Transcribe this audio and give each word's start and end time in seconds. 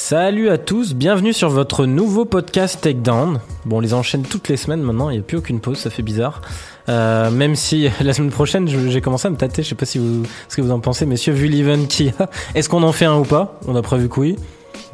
Salut 0.00 0.48
à 0.48 0.58
tous, 0.58 0.94
bienvenue 0.94 1.32
sur 1.32 1.50
votre 1.50 1.84
nouveau 1.84 2.24
podcast 2.24 2.80
Takedown. 2.80 3.40
Bon, 3.64 3.78
on 3.78 3.80
les 3.80 3.94
enchaîne 3.94 4.22
toutes 4.22 4.48
les 4.48 4.56
semaines 4.56 4.80
maintenant, 4.80 5.10
il 5.10 5.14
n'y 5.14 5.18
a 5.18 5.22
plus 5.24 5.38
aucune 5.38 5.58
pause, 5.58 5.76
ça 5.76 5.90
fait 5.90 6.04
bizarre. 6.04 6.40
Euh, 6.88 7.32
même 7.32 7.56
si 7.56 7.90
la 8.00 8.12
semaine 8.12 8.30
prochaine, 8.30 8.68
j'ai 8.68 9.00
commencé 9.00 9.26
à 9.26 9.30
me 9.32 9.36
tâter, 9.36 9.64
je 9.64 9.70
sais 9.70 9.74
pas 9.74 9.86
si 9.86 9.98
vous, 9.98 10.22
ce 10.48 10.54
que 10.54 10.62
vous 10.62 10.70
en 10.70 10.78
pensez, 10.78 11.04
messieurs, 11.04 11.32
vu 11.32 11.48
l'event. 11.48 11.84
Est-ce 12.54 12.68
qu'on 12.68 12.84
en 12.84 12.92
fait 12.92 13.06
un 13.06 13.18
ou 13.18 13.24
pas? 13.24 13.58
On 13.66 13.74
a 13.74 13.82
prévu 13.82 14.08
que 14.08 14.20
oui. 14.20 14.36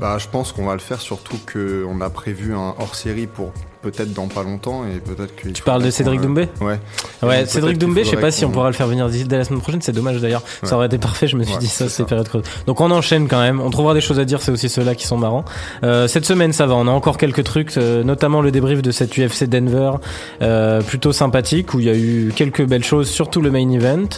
Bah, 0.01 0.17
je 0.17 0.27
pense 0.27 0.53
qu'on 0.53 0.65
va 0.65 0.73
le 0.73 0.79
faire, 0.79 1.03
surtout 1.03 1.37
qu'on 1.53 2.01
a 2.01 2.09
prévu 2.09 2.55
un 2.55 2.75
hors-série 2.79 3.27
pour 3.27 3.53
peut-être 3.91 4.13
dans 4.13 4.29
pas 4.29 4.43
longtemps 4.43 4.85
et 4.85 4.99
peut-être 4.99 5.37
que. 5.37 5.49
Tu 5.49 5.63
parles 5.63 5.83
de 5.83 5.91
Cédric 5.91 6.21
Doumbé 6.21 6.49
Ouais. 6.61 6.79
Ouais, 7.23 7.47
Cédric 7.47 7.79
Doumbé, 7.79 8.05
je 8.05 8.11
sais 8.11 8.17
pas 8.17 8.31
si 8.31 8.45
on 8.45 8.51
pourra 8.51 8.69
le 8.69 8.75
faire 8.75 8.87
venir 8.87 9.09
dès 9.09 9.39
la 9.39 9.45
semaine 9.45 9.61
prochaine, 9.61 9.83
c'est 9.83 9.93
dommage 9.93 10.21
d'ailleurs. 10.21 10.43
Ça 10.63 10.77
aurait 10.77 10.87
été 10.87 10.99
parfait, 10.99 11.27
je 11.27 11.37
me 11.37 11.45
suis 11.45 11.55
Ouais, 11.55 11.61
dit 11.61 11.69
ça, 11.69 11.89
c'est 11.89 12.05
période 12.05 12.29
creuse. 12.29 12.45
Donc 12.67 12.81
on 12.81 12.91
enchaîne 12.91 13.29
quand 13.29 13.41
même, 13.41 13.61
on 13.61 13.71
trouvera 13.71 13.95
des 13.95 14.01
choses 14.01 14.19
à 14.19 14.25
dire, 14.25 14.41
c'est 14.43 14.51
aussi 14.51 14.69
ceux-là 14.69 14.95
qui 14.95 15.07
sont 15.07 15.17
marrants. 15.19 15.45
Euh, 15.83 16.09
cette 16.09 16.25
semaine 16.25 16.53
ça 16.53 16.67
va, 16.67 16.75
on 16.75 16.87
a 16.89 16.91
encore 16.91 17.19
quelques 17.19 17.45
trucs, 17.45 17.77
euh, 17.77 18.03
notamment 18.03 18.41
le 18.41 18.51
débrief 18.51 18.83
de 18.83 18.91
cette 18.91 19.17
UFC 19.17 19.45
Denver, 19.45 19.93
euh, 20.43 20.81
plutôt 20.81 21.13
sympathique, 21.13 21.75
où 21.75 21.81
il 21.81 21.87
y 21.87 21.91
a 21.91 21.95
eu 21.97 22.33
quelques 22.35 22.65
belles 22.65 22.85
choses, 22.85 23.09
surtout 23.09 23.41
le 23.41 23.51
main 23.51 23.71
event. 23.71 24.09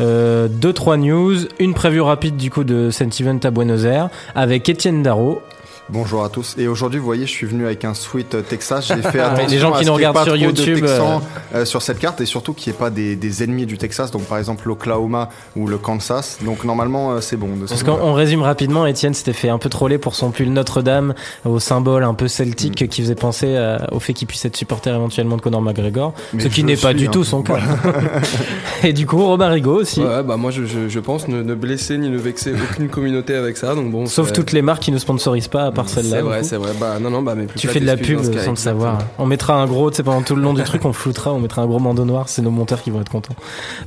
Euh, 0.00 0.48
deux, 0.48 0.72
trois 0.72 0.96
news, 0.96 1.36
une 1.58 1.74
preview 1.74 2.04
rapide 2.04 2.36
du 2.36 2.50
coup 2.50 2.64
de 2.64 2.90
cet 2.90 3.20
event 3.20 3.38
à 3.42 3.50
Buenos 3.50 3.84
Aires, 3.84 4.08
avec 4.34 4.68
Étienne 4.68 5.02
Darro. 5.02 5.40
Bonjour 5.88 6.24
à 6.24 6.28
tous. 6.28 6.54
Et 6.58 6.68
aujourd'hui, 6.68 7.00
vous 7.00 7.04
voyez, 7.04 7.26
je 7.26 7.30
suis 7.30 7.46
venu 7.46 7.66
avec 7.66 7.84
un 7.84 7.92
sweat 7.92 8.34
euh, 8.36 8.42
Texas. 8.42 8.86
J'ai 8.86 9.02
fait 9.02 9.18
attention 9.20 9.48
Les 9.48 9.58
gens 9.58 9.72
à 9.72 9.78
qui 9.78 9.84
ce 9.84 9.88
nous 9.88 9.94
regardent 9.94 10.14
pas 10.14 10.24
sur 10.24 10.32
trop 10.34 10.40
de 10.40 10.46
YouTube, 10.46 10.80
Texans, 10.80 11.20
euh, 11.54 11.64
sur 11.64 11.82
cette 11.82 11.98
carte 11.98 12.20
et 12.20 12.26
surtout 12.26 12.52
qu'il 12.54 12.72
n'y 12.72 12.76
ait 12.76 12.78
pas 12.78 12.90
des, 12.90 13.16
des 13.16 13.42
ennemis 13.42 13.66
du 13.66 13.78
Texas, 13.78 14.10
donc 14.10 14.22
par 14.22 14.38
exemple 14.38 14.68
l'Oklahoma 14.68 15.28
ou 15.56 15.66
le 15.66 15.78
Kansas. 15.78 16.38
Donc 16.44 16.64
normalement, 16.64 17.12
euh, 17.12 17.20
c'est 17.20 17.36
bon. 17.36 17.56
de 17.56 17.66
ce 17.66 17.70
Parce 17.70 17.82
qu'on 17.82 18.12
résume 18.14 18.42
rapidement, 18.42 18.86
Étienne 18.86 19.12
s'était 19.12 19.32
fait 19.32 19.48
un 19.48 19.58
peu 19.58 19.68
troller 19.68 19.98
pour 19.98 20.14
son 20.14 20.30
pull 20.30 20.50
Notre-Dame 20.50 21.14
au 21.44 21.58
symbole 21.58 22.04
un 22.04 22.14
peu 22.14 22.28
celtique 22.28 22.88
qui 22.88 23.02
faisait 23.02 23.14
penser 23.16 23.48
euh, 23.48 23.78
au 23.90 23.98
fait 23.98 24.12
qu'il 24.12 24.28
puisse 24.28 24.44
être 24.44 24.56
supporter 24.56 24.94
éventuellement 24.94 25.36
de 25.36 25.42
Conor 25.42 25.62
McGregor, 25.62 26.14
Mais 26.32 26.44
ce 26.44 26.48
qui 26.48 26.62
n'est 26.62 26.76
pas 26.76 26.94
du 26.94 27.08
hein. 27.08 27.10
tout 27.10 27.24
son 27.24 27.42
cas. 27.42 27.58
Et 28.84 28.92
du 28.92 29.06
coup, 29.06 29.24
Robin 29.26 29.48
Rigaud 29.48 29.80
aussi. 29.80 30.00
Ouais, 30.00 30.22
bah 30.22 30.36
moi 30.36 30.52
je, 30.52 30.64
je, 30.64 30.88
je 30.88 31.00
pense 31.00 31.26
ne, 31.26 31.42
ne 31.42 31.54
blesser 31.54 31.98
ni 31.98 32.08
ne 32.08 32.18
vexer 32.18 32.52
aucune 32.52 32.88
communauté 32.88 33.34
avec 33.34 33.56
ça, 33.56 33.74
donc 33.74 33.90
bon. 33.90 34.06
Sauf 34.06 34.32
toutes 34.32 34.52
les 34.52 34.62
marques 34.62 34.84
qui 34.84 34.92
ne 34.92 34.98
sponsorisent 34.98 35.48
pas, 35.48 35.71
à 35.72 35.74
part 35.74 35.88
celle-là. 35.88 36.16
C'est 36.16 36.22
vrai, 36.22 36.42
c'est 36.42 36.56
vrai. 36.56 36.72
Bah 36.78 36.98
non, 37.00 37.08
non, 37.10 37.22
bah 37.22 37.34
mais 37.34 37.46
plus 37.46 37.58
Tu 37.58 37.66
fais 37.66 37.80
de 37.80 37.86
la 37.86 37.96
pub 37.96 38.22
sans 38.22 38.50
le 38.50 38.56
savoir. 38.56 38.98
On 39.18 39.24
mettra 39.26 39.54
un 39.54 39.66
gros, 39.66 39.90
tu 39.90 39.96
sais, 39.96 40.02
pendant 40.02 40.22
tout 40.22 40.36
le 40.36 40.42
long 40.42 40.52
du 40.52 40.62
truc, 40.62 40.84
on 40.84 40.92
floutera, 40.92 41.32
on 41.32 41.40
mettra 41.40 41.62
un 41.62 41.66
gros 41.66 41.80
bandeau 41.80 42.04
noir, 42.04 42.28
c'est 42.28 42.42
nos 42.42 42.50
monteurs 42.50 42.82
qui 42.82 42.90
vont 42.90 43.00
être 43.00 43.08
contents. 43.10 43.34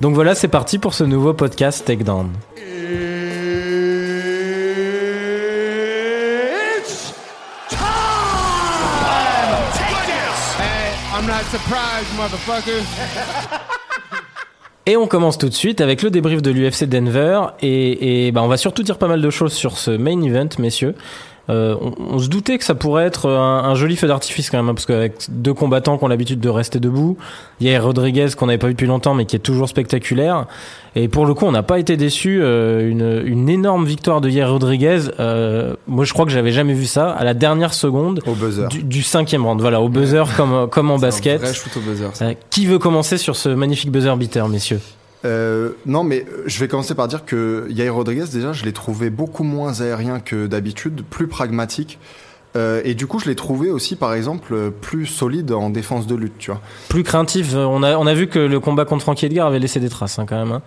Donc 0.01 0.15
voilà, 0.15 0.33
c'est 0.35 0.47
parti 0.47 0.79
pour 0.79 0.93
ce 0.95 1.03
nouveau 1.03 1.33
podcast 1.33 1.85
Takedown. 1.85 2.29
It's 6.77 7.13
time! 7.69 7.77
Take 9.73 10.05
this! 10.07 10.55
Hey, 10.57 10.95
I'm 11.15 11.27
not 11.27 11.43
surprised, 11.51 12.11
motherfucker. 12.17 12.81
Et 14.87 14.97
on 14.97 15.07
commence 15.07 15.39
tout 15.39 15.49
de 15.49 15.53
suite 15.53 15.81
avec 15.81 16.03
le 16.03 16.11
débrief 16.11 16.43
de 16.43 16.51
l'UFC 16.51 16.83
Denver. 16.85 17.41
Et, 17.61 18.27
et 18.27 18.31
bah, 18.31 18.43
on 18.43 18.47
va 18.47 18.57
surtout 18.57 18.83
dire 18.83 18.99
pas 18.99 19.07
mal 19.07 19.19
de 19.21 19.29
choses 19.31 19.53
sur 19.53 19.77
ce 19.77 19.89
main 19.91 20.21
event, 20.21 20.49
messieurs. 20.59 20.93
Euh, 21.49 21.75
on, 21.79 21.93
on 22.15 22.19
se 22.19 22.27
doutait 22.27 22.57
que 22.57 22.63
ça 22.63 22.73
pourrait 22.75 23.05
être 23.05 23.29
un, 23.29 23.63
un 23.65 23.75
joli 23.75 23.95
feu 23.95 24.07
d'artifice 24.07 24.49
quand 24.49 24.57
même, 24.57 24.69
hein, 24.69 24.73
parce 24.73 24.85
qu'avec 24.85 25.13
deux 25.29 25.53
combattants 25.53 25.97
qui 25.97 26.03
ont 26.03 26.07
l'habitude 26.07 26.39
de 26.39 26.49
rester 26.49 26.79
debout, 26.79 27.17
il 27.59 27.67
y 27.67 27.75
a 27.75 27.79
Rodriguez 27.79 28.27
qu'on 28.37 28.47
n'avait 28.47 28.57
pas 28.57 28.67
vu 28.67 28.73
depuis 28.73 28.87
longtemps, 28.87 29.13
mais 29.13 29.25
qui 29.25 29.35
est 29.35 29.39
toujours 29.39 29.69
spectaculaire. 29.69 30.47
Et 30.95 31.07
pour 31.07 31.25
le 31.25 31.33
coup, 31.33 31.45
on 31.45 31.51
n'a 31.51 31.61
pas 31.63 31.77
été 31.77 31.97
déçus. 31.97 32.39
Euh, 32.41 32.89
une, 32.89 33.21
une 33.25 33.49
énorme 33.49 33.85
victoire 33.85 34.21
de 34.21 34.29
Yair 34.29 34.49
Rodriguez. 34.49 35.01
Euh, 35.19 35.75
moi, 35.87 36.05
je 36.05 36.13
crois 36.13 36.25
que 36.25 36.31
j'avais 36.31 36.51
jamais 36.51 36.73
vu 36.73 36.85
ça 36.85 37.09
à 37.11 37.23
la 37.23 37.33
dernière 37.33 37.73
seconde 37.73 38.21
Au 38.25 38.33
buzzer. 38.33 38.67
du, 38.69 38.81
du 38.83 39.03
cinquième 39.03 39.45
round. 39.45 39.59
Voilà, 39.61 39.81
au 39.81 39.89
buzzer 39.89 40.23
comme 40.37 40.69
comme 40.69 40.89
en 40.91 40.95
un 40.95 40.99
basket. 40.99 41.41
vrai 41.41 41.53
shoot 41.53 41.75
au 41.77 41.81
buzzer. 41.81 42.09
ça. 42.13 42.25
Euh, 42.25 42.33
qui 42.49 42.65
veut 42.65 42.79
commencer 42.79 43.17
sur 43.17 43.35
ce 43.35 43.49
magnifique 43.49 43.91
buzzer 43.91 44.15
beater, 44.17 44.47
messieurs? 44.47 44.79
Euh, 45.25 45.71
non, 45.85 46.03
mais 46.03 46.25
euh, 46.31 46.43
je 46.45 46.59
vais 46.59 46.67
commencer 46.67 46.93
par 46.95 47.07
dire 47.07 47.25
que 47.25 47.65
Yair 47.69 47.93
Rodriguez, 47.93 48.25
déjà, 48.31 48.53
je 48.53 48.63
l'ai 48.63 48.73
trouvé 48.73 49.09
beaucoup 49.09 49.43
moins 49.43 49.81
aérien 49.81 50.19
que 50.19 50.47
d'habitude, 50.47 51.03
plus 51.09 51.27
pragmatique. 51.27 51.99
Euh, 52.55 52.81
et 52.85 52.93
du 52.93 53.05
coup, 53.07 53.19
je 53.19 53.25
l'ai 53.25 53.35
trouvé 53.35 53.69
aussi, 53.71 53.95
par 53.97 54.13
exemple, 54.13 54.71
plus 54.81 55.05
solide 55.07 55.51
en 55.51 55.69
défense 55.69 56.07
de 56.07 56.15
lutte, 56.15 56.37
tu 56.37 56.51
vois. 56.51 56.61
plus 56.87 57.03
craintif. 57.03 57.53
On 57.55 57.83
a, 57.83 57.97
on 57.97 58.07
a 58.07 58.13
vu 58.13 58.27
que 58.27 58.39
le 58.39 58.59
combat 58.61 58.85
contre 58.85 59.01
Frankie 59.01 59.25
Edgar 59.25 59.47
avait 59.47 59.59
laissé 59.59 59.79
des 59.81 59.89
traces 59.89 60.19
hein, 60.19 60.25
quand 60.27 60.37
même. 60.37 60.53
hein. 60.53 60.61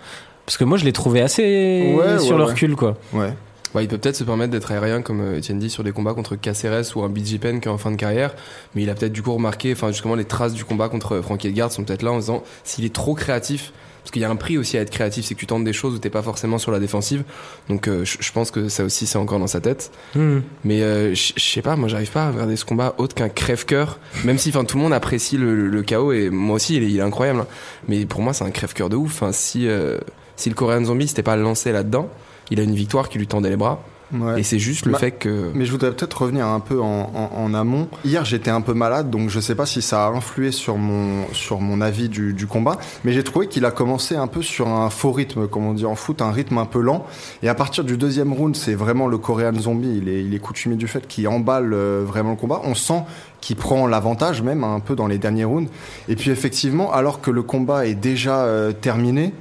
Parce 0.44 0.56
que 0.58 0.64
moi 0.64 0.76
je 0.78 0.84
l'ai 0.84 0.92
trouvé 0.92 1.20
assez 1.20 1.94
Ouais, 1.96 2.18
sur 2.18 2.32
ouais, 2.32 2.38
le 2.38 2.44
ouais. 2.44 2.50
recul 2.50 2.74
quoi. 2.76 2.96
Ouais. 3.12 3.32
Ouais, 3.74 3.84
il 3.84 3.88
peut 3.88 3.98
peut-être 3.98 4.16
se 4.16 4.24
permettre 4.24 4.50
d'être 4.50 4.72
aérien, 4.72 5.02
comme 5.02 5.20
Etienne 5.36 5.58
dit, 5.58 5.68
sur 5.68 5.84
des 5.84 5.92
combats 5.92 6.14
contre 6.14 6.36
Caceres 6.36 6.96
ou 6.96 7.02
un 7.02 7.10
BJ 7.10 7.38
Penn 7.38 7.60
qui 7.60 7.68
est 7.68 7.70
en 7.70 7.76
fin 7.76 7.90
de 7.90 7.96
carrière. 7.96 8.34
Mais 8.74 8.82
il 8.82 8.88
a 8.88 8.94
peut-être 8.94 9.12
du 9.12 9.20
coup 9.22 9.32
remarqué, 9.34 9.72
enfin, 9.72 9.88
justement, 9.88 10.14
les 10.14 10.24
traces 10.24 10.54
du 10.54 10.64
combat 10.64 10.88
contre 10.88 11.20
Frankie 11.20 11.48
Edgar 11.48 11.70
sont 11.70 11.84
peut-être 11.84 12.02
là 12.02 12.12
en 12.12 12.18
disant 12.18 12.42
s'il 12.64 12.86
est 12.86 12.94
trop 12.94 13.14
créatif. 13.14 13.72
Parce 14.08 14.14
qu'il 14.14 14.22
y 14.22 14.24
a 14.24 14.30
un 14.30 14.36
prix 14.36 14.56
aussi 14.56 14.78
à 14.78 14.80
être 14.80 14.88
créatif, 14.88 15.26
c'est 15.26 15.34
que 15.34 15.40
tu 15.40 15.44
tentes 15.44 15.64
des 15.64 15.74
choses 15.74 15.94
où 15.94 15.98
t'es 15.98 16.08
pas 16.08 16.22
forcément 16.22 16.56
sur 16.56 16.72
la 16.72 16.78
défensive. 16.78 17.24
Donc 17.68 17.88
euh, 17.88 18.06
je 18.06 18.32
pense 18.32 18.50
que 18.50 18.70
ça 18.70 18.82
aussi 18.82 19.06
c'est 19.06 19.18
encore 19.18 19.38
dans 19.38 19.46
sa 19.46 19.60
tête. 19.60 19.90
Hmm. 20.14 20.38
Mais 20.64 20.80
euh, 20.80 21.14
je 21.14 21.34
sais 21.36 21.60
pas, 21.60 21.76
moi 21.76 21.88
j'arrive 21.88 22.10
pas 22.10 22.28
à 22.28 22.30
regarder 22.30 22.56
ce 22.56 22.64
combat 22.64 22.94
autre 22.96 23.14
qu'un 23.14 23.28
crève-cœur. 23.28 23.98
Même 24.24 24.38
si 24.38 24.48
enfin 24.48 24.64
tout 24.64 24.78
le 24.78 24.82
monde 24.82 24.94
apprécie 24.94 25.36
le, 25.36 25.82
chaos 25.82 26.12
et 26.12 26.30
moi 26.30 26.56
aussi 26.56 26.76
il 26.76 26.84
est, 26.84 26.90
il 26.90 26.96
est 26.96 27.02
incroyable. 27.02 27.40
hein. 27.40 27.46
Mais 27.86 28.06
pour 28.06 28.22
moi 28.22 28.32
c'est 28.32 28.44
un 28.44 28.50
crève-cœur 28.50 28.88
de 28.88 28.96
ouf. 28.96 29.12
Enfin, 29.22 29.32
si 29.32 29.68
euh, 29.68 29.98
si 30.36 30.48
le 30.48 30.54
Korean 30.54 30.82
Zombie 30.82 31.06
s'était 31.06 31.22
pas 31.22 31.36
lancé 31.36 31.70
là-dedans, 31.70 32.08
il 32.50 32.60
a 32.60 32.62
une 32.62 32.74
victoire 32.74 33.10
qui 33.10 33.18
lui 33.18 33.26
tendait 33.26 33.50
les 33.50 33.56
bras. 33.56 33.84
Ouais. 34.12 34.40
Et 34.40 34.42
c'est 34.42 34.58
juste 34.58 34.86
le 34.86 34.92
Bah, 34.92 34.98
fait 34.98 35.10
que 35.12 35.50
Mais 35.54 35.64
je 35.64 35.70
voudrais 35.72 35.90
peut-être 35.92 36.22
revenir 36.22 36.46
un 36.46 36.60
peu 36.60 36.80
en, 36.80 37.10
en- 37.14 37.30
en 37.36 37.54
amont. 37.54 37.88
Hier, 38.04 38.24
j'étais 38.24 38.50
un 38.50 38.60
peu 38.60 38.74
malade, 38.74 39.10
donc 39.10 39.28
je 39.30 39.40
sais 39.40 39.54
pas 39.54 39.66
si 39.66 39.82
ça 39.82 40.06
a 40.06 40.10
influé 40.10 40.50
sur 40.52 40.76
mon, 40.78 41.26
sur 41.32 41.60
mon 41.60 41.80
avis 41.80 42.08
du, 42.08 42.32
du 42.34 42.46
combat, 42.46 42.76
mais 43.04 43.12
j'ai 43.12 43.22
trouvé 43.24 43.48
qu'il 43.48 43.64
a 43.64 43.70
commencé 43.70 44.16
un 44.16 44.26
peu 44.26 44.42
sur 44.42 44.68
un 44.68 44.90
faux 44.90 45.12
rythme, 45.12 45.48
comme 45.48 45.64
on 45.66 45.74
dit 45.74 45.86
en 45.86 45.94
foot, 45.94 46.22
un 46.22 46.30
rythme 46.32 46.58
un 46.58 46.66
peu 46.66 46.80
lent. 46.80 47.06
Et 47.42 47.48
à 47.48 47.54
partir 47.54 47.84
du 47.84 47.96
deuxième 47.96 48.32
round, 48.32 48.56
c'est 48.56 48.74
vraiment 48.74 49.06
le 49.06 49.18
Korean 49.18 49.54
Zombie, 49.54 49.98
il 50.02 50.08
est, 50.08 50.22
il 50.24 50.34
est 50.34 50.38
coutumier 50.38 50.76
du 50.76 50.86
fait 50.88 51.06
qu'il 51.06 51.26
emballe 51.28 51.72
euh, 51.72 52.02
vraiment 52.06 52.30
le 52.30 52.36
combat. 52.36 52.60
On 52.64 52.74
sent 52.74 53.02
qu'il 53.40 53.56
prend 53.56 53.86
l'avantage 53.86 54.42
même 54.42 54.64
un 54.64 54.80
peu 54.80 54.96
dans 54.96 55.06
les 55.06 55.18
derniers 55.18 55.44
rounds. 55.44 55.70
Et 56.08 56.16
puis 56.16 56.30
effectivement, 56.30 56.92
alors 56.92 57.20
que 57.20 57.30
le 57.30 57.42
combat 57.42 57.86
est 57.86 57.94
déjà 57.94 58.40
euh, 58.44 58.72
terminé, 58.72 59.32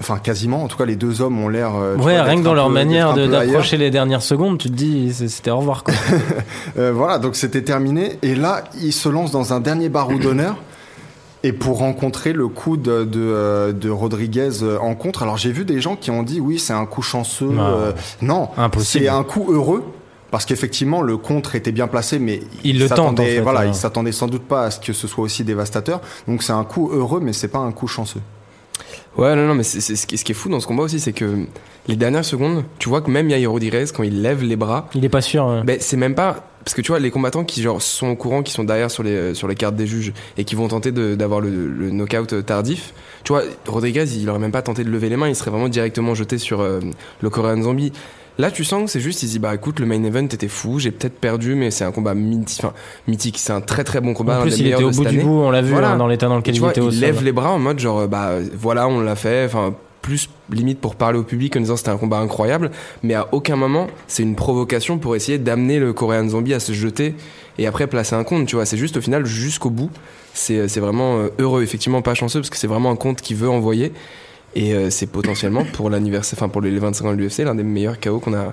enfin 0.00 0.18
quasiment, 0.18 0.64
en 0.64 0.68
tout 0.68 0.76
cas 0.76 0.84
les 0.86 0.96
deux 0.96 1.20
hommes 1.20 1.38
ont 1.38 1.48
l'air... 1.48 1.74
euh, 1.76 1.96
Ouais, 1.96 2.14
vois, 2.16 2.22
rien 2.24 2.36
que 2.38 2.42
dans 2.42 2.54
leur 2.54 2.68
peu- 2.68 2.72
manière 2.74 3.14
de- 3.14 3.26
d'approcher 3.26 3.76
les 3.76 3.90
dernières 3.90 4.22
secondes, 4.22 4.58
tu 4.58 4.68
te 4.70 4.74
dis 4.74 5.12
c'était 5.12 5.50
au 5.50 5.58
revoir 5.58 5.84
quoi. 5.84 5.94
Euh, 6.78 6.92
voilà, 6.94 7.18
donc 7.18 7.36
c'était 7.36 7.62
terminé. 7.62 8.18
Et 8.22 8.34
là, 8.34 8.64
il 8.80 8.92
se 8.92 9.08
lance 9.08 9.30
dans 9.30 9.52
un 9.52 9.60
dernier 9.60 9.88
barreau 9.88 10.18
d'honneur. 10.18 10.56
Et 11.42 11.52
pour 11.52 11.78
rencontrer 11.78 12.32
le 12.34 12.48
coup 12.48 12.76
de, 12.76 13.04
de, 13.04 13.18
euh, 13.20 13.72
de 13.72 13.88
Rodriguez 13.88 14.50
euh, 14.62 14.78
en 14.78 14.94
contre. 14.94 15.22
Alors 15.22 15.38
j'ai 15.38 15.50
vu 15.52 15.64
des 15.64 15.80
gens 15.80 15.96
qui 15.96 16.10
ont 16.10 16.22
dit 16.22 16.38
oui, 16.38 16.58
c'est 16.58 16.74
un 16.74 16.84
coup 16.84 17.00
chanceux. 17.02 17.46
Non. 17.46 17.62
euh, 17.64 17.92
non, 18.20 18.48
Impossible. 18.58 19.04
c'est 19.04 19.08
un 19.10 19.22
coup 19.24 19.46
heureux. 19.50 19.82
Parce 20.30 20.44
qu'effectivement, 20.44 21.02
le 21.02 21.16
contre 21.16 21.56
était 21.56 21.72
bien 21.72 21.88
placé, 21.88 22.20
mais 22.20 22.40
Il 22.62 22.78
le 22.78 22.88
tente, 22.88 23.18
en 23.18 23.24
fait, 23.24 23.40
Voilà, 23.40 23.60
hein. 23.62 23.66
il 23.68 23.74
s'attendait 23.74 24.12
sans 24.12 24.28
doute 24.28 24.42
pas 24.44 24.64
à 24.66 24.70
ce 24.70 24.78
que 24.78 24.92
ce 24.92 25.08
soit 25.08 25.24
aussi 25.24 25.42
dévastateur. 25.42 26.00
Donc 26.28 26.42
c'est 26.44 26.52
un 26.52 26.62
coup 26.62 26.90
heureux, 26.92 27.18
mais 27.20 27.32
c'est 27.32 27.48
pas 27.48 27.58
un 27.58 27.72
coup 27.72 27.88
chanceux. 27.88 28.20
Ouais, 29.16 29.34
non, 29.34 29.46
non, 29.46 29.54
mais 29.54 29.64
c'est 29.64 29.80
c'est- 29.80 29.96
ce 29.96 30.06
qui 30.24 30.32
est 30.32 30.34
fou 30.34 30.48
dans 30.48 30.60
ce 30.60 30.66
combat 30.66 30.84
aussi, 30.84 31.00
c'est 31.00 31.12
que 31.12 31.44
les 31.88 31.96
dernières 31.96 32.24
secondes, 32.24 32.64
tu 32.78 32.88
vois 32.88 33.00
que 33.02 33.10
même 33.10 33.28
Yair 33.28 33.50
Rodriguez, 33.50 33.84
quand 33.94 34.02
il 34.04 34.22
lève 34.22 34.42
les 34.42 34.56
bras, 34.56 34.88
Il 34.94 35.04
est 35.04 35.08
pas 35.08 35.20
sûr. 35.20 35.44
hein. 35.44 35.62
ben, 35.66 35.78
c'est 35.80 35.96
même 35.96 36.14
pas. 36.14 36.46
Parce 36.64 36.74
que 36.74 36.82
tu 36.82 36.88
vois, 36.92 37.00
les 37.00 37.10
combattants 37.10 37.42
qui 37.42 37.62
genre, 37.62 37.80
sont 37.82 38.08
au 38.08 38.16
courant, 38.16 38.42
qui 38.42 38.52
sont 38.52 38.64
derrière 38.64 38.90
sur 38.90 39.02
les, 39.02 39.10
euh, 39.14 39.34
sur 39.34 39.48
les 39.48 39.54
cartes 39.54 39.74
des 39.76 39.86
juges 39.86 40.12
et 40.36 40.44
qui 40.44 40.54
vont 40.54 40.68
tenter 40.68 40.92
de- 40.92 41.14
d'avoir 41.14 41.40
le, 41.40 41.48
le 41.68 41.90
knockout 41.90 42.44
tardif, 42.44 42.92
tu 43.24 43.32
vois, 43.32 43.42
Rodriguez, 43.66 44.04
il 44.16 44.28
aurait 44.28 44.38
même 44.38 44.52
pas 44.52 44.60
tenté 44.62 44.84
de 44.84 44.90
lever 44.90 45.08
les 45.08 45.16
mains, 45.16 45.28
il 45.28 45.34
serait 45.34 45.50
vraiment 45.50 45.68
directement 45.70 46.14
jeté 46.14 46.36
sur 46.38 46.60
euh, 46.60 46.80
le 47.22 47.30
Korean 47.30 47.60
Zombie. 47.62 47.92
Là, 48.38 48.50
tu 48.50 48.64
sens 48.64 48.84
que 48.84 48.90
c'est 48.90 49.00
juste, 49.00 49.22
il 49.22 49.28
dit, 49.28 49.38
bah 49.38 49.54
écoute, 49.54 49.80
le 49.80 49.86
main 49.86 50.02
event 50.02 50.24
était 50.24 50.48
fou, 50.48 50.78
j'ai 50.78 50.90
peut-être 50.92 51.18
perdu, 51.20 51.54
mais 51.54 51.70
c'est 51.70 51.84
un 51.84 51.92
combat 51.92 52.14
mythique, 52.14 52.60
enfin, 52.64 52.72
mythique, 53.06 53.36
c'est 53.38 53.52
un 53.52 53.60
très 53.60 53.84
très 53.84 54.00
bon 54.00 54.14
combat. 54.14 54.38
en 54.38 54.42
plus, 54.42 54.58
il 54.58 54.68
était 54.68 54.82
au 54.82 54.90
bout 54.90 55.02
du 55.04 55.08
année. 55.08 55.22
bout, 55.22 55.40
on 55.42 55.50
l'a 55.50 55.60
vu 55.60 55.72
Voilà. 55.72 55.90
hein, 55.92 55.96
dans 55.96 56.06
l'état 56.06 56.28
dans 56.28 56.36
lequel 56.38 56.54
tu 56.54 56.58
il 56.58 56.60
vois, 56.60 56.70
était 56.70 56.80
au 56.80 56.88
il 56.90 56.92
sol. 56.94 57.00
lève 57.02 57.22
les 57.22 57.32
bras 57.32 57.50
en 57.50 57.58
mode 57.58 57.78
genre 57.78 58.08
bah 58.08 58.34
voilà 58.56 58.88
on 58.88 59.00
l'a 59.00 59.14
fait 59.16 59.44
enfin 59.44 59.74
plus 60.00 60.30
limite 60.50 60.80
pour 60.80 60.94
parler 60.94 61.18
au 61.18 61.22
public 61.22 61.54
en 61.56 61.60
disant 61.60 61.76
c'était 61.76 61.90
un 61.90 61.98
combat 61.98 62.18
incroyable 62.18 62.70
mais 63.02 63.12
à 63.14 63.28
aucun 63.32 63.56
moment 63.56 63.86
c'est 64.06 64.22
une 64.22 64.34
provocation 64.36 64.96
pour 64.98 65.14
essayer 65.16 65.36
d'amener 65.38 65.78
le 65.78 65.92
Korean 65.92 66.26
Zombie 66.28 66.54
à 66.54 66.60
se 66.60 66.72
jeter 66.72 67.14
et 67.58 67.66
après 67.66 67.86
placer 67.86 68.14
un 68.14 68.24
compte 68.24 68.46
tu 68.46 68.56
vois 68.56 68.64
c'est 68.64 68.78
juste 68.78 68.96
au 68.96 69.00
final 69.02 69.26
jusqu'au 69.26 69.68
bout 69.68 69.90
c'est 70.32 70.64
vraiment 70.78 71.18
euh, 71.18 71.28
heureux 71.38 71.62
effectivement 71.62 72.00
pas 72.00 72.14
chanceux 72.14 72.40
parce 72.40 72.48
que 72.50 72.56
c'est 72.56 72.66
vraiment 72.68 72.90
un 72.90 72.96
compte 72.96 73.20
qui 73.20 73.34
veut 73.34 73.50
envoyer 73.50 73.92
et 74.54 74.74
euh, 74.74 74.90
c'est 74.90 75.06
potentiellement 75.06 75.64
pour 75.72 75.90
l'anniversaire 75.90 76.38
enfin 76.38 76.48
pour 76.48 76.60
les 76.60 76.76
25 76.76 77.06
ans 77.06 77.12
de 77.12 77.16
l'UFC 77.18 77.38
l'un 77.40 77.54
des 77.54 77.62
meilleurs 77.62 78.00
KO 78.00 78.18
qu'on 78.18 78.34
a 78.34 78.52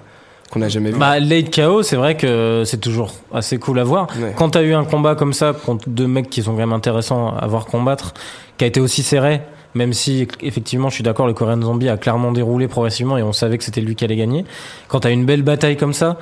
qu'on 0.51 0.61
a 0.61 0.69
jamais 0.69 0.91
vu 0.91 0.97
Bah, 0.97 1.19
late 1.19 1.53
KO, 1.53 1.83
c'est 1.83 1.97
vrai 1.97 2.15
que 2.15 2.63
c'est 2.65 2.77
toujours 2.79 3.11
assez 3.33 3.57
cool 3.57 3.79
à 3.79 3.83
voir. 3.83 4.07
Ouais. 4.17 4.33
Quand 4.35 4.51
t'as 4.51 4.61
eu 4.63 4.73
un 4.73 4.85
combat 4.85 5.15
comme 5.15 5.33
ça 5.33 5.51
contre 5.53 5.89
deux 5.89 6.07
mecs 6.07 6.29
qui 6.29 6.41
sont 6.41 6.51
quand 6.51 6.59
même 6.59 6.71
intéressants 6.71 7.35
à 7.35 7.45
voir 7.47 7.65
combattre, 7.65 8.13
qui 8.57 8.63
a 8.63 8.67
été 8.67 8.79
aussi 8.79 9.03
serré, 9.03 9.41
même 9.75 9.91
si 9.91 10.25
effectivement 10.41 10.87
je 10.89 10.95
suis 10.95 11.03
d'accord, 11.03 11.27
le 11.27 11.33
Korean 11.33 11.61
Zombie 11.61 11.89
a 11.89 11.97
clairement 11.97 12.31
déroulé 12.31 12.69
progressivement 12.69 13.17
et 13.17 13.23
on 13.23 13.33
savait 13.33 13.57
que 13.57 13.63
c'était 13.65 13.81
lui 13.81 13.95
qui 13.95 14.05
allait 14.05 14.15
gagner. 14.15 14.45
Quand 14.87 15.01
t'as 15.01 15.11
une 15.11 15.25
belle 15.25 15.41
bataille 15.43 15.75
comme 15.75 15.93
ça, 15.93 16.17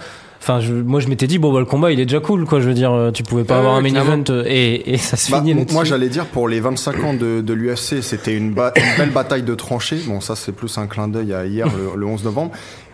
Enfin, 0.48 0.60
je- 0.60 0.74
moi, 0.74 1.00
je 1.00 1.08
m'étais 1.08 1.26
dit, 1.26 1.40
bon, 1.40 1.52
bah, 1.52 1.58
le 1.60 1.66
combat, 1.66 1.92
il 1.92 2.00
est 2.00 2.06
déjà 2.06 2.20
cool, 2.20 2.46
quoi. 2.46 2.60
Je 2.60 2.68
veux 2.68 2.76
dire, 2.76 2.94
euh, 2.94 3.10
tu 3.10 3.24
pouvais 3.24 3.44
pas 3.44 3.58
avoir 3.58 3.74
un 3.76 3.82
main 3.82 3.90
clairement. 3.90 4.14
event 4.14 4.24
euh, 4.30 4.44
et, 4.46 4.94
et 4.94 4.98
ça 4.98 5.18
se 5.18 5.32
Bah, 5.32 5.40
finit 5.40 5.56
moi, 5.72 5.84
j'allais 5.84 6.08
dire 6.08 6.28
pour 6.28 6.48
les 6.48 6.60
25 6.60 7.04
ans 7.04 7.14
de, 7.16 7.42
de 7.42 7.54
l'UFC, 7.54 8.04
c'était 8.04 8.36
une, 8.36 8.54
ba- 8.54 8.72
une 8.76 8.98
belle 9.00 9.10
bataille 9.10 9.42
de 9.42 9.56
tranchées. 9.56 9.98
Bon, 10.06 10.22
ça, 10.22 10.36
c'est 10.36 10.52
plus 10.52 10.78
un 10.78 10.86
clin 10.86 11.08
d'œil 11.08 11.34
à 11.34 11.46
hier, 11.48 11.66
le, 11.68 12.00
le 12.00 12.06
11 12.06 12.24
novembre. 12.26 12.52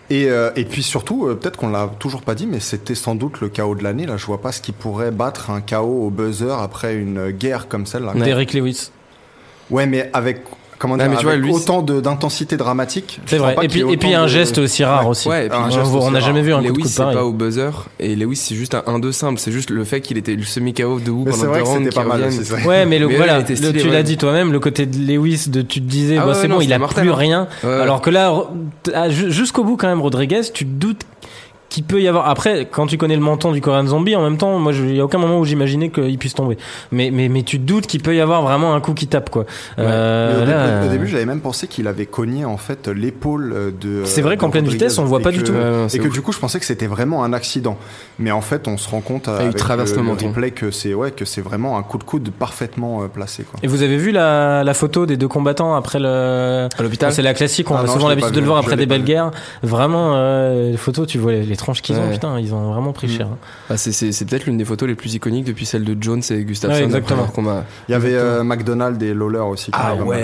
Et, 0.09 0.29
euh, 0.29 0.49
et 0.55 0.63
puis 0.63 0.81
surtout, 0.81 1.27
euh, 1.27 1.35
peut-être 1.35 1.57
qu'on 1.57 1.69
l'a 1.69 1.89
toujours 1.99 2.21
pas 2.21 2.35
dit, 2.35 2.47
mais 2.47 2.61
c'était 2.61 2.95
sans 2.95 3.15
doute 3.15 3.41
le 3.41 3.49
chaos 3.49 3.75
de 3.75 3.83
l'année. 3.83 4.05
Là, 4.05 4.15
je 4.15 4.25
vois 4.25 4.39
pas 4.41 4.53
ce 4.53 4.61
qui 4.61 4.71
pourrait 4.71 5.11
battre 5.11 5.49
un 5.49 5.59
chaos 5.59 6.05
au 6.05 6.09
buzzer 6.09 6.51
après 6.57 6.95
une 6.95 7.31
guerre 7.31 7.67
comme 7.67 7.85
celle-là. 7.85 8.13
Derrick 8.15 8.53
Lewis. 8.53 8.91
Ouais, 9.69 9.85
mais 9.87 10.09
avec 10.13 10.43
comment 10.81 10.97
dire, 10.97 11.09
mais 11.09 11.15
tu 11.17 11.23
vois, 11.23 11.33
avec 11.33 11.45
lui, 11.45 11.53
autant 11.53 11.81
de- 11.81 12.01
d'intensité 12.01 12.57
dramatique. 12.57 13.19
C'est 13.27 13.37
vrai. 13.37 13.53
pas 13.55 13.63
Et 13.63 13.67
puis, 13.67 13.81
et 13.81 13.97
puis, 13.97 14.13
un 14.15 14.23
de- 14.23 14.27
geste 14.27 14.57
aussi 14.57 14.83
rare 14.83 15.07
aussi. 15.07 15.29
Ouais, 15.29 15.45
et 15.45 15.49
puis 15.49 15.57
Un 15.57 15.67
On- 15.67 15.69
geste 15.69 15.91
on 15.93 15.97
aussi 15.99 16.11
n'a 16.11 16.19
jamais 16.19 16.41
vu 16.41 16.53
un 16.53 16.57
coup 16.61 16.63
de 16.63 16.79
Lewis, 16.79 16.87
c'est 16.89 17.03
pas 17.03 17.23
au 17.23 17.31
buzzer. 17.31 17.69
Et 17.99 18.15
Lewis, 18.15 18.35
c'est 18.37 18.55
juste 18.55 18.73
un 18.75 18.83
1-2 18.87 19.11
simple. 19.11 19.39
C'est 19.39 19.51
juste 19.51 19.69
le 19.69 19.83
fait 19.85 20.01
qu'il 20.01 20.17
était 20.17 20.35
le 20.35 20.43
semi-KO 20.43 20.95
Mais 20.97 21.31
c'est 21.31 21.37
pendant 21.39 21.51
vrai 21.51 21.59
deux 21.59 21.65
rounds. 21.65 21.83
c'était 21.85 21.95
pas 21.95 22.03
mal. 22.03 22.29
Ouais, 22.65 22.85
mais 22.85 22.99
le, 22.99 23.07
voilà, 23.15 23.41
stylé, 23.45 23.73
tu 23.73 23.87
ouais. 23.87 23.93
l'as 23.93 24.03
dit 24.03 24.17
toi-même, 24.17 24.51
le 24.51 24.59
côté 24.59 24.85
de 24.87 24.97
Lewis, 24.97 25.45
de, 25.47 25.61
tu 25.61 25.79
te 25.81 25.85
disais, 25.85 26.17
Ah 26.17 26.25
c'est 26.33 26.47
bon, 26.47 26.59
il 26.61 26.73
a 26.73 26.79
mortel, 26.79 27.03
plus 27.03 27.11
hein. 27.11 27.15
rien. 27.15 27.47
Alors 27.63 28.01
que 28.01 28.09
là, 28.09 28.33
ah, 28.93 29.09
ju- 29.09 29.31
jusqu'au 29.31 29.63
bout 29.63 29.77
quand 29.77 29.87
même, 29.87 30.01
Rodriguez, 30.01 30.41
tu 30.53 30.65
te 30.65 30.71
doutes 30.71 31.01
qu'il 31.71 31.83
peut 31.85 32.01
y 32.01 32.07
avoir. 32.07 32.29
Après, 32.29 32.67
quand 32.69 32.85
tu 32.85 32.97
connais 32.97 33.15
le 33.15 33.21
menton 33.21 33.53
du 33.53 33.61
Korean 33.61 33.87
Zombie, 33.87 34.15
en 34.15 34.21
même 34.21 34.37
temps, 34.37 34.59
moi, 34.59 34.73
il 34.73 34.95
y 34.95 34.99
a 34.99 35.05
aucun 35.05 35.17
moment 35.17 35.39
où 35.39 35.45
j'imaginais 35.45 35.89
qu'il 35.89 36.17
puisse 36.17 36.35
tomber. 36.35 36.57
Mais, 36.91 37.11
mais, 37.11 37.29
mais 37.29 37.43
tu 37.43 37.57
te 37.59 37.63
doutes 37.63 37.87
qu'il 37.87 38.01
peut 38.03 38.13
y 38.13 38.19
avoir 38.19 38.41
vraiment 38.41 38.75
un 38.75 38.81
coup 38.81 38.93
qui 38.93 39.07
tape, 39.07 39.29
quoi. 39.29 39.45
Euh, 39.79 40.45
Mais 40.45 40.83
au, 40.85 40.89
au 40.89 40.91
début, 40.91 41.07
j'avais 41.07 41.25
même 41.25 41.39
pensé 41.39 41.67
qu'il 41.67 41.87
avait 41.87 42.05
cogné 42.05 42.43
en 42.45 42.57
fait 42.57 42.87
l'épaule 42.89 43.53
euh, 43.55 43.71
de. 43.71 44.01
C'est 44.03 44.21
vrai 44.21 44.35
qu'en 44.37 44.49
pleine 44.49 44.67
vitesse, 44.67 44.97
on 44.97 45.03
le 45.03 45.07
voit 45.07 45.21
pas 45.21 45.31
du 45.31 45.43
tout. 45.43 45.53
Ouais, 45.53 45.59
non, 45.63 45.85
Et 45.85 45.89
c'est 45.89 45.99
que 45.99 46.07
ouf. 46.07 46.13
du 46.13 46.21
coup, 46.21 46.33
je 46.33 46.39
pensais 46.39 46.59
que 46.59 46.65
c'était 46.65 46.87
vraiment 46.87 47.23
un 47.23 47.31
accident. 47.31 47.77
Mais 48.19 48.31
en 48.31 48.41
fait, 48.41 48.67
on 48.67 48.77
se 48.77 48.89
rend 48.89 48.99
compte 49.01 49.29
Ah, 49.29 49.37
il 49.39 49.43
avec 49.45 49.55
traverse 49.55 49.91
le 49.91 49.97
le, 49.97 50.03
menton. 50.03 50.27
replay 50.27 50.51
que 50.51 50.71
c'est 50.71 50.93
ouais 50.93 51.11
que 51.11 51.23
c'est 51.25 51.41
vraiment 51.41 51.77
un 51.77 51.83
coup 51.83 51.97
de 51.97 52.03
coude 52.03 52.31
parfaitement 52.31 53.01
euh, 53.03 53.07
placé. 53.07 53.43
Quoi. 53.43 53.59
Et 53.63 53.67
vous 53.67 53.81
avez 53.81 53.97
vu 53.97 54.11
la, 54.11 54.63
la 54.65 54.73
photo 54.73 55.05
des 55.05 55.15
deux 55.17 55.29
combattants 55.29 55.73
après 55.75 55.99
le. 55.99 56.67
À 56.77 56.83
l'hôpital 56.83 57.13
C'est 57.13 57.21
la 57.21 57.33
classique, 57.33 57.71
on 57.71 57.75
Ah 57.75 57.79
a 57.79 57.83
non, 57.85 57.93
souvent 57.93 58.09
l'habitude 58.09 58.33
de 58.33 58.39
le 58.41 58.45
voir 58.45 58.57
après 58.57 58.75
des 58.75 58.85
belles 58.85 59.03
guerres. 59.05 59.31
Vraiment, 59.63 60.11
euh, 60.15 60.71
les 60.71 60.77
photos, 60.77 61.07
tu 61.07 61.17
vois 61.17 61.31
les, 61.31 61.43
les 61.43 61.55
tranches 61.61 61.81
qu'ils 61.81 61.95
ont, 61.97 62.03
Ouais. 62.07 62.11
putain, 62.13 62.37
ils 62.39 62.53
ont 62.53 62.71
vraiment 62.73 62.91
pris 62.91 63.07
Mm. 63.07 63.17
cher. 63.17 63.27
hein. 63.31 63.37
Bah, 63.69 63.77
c'est- 63.77 63.91
c'est 63.93 64.11
c'est 64.11 64.25
peut-être 64.25 64.45
l'une 64.45 64.57
des 64.57 64.65
photos 64.65 64.89
les 64.89 64.95
plus 64.95 65.13
iconiques 65.15 65.45
depuis 65.45 65.65
celle 65.65 65.83
de 65.85 65.95
Jones 66.01 66.21
et 66.29 66.43
Gustafsson. 66.43 66.75
Ouais, 66.75 66.83
après 66.83 66.97
exactement. 66.97 67.25
combat. 67.27 67.63
Il 67.87 67.93
y 67.93 67.95
avait 67.95 68.13
euh, 68.15 68.43
McDonald 68.43 69.01
et 69.01 69.13
Lawler 69.13 69.39
aussi. 69.39 69.71
Ah 69.73 69.95
ouais, 69.95 70.23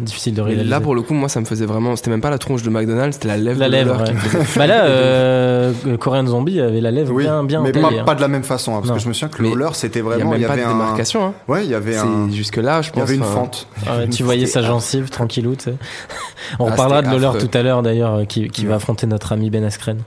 difficile 0.00 0.34
de 0.34 0.42
réaliser. 0.42 0.68
là, 0.68 0.80
pour 0.80 0.94
le 0.94 1.02
coup, 1.02 1.14
moi, 1.14 1.28
ça 1.28 1.40
me 1.40 1.46
faisait 1.46 1.66
vraiment. 1.66 1.96
C'était 1.96 2.10
même 2.10 2.20
pas 2.20 2.30
la 2.30 2.38
tronche 2.38 2.62
de 2.62 2.70
McDonald's, 2.70 3.14
c'était 3.16 3.28
la 3.28 3.36
lèvre 3.36 3.58
la 3.60 3.66
de 3.68 3.72
lèvre. 3.72 4.00
Ouais. 4.00 4.14
faisait- 4.14 4.38
bah 4.58 4.66
là, 4.66 4.84
euh, 4.84 5.72
Korean 5.98 6.26
Zombie 6.26 6.60
avait 6.60 6.80
la 6.80 6.90
lèvre 6.90 7.12
Oui, 7.14 7.22
bien, 7.24 7.44
bien 7.44 7.60
mais 7.62 7.72
pas, 7.72 7.88
hein. 7.88 8.04
pas 8.04 8.14
de 8.14 8.20
la 8.20 8.28
même 8.28 8.42
façon, 8.44 8.72
hein, 8.72 8.78
parce 8.78 8.88
Non. 8.88 8.94
que 8.96 9.00
je 9.00 9.08
me 9.08 9.12
souviens 9.12 9.28
que 9.28 9.42
Mais 9.42 9.50
Lawler 9.50 9.68
c'était 9.74 10.00
vraiment, 10.00 10.34
il 10.34 10.42
y 10.42 10.44
pas 10.44 10.56
de 10.56 10.60
avait 10.62 10.68
démarcation. 10.72 11.24
hein. 11.26 11.34
ouais, 11.48 11.64
il 11.64 11.70
y 11.70 11.74
avait 11.74 11.96
un, 11.96 12.28
jusque 12.30 12.56
là, 12.56 12.82
je 12.82 12.88
il 12.88 12.90
y 12.90 12.94
pense. 12.94 13.02
avait 13.04 13.14
une 13.16 13.22
fente. 13.24 13.66
Ah 13.86 14.06
tu 14.10 14.22
voyais 14.24 14.46
sa 14.46 14.62
gencive 14.62 15.08
tranquillou, 15.10 15.54
tu 15.56 15.64
sais. 15.64 15.74
On 16.58 16.66
Ah, 16.68 16.72
reparlera 16.72 17.02
de 17.02 17.06
Lawler 17.08 17.38
tout 17.38 17.50
à 17.56 17.62
l'heure 17.62 17.82
d'ailleurs, 17.82 18.14
euh, 18.16 18.24
qui, 18.24 18.48
qui 18.48 18.62
Ouais. 18.62 18.68
va 18.68 18.74
affronter 18.76 19.06
notre 19.06 19.32
ami 19.32 19.50
Ben 19.50 19.64
Askren. 19.64 19.98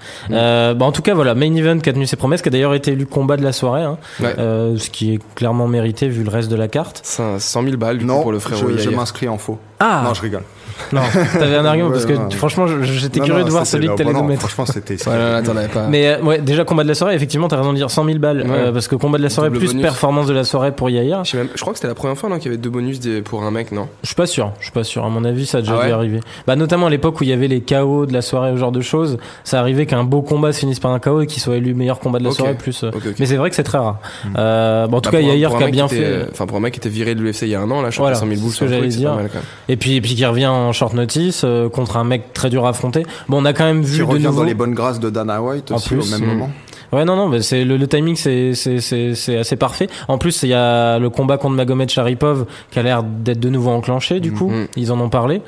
Euh, 0.57 0.73
bah, 0.73 0.85
en 0.85 0.91
tout 0.91 1.01
cas, 1.01 1.13
voilà, 1.13 1.35
main 1.35 1.53
event 1.53 1.77
qui 1.79 1.89
a 1.89 1.93
tenu 1.93 2.05
ses 2.07 2.15
promesses, 2.15 2.41
qui 2.41 2.49
a 2.49 2.51
d'ailleurs 2.51 2.73
été 2.73 2.91
élu 2.91 3.05
combat 3.05 3.37
de 3.37 3.43
la 3.43 3.51
soirée, 3.53 3.83
hein, 3.83 3.97
Ouais. 4.19 4.33
euh, 4.39 4.77
ce 4.77 4.89
qui 4.89 5.13
est 5.13 5.19
clairement 5.35 5.67
mérité 5.67 6.07
vu 6.09 6.23
le 6.23 6.29
reste 6.29 6.49
de 6.49 6.55
la 6.55 6.67
carte. 6.67 7.01
100 7.03 7.37
000 7.63 7.77
balles 7.77 7.97
du 7.99 8.05
coup, 8.05 8.11
Non, 8.11 8.21
pour 8.21 8.31
le 8.31 8.39
frérot 8.39 8.69
je, 8.71 8.77
je 8.77 8.89
m'inscris 8.89 9.27
en 9.27 9.37
faux. 9.37 9.59
Ah 9.79 10.01
Non, 10.05 10.13
je 10.13 10.21
rigole. 10.21 10.41
Non, 10.91 11.01
t'avais 11.33 11.55
un 11.55 11.65
argument 11.65 11.87
Ouais, 11.89 11.93
parce 11.93 12.05
que 12.05 12.13
non. 12.13 12.29
franchement, 12.31 12.65
j'étais 12.81 13.19
curieux 13.19 13.41
non, 13.41 13.45
de 13.45 13.51
voir 13.51 13.65
celui 13.65 13.87
que 13.87 13.93
t'allais 13.95 14.13
nous 14.13 14.23
mettre. 14.23 14.41
Franchement, 14.41 14.65
c'était. 14.65 14.97
Avais 15.07 15.67
pas. 15.69 15.87
Mais 15.87 16.07
euh, 16.07 16.21
ouais, 16.21 16.39
déjà 16.39 16.63
combat 16.65 16.83
de 16.83 16.87
la 16.87 16.93
soirée, 16.95 17.15
effectivement, 17.15 17.47
t'as 17.47 17.57
raison 17.57 17.71
de 17.71 17.77
dire 17.77 17.89
100 17.89 18.05
000 18.05 18.19
balles, 18.19 18.41
Ouais. 18.41 18.47
euh, 18.49 18.71
parce 18.71 18.87
que 18.87 18.95
combat 18.95 19.17
de 19.17 19.23
la 19.23 19.29
soirée 19.29 19.49
Double 19.49 19.59
plus 19.59 19.67
bonus. 19.69 19.81
performance 19.81 20.27
de 20.27 20.33
la 20.33 20.43
soirée 20.43 20.71
pour 20.71 20.89
Yair. 20.89 21.23
Je, 21.23 21.31
sais 21.31 21.37
même- 21.37 21.49
je 21.55 21.59
crois 21.61 21.73
que 21.73 21.79
c'était 21.79 21.87
la 21.87 21.95
première 21.95 22.17
fois 22.17 22.29
non, 22.29 22.37
qu'il 22.37 22.45
y 22.45 22.47
avait 22.49 22.57
deux 22.57 22.69
bonus 22.69 22.99
pour 23.25 23.43
un 23.43 23.51
mec, 23.51 23.71
non? 23.71 23.87
Je 24.03 24.07
suis 24.07 24.15
pas 24.15 24.25
sûr, 24.27 24.51
je 24.59 24.65
suis 24.65 24.71
pas 24.73 24.83
sûr. 24.83 25.03
À 25.05 25.09
mon 25.09 25.23
avis, 25.23 25.45
ça 25.45 25.59
a 25.59 25.61
déjà 25.61 25.79
Ah 25.81 25.85
dû 25.87 25.91
arriver. 25.91 26.19
Bah, 26.45 26.55
notamment 26.55 26.87
à 26.87 26.89
l'époque 26.89 27.19
où 27.19 27.23
il 27.23 27.29
y 27.29 27.33
avait 27.33 27.47
les 27.47 27.61
KO 27.61 28.05
de 28.05 28.13
la 28.13 28.21
soirée, 28.21 28.51
ce 28.53 28.57
genre 28.57 28.71
de 28.71 28.81
choses. 28.81 29.17
Ça 29.43 29.59
arrivait 29.59 29.85
qu'un 29.85 30.03
beau 30.03 30.21
combat 30.21 30.51
se 30.53 30.59
finisse 30.59 30.79
par 30.79 30.91
un 30.91 30.99
KO 30.99 31.21
et 31.21 31.27
qu'il 31.27 31.41
soit 31.41 31.55
élu 31.57 31.73
meilleur 31.73 31.99
combat 31.99 32.19
de 32.19 32.23
la 32.25 32.31
soirée 32.31 32.55
plus. 32.55 32.83
euh. 32.83 32.91
Mais 33.19 33.25
c'est 33.25 33.37
vrai 33.37 33.49
que 33.49 33.55
c'est 33.55 33.63
très 33.63 33.77
rare. 33.77 33.97
Mm. 34.25 34.29
Euh, 34.37 34.87
bon, 34.87 34.97
en 34.97 35.01
tout 35.01 35.09
Bah, 35.11 35.19
cas, 35.21 35.25
un 35.25 35.57
qui 35.57 35.63
a 35.63 35.67
bien 35.67 35.87
fait. 35.87 36.27
Enfin, 36.31 36.45
pour 36.45 36.57
un 36.57 36.61
mec 36.61 36.73
qui 36.73 36.79
était 36.79 36.89
viré 36.89 37.15
de 37.15 37.21
l'UFC 37.21 37.43
il 37.43 37.49
y 37.49 37.55
a 37.55 37.61
un 37.61 37.69
an, 37.71 37.81
là, 37.81 37.89
je 37.89 37.97
Voilà, 37.97 38.15
crois 38.15 38.27
100 38.27 38.35
000 38.35 38.41
boules 38.41 38.53
c'est 38.53 38.65
pas 38.79 38.87
dire. 38.87 39.15
mal 39.15 39.27
quand 39.27 39.35
même. 39.35 39.43
Et 39.69 39.75
puis, 39.77 39.95
et 39.95 40.01
puis 40.01 40.15
qui 40.15 40.25
revient 40.25 40.45
en 40.67 40.73
short 40.73 40.93
notice 40.93 41.41
euh, 41.43 41.69
contre 41.69 41.97
un 41.97 42.03
mec 42.03 42.33
très 42.33 42.49
dur 42.49 42.65
à 42.65 42.69
affronter. 42.69 43.05
Bon, 43.29 43.41
on 43.41 43.45
a 43.45 43.53
quand 43.53 43.65
même 43.65 43.81
Qui 43.83 43.91
vu 43.91 44.03
revient 44.03 44.25
nouveau. 44.25 44.39
dans 44.41 44.45
les 44.45 44.53
bonnes 44.53 44.73
grâces 44.73 44.99
de 44.99 45.09
Dana 45.09 45.41
White 45.41 45.71
En 45.71 45.75
aussi 45.77 45.89
plus, 45.89 46.13
au 46.13 46.19
même 46.19 46.27
mm. 46.27 46.33
moment. 46.33 46.51
Ouais, 46.93 47.03
non, 47.03 47.15
non, 47.17 47.27
mais 47.27 47.41
c'est 47.41 47.65
le, 47.65 47.75
le 47.75 47.85
timing, 47.87 48.15
c'est 48.15 48.53
c'est 48.53 49.37
assez 49.37 49.55
parfait. 49.57 49.87
En 50.07 50.17
plus, 50.17 50.43
il 50.43 50.49
y 50.49 50.53
a 50.53 50.99
le 50.99 51.09
combat 51.09 51.37
contre 51.37 51.55
Magomed 51.55 51.89
Sharipov 51.89 52.45
qui 52.71 52.79
a 52.79 52.83
l'air 52.83 53.03
d'être 53.03 53.39
de 53.41 53.49
nouveau 53.49 53.71
enclenché. 53.71 54.19
Du 54.21 54.31
coup, 54.31 54.49
Mhm. 54.49 54.67
ils 54.77 54.91
en 54.91 54.99
ont 55.01 55.09
parlé. 55.09 55.41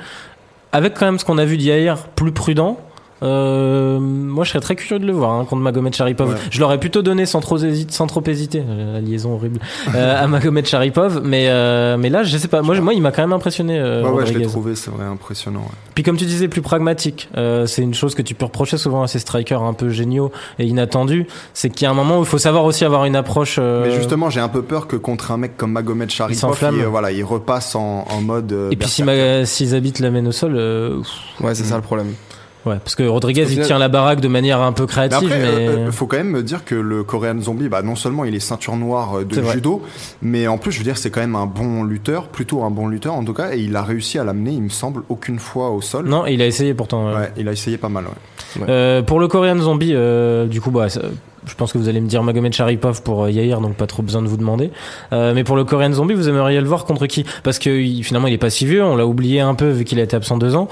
Avec 0.72 0.94
quand 0.96 1.06
même 1.06 1.18
ce 1.18 1.26
qu'on 1.26 1.38
a 1.38 1.46
vu 1.46 1.58
d'hier, 1.58 1.98
plus 2.16 2.32
prudent. 2.32 2.78
Euh, 3.22 4.00
moi, 4.00 4.44
je 4.44 4.50
serais 4.50 4.60
très 4.60 4.76
curieux 4.76 5.00
de 5.00 5.06
le 5.06 5.14
voir 5.14 5.32
hein, 5.32 5.46
contre 5.46 5.62
Magomed 5.62 5.94
Sharipov. 5.94 6.30
Ouais. 6.30 6.36
Je 6.52 6.60
l'aurais 6.60 6.80
plutôt 6.80 7.02
donné 7.02 7.26
sans 7.26 7.40
trop 7.42 7.58
hésiter, 7.58 7.92
sans 7.94 8.08
trop 8.08 8.24
hésiter, 8.26 8.64
euh, 8.68 8.94
la 8.94 9.02
liaison 9.02 9.34
horrible, 9.34 9.60
euh, 9.96 10.24
à 10.24 10.28
Magomed 10.28 10.66
Sharipov. 10.66 11.22
Mais 11.24 11.48
euh, 11.50 11.98
mais 11.98 12.10
là, 12.10 12.24
je 12.24 12.38
sais 12.38 12.48
pas. 12.48 12.62
Moi, 12.62 12.76
je- 12.76 12.82
moi, 12.82 12.94
il 12.94 13.02
m'a 13.02 13.12
quand 13.12 13.22
même 13.22 13.34
impressionné. 13.34 13.78
Euh, 13.80 14.04
ouais, 14.04 14.10
ouais, 14.12 14.26
je 14.26 14.34
l'ai 14.38 14.46
trouvé, 14.46 14.76
c'est 14.76 14.92
vrai, 14.92 15.06
impressionnant. 15.06 15.60
ouais. 15.62 15.76
Puis 15.96 16.04
comme 16.04 16.18
tu 16.18 16.26
disais, 16.26 16.48
plus 16.48 16.62
pragmatique. 16.62 17.30
Euh, 17.38 17.66
c'est 17.66 17.82
une 17.82 17.94
chose 17.94 18.16
que 18.16 18.22
tu 18.22 18.36
peux 18.36 18.46
reprocher 18.46 18.78
souvent 18.78 19.04
à 19.04 19.08
ces 19.08 19.20
strikers 19.20 19.62
un 19.64 19.74
peu 19.74 19.90
géniaux 19.90 20.32
et 20.58 20.66
inattendus. 20.66 21.28
C'est 21.54 21.70
qu'il 21.70 21.84
y 21.84 21.88
a 21.88 21.92
un 21.92 21.94
moment 21.96 22.18
où 22.20 22.22
il 22.22 22.26
faut 22.28 22.38
savoir 22.38 22.64
aussi 22.66 22.86
avoir 22.86 23.06
une 23.06 23.16
approche. 23.16 23.58
euh, 23.60 23.86
Mais 23.86 23.92
justement, 23.96 24.30
j'ai 24.30 24.40
un 24.40 24.50
peu 24.50 24.62
peur 24.62 24.88
que 24.88 24.96
contre 24.96 25.32
un 25.32 25.38
mec 25.38 25.58
comme 25.58 25.72
Magomed 25.74 26.10
Sharipov, 26.10 26.58
il, 26.74 26.82
euh, 26.82 26.88
voilà, 26.88 27.12
il 27.12 27.24
repasse 27.24 27.76
en, 27.76 28.06
en 28.10 28.22
mode. 28.22 28.52
euh, 28.54 28.70
Et 28.72 28.76
puis 28.76 28.88
si, 28.88 29.04
berserker. 29.04 29.40
Ma- 29.42 29.46
si 29.46 29.68
Zabit 29.68 29.94
l'amène 30.00 30.28
au 30.28 30.32
sol, 30.32 30.54
euh, 30.56 31.02
Ouais, 31.42 31.54
c'est 31.56 31.64
ça 31.64 31.76
le 31.76 31.82
problème. 31.82 32.14
Ouais, 32.70 32.80
parce 32.84 32.96
que 32.96 33.04
Rodriguez 33.04 33.44
Parce 33.44 33.54
il 33.54 33.62
tient 33.62 33.80
la 33.80 33.90
baraque 33.90 34.22
de 34.22 34.28
manière 34.28 34.62
un 34.62 34.72
peu 34.72 34.84
Mais 34.84 34.88
créative, 34.88 35.32
après, 35.32 35.40
mais, 35.40 35.68
euh, 35.68 35.88
euh, 35.88 35.92
faut 35.92 36.08
quand 36.08 36.18
même 36.18 36.30
me 36.30 36.44
dire 36.44 36.64
que 36.66 36.76
le 36.76 37.04
Korean 37.04 37.40
Zombie, 37.42 37.70
bah, 37.70 37.82
non 37.82 37.96
seulement 37.96 38.26
il 38.26 38.36
est 38.36 38.40
ceinture 38.40 38.76
noire 38.76 39.20
euh, 39.20 39.26
de 39.26 39.42
vrai. 39.42 39.54
judo, 39.54 39.82
mais 40.22 40.48
en 40.48 40.58
plus, 40.58 40.72
je 40.72 40.78
veux 40.80 40.84
dire, 40.84 40.98
c'est 40.98 41.10
quand 41.10 41.22
même 41.22 41.36
un 41.36 41.46
bon 41.46 41.84
lutteur, 41.84 42.28
plutôt 42.28 42.64
un 42.64 42.70
bon 42.70 42.88
lutteur 42.88 43.14
en 43.14 43.24
tout 43.24 43.34
cas, 43.34 43.54
et 43.54 43.60
il 43.60 43.76
a 43.76 43.84
réussi 43.84 44.20
à 44.20 44.24
l'amener, 44.24 44.52
il 44.52 44.64
me 44.64 44.70
semble, 44.70 45.04
aucune 45.10 45.40
fois 45.40 45.72
au 45.72 45.82
sol. 45.82 46.08
non, 46.08 46.26
il 46.26 46.42
a 46.42 46.46
essayé 46.46 46.74
pourtant. 46.74 47.08
ouais. 47.08 47.16
Ouais, 47.16 47.32
il 47.38 47.48
a 47.48 47.52
essayé 47.52 47.78
pas 47.78 47.90
mal. 47.90 48.06
Ouais. 48.06 48.66
Euh, 48.70 49.02
pour 49.02 49.20
le 49.20 49.28
Korean 49.28 49.58
Zombie, 49.58 49.92
euh, 49.94 50.48
du 50.48 50.62
coup, 50.62 50.72
bah, 50.72 50.88
je 51.46 51.56
pense 51.56 51.74
que 51.74 51.78
vous 51.78 51.90
allez 51.90 52.02
me 52.02 52.08
dire 52.08 52.24
Magomed 52.24 52.54
Sharipov 52.54 53.02
pour 53.02 53.24
euh, 53.24 53.32
Yair, 53.32 53.62
donc 53.62 53.76
pas 53.76 53.88
trop 53.88 54.04
besoin 54.04 54.22
de 54.22 54.28
vous 54.28 54.38
demander. 54.38 54.72
Euh, 55.14 55.34
mais 55.34 55.44
pour 55.44 55.56
le 55.56 55.64
Korean 55.64 55.92
Zombie, 55.92 56.14
vous 56.14 56.30
aimeriez 56.30 56.60
le 56.62 56.68
voir 56.68 56.86
contre 56.86 57.08
qui? 57.08 57.26
Parce 57.44 57.60
que 57.60 57.70
finalement, 58.04 58.28
il 58.28 58.34
est 58.34 58.38
pas 58.38 58.50
si 58.50 58.66
vieux, 58.66 58.84
on 58.84 58.96
l'a 58.96 59.06
oublié 59.06 59.40
un 59.40 59.56
peu 59.56 59.70
vu 59.70 59.84
qu'il 59.84 60.00
a 60.00 60.04
été 60.04 60.16
absent 60.16 60.38
deux 60.38 60.56
ans. 60.56 60.68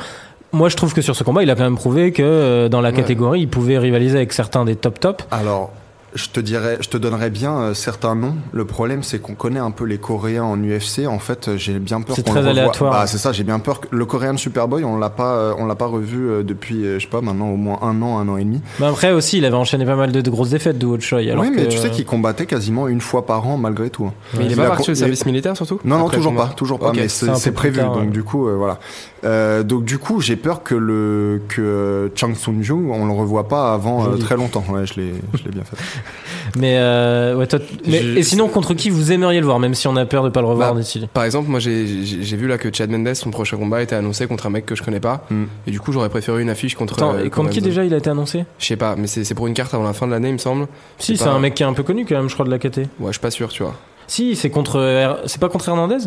Moi, 0.57 0.69
je 0.69 0.75
trouve 0.75 0.91
que 0.91 1.03
sur 1.03 1.15
ce 1.15 1.23
combat, 1.23 1.43
il 1.43 1.49
a 1.51 1.55
quand 1.55 1.63
même 1.63 1.75
prouvé 1.75 2.11
que 2.11 2.23
euh, 2.23 2.67
dans 2.67 2.81
la 2.81 2.89
Ouais. 2.89 2.95
catégorie, 2.95 3.41
il 3.41 3.47
pouvait 3.47 3.77
rivaliser 3.77 4.17
avec 4.17 4.33
certains 4.33 4.65
des 4.65 4.75
top 4.75 4.99
top. 4.99 5.21
Alors, 5.29 5.69
je 6.17 6.29
te 6.29 6.39
dirais, 6.39 6.77
je 6.81 6.89
te 6.89 6.97
donnerais 6.97 7.29
bien 7.29 7.57
euh, 7.57 7.73
certains 7.73 8.15
noms. 8.15 8.35
Le 8.51 8.65
problème, 8.65 9.03
c'est 9.03 9.19
qu'on 9.19 9.35
connaît 9.35 9.59
un 9.59 9.71
peu 9.71 9.85
les 9.85 9.97
Coréens 9.97 10.43
en 10.43 10.57
UFC. 10.57 11.07
En 11.07 11.19
fait, 11.19 11.47
euh, 11.47 11.57
j'ai 11.57 11.79
bien 11.79 12.01
peur 12.01 12.15
C'est 12.15 12.23
très 12.23 12.41
le 12.41 12.47
aléatoire. 12.49 12.91
Bah, 12.91 13.07
c'est 13.07 13.17
ça, 13.17 13.31
j'ai 13.31 13.43
bien 13.43 13.59
peur 13.59 13.79
que 13.81 13.87
le 13.91 14.05
Coréen 14.05 14.35
Superboy, 14.37 14.83
on 14.83 14.97
l'a 14.97 15.09
pas, 15.09 15.35
euh, 15.35 15.53
on 15.57 15.65
l'a 15.65 15.75
pas 15.75 15.85
revu 15.85 16.27
euh, 16.29 16.43
depuis, 16.43 16.85
euh, 16.85 16.99
je 16.99 17.05
sais 17.05 17.09
pas, 17.11 17.21
maintenant 17.21 17.49
au 17.49 17.55
moins 17.55 17.79
un 17.81 18.01
an, 18.01 18.17
un 18.19 18.27
an 18.27 18.37
et 18.37 18.43
demi. 18.43 18.61
Mais 18.79 18.87
après 18.87 19.11
aussi, 19.13 19.37
il 19.37 19.45
avait 19.45 19.55
enchaîné 19.55 19.85
pas 19.85 19.95
mal 19.95 20.11
de, 20.11 20.21
de 20.21 20.29
grosses 20.29 20.49
défaites 20.49 20.77
de 20.77 20.99
Choi. 20.99 21.19
Alors 21.19 21.43
oui, 21.43 21.51
mais 21.55 21.65
que- 21.65 21.69
tu 21.69 21.77
sais 21.77 21.89
qu'il 21.91 22.05
combattait 22.05 22.45
quasiment 22.47 22.87
une 22.87 23.01
fois 23.01 23.25
par 23.25 23.47
an 23.47 23.57
malgré 23.57 23.89
tout. 23.89 24.05
hein. 24.05 24.13
Mais 24.37 24.45
il 24.45 24.51
est 24.51 24.55
pas 24.55 24.65
a 24.65 24.69
parti 24.69 24.91
au 24.91 24.95
service 24.95 25.25
militaire 25.25 25.55
surtout 25.55 25.79
Non, 25.85 25.97
non, 25.99 26.09
toujours 26.09 26.35
pas, 26.35 26.47
toujours 26.47 26.79
pas, 26.79 26.91
mais 26.93 27.07
C'est 27.07 27.51
prévu. 27.51 27.79
tard, 27.79 27.95
ouais. 27.95 28.01
donc 28.03 28.11
du 28.11 28.23
coup, 28.23 28.47
euh, 28.47 28.55
voilà. 28.55 28.79
Euh, 29.23 29.63
donc 29.63 29.83
du 29.83 29.97
coup, 29.97 30.21
j'ai 30.21 30.35
peur 30.35 30.63
que 30.63 30.75
le 30.75 31.41
que 31.47 32.11
Chang 32.15 32.33
Sun 32.35 32.61
Jung, 32.63 32.89
on 32.91 33.05
le 33.05 33.11
revoit 33.11 33.47
pas 33.47 33.73
avant 33.73 34.05
euh, 34.07 34.15
très 34.17 34.35
longtemps. 34.37 34.63
Ouais, 34.69 34.85
je 34.85 34.93
l'ai, 34.99 35.13
je 35.33 35.43
l'ai 35.43 35.51
bien 35.51 35.63
fait. 35.63 35.75
Mais, 36.57 36.77
euh, 36.77 37.35
ouais, 37.35 37.45
toi- 37.47 37.59
mais- 37.85 38.01
Je- 38.01 38.17
et 38.17 38.23
sinon, 38.23 38.47
contre 38.47 38.73
qui 38.73 38.89
vous 38.89 39.11
aimeriez 39.11 39.39
le 39.39 39.45
voir, 39.45 39.59
même 39.59 39.75
si 39.75 39.87
on 39.87 39.95
a 39.95 40.05
peur 40.05 40.23
de 40.23 40.29
pas 40.29 40.41
le 40.41 40.47
revoir 40.47 40.73
Bah, 40.73 40.79
d'ici 40.79 41.07
Par 41.13 41.23
exemple, 41.23 41.49
moi 41.49 41.59
j'ai 41.59 41.83
vu 41.85 42.47
là 42.47 42.57
que 42.57 42.73
Chad 42.73 42.89
Mendes, 42.89 43.13
son 43.13 43.29
prochain 43.31 43.57
combat 43.57 43.81
était 43.81 43.95
annoncé 43.95 44.25
contre 44.27 44.47
un 44.47 44.49
mec 44.49 44.65
que 44.65 44.73
je 44.75 44.81
connais 44.83 44.99
pas. 44.99 45.25
Hmm. 45.29 45.45
Et 45.67 45.71
du 45.71 45.79
coup, 45.79 45.91
j'aurais 45.91 46.09
préféré 46.09 46.41
une 46.41 46.49
affiche 46.49 46.75
contre. 46.75 46.93
Attends, 46.95 47.15
euh, 47.15 47.23
et 47.25 47.29
contre 47.29 47.49
qui 47.51 47.61
déjà 47.61 47.83
il 47.83 47.93
a 47.93 47.97
été 47.97 48.09
annoncé? 48.09 48.45
Je 48.59 48.65
sais 48.65 48.75
pas, 48.77 48.95
mais 48.95 49.07
c'est 49.07 49.23
c'est 49.23 49.35
pour 49.35 49.47
une 49.47 49.53
carte 49.53 49.73
avant 49.73 49.83
la 49.83 49.93
fin 49.93 50.07
de 50.07 50.11
l'année, 50.11 50.29
il 50.29 50.33
me 50.33 50.37
semble. 50.39 50.67
Si, 50.97 51.17
C'est 51.17 51.25
pas- 51.25 51.31
un 51.31 51.39
mec 51.39 51.53
qui 51.53 51.63
est 51.63 51.65
un 51.67 51.73
peu 51.73 51.83
connu 51.83 52.05
quand 52.05 52.15
même, 52.15 52.29
je 52.29 52.33
crois, 52.33 52.45
de 52.45 52.51
la 52.51 52.59
KT. 52.59 52.77
Ouais, 52.77 53.07
je 53.07 53.11
suis 53.11 53.19
pas 53.19 53.31
sûr, 53.31 53.49
tu 53.49 53.63
vois. 53.63 53.75
Si, 54.07 54.35
c'est 54.35 54.49
contre. 54.49 54.79
Her- 54.79 55.17
C'est 55.25 55.39
pas 55.41 55.49
contre 55.49 55.67
Hernandez? 55.69 55.97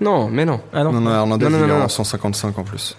Non, 0.00 0.28
mais 0.28 0.44
non. 0.44 0.60
Ah 0.72 0.84
non. 0.84 0.92
Non, 0.92 1.00
non, 1.00 1.10
Hernandez, 1.10 1.44
Non, 1.46 1.50
non, 1.50 1.58
il 1.58 1.64
est 1.64 1.66
non, 1.68 1.74
en 1.74 1.80
non. 1.80 1.88
155 1.88 2.56
en 2.58 2.62
plus. 2.62 2.96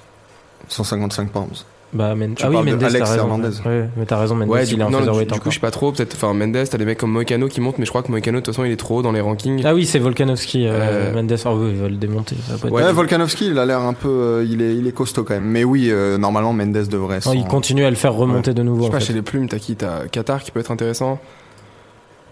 155 0.68 1.30
pounds. 1.30 1.66
Bah, 1.91 2.13
Mendes. 2.13 2.36
Tu 2.36 2.43
ah 2.46 2.50
oui, 2.50 2.58
Mendes, 2.58 2.84
Alex 2.84 3.10
raison. 3.10 3.24
Hernandez. 3.24 3.50
Ouais, 3.65 3.89
mais 3.98 4.05
t'as 4.05 4.17
raison, 4.19 4.36
Mendes, 4.36 4.50
Ouais, 4.50 4.63
il 4.63 4.75
du, 4.75 4.79
est 4.79 4.84
en 4.84 4.91
non, 4.91 5.00
du, 5.00 5.25
du 5.25 5.39
coup, 5.39 5.50
je 5.50 5.55
sais 5.55 5.60
pas 5.60 5.72
trop. 5.72 5.91
Peut-être, 5.91 6.13
enfin, 6.13 6.34
Mendes, 6.36 6.58
t'as 6.69 6.77
des 6.77 6.86
mecs 6.86 7.00
comme 7.00 7.12
Moicano 7.12 7.48
qui 7.48 7.62
montent, 7.62 7.79
mais 7.79 7.86
je 7.86 7.89
crois 7.89 8.03
que 8.03 8.12
Moicano, 8.12 8.39
de 8.39 8.46
toute 8.46 8.53
façon, 8.53 8.63
il 8.63 8.72
est 8.72 8.75
trop 8.77 8.98
haut 9.00 9.01
dans 9.01 9.12
les 9.12 9.22
rankings. 9.22 9.63
Ah 9.65 9.74
oui, 9.74 9.86
c'est 9.88 9.98
Volkanovski, 9.98 10.67
euh, 10.67 10.72
Euh, 10.74 11.13
Mendes. 11.13 11.36
Ah 11.43 11.53
oui, 11.55 11.69
il 11.72 11.77
va 11.81 11.89
le 11.89 11.96
démonter. 11.96 12.36
Ça 12.48 12.53
va 12.53 12.60
pas 12.60 12.67
être- 12.67 12.74
Ouais, 12.74 12.93
Volkanovski, 12.93 13.48
il 13.48 13.58
a 13.58 13.65
l'air 13.65 13.79
un 13.79 13.93
peu, 13.93 14.08
euh, 14.08 14.46
il 14.48 14.62
est, 14.62 14.75
il 14.75 14.86
est 14.88 14.91
costaud 14.91 15.24
quand 15.24 15.34
même. 15.34 15.46
Mais 15.46 15.63
oui, 15.63 15.88
euh, 15.89 16.19
normalement 16.19 16.53
Mendes 16.53 16.74
devrait. 16.89 17.15
Non, 17.15 17.22
s'en- 17.22 17.34
il 17.34 17.46
continue 17.46 17.86
à 17.86 17.89
le 17.89 17.96
faire 17.96 18.13
remonter 18.13 18.53
de 18.53 18.62
nouveau. 18.62 18.81
Je 18.81 18.86
sais 18.86 18.91
pas, 18.91 19.00
fait. 19.00 19.05
chez 19.05 19.13
les 19.13 19.22
plumes, 19.24 19.48
t'as 19.48 19.58
qui? 19.58 19.75
T'as 19.75 20.08
Qatar 20.08 20.43
qui 20.43 20.51
peut 20.51 20.60
être 20.60 20.72
intéressant? 20.72 21.19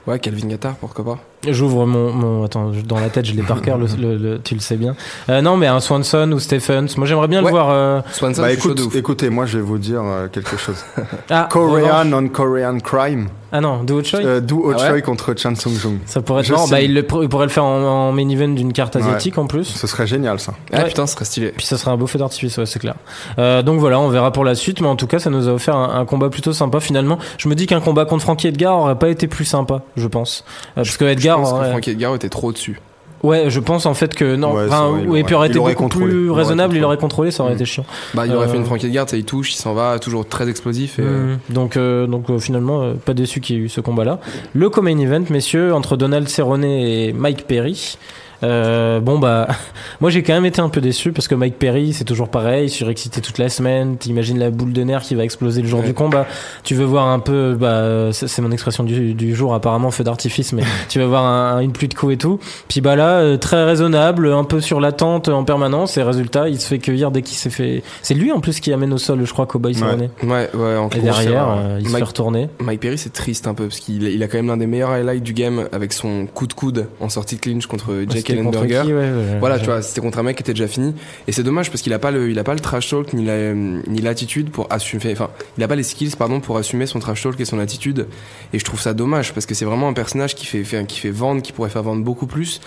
Ouais, 0.05 0.19
Calvin 0.19 0.47
Qatar, 0.47 0.75
pourquoi 0.75 1.03
pas? 1.03 1.19
J'ouvre 1.47 1.85
mon, 1.85 2.11
mon. 2.11 2.43
Attends, 2.43 2.71
dans 2.85 2.99
la 2.99 3.09
tête, 3.09 3.25
je 3.25 3.33
l'ai 3.33 3.43
par 3.43 3.61
cœur, 3.61 3.77
le, 3.77 3.85
le- 3.99 4.17
le- 4.17 4.39
tu 4.41 4.55
le 4.55 4.59
sais 4.59 4.75
bien. 4.75 4.95
Euh, 5.29 5.41
non, 5.41 5.55
mais 5.55 5.67
un 5.67 5.79
Swanson 5.79 6.31
ou 6.31 6.39
Stephens. 6.39 6.87
Moi, 6.97 7.05
j'aimerais 7.05 7.27
bien 7.27 7.39
Ouais. 7.41 7.45
le 7.45 7.51
voir. 7.51 7.69
euh, 7.69 8.01
Swanson, 8.11 8.41
Bah 8.41 8.51
écoute, 8.51 8.81
écoutez, 8.95 9.29
moi 9.29 9.45
je 9.45 9.57
vais 9.59 9.63
vous 9.63 9.77
dire 9.77 10.01
euh, 10.03 10.27
quelque 10.27 10.57
chose. 10.57 10.83
Ah, 11.29 11.47
Korean 11.51 12.11
on 12.13 12.27
Korean 12.29 12.79
crime. 12.79 13.27
Ah 13.49 13.61
non, 13.61 13.81
Do 13.83 14.03
Choi 14.03 14.19
Euh, 14.25 14.41
Do 14.41 14.73
Ah 14.75 14.89
Choi 14.89 15.01
contre 15.01 15.33
Chan 15.37 15.55
Sung 15.55 15.71
Jung. 15.79 15.99
Ça 16.05 16.21
pourrait 16.21 16.41
être 16.41 16.57
sais. 16.59 16.69
Bah, 16.71 16.81
il, 16.81 16.93
le, 16.93 17.05
il 17.21 17.29
pourrait 17.29 17.45
le 17.45 17.51
faire 17.51 17.63
en, 17.63 17.81
en 17.81 18.11
main 18.11 18.27
event 18.27 18.49
d'une 18.49 18.73
carte 18.73 18.95
asiatique 18.97 19.37
en 19.37 19.45
plus. 19.47 19.63
Ce 19.63 19.87
serait 19.87 20.05
génial 20.07 20.39
ça. 20.39 20.53
Ah 20.73 20.79
Ouais. 20.79 20.85
putain, 20.87 21.05
ce 21.07 21.13
serait 21.13 21.23
stylé. 21.23 21.53
Puis 21.55 21.65
ça 21.65 21.77
serait 21.77 21.91
un 21.91 21.97
beau 21.97 22.07
feu 22.07 22.19
d'artifice, 22.19 22.57
ouais, 22.57 22.65
c'est 22.65 22.79
clair. 22.79 22.95
Euh, 23.39 23.61
donc 23.61 23.79
voilà, 23.79 23.99
on 24.01 24.09
verra 24.09 24.33
pour 24.33 24.43
la 24.43 24.53
suite, 24.55 24.81
mais 24.81 24.87
en 24.87 24.97
tout 24.97 25.07
cas, 25.07 25.19
ça 25.19 25.29
nous 25.29 25.47
a 25.47 25.51
offert 25.53 25.77
un, 25.77 25.97
un 25.97 26.05
combat 26.05 26.29
plutôt 26.29 26.51
sympa 26.51 26.81
finalement. 26.81 27.19
Je 27.37 27.47
me 27.47 27.55
dis 27.55 27.67
qu'un 27.67 27.79
combat 27.79 28.03
contre 28.05 28.23
Frankie 28.23 28.47
Edgar 28.47 28.77
aurait 28.79 28.99
pas 28.99 29.07
été 29.09 29.27
plus 29.27 29.45
sympa, 29.45 29.81
je 29.95 30.07
pense. 30.07 30.43
Euh, 30.71 30.81
parce 30.83 30.97
que 30.97 31.05
Je 31.05 31.26
Edgar, 31.27 31.37
pense 31.41 31.51
que 31.51 31.55
aurait- 31.55 31.69
Frankie 31.71 31.89
Edgar 31.91 32.15
était 32.15 32.29
trop 32.29 32.47
au-dessus. 32.49 32.79
ouais, 33.23 33.49
je 33.49 33.59
pense 33.59 33.85
en 33.85 33.93
fait 33.93 34.13
que 34.15 34.35
non, 34.35 34.53
Ouais, 34.53 34.65
enfin, 34.67 34.83
c'est 34.85 34.91
vrai, 34.91 35.01
il 35.03 35.09
ouais, 35.09 35.19
et 35.19 35.23
puis 35.23 35.33
aurait 35.35 35.47
aurait- 35.47 35.49
été 35.49 35.59
beaucoup 35.59 35.73
contrôlé. 35.83 36.11
Plus 36.11 36.31
raisonnable, 36.31 36.73
il 36.73 36.77
contrôlé. 36.79 36.83
aurait 36.85 36.97
contrôlé, 36.97 37.31
ça 37.31 37.43
aurait 37.43 37.53
Mm. 37.53 37.55
été 37.55 37.65
chiant. 37.65 37.85
Bah, 38.13 38.25
il 38.27 38.33
aurait 38.35 38.45
Euh, 38.45 38.49
fait 38.49 38.57
une 38.57 38.65
Frankie 38.65 38.85
Edgar, 38.87 39.09
ça 39.09 39.17
il 39.17 39.25
touche, 39.25 39.53
il 39.53 39.57
s'en 39.57 39.73
va, 39.73 39.97
toujours 39.99 40.27
très 40.27 40.47
explosif. 40.49 40.99
Et, 40.99 41.03
euh, 41.03 41.35
Mm. 41.49 41.53
Donc, 41.53 41.77
euh, 41.77 42.05
donc 42.07 42.29
euh, 42.29 42.37
finalement, 42.39 42.81
euh, 42.83 42.93
pas 42.93 43.13
déçu 43.13 43.41
qu'il 43.41 43.55
y 43.57 43.59
ait 43.59 43.63
eu 43.63 43.69
ce 43.69 43.81
combat-là. 43.81 44.19
Le 44.53 44.69
co-main 44.69 44.97
event, 44.99 45.23
messieurs, 45.29 45.73
entre 45.73 45.97
Donald 45.97 46.27
Cerrone 46.29 46.63
et 46.63 47.11
Mike 47.13 47.45
Perry. 47.47 47.97
Euh, 48.43 48.99
bon 48.99 49.17
bah, 49.19 49.47
moi 50.01 50.09
j'ai 50.09 50.21
quand 50.23 50.33
même 50.33 50.45
été 50.45 50.61
un 50.61 50.69
peu 50.69 50.79
déçu 50.81 51.11
parce 51.11 51.27
que 51.27 51.35
Mike 51.35 51.57
Perry 51.57 51.93
c'est 51.93 52.03
toujours 52.03 52.29
pareil, 52.29 52.69
surexcité 52.69 53.21
toute 53.21 53.37
la 53.37 53.49
semaine. 53.49 53.97
T'imagines 53.97 54.37
la 54.39 54.51
boule 54.51 54.73
de 54.73 54.83
nerfs 54.83 55.01
qui 55.01 55.15
va 55.15 55.23
exploser 55.23 55.61
le 55.61 55.67
jour 55.67 55.79
Ouais. 55.79 55.87
du 55.87 55.93
combat. 55.93 56.25
Tu 56.63 56.75
veux 56.75 56.85
voir 56.85 57.07
un 57.07 57.19
peu, 57.19 57.55
bah 57.59 58.09
c'est 58.11 58.41
mon 58.41 58.51
expression 58.51 58.83
du, 58.83 59.13
du 59.13 59.35
jour 59.35 59.53
apparemment 59.53 59.91
feu 59.91 60.03
d'artifice, 60.03 60.53
mais 60.53 60.63
tu 60.89 60.99
veux 60.99 61.05
voir 61.05 61.23
un- 61.25 61.59
une 61.59 61.71
pluie 61.71 61.87
de 61.87 61.93
coups 61.93 62.13
et 62.13 62.17
tout. 62.17 62.39
Puis 62.67 62.81
bah 62.81 62.95
là 62.95 63.19
euh, 63.19 63.37
très 63.37 63.63
raisonnable, 63.63 64.31
un 64.31 64.43
peu 64.43 64.61
sur 64.61 64.79
l'attente 64.79 65.29
en 65.29 65.43
permanence 65.43 65.97
et 65.97 66.03
résultat 66.03 66.49
il 66.49 66.59
se 66.59 66.67
fait 66.67 66.79
cueillir 66.79 67.11
dès 67.11 67.21
qu'il 67.23 67.37
s'est 67.37 67.49
fait. 67.49 67.83
C'est 68.01 68.13
lui 68.13 68.31
en 68.31 68.39
plus 68.39 68.59
qui 68.59 68.71
amène 68.73 68.93
au 68.93 68.97
sol, 68.97 69.25
je 69.25 69.31
crois, 69.33 69.45
Cowboy 69.47 69.73
Ouais. 69.73 69.79
Cerrone. 69.79 70.09
Ouais, 70.23 70.49
ouais, 70.53 70.75
en 70.77 70.89
Et 70.89 70.99
derrière, 70.99 71.47
euh, 71.57 71.77
il 71.79 71.87
se 71.87 71.91
Mike- 71.91 71.97
fait 71.99 72.07
retourner. 72.07 72.49
Mike 72.59 72.79
Perry, 72.79 72.97
c'est 72.97 73.13
triste 73.13 73.47
un 73.47 73.53
peu 73.53 73.65
parce 73.67 73.79
qu'il 73.79 74.03
il 74.03 74.21
a 74.23 74.27
quand 74.27 74.37
même 74.37 74.47
l'un 74.47 74.57
des 74.57 74.67
meilleurs 74.67 74.91
highlights 74.91 75.23
du 75.23 75.33
game 75.33 75.67
avec 75.71 75.91
son 75.93 76.25
coup 76.27 76.47
de 76.47 76.53
coude 76.53 76.87
en 76.99 77.09
sortie 77.09 77.35
de 77.35 77.41
clinch 77.41 77.65
contre 77.67 77.91
Jake 78.09 78.26
Ellenberger. 78.33 78.81
qui, 78.85 78.93
ouais, 78.93 78.99
ouais, 78.99 79.39
Voilà, 79.39 79.55
ouais. 79.55 79.61
tu 79.61 79.67
vois, 79.67 79.81
c'était 79.81 80.01
contre 80.01 80.19
un 80.19 80.23
mec 80.23 80.35
qui 80.37 80.43
était 80.43 80.53
déjà 80.53 80.67
fini. 80.67 80.93
Et 81.27 81.31
c'est 81.31 81.43
dommage 81.43 81.69
parce 81.71 81.81
qu'il 81.81 81.93
a 81.93 81.99
pas 81.99 82.11
le, 82.11 82.29
il 82.29 82.37
a 82.39 82.43
pas 82.43 82.53
le 82.53 82.59
trash 82.59 82.89
talk 82.89 83.13
ni 83.13 83.25
la, 83.25 83.53
ni 83.53 84.01
l'attitude 84.01 84.49
pour 84.49 84.67
assumer, 84.71 85.11
enfin, 85.11 85.29
il 85.57 85.63
a 85.63 85.67
pas 85.67 85.75
les 85.75 85.83
skills, 85.83 86.11
pardon, 86.17 86.39
pour 86.39 86.57
assumer 86.57 86.85
son 86.85 86.99
trash 86.99 87.23
talk 87.23 87.39
et 87.39 87.45
son 87.45 87.59
attitude. 87.59 88.07
Et 88.53 88.59
je 88.59 88.65
trouve 88.65 88.79
ça 88.81 88.93
dommage 88.93 89.33
parce 89.33 89.45
que 89.45 89.53
c'est 89.55 89.65
vraiment 89.65 89.87
un 89.87 89.93
personnage 89.93 90.35
qui 90.35 90.45
fait, 90.45 90.63
fait- 90.63 90.85
qui 90.85 90.99
fait 90.99 91.09
vendre, 91.11 91.41
qui 91.41 91.51
pourrait 91.51 91.69
faire 91.69 91.83
vendre 91.83 92.03
beaucoup 92.03 92.27
plus. 92.27 92.61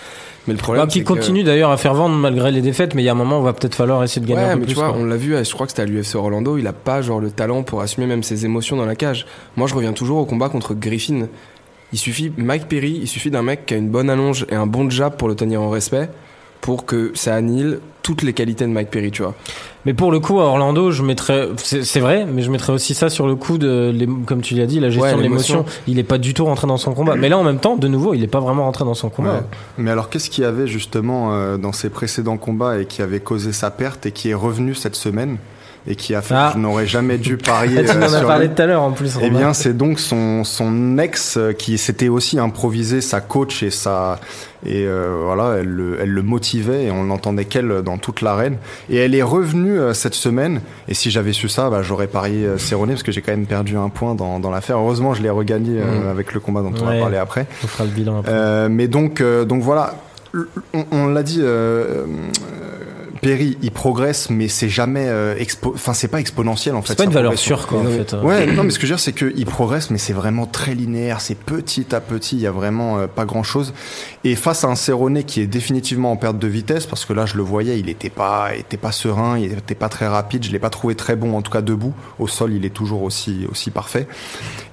Mais 0.47 0.53
le 0.53 0.59
problème, 0.59 0.85
Bah, 0.85 0.91
qui 0.91 1.01
que- 1.03 1.07
continue 1.07 1.43
d'ailleurs 1.43 1.69
à 1.69 1.77
faire 1.77 1.93
vendre 1.93 2.15
malgré 2.15 2.51
les 2.51 2.61
défaites, 2.61 2.95
mais 2.95 3.03
il 3.03 3.05
y 3.05 3.09
a 3.09 3.11
un 3.11 3.15
moment 3.15 3.39
où 3.39 3.43
va 3.43 3.53
peut-être 3.53 3.75
falloir 3.75 4.03
essayer 4.03 4.21
de 4.25 4.27
gagner 4.27 4.41
un 4.43 4.53
peu 4.53 4.59
mais 4.61 4.65
plus. 4.65 4.73
tu 4.73 4.79
vois, 4.79 4.89
quoi. 4.89 4.97
on 4.99 5.05
l'a 5.05 5.15
vu, 5.17 5.35
je 5.43 5.53
crois 5.53 5.67
que 5.67 5.71
c'était 5.71 5.83
à 5.83 5.85
l'UFC 5.85 6.15
Orlando, 6.15 6.57
il 6.57 6.65
a 6.65 6.73
pas 6.73 7.01
genre 7.03 7.19
le 7.19 7.29
talent 7.29 7.61
pour 7.61 7.81
assumer 7.81 8.07
même 8.07 8.23
ses 8.23 8.43
émotions 8.45 8.75
dans 8.75 8.85
la 8.85 8.95
cage. 8.95 9.27
Moi, 9.55 9.67
je 9.67 9.75
reviens 9.75 9.93
toujours 9.93 10.17
au 10.17 10.25
combat 10.25 10.49
contre 10.49 10.73
Griffin. 10.73 11.27
Il 11.93 11.99
suffit, 11.99 12.31
Mike 12.37 12.67
Perry, 12.67 12.99
il 13.01 13.07
suffit 13.07 13.31
d'un 13.31 13.41
mec 13.41 13.65
qui 13.65 13.73
a 13.73 13.77
une 13.77 13.89
bonne 13.89 14.09
allonge 14.09 14.45
et 14.49 14.55
un 14.55 14.67
bon 14.67 14.89
jab 14.89 15.17
pour 15.17 15.27
le 15.27 15.35
tenir 15.35 15.61
en 15.61 15.69
respect 15.69 16.09
pour 16.61 16.85
que 16.85 17.11
ça 17.15 17.35
annihile 17.35 17.79
toutes 18.03 18.21
les 18.21 18.33
qualités 18.33 18.65
de 18.65 18.69
Mike 18.69 18.89
Perry, 18.89 19.11
tu 19.11 19.23
vois. 19.23 19.33
Mais 19.85 19.93
pour 19.93 20.11
le 20.11 20.19
coup, 20.19 20.39
à 20.39 20.43
Orlando, 20.43 20.91
je 20.91 21.01
mettrais, 21.01 21.49
c'est 21.57 21.99
vrai, 21.99 22.25
mais 22.25 22.43
je 22.43 22.51
mettrais 22.51 22.71
aussi 22.71 22.93
ça 22.93 23.09
sur 23.09 23.27
le 23.27 23.35
coup 23.35 23.57
de, 23.57 23.93
comme 24.25 24.41
tu 24.41 24.55
l'as 24.55 24.67
dit, 24.67 24.79
la 24.79 24.89
gestion 24.89 25.11
Ouais, 25.11 25.17
de 25.17 25.21
l'émotion. 25.21 25.65
Il 25.87 25.97
est 25.99 26.03
pas 26.03 26.19
du 26.19 26.33
tout 26.33 26.45
rentré 26.45 26.67
dans 26.67 26.77
son 26.77 26.93
combat. 26.93 27.15
Mais 27.15 27.29
là, 27.29 27.37
en 27.37 27.43
même 27.43 27.59
temps, 27.59 27.75
de 27.75 27.87
nouveau, 27.87 28.13
il 28.13 28.23
est 28.23 28.27
pas 28.27 28.39
vraiment 28.39 28.63
rentré 28.63 28.85
dans 28.85 28.93
son 28.93 29.09
combat. 29.09 29.33
Ouais. 29.33 29.43
Mais 29.79 29.91
alors, 29.91 30.09
qu'est-ce 30.09 30.29
qu'il 30.29 30.43
y 30.43 30.47
avait 30.47 30.67
justement 30.67 31.33
euh, 31.33 31.57
dans 31.57 31.71
ses 31.71 31.89
précédents 31.89 32.37
combats 32.37 32.79
et 32.79 32.85
qui 32.85 33.01
avait 33.01 33.19
causé 33.19 33.53
sa 33.53 33.71
perte 33.71 34.05
et 34.05 34.11
qui 34.11 34.29
est 34.29 34.35
revenu 34.35 34.75
cette 34.75 34.95
semaine? 34.95 35.37
Et 35.87 35.95
qui 35.95 36.13
a 36.13 36.21
fait 36.21 36.35
Ah. 36.37 36.49
que 36.53 36.59
je 36.59 36.63
n'aurais 36.63 36.85
jamais 36.87 37.17
dû 37.17 37.37
parier 37.37 37.77
Ah, 37.79 37.83
tu 37.91 37.97
euh, 37.97 37.99
m'en 37.99 38.13
as 38.13 38.21
parlé 38.21 38.47
lui. 38.47 38.53
tout 38.55 38.61
à 38.61 38.65
l'heure 38.67 38.83
en 38.83 38.91
plus. 38.91 39.17
Eh 39.21 39.29
bien, 39.29 39.53
c'est 39.53 39.75
donc 39.75 39.99
son, 39.99 40.43
son 40.43 40.97
ex 40.99 41.37
euh, 41.37 41.53
qui 41.53 41.77
s'était 41.77 42.07
aussi 42.09 42.37
improvisé 42.39 43.01
sa 43.01 43.19
coach 43.21 43.63
et 43.63 43.71
sa 43.71 44.19
et 44.63 44.85
euh, 44.85 45.21
voilà, 45.25 45.55
elle 45.59 45.65
le, 45.69 45.97
elle 45.99 46.11
le 46.11 46.21
motivait 46.21 46.83
et 46.83 46.91
on 46.91 47.05
n'entendait 47.05 47.45
qu'elle 47.45 47.81
dans 47.83 47.97
toute 47.97 48.21
l'arène. 48.21 48.57
Et 48.91 48.97
elle 48.97 49.15
est 49.15 49.23
revenue 49.23 49.79
cette 49.93 50.13
semaine. 50.13 50.61
Et 50.87 50.93
si 50.93 51.09
j'avais 51.09 51.33
su 51.33 51.49
ça, 51.49 51.71
bah, 51.71 51.81
j'aurais 51.81 52.05
parié 52.05 52.47
Cerrone 52.59 52.89
parce 52.89 53.01
que 53.01 53.11
j'ai 53.11 53.23
quand 53.23 53.31
même 53.31 53.47
perdu 53.47 53.75
un 53.75 53.89
point 53.89 54.13
dans, 54.13 54.39
dans 54.39 54.51
l'affaire. 54.51 54.77
Heureusement, 54.77 55.15
je 55.15 55.23
l'ai 55.23 55.31
regagné 55.31 55.79
Mhm. 55.79 56.07
avec 56.11 56.33
le 56.35 56.39
combat 56.39 56.61
dont 56.61 56.73
on 56.79 56.85
va 56.85 56.99
parler 56.99 57.17
après. 57.17 57.47
on 57.63 57.67
fera 57.67 57.85
le 57.85 57.89
bilan 57.89 58.19
après. 58.19 58.31
Euh, 58.31 58.67
mais 58.69 58.87
donc, 58.87 59.19
euh, 59.19 59.45
donc 59.45 59.63
voilà, 59.63 59.95
on, 60.75 60.85
on 60.91 61.07
l'a 61.07 61.23
dit. 61.23 61.41
Perry, 63.21 63.57
il 63.61 63.71
progresse, 63.71 64.29
mais 64.31 64.47
c'est 64.47 64.67
jamais, 64.69 65.05
euh, 65.07 65.35
expo- 65.35 65.73
enfin 65.75 65.93
c'est 65.93 66.07
pas 66.07 66.19
exponentiel 66.19 66.73
en 66.75 66.81
fait. 66.81 66.89
c'est 66.89 66.95
pas 66.97 67.03
une 67.03 67.11
valeur 67.11 67.37
sûre, 67.37 67.67
quoi, 67.67 67.79
en 67.81 67.83
fait. 67.85 68.13
euh. 68.15 68.21
Ouais, 68.23 68.47
non, 68.47 68.63
mais 68.63 68.71
ce 68.71 68.79
que 68.79 68.87
je 68.87 68.91
veux 68.93 68.97
dire, 68.97 68.99
c'est 69.03 69.13
qu'il 69.13 69.45
progresse, 69.45 69.91
mais 69.91 69.97
c'est 69.99 70.13
vraiment 70.13 70.47
très 70.47 70.73
linéaire, 70.73 71.21
c'est 71.21 71.35
petit 71.37 71.93
à 71.93 71.99
petit, 72.01 72.35
il 72.35 72.41
y 72.41 72.47
a 72.47 72.51
vraiment 72.51 72.97
euh, 72.99 73.07
pas 73.07 73.25
grand 73.25 73.43
chose. 73.43 73.73
Et 74.23 74.35
face 74.35 74.63
à 74.63 74.67
un 74.67 74.75
Cerrone 74.75 75.23
qui 75.23 75.41
est 75.41 75.47
définitivement 75.47 76.11
en 76.11 76.15
perte 76.15 76.37
de 76.37 76.47
vitesse, 76.47 76.85
parce 76.85 77.05
que 77.05 77.13
là, 77.13 77.25
je 77.25 77.37
le 77.37 77.43
voyais, 77.43 77.79
il 77.79 77.89
était 77.89 78.11
pas, 78.11 78.55
était 78.55 78.77
pas 78.77 78.91
serein, 78.91 79.39
il 79.39 79.51
était 79.51 79.73
pas 79.73 79.89
très 79.89 80.07
rapide, 80.07 80.43
je 80.45 80.51
l'ai 80.51 80.59
pas 80.59 80.69
trouvé 80.69 80.93
très 80.93 81.15
bon, 81.15 81.35
en 81.35 81.41
tout 81.41 81.51
cas 81.51 81.61
debout. 81.61 81.93
Au 82.19 82.27
sol, 82.27 82.53
il 82.53 82.63
est 82.63 82.69
toujours 82.69 83.01
aussi, 83.01 83.47
aussi 83.49 83.71
parfait. 83.71 84.07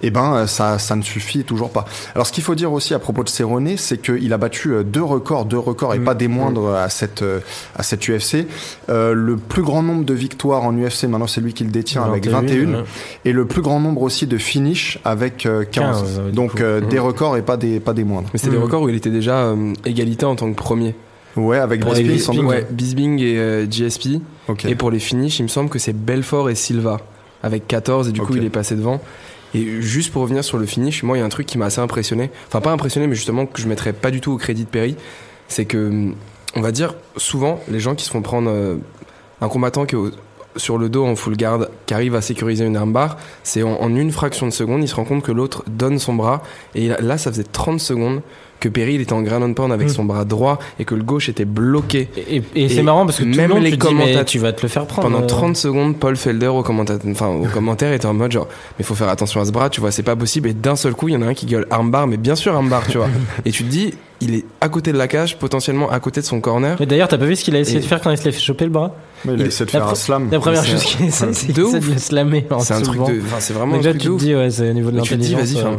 Et 0.02 0.10
ben, 0.10 0.34
euh, 0.34 0.46
ça, 0.46 0.78
ça 0.78 0.96
ne 0.96 1.02
suffit 1.02 1.44
toujours 1.44 1.70
pas. 1.70 1.86
Alors, 2.14 2.26
ce 2.26 2.32
qu'il 2.32 2.44
faut 2.44 2.54
dire 2.54 2.72
aussi 2.72 2.92
à 2.92 2.98
propos 2.98 3.24
de 3.24 3.30
Cerrone, 3.30 3.76
c'est 3.78 3.96
qu'il 4.02 4.32
a 4.32 4.36
battu 4.36 4.72
euh, 4.72 4.82
deux 4.84 5.02
records, 5.02 5.46
deux 5.46 5.58
records, 5.58 5.94
et 5.94 5.98
Mm. 5.98 6.04
pas 6.04 6.14
des 6.14 6.28
moindres 6.28 6.74
à 6.74 6.90
cette, 6.90 7.22
euh, 7.22 7.40
à 7.74 7.82
cette 7.82 8.06
UFC. 8.06 8.46
Euh, 8.90 9.14
le 9.14 9.36
plus 9.38 9.62
grand 9.62 9.82
nombre 9.82 10.04
de 10.04 10.12
victoires 10.14 10.64
en 10.64 10.74
UFC, 10.76 11.04
maintenant, 11.04 11.26
c'est 11.26 11.40
lui 11.40 11.54
qui 11.54 11.64
le 11.64 11.70
détient 11.70 12.02
avec 12.04 12.26
21 12.28 12.74
ouais. 12.74 12.84
et 13.24 13.32
le 13.32 13.46
plus 13.46 13.62
grand 13.62 13.80
nombre 13.80 14.02
aussi 14.02 14.26
de 14.26 14.36
finish 14.36 14.98
avec 15.06 15.46
euh, 15.46 15.64
15. 15.64 16.02
15, 16.02 16.18
ouais, 16.18 16.24
du 16.26 16.32
Donc 16.32 16.60
euh, 16.60 16.80
Mhm. 16.82 16.88
des 16.88 16.98
records 16.98 17.36
et 17.38 17.42
pas 17.42 17.56
des 17.56 17.80
pas 17.80 17.94
des 17.94 18.04
moindres. 18.04 18.28
Mais 18.34 18.38
c'était 18.38 18.52
des 18.52 18.58
records 18.62 18.82
où 18.82 18.88
il 18.90 18.94
était 18.94 19.08
déjà 19.10 19.37
euh, 19.38 19.72
égalité 19.84 20.24
en 20.26 20.36
tant 20.36 20.50
que 20.50 20.56
premier. 20.56 20.94
Ouais, 21.36 21.58
avec 21.58 21.80
Pour 21.82 21.90
Bisping, 21.92 22.08
les 22.10 22.18
sans 22.18 22.32
Bisping, 22.32 22.48
doute. 22.48 22.56
Ouais, 22.56 22.66
Bisbing 22.70 23.20
et 23.20 23.38
euh, 23.38 23.66
GSP. 23.70 24.20
Et 24.66 24.74
pour 24.74 24.90
les 24.90 24.98
finishes, 24.98 25.38
il 25.38 25.44
me 25.44 25.48
semble 25.48 25.68
que 25.70 25.78
c'est 25.78 25.92
Belfort 25.92 26.50
et 26.50 26.54
Silva 26.54 26.98
avec 27.42 27.68
14 27.68 28.08
et 28.08 28.12
du 28.12 28.20
coup 28.20 28.34
il 28.34 28.44
est 28.44 28.50
passé 28.50 28.74
devant. 28.74 29.00
Et 29.54 29.80
juste 29.80 30.12
pour 30.12 30.22
revenir 30.22 30.42
sur 30.44 30.58
le 30.58 30.66
finish, 30.66 31.02
moi 31.04 31.16
il 31.16 31.20
y 31.20 31.22
a 31.22 31.26
un 31.26 31.30
truc 31.30 31.46
qui 31.46 31.56
m'a 31.58 31.66
assez 31.66 31.80
impressionné. 31.80 32.30
Enfin 32.48 32.60
pas 32.60 32.72
impressionné 32.72 33.06
mais 33.06 33.14
justement 33.14 33.46
que 33.46 33.60
je 33.62 33.68
mettrais 33.68 33.92
pas 33.92 34.10
du 34.10 34.20
tout 34.20 34.32
au 34.32 34.36
crédit 34.36 34.64
de 34.64 34.68
Perry, 34.68 34.96
c'est 35.46 35.64
que 35.64 36.12
on 36.56 36.60
va 36.60 36.72
dire 36.72 36.94
souvent 37.16 37.60
les 37.68 37.78
gens 37.78 37.94
qui 37.94 38.04
se 38.04 38.10
font 38.10 38.22
prendre 38.22 38.50
euh, 38.50 38.76
un 39.40 39.48
combattant 39.48 39.86
qui 39.86 39.94
est 39.94 39.98
au- 39.98 40.10
sur 40.56 40.76
le 40.76 40.88
dos 40.88 41.04
en 41.06 41.14
full 41.14 41.36
guard, 41.36 41.66
qui 41.86 41.94
arrive 41.94 42.16
à 42.16 42.20
sécuriser 42.20 42.64
une 42.64 42.76
armbar, 42.76 43.16
c'est 43.44 43.62
en, 43.62 43.74
en 43.80 43.94
une 43.94 44.10
fraction 44.10 44.46
de 44.46 44.50
seconde, 44.52 44.82
il 44.82 44.88
se 44.88 44.94
rend 44.96 45.04
compte 45.04 45.22
que 45.22 45.30
l'autre 45.30 45.62
donne 45.68 46.00
son 46.00 46.14
bras. 46.14 46.42
Et 46.74 46.88
là, 46.88 47.16
ça 47.16 47.30
faisait 47.30 47.44
30 47.44 47.78
secondes 47.78 48.22
que 48.60 48.68
Perry 48.68 48.94
il 48.94 49.00
était 49.00 49.12
en 49.12 49.22
ground 49.22 49.42
and 49.44 49.52
pound 49.54 49.72
avec 49.72 49.86
Mm. 49.88 49.92
son 49.92 50.04
bras 50.04 50.24
droit 50.24 50.58
et 50.80 50.84
que 50.84 50.94
le 50.94 51.02
gauche 51.02 51.28
était 51.28 51.44
bloqué. 51.44 52.08
Et, 52.16 52.42
et- 52.54 52.64
et 52.64 52.68
c'est 52.68 52.82
marrant 52.82 53.04
parce 53.06 53.18
que 53.18 53.22
tout 53.22 53.28
le 53.30 53.36
même 53.36 53.50
monde 53.50 53.62
les 53.62 53.70
tu 53.72 53.78
commentateurs- 53.78 54.24
tu 54.24 54.38
vas 54.38 54.52
te 54.52 54.62
le 54.62 54.68
faire 54.68 54.86
prendre. 54.86 55.08
Pendant 55.08 55.22
euh. 55.22 55.26
30 55.26 55.56
secondes, 55.56 55.96
Paul 55.96 56.16
Felder 56.16 56.48
au 56.48 56.62
commentaire, 56.62 56.98
enfin, 57.10 57.28
au 57.28 57.46
commentaire 57.54 57.92
était 57.92 58.06
en 58.06 58.14
mode 58.14 58.32
genre, 58.32 58.48
mais 58.78 58.84
faut 58.84 58.94
faire 58.94 59.08
attention 59.08 59.40
à 59.40 59.44
ce 59.44 59.52
bras, 59.52 59.70
tu 59.70 59.80
vois, 59.80 59.90
c'est 59.92 60.02
pas 60.02 60.16
possible. 60.16 60.48
Et 60.48 60.54
d'un 60.54 60.76
seul 60.76 60.94
coup, 60.94 61.08
il 61.08 61.12
y 61.14 61.16
en 61.16 61.22
a 61.22 61.26
un 61.26 61.34
qui 61.34 61.46
gueule 61.46 61.66
armbar, 61.70 62.06
mais 62.06 62.16
bien 62.16 62.34
sûr 62.34 62.54
armbar, 62.54 62.86
tu 62.88 62.98
vois. 62.98 63.08
Et 63.44 63.50
tu 63.52 63.62
te 63.64 63.68
dis, 63.70 63.94
il 64.20 64.34
est 64.34 64.44
à 64.60 64.68
côté 64.68 64.92
de 64.92 64.98
la 64.98 65.06
cage, 65.06 65.38
potentiellement 65.38 65.88
à 65.90 66.00
côté 66.00 66.20
de 66.20 66.26
son 66.26 66.40
corner. 66.40 66.76
Mais 66.80 66.86
d'ailleurs, 66.86 67.06
t'as 67.08 67.18
pas 67.18 67.26
vu 67.26 67.36
ce 67.36 67.44
qu'il 67.44 67.54
a 67.54 67.60
essayé 67.60 67.78
Et- 67.78 67.82
de 67.82 67.86
faire 67.86 68.00
quand 68.00 68.10
il 68.10 68.18
se 68.18 68.24
l'est 68.24 68.32
fait 68.32 68.40
choper 68.40 68.64
le 68.64 68.70
bras? 68.72 68.94
Mais 69.24 69.34
il 69.34 69.42
a 69.42 69.46
essayé 69.46 69.66
de 69.66 69.70
faire 69.70 69.86
un 69.86 69.94
slam. 69.94 70.28
La 70.32 70.40
première 70.40 70.64
chose 70.64 70.82
qu'il 70.82 71.06
essaie, 71.06 71.32
c'est 71.32 71.52
de 71.52 71.62
le 71.62 71.98
slammer. 71.98 72.44
en 72.50 72.58
C'est 72.60 72.74
un 72.74 72.82
truc 72.82 72.98
de, 73.04 73.20
enfin, 73.22 73.36
c'est 73.38 73.52
vraiment 73.52 73.76
Donc 73.76 73.86
un 73.86 73.90
truc 73.90 74.02
tu 74.02 74.08
de 74.08 74.14
te 74.14 74.18
dis, 74.18 74.34
ouais, 74.34 74.50
c'est 74.50 74.70
au 74.70 74.72
niveau 74.72 74.90
de 74.90 74.96
Mais 74.96 75.02
tu 75.02 75.10
te 75.10 75.14
dis, 75.22 75.32
l'intelligence. 75.34 75.62
vas-y, 75.62 75.74
euh. 75.74 75.76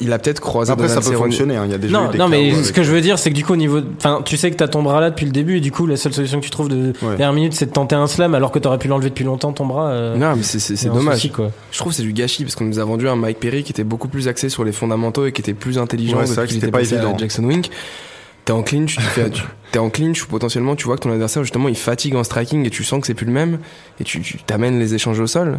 Il 0.00 0.12
a 0.12 0.18
peut-être 0.18 0.40
croisé 0.40 0.72
Après, 0.72 0.88
ça 0.88 0.96
peut 0.96 1.02
Cerrone. 1.02 1.24
fonctionner. 1.24 1.56
hein, 1.56 1.64
Il 1.66 1.72
y 1.72 1.74
a 1.74 1.78
déjà 1.78 1.98
eu 1.98 2.02
Non, 2.04 2.10
des 2.10 2.18
non, 2.18 2.28
mais 2.28 2.50
ce 2.52 2.58
avec- 2.60 2.72
que 2.72 2.82
je 2.82 2.90
veux 2.92 3.00
dire, 3.00 3.18
c'est 3.18 3.30
que 3.30 3.34
du 3.34 3.44
coup, 3.44 3.52
au 3.52 3.56
niveau, 3.56 3.80
enfin, 3.98 4.22
tu 4.24 4.36
sais 4.36 4.50
que 4.50 4.56
t'as 4.56 4.68
ton 4.68 4.82
bras 4.82 5.00
là 5.00 5.10
depuis 5.10 5.26
le 5.26 5.32
début, 5.32 5.56
et 5.58 5.60
du 5.60 5.72
coup, 5.72 5.86
la 5.86 5.96
seule 5.96 6.12
solution 6.14 6.38
que 6.40 6.44
tu 6.44 6.50
trouves 6.50 6.68
de 6.68 6.92
Ouais. 7.02 7.16
dernière 7.16 7.32
minute, 7.32 7.52
c'est 7.54 7.66
de 7.66 7.72
tenter 7.72 7.94
un 7.96 8.06
slam, 8.06 8.34
alors 8.34 8.52
que 8.52 8.58
t'aurais 8.58 8.78
pu 8.78 8.88
l'enlever 8.88 9.08
depuis 9.10 9.24
longtemps 9.24 9.52
ton 9.52 9.66
bras. 9.66 9.88
euh, 9.88 10.16
Non, 10.16 10.34
mais 10.36 10.42
c'est, 10.42 10.86
dommage. 10.88 11.14
souci, 11.16 11.30
quoi. 11.30 11.50
Je 11.72 11.78
trouve 11.78 11.92
que 11.92 11.96
c'est 11.96 12.02
du 12.04 12.12
gâchis 12.12 12.44
parce 12.44 12.54
qu'on 12.54 12.64
nous 12.64 12.78
a 12.78 12.84
vendu 12.84 13.08
un 13.08 13.16
Mike 13.16 13.40
Perry 13.40 13.62
qui 13.64 13.72
était 13.72 13.84
beaucoup 13.84 14.08
plus 14.08 14.28
axé 14.28 14.48
sur 14.48 14.64
les 14.64 14.72
fondamentaux 14.72 15.26
et 15.26 15.32
qui 15.32 15.40
était 15.42 15.54
plus 15.54 15.78
intelligent 15.78 16.18
Ouais, 16.18 16.26
c'est 16.26 16.34
c'était 16.46 16.54
était 16.56 16.70
pas 16.70 16.78
à 16.78 16.82
évident. 16.82 17.16
Jackson 17.18 17.44
Wink. 17.44 17.70
T'es 18.44 18.52
en 18.52 18.62
clinch, 18.62 18.94
tu 18.94 19.02
fais, 19.02 19.28
tu- 19.28 19.42
t'es 19.72 19.80
en 19.80 19.90
clinch 19.90 20.22
ou 20.22 20.28
potentiellement 20.28 20.76
tu 20.76 20.84
vois 20.84 20.94
que 20.96 21.00
ton 21.02 21.10
adversaire 21.10 21.42
justement 21.42 21.68
il 21.68 21.76
fatigue 21.76 22.14
en 22.14 22.22
striking 22.22 22.64
et 22.64 22.70
tu 22.70 22.84
sens 22.84 23.00
que 23.00 23.08
c'est 23.08 23.14
plus 23.14 23.26
le 23.26 23.32
même 23.32 23.58
et 23.98 24.04
tu 24.04 24.20
tu 24.20 24.38
t'amènes 24.38 24.78
les 24.78 24.94
échanges 24.94 25.18
au 25.18 25.26
sol. 25.26 25.58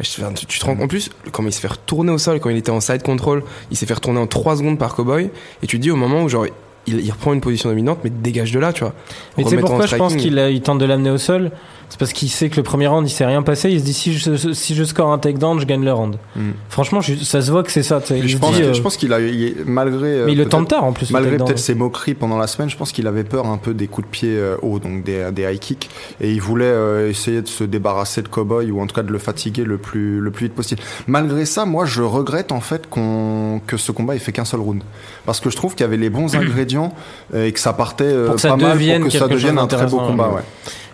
Tu, 0.00 0.46
tu 0.46 0.58
te 0.58 0.64
rends 0.64 0.78
en 0.80 0.88
plus 0.88 1.10
quand 1.32 1.44
il 1.44 1.52
se 1.52 1.60
fait 1.60 1.68
retourner 1.68 2.10
au 2.10 2.18
sol 2.18 2.40
quand 2.40 2.50
il 2.50 2.56
était 2.56 2.70
en 2.70 2.80
side 2.80 3.02
control, 3.02 3.44
il 3.70 3.76
s'est 3.76 3.86
fait 3.86 3.94
retourner 3.94 4.18
en 4.20 4.26
3 4.26 4.56
secondes 4.56 4.78
par 4.78 4.94
Cowboy 4.94 5.30
et 5.62 5.66
tu 5.66 5.76
te 5.76 5.82
dis 5.82 5.90
au 5.90 5.96
moment 5.96 6.22
où 6.22 6.28
genre 6.28 6.46
il, 6.86 7.00
il 7.00 7.10
reprend 7.12 7.32
une 7.32 7.40
position 7.40 7.68
dominante 7.68 7.98
mais 8.02 8.10
dégage 8.10 8.50
de 8.52 8.58
là 8.58 8.72
tu 8.72 8.80
vois. 8.84 8.94
Mais 9.36 9.44
tu 9.44 9.50
sais 9.50 9.56
Remettre 9.56 9.66
en 9.72 9.76
pourquoi 9.76 9.86
je 9.86 9.96
pense 9.96 10.16
qu'il 10.16 10.38
il 10.38 10.62
tente 10.62 10.78
de 10.78 10.84
l'amener 10.84 11.10
au 11.10 11.18
sol? 11.18 11.52
C'est 11.92 11.98
parce 11.98 12.14
qu'il 12.14 12.30
sait 12.30 12.48
que 12.48 12.56
le 12.56 12.62
premier 12.62 12.86
round 12.86 13.06
il 13.06 13.12
s'est 13.12 13.26
rien 13.26 13.42
passé. 13.42 13.70
Il 13.70 13.78
se 13.80 13.84
dit 13.84 13.92
si 13.92 14.14
je, 14.14 14.54
si 14.54 14.74
je 14.74 14.82
score 14.82 15.12
un 15.12 15.18
takedown, 15.18 15.60
je 15.60 15.66
gagne 15.66 15.84
le 15.84 15.92
round. 15.92 16.16
Mm. 16.36 16.52
Franchement, 16.70 17.02
je- 17.02 17.16
ça 17.16 17.42
se 17.42 17.50
voit 17.50 17.62
que 17.62 17.70
c'est 17.70 17.82
ça. 17.82 18.00
Je 18.08 18.38
pense, 18.38 18.56
euh, 18.58 18.72
je 18.72 18.80
pense 18.80 18.96
qu'il 18.96 19.12
a, 19.12 19.20
il- 19.20 19.56
malgré. 19.66 20.06
euh, 20.08 20.24
mais 20.24 20.32
il 20.32 20.38
le 20.38 20.46
tente 20.46 20.68
tard 20.68 20.84
en 20.84 20.94
plus. 20.94 21.10
Malgré 21.10 21.36
peut-être 21.36 21.58
ses 21.58 21.74
moqueries 21.74 22.14
pendant 22.14 22.38
la 22.38 22.46
semaine, 22.46 22.70
je 22.70 22.78
pense 22.78 22.92
qu'il 22.92 23.06
avait 23.06 23.24
peur 23.24 23.46
un 23.46 23.58
peu 23.58 23.74
des 23.74 23.88
coups 23.88 24.06
de 24.06 24.10
pied 24.10 24.30
euh, 24.32 24.56
hauts, 24.62 24.78
donc 24.78 25.04
des, 25.04 25.30
des 25.32 25.42
high 25.42 25.58
kicks, 25.58 25.90
et 26.22 26.32
il 26.32 26.40
voulait 26.40 26.64
euh, 26.64 27.10
essayer 27.10 27.42
de 27.42 27.48
se 27.48 27.62
débarrasser 27.62 28.22
de 28.22 28.28
Cowboy 28.28 28.70
ou 28.70 28.80
en 28.80 28.86
tout 28.86 28.94
cas 28.94 29.02
de 29.02 29.12
le 29.12 29.18
fatiguer 29.18 29.64
le 29.64 29.76
plus 29.76 30.18
le 30.20 30.30
plus 30.30 30.46
vite 30.46 30.54
possible. 30.54 30.80
Malgré 31.06 31.44
ça, 31.44 31.66
moi, 31.66 31.84
je 31.84 32.00
regrette 32.00 32.52
en 32.52 32.62
fait 32.62 32.88
qu'on 32.88 33.60
que 33.66 33.76
ce 33.76 33.92
combat 33.92 34.14
ait 34.16 34.18
fait 34.18 34.32
qu'un 34.32 34.46
seul 34.46 34.60
round, 34.60 34.82
parce 35.26 35.40
que 35.40 35.50
je 35.50 35.56
trouve 35.56 35.74
qu'il 35.74 35.82
y 35.84 35.86
avait 35.86 35.98
les 35.98 36.08
bons 36.08 36.34
ingrédients 36.36 36.94
et 37.36 37.52
que 37.52 37.60
ça 37.60 37.74
partait 37.74 38.04
euh, 38.04 38.26
Pour 38.28 38.36
que 38.36 38.40
ça 38.40 38.48
pas 38.48 38.56
mal 38.56 38.72
devienne 38.72 39.02
pour 39.02 39.12
que 39.12 39.18
ça 39.18 39.28
devienne 39.28 39.58
un 39.58 39.66
très 39.66 39.86
beau 39.86 39.98
combat. 39.98 40.28
ouais. 40.28 40.34
Ouais. 40.36 40.42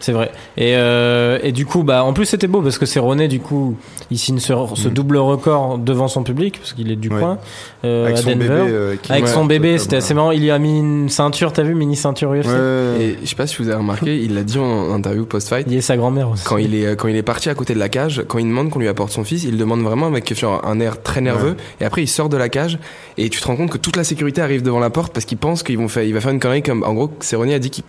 C'est 0.00 0.12
vrai. 0.12 0.30
Et, 0.56 0.74
euh, 0.76 1.38
et 1.42 1.52
du 1.52 1.66
coup, 1.66 1.82
bah, 1.82 2.04
en 2.04 2.12
plus, 2.12 2.26
c'était 2.26 2.46
beau 2.46 2.62
parce 2.62 2.78
que 2.78 2.86
c'est 2.86 3.00
René, 3.00 3.26
du 3.28 3.40
coup, 3.40 3.76
il 4.10 4.18
signe 4.18 4.38
ce, 4.38 4.52
ce 4.74 4.88
Mm. 4.88 4.92
double 4.92 5.16
record 5.16 5.78
devant 5.78 6.08
son 6.08 6.22
public, 6.22 6.58
parce 6.60 6.72
qu'il 6.72 6.90
est 6.92 6.96
du 6.96 7.08
Ouais. 7.08 7.18
coin, 7.20 7.38
euh, 7.84 8.04
Avec 8.06 8.18
à 8.18 8.22
son 8.22 8.30
Denver. 8.30 8.48
bébé, 8.48 8.54
euh, 8.68 8.96
qui- 9.02 9.12
Avec 9.12 9.24
ouais, 9.24 9.30
son 9.30 9.44
bébé, 9.44 9.74
euh, 9.74 9.78
c'était 9.78 9.96
assez 9.96 10.14
marrant. 10.14 10.30
Il 10.30 10.40
lui 10.42 10.50
a 10.50 10.58
mis 10.58 10.78
une 10.78 11.08
ceinture, 11.08 11.52
t'as 11.52 11.62
vu, 11.62 11.74
mini 11.74 11.96
ceinture 11.96 12.30
UFC. 12.32 12.46
Ouais. 12.48 13.02
Et 13.04 13.18
je 13.22 13.28
sais 13.28 13.34
pas 13.36 13.46
si 13.46 13.56
vous 13.60 13.68
avez 13.68 13.78
remarqué, 13.78 14.16
il 14.22 14.34
l'a 14.34 14.42
dit 14.44 14.58
en 14.58 14.92
interview 14.92 15.24
post-fight. 15.26 15.66
Il 15.68 15.74
y 15.74 15.78
a 15.78 15.82
sa 15.82 15.96
grand-mère 15.96 16.30
aussi. 16.30 16.44
Quand 16.44 16.58
il 16.58 16.74
est 16.74 16.96
quand 16.96 17.08
il 17.08 17.16
est 17.16 17.22
parti 17.22 17.48
à 17.50 17.54
côté 17.54 17.74
de 17.74 17.78
la 17.78 17.88
cage, 17.88 18.22
quand 18.28 18.38
il 18.38 18.46
demande 18.46 18.70
qu'on 18.70 18.78
lui 18.78 18.88
apporte 18.88 19.10
son 19.12 19.24
fils, 19.24 19.44
il 19.44 19.56
demande 19.56 19.82
vraiment 19.82 20.06
avec 20.06 20.32
genre, 20.38 20.62
un 20.64 20.78
air 20.80 21.02
très 21.02 21.20
nerveux. 21.20 21.56
Et 21.80 21.84
après, 21.84 22.02
il 22.02 22.08
sort 22.08 22.28
de 22.28 22.36
la 22.36 22.48
cage 22.48 22.78
et 23.16 23.28
tu 23.28 23.40
te 23.40 23.46
rends 23.46 23.56
compte 23.56 23.70
que 23.70 23.78
toute 23.78 23.96
la 23.96 24.04
sécurité 24.04 24.40
arrive 24.40 24.62
devant 24.62 24.78
la 24.80 24.90
porte 24.90 25.12
parce 25.12 25.24
qu'il 25.26 25.38
pense 25.38 25.62
qu'ils 25.62 25.78
vont 25.78 25.88
faire, 25.88 26.04
il 26.04 26.14
va 26.14 26.20
faire 26.20 26.30
une 26.30 26.40
connerie 26.40 26.62
comme 26.62 26.82
en 26.84 26.94
gros, 26.94 27.10
Cerrone 27.20 27.50
a 27.50 27.58
dit 27.58 27.70
qu'il 27.70 27.84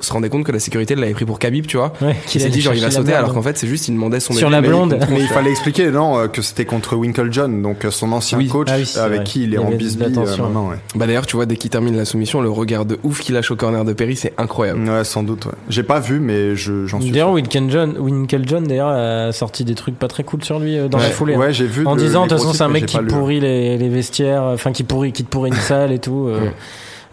se 0.00 0.12
rendait 0.12 0.28
compte 0.28 0.44
que 0.44 0.52
la 0.52 0.58
sécurité 0.58 0.94
l'avait 0.96 1.12
pris 1.12 1.24
pour 1.24 1.38
Khabib, 1.38 1.66
tu 1.66 1.76
vois. 1.76 1.92
Ouais, 2.02 2.16
Il 2.26 2.30
qu'il 2.30 2.40
s'est 2.40 2.48
dit 2.48 2.60
genre 2.60 2.74
il 2.74 2.80
va 2.82 2.90
sauter 2.90 3.12
alors 3.14 3.32
qu'en 3.32 3.42
fait 3.42 3.56
c'est 3.56 3.66
juste 3.68 3.86
il 3.88 3.92
demandait 3.94 4.18
son 4.20 4.32
Sur 4.32 4.50
la 4.50 4.60
mais- 4.60 4.68
blonde. 4.68 4.98
Mais 5.10 5.20
il 5.20 5.28
fallait 5.28 5.50
expliquer, 5.50 5.90
non, 5.90 6.18
euh, 6.18 6.26
que 6.28 6.42
c'était 6.42 6.64
contre 6.64 6.96
Winkle 6.96 7.28
John, 7.30 7.62
donc 7.62 7.84
euh, 7.84 7.90
son 7.90 8.10
ancien 8.12 8.38
Oui. 8.38 8.48
coach, 8.48 8.68
Ah 8.70 8.76
oui, 8.78 8.88
avec 8.98 9.16
vrai. 9.16 9.24
qui 9.24 9.42
il 9.44 9.48
Il 9.48 9.54
est 9.54 9.56
y 9.56 9.58
en 9.58 9.70
bisbee 9.70 10.04
euh. 10.16 10.20
Ouais. 10.24 10.76
Bah 10.96 11.06
d'ailleurs, 11.06 11.26
tu 11.26 11.36
vois 11.36 11.46
dès 11.46 11.56
qu'il 11.56 11.70
termine 11.70 11.96
la 11.96 12.04
soumission, 12.04 12.40
le 12.40 12.50
regard 12.50 12.84
de 12.84 12.98
ouf 13.04 13.20
qu'il 13.20 13.34
lâche 13.34 13.50
au 13.50 13.56
corner 13.56 13.84
de 13.84 13.92
Perry, 13.92 14.16
c'est 14.16 14.32
incroyable. 14.38 14.88
Ouais, 14.88 15.04
sans 15.04 15.22
doute. 15.22 15.46
Ouais. 15.46 15.52
J'ai 15.68 15.82
pas 15.82 16.00
vu, 16.00 16.18
mais 16.20 16.56
je, 16.56 16.86
j'en 16.86 17.00
suis. 17.00 17.10
D'ailleurs, 17.10 17.28
sûr. 17.28 17.34
Winkle 17.34 17.70
John, 17.70 17.96
Winkle 17.98 18.42
John 18.46 18.64
d'ailleurs, 18.66 18.88
a 18.88 19.32
sorti 19.32 19.64
des 19.64 19.74
trucs 19.74 19.98
pas 19.98 20.08
très 20.08 20.24
cool 20.24 20.42
sur 20.44 20.58
lui 20.58 20.76
euh, 20.78 20.88
dans 20.88 20.98
ouais, 20.98 21.04
la 21.04 21.10
foulée. 21.10 21.36
Ouais, 21.36 21.52
j'ai 21.52 21.66
vu. 21.66 21.86
en 21.86 21.94
disant, 21.96 22.24
de 22.24 22.30
toute 22.30 22.38
façon, 22.38 22.52
c'est 22.52 22.62
un 22.64 22.68
mec 22.68 22.86
qui 22.86 22.98
lu. 22.98 23.06
pourrit 23.06 23.40
les, 23.40 23.76
les 23.78 23.88
vestiaires, 23.88 24.42
enfin, 24.44 24.72
qui 24.72 24.82
pourrit, 24.82 25.12
qui 25.12 25.24
te 25.24 25.30
pourrit 25.30 25.50
une 25.50 25.56
salle 25.56 25.92
et 25.92 25.98
tout. 25.98 26.28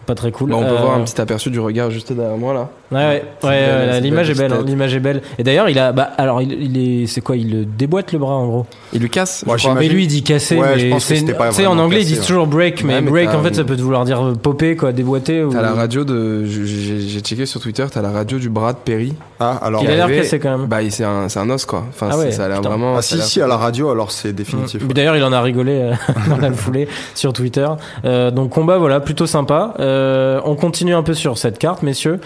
Euh. 0.01 0.05
Pas 0.07 0.15
très 0.15 0.31
cool. 0.31 0.49
Bah, 0.49 0.57
on 0.59 0.63
peut 0.63 0.67
Euh, 0.69 0.81
voir 0.81 0.95
un 0.95 1.03
petit 1.03 1.19
aperçu 1.21 1.49
du 1.51 1.59
regard 1.59 1.91
juste 1.91 2.11
derrière 2.11 2.37
moi 2.37 2.53
là. 2.53 2.69
Ouais, 2.91 3.23
ouais, 3.43 3.49
euh, 3.49 3.99
l'image 4.01 4.29
est 4.29 4.37
belle, 4.37 4.51
hein, 4.51 4.63
l'image 4.65 4.93
est 4.93 4.99
belle. 4.99 5.21
Et 5.39 5.43
d'ailleurs, 5.43 5.69
il 5.69 5.79
a, 5.79 5.93
bah, 5.93 6.09
alors, 6.17 6.41
il, 6.41 6.51
il 6.51 7.03
est, 7.03 7.07
c'est 7.07 7.21
quoi, 7.21 7.37
il 7.37 7.49
le 7.59 7.63
déboîte 7.65 8.11
le 8.11 8.19
bras 8.19 8.33
en 8.33 8.47
gros? 8.47 8.65
Il 8.91 8.99
lui 9.01 9.09
casse. 9.09 9.45
Moi, 9.45 9.55
je 9.55 9.63
crois. 9.63 9.79
Mais 9.79 9.87
lui, 9.87 10.03
il 10.03 10.07
dit 10.07 10.23
casser, 10.23 10.59
mais 10.59 10.99
c'est, 10.99 11.15
c'était 11.15 11.33
pas 11.33 11.49
tu 11.49 11.55
sais, 11.55 11.65
en 11.67 11.77
anglais, 11.79 12.01
ils 12.01 12.05
disent 12.05 12.19
ouais. 12.19 12.25
toujours 12.25 12.47
break, 12.47 12.83
mais, 12.83 12.95
Ouais, 12.95 13.01
mais 13.01 13.09
break, 13.09 13.29
en 13.29 13.41
fait, 13.43 13.55
ça 13.55 13.63
peut 13.63 13.75
vouloir 13.75 14.03
dire 14.03 14.21
euh, 14.21 14.33
popper, 14.33 14.75
quoi, 14.75 14.91
déboîter. 14.91 15.41
Ou... 15.41 15.53
T'as 15.53 15.61
la 15.61 15.71
radio 15.71 16.03
de, 16.03 16.43
j'ai 16.45 17.21
checké 17.21 17.45
sur 17.45 17.61
Twitter, 17.61 17.85
t'as 17.89 18.01
la 18.01 18.11
radio 18.11 18.37
du 18.39 18.49
bras 18.49 18.73
de 18.73 18.79
Perry. 18.79 19.13
Ah, 19.39 19.57
alors. 19.61 19.81
Il 19.83 19.89
a 19.89 19.95
l'air 19.95 20.07
cassé 20.07 20.39
quand 20.39 20.57
même. 20.57 20.67
Bah 20.67 20.81
il- 20.81 20.91
c'est 20.91 21.05
un, 21.05 21.29
c'est 21.29 21.39
un 21.39 21.49
os 21.49 21.63
quoi. 21.65 21.85
Enfin 21.89 22.09
Ah 22.11 22.31
ça 22.31 22.45
a 22.45 22.47
l'air 22.49 22.61
vraiment. 22.61 22.95
Ah, 22.97 23.01
si, 23.01 23.19
si, 23.21 23.41
à 23.41 23.47
la 23.47 23.55
radio, 23.57 23.89
alors 23.89 24.11
c'est 24.11 24.33
définitif. 24.33 24.81
Mais 24.81 24.87
ouais. 24.89 24.93
D'ailleurs, 24.93 25.15
il 25.15 25.23
en 25.23 25.31
a 25.31 25.41
rigolé 25.41 25.71
euh, 25.79 25.93
dans 26.29 26.37
la 26.37 26.51
foulée 26.51 26.87
sur 27.15 27.31
Twitter. 27.31 27.67
Euh, 28.03 28.31
donc 28.31 28.49
combat, 28.49 28.77
voilà, 28.77 28.99
plutôt 28.99 29.25
sympa. 29.27 29.73
Euh, 29.91 30.41
on 30.45 30.55
continue 30.55 30.93
un 30.93 31.03
peu 31.03 31.13
sur 31.13 31.37
cette 31.37 31.59
carte, 31.59 31.83
messieurs. 31.83 32.19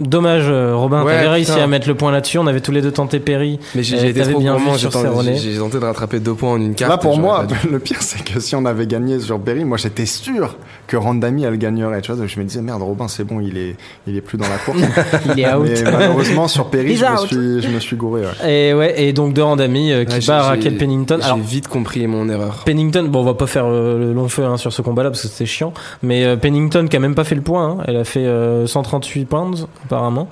Dommage, 0.00 0.44
euh, 0.48 0.74
Robin, 0.74 1.02
Ouais, 1.04 1.14
t'avais 1.14 1.28
réussi 1.28 1.58
à 1.58 1.66
mettre 1.66 1.88
le 1.88 1.94
point 1.94 2.10
là-dessus. 2.12 2.38
On 2.38 2.46
avait 2.46 2.60
tous 2.60 2.72
les 2.72 2.82
deux 2.82 2.90
tenté 2.92 3.20
Perry. 3.20 3.58
Mais 3.74 3.82
j'ai 3.82 3.98
Euh, 3.98 4.04
été 4.08 4.22
trop 4.22 4.40
bien 4.40 4.56
sur 4.76 4.90
j'ai 4.90 5.56
tenté, 5.58 5.78
de 5.80 5.84
rattraper 5.84 6.20
deux 6.20 6.34
points 6.34 6.52
en 6.52 6.60
une 6.60 6.74
carte. 6.74 6.90
Là, 6.90 6.98
pour 6.98 7.18
moi, 7.18 7.46
le 7.70 7.78
pire, 7.78 8.00
c'est 8.02 8.22
que 8.24 8.40
si 8.40 8.54
on 8.56 8.64
avait 8.64 8.86
gagné 8.86 9.18
sur 9.20 9.38
Berry, 9.38 9.64
moi, 9.64 9.76
j'étais 9.76 10.06
sûr 10.06 10.56
que 10.86 10.96
Randami, 10.96 11.44
elle 11.44 11.58
gagnerait. 11.58 12.00
Tu 12.00 12.12
vois, 12.12 12.26
je 12.26 12.38
me 12.38 12.44
disais, 12.44 12.62
merde, 12.62 12.82
Robin, 12.82 13.08
c'est 13.08 13.24
bon, 13.24 13.40
il 13.40 13.58
est, 13.58 13.76
il 14.06 14.16
est 14.16 14.20
plus 14.20 14.38
dans 14.38 14.48
la 14.48 14.56
course. 14.58 14.78
Il 15.36 15.40
est 15.40 15.52
out. 15.52 15.66
Mais 15.68 15.82
malheureusement, 15.90 16.48
sur 16.48 16.66
Perry, 16.70 16.96
je 16.96 17.04
me, 17.04 17.16
suis, 17.26 17.62
je 17.62 17.68
me 17.68 17.80
suis 17.80 17.96
gouré. 17.96 18.22
ouais. 18.22 18.50
Et 18.70 18.74
ouais, 18.74 19.00
et 19.02 19.12
donc 19.12 19.34
de 19.34 19.42
Randami 19.42 19.92
euh, 19.92 20.04
qui 20.04 20.14
Ouais, 20.14 20.20
bat 20.26 20.42
Raquel 20.42 20.76
Pennington. 20.76 21.18
Alors 21.22 21.36
J'ai 21.38 21.42
vite 21.44 21.68
compris 21.68 22.06
mon 22.06 22.28
erreur. 22.28 22.62
Pennington, 22.64 23.04
bon, 23.08 23.20
on 23.20 23.24
va 23.24 23.34
pas 23.34 23.46
faire 23.46 23.66
euh, 23.66 23.98
le 23.98 24.12
long 24.12 24.28
feu 24.28 24.44
hein, 24.44 24.56
sur 24.56 24.72
ce 24.72 24.82
combat-là 24.82 25.10
parce 25.10 25.22
que 25.22 25.28
c'était 25.28 25.46
chiant. 25.46 25.72
Mais 26.02 26.24
euh, 26.24 26.36
Pennington 26.36 26.86
qui 26.88 26.96
a 26.96 27.00
même 27.00 27.14
pas 27.14 27.24
fait 27.24 27.34
le 27.34 27.40
point, 27.42 27.68
hein. 27.80 27.84
elle 27.86 27.96
a 27.96 28.04
fait 28.04 28.24
euh, 28.26 28.66
138 28.66 29.24
pounds 29.26 29.66
apparemment. 29.88 30.28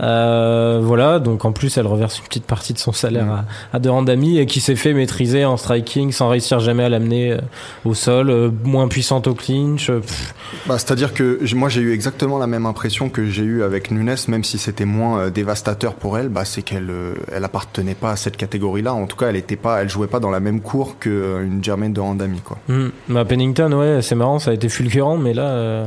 Euh, 0.00 0.80
voilà, 0.82 1.18
donc 1.18 1.44
en 1.44 1.52
plus 1.52 1.76
elle 1.76 1.86
reverse 1.86 2.18
une 2.18 2.24
petite 2.24 2.46
partie 2.46 2.72
de 2.72 2.78
son 2.78 2.92
salaire 2.92 3.26
Mm. 3.26 3.30
à, 3.30 3.44
à 3.74 3.78
De 3.80 3.88
Randami 3.88 4.38
et 4.38 4.46
qui 4.46 4.60
s'est 4.60 4.76
fait 4.76 4.94
maîtriser 4.94 5.44
en 5.44 5.56
striking 5.56 6.10
sans 6.12 6.28
réussir 6.28 6.60
jamais 6.60 6.84
à 6.84 6.88
l'amener 6.88 7.32
euh, 7.32 7.38
au 7.84 7.92
sol, 7.94 8.30
euh, 8.30 8.50
moins 8.64 8.88
puissante 8.88 9.26
au 9.26 9.34
clinch. 9.34 9.90
Bah, 10.66 10.78
C'est-à-dire 10.78 11.12
que 11.12 11.38
moi, 11.54 11.68
j'ai 11.68 11.80
eu 11.82 11.92
exactement 11.92 12.38
la 12.38 12.46
même 12.46 12.64
impression 12.66 13.08
que 13.10 13.26
j'ai 13.26 13.42
eu 13.42 13.62
avec 13.62 13.90
Nunes, 13.90 14.14
même 14.28 14.44
si 14.44 14.58
c'était 14.58 14.84
moins 14.86 15.28
dévastateur 15.28 15.94
pour 15.94 16.16
elle. 16.16 16.28
Bah, 16.28 16.44
c'est 16.44 16.62
qu'elle 16.62 16.90
elle 17.32 17.44
appartenait 17.44 17.94
pas 17.94 18.12
à 18.12 18.16
cette 18.16 18.36
catégorie-là. 18.36 18.94
En 18.94 19.06
tout 19.06 19.16
cas, 19.16 19.28
elle 19.28 19.36
était 19.36 19.56
pas, 19.56 19.82
elle 19.82 19.90
jouait 19.90 20.06
pas 20.06 20.20
dans 20.20 20.30
la 20.30 20.40
même 20.40 20.60
cour 20.60 20.98
qu'une 20.98 21.62
Jermaine 21.62 21.92
de 21.92 22.00
Randami. 22.00 22.40
Quoi. 22.40 22.58
Hmm. 22.68 22.88
Bah, 23.08 23.24
Pennington, 23.24 23.72
ouais, 23.72 24.00
c'est 24.02 24.14
marrant, 24.14 24.38
ça 24.38 24.52
a 24.52 24.54
été 24.54 24.68
fulgurant, 24.68 25.18
mais 25.18 25.34
là. 25.34 25.42
euh, 25.48 25.86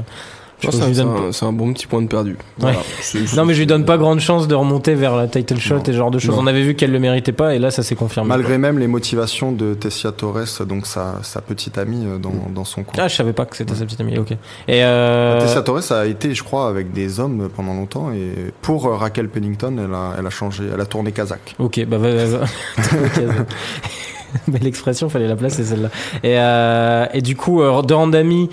c'est 0.71 1.45
un, 1.45 1.53
bon 1.53 1.73
petit 1.73 1.87
point 1.87 2.01
de 2.01 2.07
perdu. 2.07 2.37
Voilà. 2.57 2.77
C'est- 3.01 3.35
Non 3.35 3.45
mais 3.45 3.53
je 3.53 3.59
lui 3.59 3.67
donne 3.67 3.85
pas 3.85 3.97
grande 3.97 4.19
chance 4.19 4.47
de 4.47 4.55
remonter 4.55 4.95
vers 4.95 5.15
la 5.15 5.27
title 5.27 5.59
shot 5.59 5.75
Non. 5.75 5.81
et 5.83 5.87
ce 5.87 5.91
genre 5.93 6.11
de 6.11 6.19
choses. 6.19 6.35
On 6.37 6.47
avait 6.47 6.63
vu 6.63 6.75
qu'elle 6.75 6.91
le 6.91 6.99
méritait 6.99 7.31
pas 7.31 7.55
et 7.55 7.59
là 7.59 7.71
ça 7.71 7.83
s'est 7.83 7.95
confirmé. 7.95 8.29
Malgré 8.29 8.57
même 8.57 8.79
les 8.79 8.87
motivations 8.87 9.51
de 9.51 9.73
Tessia 9.73 10.11
Torres, 10.11 10.65
donc 10.67 10.85
sa, 10.85 11.19
sa 11.23 11.41
petite 11.41 11.77
amie 11.77 12.05
euh, 12.05 12.17
dans, 12.17 12.33
dans 12.53 12.65
son 12.65 12.83
coin. 12.83 13.03
Ah 13.03 13.07
je 13.07 13.15
savais 13.15 13.33
pas 13.33 13.45
que 13.45 13.55
c'était 13.57 13.75
sa 13.75 13.85
petite 13.85 14.01
amie. 14.01 14.17
Ok. 14.17 14.31
Et 14.31 14.83
euh... 14.83 15.39
Tessia 15.41 15.61
Torres 15.61 15.91
a 15.91 16.05
été, 16.05 16.33
je 16.33 16.43
crois, 16.43 16.67
avec 16.67 16.91
des 16.93 17.19
hommes 17.19 17.49
pendant 17.55 17.73
longtemps 17.73 18.11
et 18.11 18.51
pour 18.61 18.87
euh, 18.87 18.95
Raquel 18.95 19.29
Pennington, 19.29 19.75
elle 19.77 19.93
a, 19.93 20.13
elle 20.19 20.27
a 20.27 20.29
changé, 20.29 20.63
elle 20.73 20.81
a 20.81 20.85
tourné 20.85 21.11
kazakh. 21.11 21.55
Ok, 21.59 21.83
bah, 21.85 21.97
va- 21.97 22.13
va- 22.13 22.25
va. 22.37 22.45
Belle 24.47 24.65
expression, 24.67 25.09
fallait 25.09 25.27
la 25.27 25.35
placer 25.35 25.63
celle-là. 25.63 25.89
Et, 26.23 26.39
euh, 26.39 27.05
et 27.13 27.21
du 27.21 27.35
coup, 27.35 27.61
euh, 27.61 27.81
de 27.83 27.93
Randami, 27.93 28.49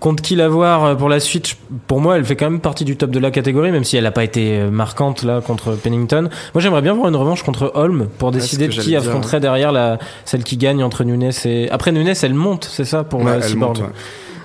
contre 0.00 0.22
qui 0.22 0.34
l'avoir 0.34 0.84
euh, 0.84 0.94
pour 0.96 1.08
la 1.08 1.20
suite 1.20 1.56
Pour 1.86 2.00
moi, 2.00 2.16
elle 2.16 2.24
fait 2.24 2.34
quand 2.34 2.50
même 2.50 2.60
partie 2.60 2.84
du 2.84 2.96
top 2.96 3.10
de 3.10 3.18
la 3.20 3.30
catégorie, 3.30 3.70
même 3.70 3.84
si 3.84 3.96
elle 3.96 4.04
n'a 4.04 4.10
pas 4.10 4.24
été 4.24 4.58
euh, 4.58 4.70
marquante 4.70 5.22
là 5.22 5.40
contre 5.40 5.72
Pennington. 5.76 6.28
Moi, 6.54 6.60
j'aimerais 6.62 6.82
bien 6.82 6.94
voir 6.94 7.08
une 7.08 7.16
revanche 7.16 7.42
contre 7.42 7.70
Holm 7.74 8.08
pour 8.18 8.32
décider 8.32 8.66
de 8.66 8.72
qui 8.72 8.80
dire, 8.80 9.00
affronterait 9.00 9.40
derrière 9.40 9.70
la 9.70 9.98
celle 10.24 10.42
qui 10.42 10.56
gagne 10.56 10.82
entre 10.82 11.04
Nunes 11.04 11.30
et 11.44 11.70
après 11.70 11.92
Nunes, 11.92 12.12
elle 12.22 12.34
monte, 12.34 12.64
c'est 12.70 12.84
ça 12.84 13.04
pour 13.04 13.20
Ouais, 13.20 13.26
la 13.26 13.36
elle 13.36 13.42
Cyborg. 13.44 13.78
monte, 13.78 13.86
ouais. 13.86 13.94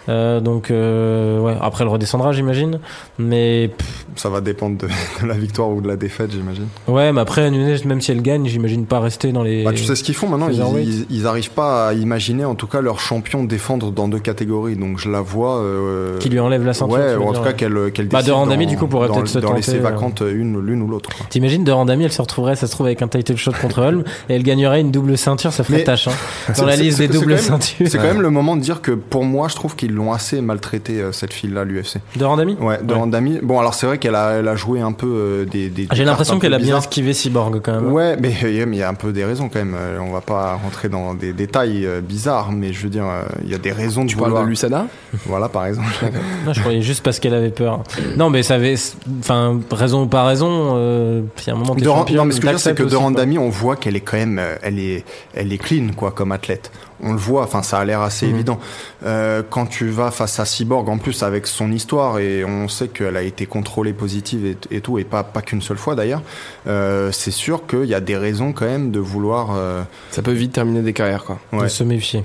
Euh, 0.09 0.39
donc 0.39 0.71
euh, 0.71 1.39
ouais, 1.39 1.55
après 1.61 1.83
elle 1.83 1.89
redescendra, 1.89 2.31
j'imagine. 2.31 2.79
Mais 3.17 3.69
pff, 3.77 4.05
Ça 4.15 4.29
va 4.29 4.41
dépendre 4.41 4.77
de, 4.77 4.87
de 5.21 5.27
la 5.27 5.33
victoire 5.35 5.69
ou 5.69 5.81
de 5.81 5.87
la 5.87 5.95
défaite, 5.95 6.31
j'imagine. 6.31 6.67
ouais, 6.87 7.11
mais 7.11 7.21
après 7.21 7.49
Nunes, 7.51 7.77
même 7.85 8.01
si 8.01 8.11
elle 8.11 8.21
gagne, 8.21 8.45
j'imagine 8.47 8.85
pas 8.85 8.99
rester 8.99 9.31
dans 9.31 9.43
les. 9.43 9.63
Bah, 9.63 9.71
tu 9.73 9.83
sais 9.83 9.95
ce 9.95 10.03
qu'ils 10.03 10.15
font 10.15 10.27
maintenant 10.29 10.47
ils, 10.49 10.55
Featherweight. 10.55 10.87
ils, 11.09 11.17
ils 11.17 11.27
arrivent 11.27 11.51
pas 11.51 11.87
à 11.89 11.93
imaginer 11.93 12.45
en 12.45 12.55
tout 12.55 12.67
cas 12.67 12.81
leur 12.81 12.99
champion 12.99 13.43
défendre 13.43 13.91
dans 13.91 14.07
deux 14.07 14.19
catégories. 14.19 14.75
Donc 14.75 14.99
je 14.99 15.09
la 15.09 15.21
vois. 15.21 15.57
euh, 15.57 16.17
qui 16.19 16.29
lui 16.29 16.39
enlève 16.39 16.63
la 16.63 16.73
ceinture. 16.73 16.95
Ouais, 16.97 17.15
ou 17.15 17.23
en 17.23 17.31
dire, 17.31 17.39
tout 17.39 17.43
cas 17.43 17.49
ouais. 17.51 17.55
qu'elle 17.55 17.91
qu'elle 17.91 18.07
Bah, 18.09 18.21
de 18.21 18.31
Randami, 18.31 18.67
du 18.67 18.77
coup, 18.77 18.87
pourrait 18.87 19.07
peut-être 19.09 19.27
se 19.27 19.39
dans 19.39 19.53
laisser 19.53 19.73
tenter, 19.73 19.85
euh. 19.85 19.89
vacante 19.89 20.21
une 20.21 20.59
l'une 20.59 20.81
ou 20.81 20.87
l'autre. 20.87 21.09
T'imagines 21.29 21.63
de 21.63 21.71
Randami, 21.71 22.03
elle 22.05 22.11
se 22.11 22.21
retrouverait, 22.21 22.55
ça 22.55 22.67
se 22.67 22.71
trouve, 22.71 22.85
avec 22.87 23.01
un 23.01 23.07
title 23.07 23.35
shot 23.37 23.51
contre 23.61 23.81
Holm 23.81 24.03
et 24.29 24.35
elle 24.35 24.43
gagnerait 24.43 24.81
une 24.81 24.91
double 24.91 25.17
ceinture, 25.17 25.51
ça 25.53 25.63
ferait 25.63 25.79
Mais- 25.79 25.83
tâche. 25.83 26.07
Hein, 26.07 26.53
dans 26.57 26.65
la 26.65 26.75
liste 26.75 26.99
des 26.99 27.07
doubles 27.07 27.33
même- 27.33 27.37
ceintures. 27.37 27.87
C'est 27.89 27.97
quand 27.97 28.03
même 28.03 28.21
le 28.21 28.29
moment 28.29 28.55
de 28.55 28.61
dire 28.61 28.81
que 28.81 28.91
pour 28.91 29.23
moi, 29.23 29.47
je 29.47 29.55
trouve 29.55 29.75
qu'ils 29.75 29.93
l'ont 29.95 30.13
assez 30.13 30.41
maltraité 30.41 31.01
euh, 31.01 31.11
cette 31.11 31.33
fille-là, 31.33 31.63
l'UFC. 31.63 31.97
De 32.15 32.25
Randami 32.25 32.55
Ouais, 32.59 32.79
de 32.81 32.93
Ouais. 32.93 32.99
Randami. 32.99 33.39
Bon, 33.41 33.59
alors 33.59 33.73
c'est 33.73 33.85
vrai 33.87 33.97
qu'elle 33.97 34.15
a, 34.15 34.31
elle 34.33 34.47
a 34.47 34.55
joué 34.55 34.81
un 34.81 34.91
peu 34.91 35.07
euh, 35.07 35.45
des, 35.45 35.69
des. 35.69 35.87
J'ai 35.93 36.05
l'impression 36.05 36.37
qu'elle 36.39 36.53
a 36.53 36.59
bien 36.59 36.77
esquivé 36.77 37.13
Cyborg 37.13 37.59
quand 37.63 37.73
même. 37.81 37.91
Ouais, 37.91 38.15
mais 38.19 38.33
euh, 38.43 38.65
il 38.67 38.75
y 38.75 38.83
a 38.83 38.89
un 38.89 38.93
peu 38.93 39.11
des 39.11 39.25
raisons 39.25 39.49
quand 39.49 39.59
même. 39.59 39.75
Euh, 39.77 39.97
On 39.99 40.11
va 40.11 40.21
pas 40.21 40.53
rentrer 40.55 40.89
dans 40.89 41.13
des 41.13 41.33
détails 41.33 41.85
euh, 41.85 42.01
bizarres, 42.01 42.51
mais 42.51 42.73
je 42.73 42.83
veux 42.83 42.89
dire, 42.89 43.05
euh, 43.05 43.23
il 43.43 43.49
y 43.49 43.55
a 43.55 43.57
des 43.57 43.71
raisons 43.71 44.03
de 44.05 44.09
Tu 44.09 44.15
parles 44.17 44.29
vouloir. 44.29 44.43
de 44.45 44.49
Lusada 44.49 44.87
Voilà, 45.25 45.49
par 45.49 45.65
exemple. 45.65 45.87
Non, 46.45 46.53
je 46.53 46.59
croyais 46.59 46.81
juste 46.81 47.03
parce 47.03 47.19
qu'elle 47.19 47.33
avait 47.33 47.49
peur. 47.49 47.81
Non, 48.17 48.29
mais 48.29 48.43
ça 48.43 48.55
avait, 48.55 48.75
enfin, 49.19 49.59
raison 49.71 50.03
ou 50.03 50.07
pas 50.07 50.23
raison, 50.25 50.73
euh, 50.75 51.21
il 51.41 51.47
y 51.47 51.49
a 51.49 51.53
un 51.53 51.57
moment 51.57 51.73
De 51.75 51.83
champion, 51.83 52.15
non, 52.17 52.25
mais 52.25 52.33
ce 52.33 52.39
que 52.39 52.43
je 52.47 52.51
veux 52.51 52.57
dire, 52.57 52.59
c'est 52.59 52.75
que 52.75 52.83
de. 52.83 52.95
Randami, 52.95 53.37
on 53.37 53.49
voit 53.49 53.75
qu'elle 53.75 53.95
est 53.95 54.01
quand 54.01 54.17
même, 54.17 54.37
euh, 54.39 54.55
elle 54.61 54.79
est, 54.79 55.03
elle 55.33 55.51
est 55.53 55.57
clean, 55.57 55.87
quoi, 55.95 56.11
comme 56.11 56.31
athlète. 56.31 56.71
On 57.05 57.13
le 57.13 57.17
voit, 57.17 57.43
enfin 57.43 57.63
ça 57.63 57.77
a 57.79 57.85
l'air 57.85 58.01
assez 58.01 58.25
Mhm. 58.27 58.33
évident. 58.35 58.59
Euh, 59.05 59.41
quand 59.49 59.67
tu 59.67 59.87
vas 59.89 60.11
face 60.11 60.39
à 60.39 60.45
Cyborg, 60.45 60.89
en 60.89 60.97
plus 60.97 61.23
avec 61.23 61.47
son 61.47 61.71
histoire 61.71 62.19
et 62.19 62.43
on 62.43 62.67
sait 62.67 62.89
qu'elle 62.89 63.15
a 63.15 63.21
été 63.21 63.45
contrôlée 63.45 63.93
positive 63.93 64.45
et, 64.45 64.57
et 64.75 64.81
tout, 64.81 64.99
et 64.99 65.03
pas 65.05 65.23
pas 65.23 65.41
qu'une 65.41 65.61
seule 65.61 65.77
fois 65.77 65.95
d'ailleurs, 65.95 66.21
euh, 66.67 67.11
c'est 67.13 67.31
sûr 67.31 67.65
qu'il 67.67 67.85
y 67.85 67.93
a 67.95 68.01
des 68.01 68.17
raisons 68.17 68.51
quand 68.51 68.65
même 68.65 68.91
de 68.91 68.99
vouloir. 68.99 69.49
euh, 69.55 69.83
Ça 70.11 70.21
peut 70.21 70.31
vite 70.33 70.51
terminer 70.51 70.81
des 70.81 70.93
carrières, 70.93 71.23
quoi. 71.23 71.39
de 71.53 71.57
ouais. 71.59 71.69
se 71.69 71.83
méfier. 71.83 72.23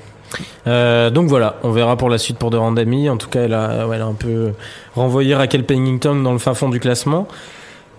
Euh, 0.66 1.10
donc 1.10 1.26
voilà, 1.28 1.56
on 1.64 1.72
verra 1.72 1.96
pour 1.96 2.08
la 2.08 2.16
suite 2.18 2.38
pour 2.38 2.50
Durandamy. 2.50 3.08
En 3.10 3.16
tout 3.16 3.28
cas, 3.28 3.42
elle 3.42 3.54
a, 3.54 3.86
ouais, 3.86 3.96
elle 3.96 4.02
a 4.02 4.06
un 4.06 4.14
peu 4.14 4.52
renvoyé 4.94 5.34
Raquel 5.34 5.64
Pennington 5.64 6.14
dans 6.22 6.32
le 6.32 6.38
fin 6.38 6.54
fond 6.54 6.68
du 6.68 6.78
classement. 6.80 7.26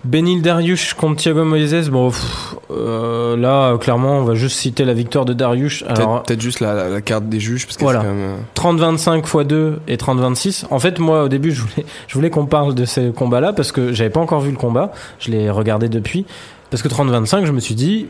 Benil 0.04 0.42
Dariush 0.42 0.94
contre 0.94 1.22
Thiago 1.22 1.44
Moises. 1.44 1.88
Bon, 1.88 2.10
pff, 2.10 2.56
euh, 2.72 3.36
là, 3.36 3.76
clairement, 3.78 4.18
on 4.18 4.24
va 4.24 4.34
juste 4.34 4.56
citer 4.58 4.84
la 4.84 4.94
victoire 4.94 5.24
de 5.24 5.32
Dariush. 5.32 5.84
Peut-être 5.84 6.40
juste 6.40 6.58
la, 6.60 6.74
la- 6.74 6.88
la 6.88 7.00
carte 7.00 7.28
des 7.28 7.38
juges, 7.38 7.66
parce 7.66 7.76
que 7.76 7.84
Voilà. 7.84 8.00
c'est 8.00 8.06
quand 8.06 8.12
même. 8.12 8.20
euh, 8.30 8.96
30-25 8.96 9.18
x 9.18 9.46
2 9.46 9.80
et 9.86 9.96
30-26. 9.96 10.64
En 10.70 10.80
fait, 10.80 10.98
moi, 10.98 11.22
au 11.24 11.28
début, 11.28 11.52
je 11.52 11.60
voulais, 11.62 11.86
je 12.08 12.14
voulais 12.14 12.30
qu'on 12.30 12.46
parle 12.46 12.74
de 12.74 12.84
ces 12.84 13.12
combats-là 13.12 13.52
parce 13.52 13.70
que 13.70 13.92
j'avais 13.92 14.10
pas 14.10 14.20
encore 14.20 14.40
vu 14.40 14.50
le 14.50 14.56
combat. 14.56 14.90
Je 15.20 15.30
l'ai 15.30 15.50
regardé 15.50 15.88
depuis. 15.88 16.26
Parce 16.70 16.82
que 16.82 16.88
30-25, 16.88 17.44
je 17.44 17.52
me 17.52 17.60
suis 17.60 17.74
dit, 17.76 18.06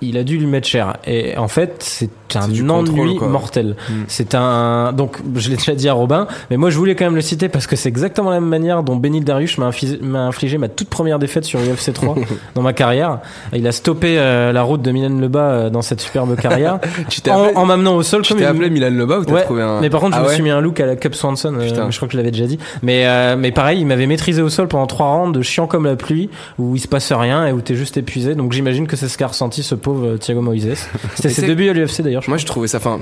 il 0.00 0.16
a 0.18 0.24
dû 0.24 0.38
lui 0.38 0.46
mettre 0.46 0.66
cher. 0.68 0.96
Et 1.06 1.36
en 1.36 1.48
fait, 1.48 1.76
c'est 1.80 2.10
un 2.36 2.42
ennui 2.68 3.14
contrôle, 3.16 3.28
mortel. 3.30 3.76
Mm. 3.88 3.92
C'est 4.08 4.34
un, 4.34 4.92
donc, 4.92 5.18
je 5.36 5.48
l'ai 5.50 5.56
déjà 5.56 5.74
dit 5.74 5.88
à 5.88 5.92
Robin, 5.92 6.26
mais 6.50 6.56
moi, 6.56 6.70
je 6.70 6.76
voulais 6.76 6.94
quand 6.94 7.04
même 7.04 7.14
le 7.14 7.20
citer 7.20 7.48
parce 7.48 7.66
que 7.66 7.76
c'est 7.76 7.88
exactement 7.88 8.30
la 8.30 8.40
même 8.40 8.48
manière 8.48 8.82
dont 8.82 8.96
Benil 8.96 9.24
Dariush 9.24 9.56
m'a 9.58 9.66
infligé, 9.66 9.98
m'a 10.02 10.22
infligé 10.26 10.58
ma 10.58 10.68
toute 10.68 10.88
première 10.88 11.18
défaite 11.18 11.44
sur 11.44 11.60
UFC 11.60 11.92
3 11.92 12.16
dans 12.54 12.62
ma 12.62 12.72
carrière. 12.72 13.20
Il 13.54 13.66
a 13.66 13.72
stoppé 13.72 14.16
euh, 14.18 14.52
la 14.52 14.62
route 14.62 14.82
de 14.82 14.90
Milan 14.90 15.16
Lebas 15.20 15.40
euh, 15.40 15.70
dans 15.70 15.82
cette 15.82 16.00
superbe 16.00 16.36
carrière 16.36 16.78
en, 17.30 17.42
appelé, 17.42 17.56
en 17.56 17.66
m'amenant 17.66 17.94
au 17.96 18.02
sol 18.02 18.22
tu 18.22 18.34
t'es 18.34 18.44
appelé 18.44 18.70
Milan 18.70 18.90
Loba 18.90 19.18
ou 19.20 19.24
t'as 19.24 19.32
Ouais, 19.32 19.42
trouvé 19.44 19.62
un. 19.62 19.80
mais 19.80 19.90
par 19.90 20.00
contre, 20.00 20.16
je 20.16 20.20
Ah 20.20 20.24
me 20.24 20.32
suis 20.32 20.42
mis 20.42 20.50
un 20.50 20.60
look 20.60 20.80
à 20.80 20.86
la 20.86 20.96
Cup 20.96 21.14
Swanson. 21.14 21.54
euh, 21.54 21.90
je 21.90 21.96
crois 21.96 22.08
que 22.08 22.12
je 22.12 22.18
l'avais 22.18 22.30
déjà 22.32 22.46
dit. 22.46 22.58
Mais, 22.82 23.06
euh, 23.06 23.36
mais 23.38 23.52
pareil, 23.52 23.80
il 23.80 23.86
m'avait 23.86 24.06
maîtrisé 24.06 24.42
au 24.42 24.48
sol 24.48 24.66
pendant 24.68 24.86
trois 24.86 25.06
rounds, 25.14 25.36
de 25.36 25.42
chiant 25.42 25.66
comme 25.66 25.84
la 25.84 25.96
pluie, 25.96 26.30
où 26.58 26.74
il 26.76 26.80
se 26.80 26.88
passe 26.88 27.12
rien 27.12 27.46
et 27.46 27.52
où 27.52 27.60
t'es 27.60 27.74
juste 27.76 27.96
épuisé. 27.96 28.34
Donc 28.34 28.52
j'imagine 28.52 28.86
que 28.86 28.96
c'est 28.96 29.08
ce 29.08 29.16
qu'a 29.18 29.28
ressenti 29.28 29.62
ce 29.62 29.74
pauvre 29.84 30.16
Thiago 30.16 30.40
Moises. 30.40 30.88
C'était 31.14 31.28
ses 31.30 31.46
débuts 31.46 31.68
à 31.68 31.72
l'UFC 31.72 32.00
d'ailleurs. 32.00 32.24
Moi, 32.26 32.38
je 32.38 32.46
trouvais 32.46 32.66
ça. 32.66 32.78
Enfin, 32.78 32.98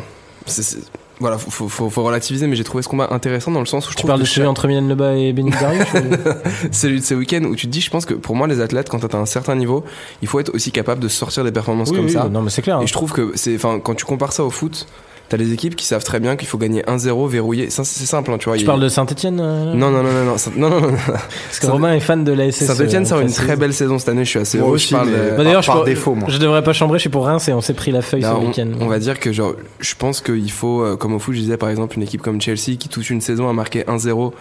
voilà, 1.21 1.39
faut, 1.39 1.69
faut, 1.69 2.03
relativiser, 2.03 2.49
mais 2.49 2.57
j'ai 2.57 2.65
trouvé 2.65 2.83
ce 2.83 2.89
combat 2.89 3.09
intéressant 3.13 3.53
dans 3.53 3.61
le 3.61 3.67
sens 3.67 3.89
où 3.89 3.93
je 3.93 3.97
Tu 3.97 4.07
parles 4.07 4.21
de 4.21 4.25
celui 4.27 4.47
entre 4.49 4.67
Milan 4.67 4.89
Leba 4.89 5.15
et 5.15 5.33
ou- 5.33 5.51
celui 6.73 6.99
de 7.01 7.05
ces 7.05 7.15
week-ends 7.15 7.45
où 7.45 7.55
tu 7.55 7.67
te 7.69 7.73
dis, 7.73 7.81
je 7.81 7.91
pense 7.91 8.05
que 8.05 8.15
pour 8.15 8.35
moi, 8.35 8.49
les 8.49 8.61
athlètes, 8.61 8.89
quand 8.89 8.99
t'as 8.99 9.19
un 9.19 9.27
certain 9.27 9.55
niveau, 9.55 9.85
il 10.21 10.27
faut 10.29 10.41
être 10.41 10.53
aussi 10.53 10.73
capable 10.73 11.01
de 11.01 11.07
sortir 11.09 11.45
des 11.45 11.53
performances 11.53 11.91
Oui, 11.91 11.97
comme 11.97 12.07
oui, 12.07 12.13
ça. 12.13 12.29
Non, 12.29 12.43
mais 12.43 12.51
c'est 12.51 12.63
clair. 12.63 12.79
hein. 12.79 12.83
Et 12.83 12.89
je 12.89 12.93
trouve 12.93 13.13
que 13.13 13.33
c'est, 13.37 13.55
enfin, 13.55 13.79
quand 13.79 13.95
tu 13.95 14.05
compares 14.05 14.33
ça 14.33 14.43
au 14.43 14.51
foot, 14.51 14.87
t'as 15.33 15.39
des 15.39 15.53
équipes 15.53 15.75
qui 15.77 15.87
savent 15.87 16.05
très 16.05 16.21
bien 16.21 16.37
qu'il 16.37 16.47
faut 16.47 16.59
gagner 16.59 16.83
1-0 16.87 17.27
verrouillé. 17.29 17.71
Ça, 17.71 17.85
C'est 17.85 18.05
simple, 18.07 18.31
hein, 18.31 18.37
tu 18.39 18.45
vois. 18.49 18.57
Tu 18.57 18.63
il- 18.63 18.67
parles 18.67 18.81
de 18.81 18.89
Saint-Etienne 18.89 19.37
Non, 19.37 19.75
non, 19.75 19.91
non, 19.91 20.03
non, 20.03 20.25
non, 20.27 20.39
ça- 20.39 20.51
non, 20.55 20.69
non, 20.69 20.81
non. 20.81 20.97
Parce 21.07 21.59
que 21.61 21.67
Romain 21.67 21.95
est 21.95 22.01
fan 22.01 22.23
de 22.25 22.33
la 22.33 22.51
SSE. 22.53 22.67
Saint-Etienne 22.67 23.03
on 23.03 23.07
sort 23.07 23.21
une 23.21 23.33
très 23.33 23.57
belle 23.57 23.73
saison 23.73 23.99
cette 23.99 24.11
année. 24.11 24.25
Je 24.25 24.31
suis 24.31 24.39
assez 24.39 24.59
Moi 24.59 24.67
heureux. 24.67 24.75
aussi, 24.77 24.89
je 24.91 24.95
parle 24.97 25.09
mais- 25.09 25.31
de- 25.33 25.37
Bah, 25.37 25.45
d'ailleurs, 25.45 25.65
par 25.65 25.85
défaut, 25.85 26.15
moi. 26.15 26.29
je 26.31 26.39
devrais 26.39 26.63
pas 26.63 26.73
chambrer, 26.73 26.99
je 26.99 27.03
suis 27.03 27.11
pour 27.11 27.25
Reims 27.25 27.49
et 27.49 27.53
on 27.53 27.61
s'est 27.61 27.75
pris 27.75 27.91
la 27.93 28.03
feuille 28.03 28.21
Là, 28.23 28.31
ce 28.31 28.35
on, 28.45 28.47
week-end. 28.49 28.69
on 28.81 28.87
va 28.87 28.99
dire 28.99 29.19
que 29.19 29.33
genre, 29.33 29.55
je 29.81 29.95
pense 29.99 30.21
qu'il 30.21 30.51
faut, 30.51 30.83
euh, 30.83 30.97
comme 30.97 31.15
au 31.15 31.19
foot, 31.19 31.35
je 31.35 31.41
disais 31.41 31.57
par 31.57 31.71
exemple 31.71 31.97
une 31.97 32.03
équipe 32.03 32.23
comme 32.23 32.41
Chelsea 32.41 32.77
qui 32.79 32.89
toute 32.89 33.09
une 33.11 33.21
saison 33.21 33.49
a 33.49 33.53
marqué 33.53 33.85
1-0, 33.89 34.33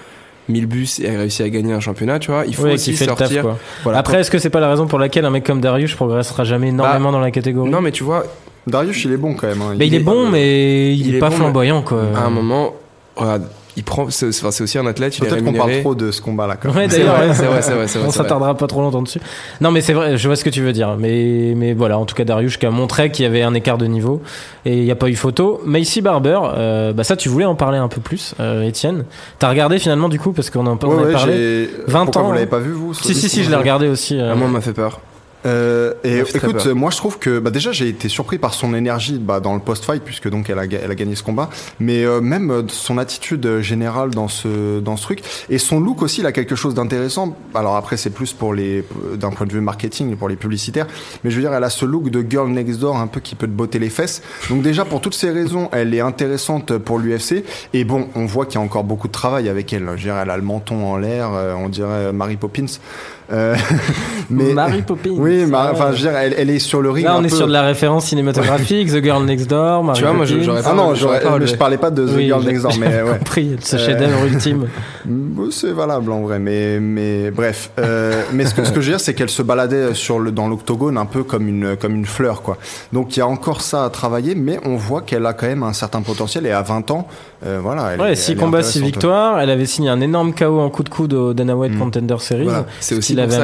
1000 0.50 0.66
buts 0.66 0.88
et 1.02 1.08
a 1.16 1.20
réussi 1.20 1.44
à 1.44 1.50
gagner 1.50 1.72
un 1.74 1.80
championnat, 1.80 2.20
tu 2.20 2.32
vois. 2.32 2.44
Il 2.46 2.56
faut 2.56 2.64
Ouais, 2.64 2.74
aussi 2.74 2.92
qui 2.92 2.98
fait 2.98 3.06
taf, 3.06 3.18
sortir. 3.20 3.44
quoi. 3.44 3.58
voilà, 3.84 4.00
Après, 4.00 4.20
est-ce 4.20 4.30
que 4.32 4.40
c'est 4.40 4.50
pas 4.50 4.60
la 4.60 4.70
raison 4.70 4.88
pour 4.88 5.00
laquelle 5.00 5.24
un 5.26 5.30
mec 5.30 5.46
comme 5.46 5.62
Dariush 5.62 5.96
progressera 5.96 6.44
jamais 6.44 6.68
énormément 6.70 7.12
dans 7.12 7.20
la 7.22 7.32
catégorie? 7.32 7.70
non, 7.70 7.80
mais 7.82 7.92
tu 7.92 8.04
vois, 8.04 8.26
Darius, 8.68 9.04
il 9.06 9.12
est 9.12 9.18
bon 9.18 9.34
quand 9.34 9.48
même. 9.48 9.62
hein. 9.62 9.74
Mais 9.78 9.88
il 9.88 9.96
est 9.96 10.00
bon, 10.00 10.30
mais 10.30 10.94
il, 10.94 11.08
il 11.08 11.14
est, 11.16 11.18
est 11.18 11.20
pas 11.20 11.30
bon, 11.30 11.36
flamboyant, 11.38 11.82
quoi. 11.82 12.04
à 12.16 12.22
un 12.22 12.30
moment, 12.30 12.74
regarde, 13.16 13.44
il 13.78 13.84
prend, 13.84 14.10
c'est 14.10 14.28
enfin, 14.28 14.52
c'est 14.52 14.64
aussi 14.64 14.78
un 14.78 14.86
athlète, 14.86 15.18
il 15.18 15.24
Peut-être 15.26 15.44
qu'on 15.46 15.54
parle 15.54 15.80
trop 15.80 15.96
de 15.96 16.12
ce 16.12 16.22
combat-là. 16.22 16.58
quand 16.62 16.68
même. 16.74 16.78
Ouais, 16.78 16.88
d'ailleurs, 16.90 17.16
vrai, 17.16 17.30
ouais. 17.30 17.34
c'est 17.34 17.46
vrai, 17.46 17.62
c'est 17.62 17.72
vrai, 17.74 17.88
c'est 17.88 18.00
vrai, 18.00 18.08
On 18.10 18.12
s'attardera 18.12 18.54
pas 18.56 18.68
trop 18.68 18.82
longtemps 18.82 19.02
dessus. 19.02 19.22
Non, 19.62 19.72
mais 19.72 19.80
c'est 19.80 19.94
vrai, 19.94 20.18
je 20.18 20.28
vois 20.28 20.36
ce 20.36 20.44
que 20.44 20.50
tu 20.50 20.62
veux 20.62 20.74
dire. 20.74 20.98
Mais, 21.00 21.54
mais 21.56 21.74
voilà, 21.74 21.98
en 21.98 22.06
tout 22.06 22.14
cas, 22.14 22.26
Darius 22.26 22.58
qui 22.58 22.66
a 22.66 22.70
montré 22.70 23.12
qu'il 23.12 23.24
y 23.24 23.26
avait 23.26 23.42
un 23.44 23.54
écart 23.54 23.78
de 23.78 23.86
niveau 23.88 24.22
et 24.66 24.78
il 24.78 24.84
n'y 24.84 24.92
a 24.92 24.96
pas 24.96 25.08
eu 25.08 25.16
photo. 25.16 25.62
Macy 25.66 26.02
Barber, 26.02 26.40
euh, 26.54 26.92
bah 26.92 27.06
ça, 27.06 27.16
tu 27.16 27.30
voulais 27.30 27.46
en 27.46 27.56
parler 27.56 27.78
un 27.78 27.88
peu 27.88 28.02
plus, 28.02 28.36
euh, 28.42 28.64
Étienne. 28.64 29.06
T'as 29.40 29.50
regardé 29.50 29.80
finalement 29.80 30.10
du 30.10 30.20
coup 30.20 30.34
parce 30.34 30.50
qu'on 30.50 30.68
en 30.68 30.76
a 30.76 30.86
ouais, 30.86 31.14
parlé. 31.14 31.34
j'ai- 31.34 31.70
20 31.88 32.04
Pourquoi 32.06 32.22
ans, 32.24 32.26
vous 32.26 32.32
l'avez 32.34 32.44
hein. 32.44 32.48
pas 32.50 32.60
vu 32.60 32.72
vous 32.74 32.94
Si, 32.94 33.16
si, 33.16 33.30
si, 33.30 33.44
je 33.46 33.50
l'ai 33.50 33.56
regardé 33.56 33.88
aussi. 33.88 34.20
euh. 34.20 34.32
Ah, 34.34 34.36
moi, 34.36 34.48
on 34.48 34.52
m'a 34.52 34.62
fait 34.62 34.74
peur. 34.74 35.00
Euh, 35.46 35.94
et 36.04 36.20
écoute, 36.20 36.68
moi 36.68 36.92
je 36.92 36.98
trouve 36.98 37.18
que 37.20 37.40
bah, 37.40 37.50
déjà 37.50 37.72
j'ai 37.72 37.88
été 37.88 38.10
surpris 38.10 38.38
par 38.38 38.54
son 38.54 38.74
énergie 38.74 39.18
bah, 39.20 39.40
dans 39.40 39.54
le 39.54 39.60
post-fight 39.60 40.04
puisque 40.04 40.30
donc 40.30 40.50
elle 40.50 40.60
a, 40.60 40.66
elle 40.66 40.92
a 40.92 40.96
gagné 40.96 41.16
ce 41.16 41.24
combat, 41.24 41.50
mais 41.80 42.04
euh, 42.04 42.22
même 42.22 42.52
euh, 42.52 42.64
son 42.68 42.98
attitude 42.98 43.46
euh, 43.46 43.62
générale 43.62 44.12
dans 44.12 44.28
ce 44.28 44.80
dans 44.80 44.98
ce 44.98 45.04
truc 45.04 45.24
et 45.50 45.58
son 45.58 45.80
look 45.80 46.02
aussi, 46.02 46.22
il 46.22 46.26
a 46.26 46.32
quelque 46.32 46.56
chose 46.56 46.74
d'intéressant. 46.74 47.36
Alors 47.56 47.76
après 47.76 47.98
c'est 47.98 48.10
plus 48.10 48.34
pour 48.34 48.54
les 48.54 48.84
d'un 49.16 49.32
point 49.32 49.48
de 49.48 49.54
vue 49.54 49.62
marketing 49.62 50.16
pour 50.16 50.30
les 50.30 50.36
publicitaires, 50.36 50.88
mais 51.24 51.32
je 51.32 51.36
veux 51.36 51.42
dire 51.42 51.54
elle 51.54 51.64
a 51.64 51.70
ce 51.70 51.86
look 51.86 52.10
de 52.10 52.26
girl 52.28 52.50
next 52.50 52.80
door 52.80 52.98
un 52.98 53.08
peu 53.08 53.20
qui 53.20 53.36
peut 53.36 53.48
te 53.48 53.52
botter 53.52 53.80
les 53.80 53.90
fesses. 53.90 54.22
Donc 54.50 54.62
déjà 54.62 54.86
pour 54.86 55.02
toutes 55.02 55.16
ces 55.16 55.32
raisons, 55.32 55.70
elle 55.72 55.94
est 55.94 56.02
intéressante 56.02 56.78
pour 56.78 57.00
l'UFC 57.00 57.44
et 57.74 57.84
bon, 57.84 58.08
on 58.16 58.26
voit 58.26 58.46
qu'il 58.46 58.56
y 58.56 58.58
a 58.58 58.62
encore 58.62 58.84
beaucoup 58.84 59.08
de 59.08 59.14
travail 59.14 59.50
avec 59.50 59.74
elle. 59.74 59.86
Je 59.86 59.92
veux 59.92 59.98
dire, 59.98 60.18
elle 60.18 60.30
a 60.30 60.38
le 60.38 60.44
menton 60.44 60.86
en 60.86 60.98
l'air, 60.98 61.32
euh, 61.34 61.54
on 61.54 61.70
dirait 61.70 62.14
Mary 62.14 62.38
Poppins. 62.38 62.66
Euh, 63.32 63.56
mais 64.30 64.54
Mary 64.54 64.82
Poppins. 64.82 65.10
oui, 65.14 65.46
enfin, 65.54 65.92
je 65.94 66.04
veux 66.04 66.10
dire, 66.10 66.18
elle, 66.20 66.36
elle 66.38 66.50
est 66.50 66.60
sur 66.60 66.82
le 66.82 66.90
ring. 66.90 67.06
Là, 67.06 67.16
on 67.16 67.20
un 67.20 67.24
est 67.24 67.30
peu- 67.30 67.36
sur 67.36 67.48
de 67.48 67.54
la 67.54 67.62
référence 67.62 68.06
cinématographique, 68.08 68.90
The 68.90 69.02
Girl 69.04 69.24
Next 69.26 69.50
Door, 69.50 69.84
Mary 69.84 69.98
Tu 69.98 70.04
vois, 70.04 70.14
moi, 70.14 70.26
Poppins. 70.26 70.42
j'aurais 70.44 70.62
Ah 70.66 70.74
non, 70.74 70.96
J'aurais 70.96 71.20
pas 71.20 71.26
mais 71.30 71.34
relevé. 71.36 71.52
je 71.52 71.56
parlais 71.56 71.78
pas 71.78 71.92
de 71.92 72.06
The 72.06 72.12
Oui, 72.16 72.26
Girl 72.26 72.44
Next 72.44 72.64
Door, 72.64 72.74
mais 72.80 72.88
ouais. 73.02 73.18
compris, 73.20 73.56
ce 73.62 73.76
Euh, 73.76 73.80
chef-d'œuvre 73.80 74.26
ultime. 74.26 74.68
C'est 75.52 75.72
valable 75.72 76.12
en 76.12 76.22
vrai, 76.22 76.40
mais 76.40 76.80
mais 76.80 77.32
bref. 77.32 77.72
Euh, 77.80 78.22
mais 78.34 78.46
ce 78.46 78.54
que, 78.54 78.64
ce 78.64 78.72
que 78.72 78.82
je 78.82 78.88
veux 78.88 78.92
dire, 78.98 79.00
c'est 79.00 79.14
qu'elle 79.14 79.30
se 79.30 79.42
baladait 79.42 79.94
sur 79.94 80.20
le 80.20 80.32
dans 80.32 80.48
l'octogone 80.48 80.98
un 80.98 81.06
peu 81.06 81.24
comme 81.24 81.48
une 81.48 81.76
comme 81.76 81.96
une 81.96 82.06
fleur, 82.06 82.42
quoi. 82.42 82.58
Donc 82.94 83.16
il 83.16 83.20
y 83.20 83.22
a 83.22 83.28
encore 83.28 83.62
ça 83.62 83.86
à 83.86 83.90
travailler, 83.90 84.36
mais 84.36 84.60
on 84.66 84.76
voit 84.76 85.02
qu'elle 85.02 85.26
a 85.26 85.34
quand 85.34 85.48
même 85.48 85.64
un 85.64 85.74
certain 85.74 86.02
potentiel 86.02 86.46
et 86.46 86.52
à 86.52 86.62
20 86.62 86.92
ans, 86.92 87.08
euh, 87.46 87.60
voilà. 87.62 87.92
Elle, 87.94 88.02
Ouais, 88.02 88.12
est- 88.14 88.16
6 88.16 88.32
elle 88.32 88.38
est 88.38 88.40
combats, 88.42 88.62
6 88.64 88.70
intéressante. 88.80 88.86
victoires. 88.94 89.40
Elle 89.40 89.50
avait 89.50 89.66
signé 89.66 89.90
un 89.90 90.02
énorme 90.02 90.34
KO 90.34 90.60
en 90.60 90.70
coup 90.70 90.84
de 90.84 90.90
coude 90.90 91.14
au 91.14 91.34
Dana 91.34 91.56
White 91.56 91.74
Mm. 91.76 91.80
Contender 91.80 92.16
Series. 92.20 92.44
Voilà. 92.44 92.66
C'est 92.80 92.96
ce 92.96 93.00
aussi, 93.00 93.16
pour 93.16 93.24
ça 93.32 93.38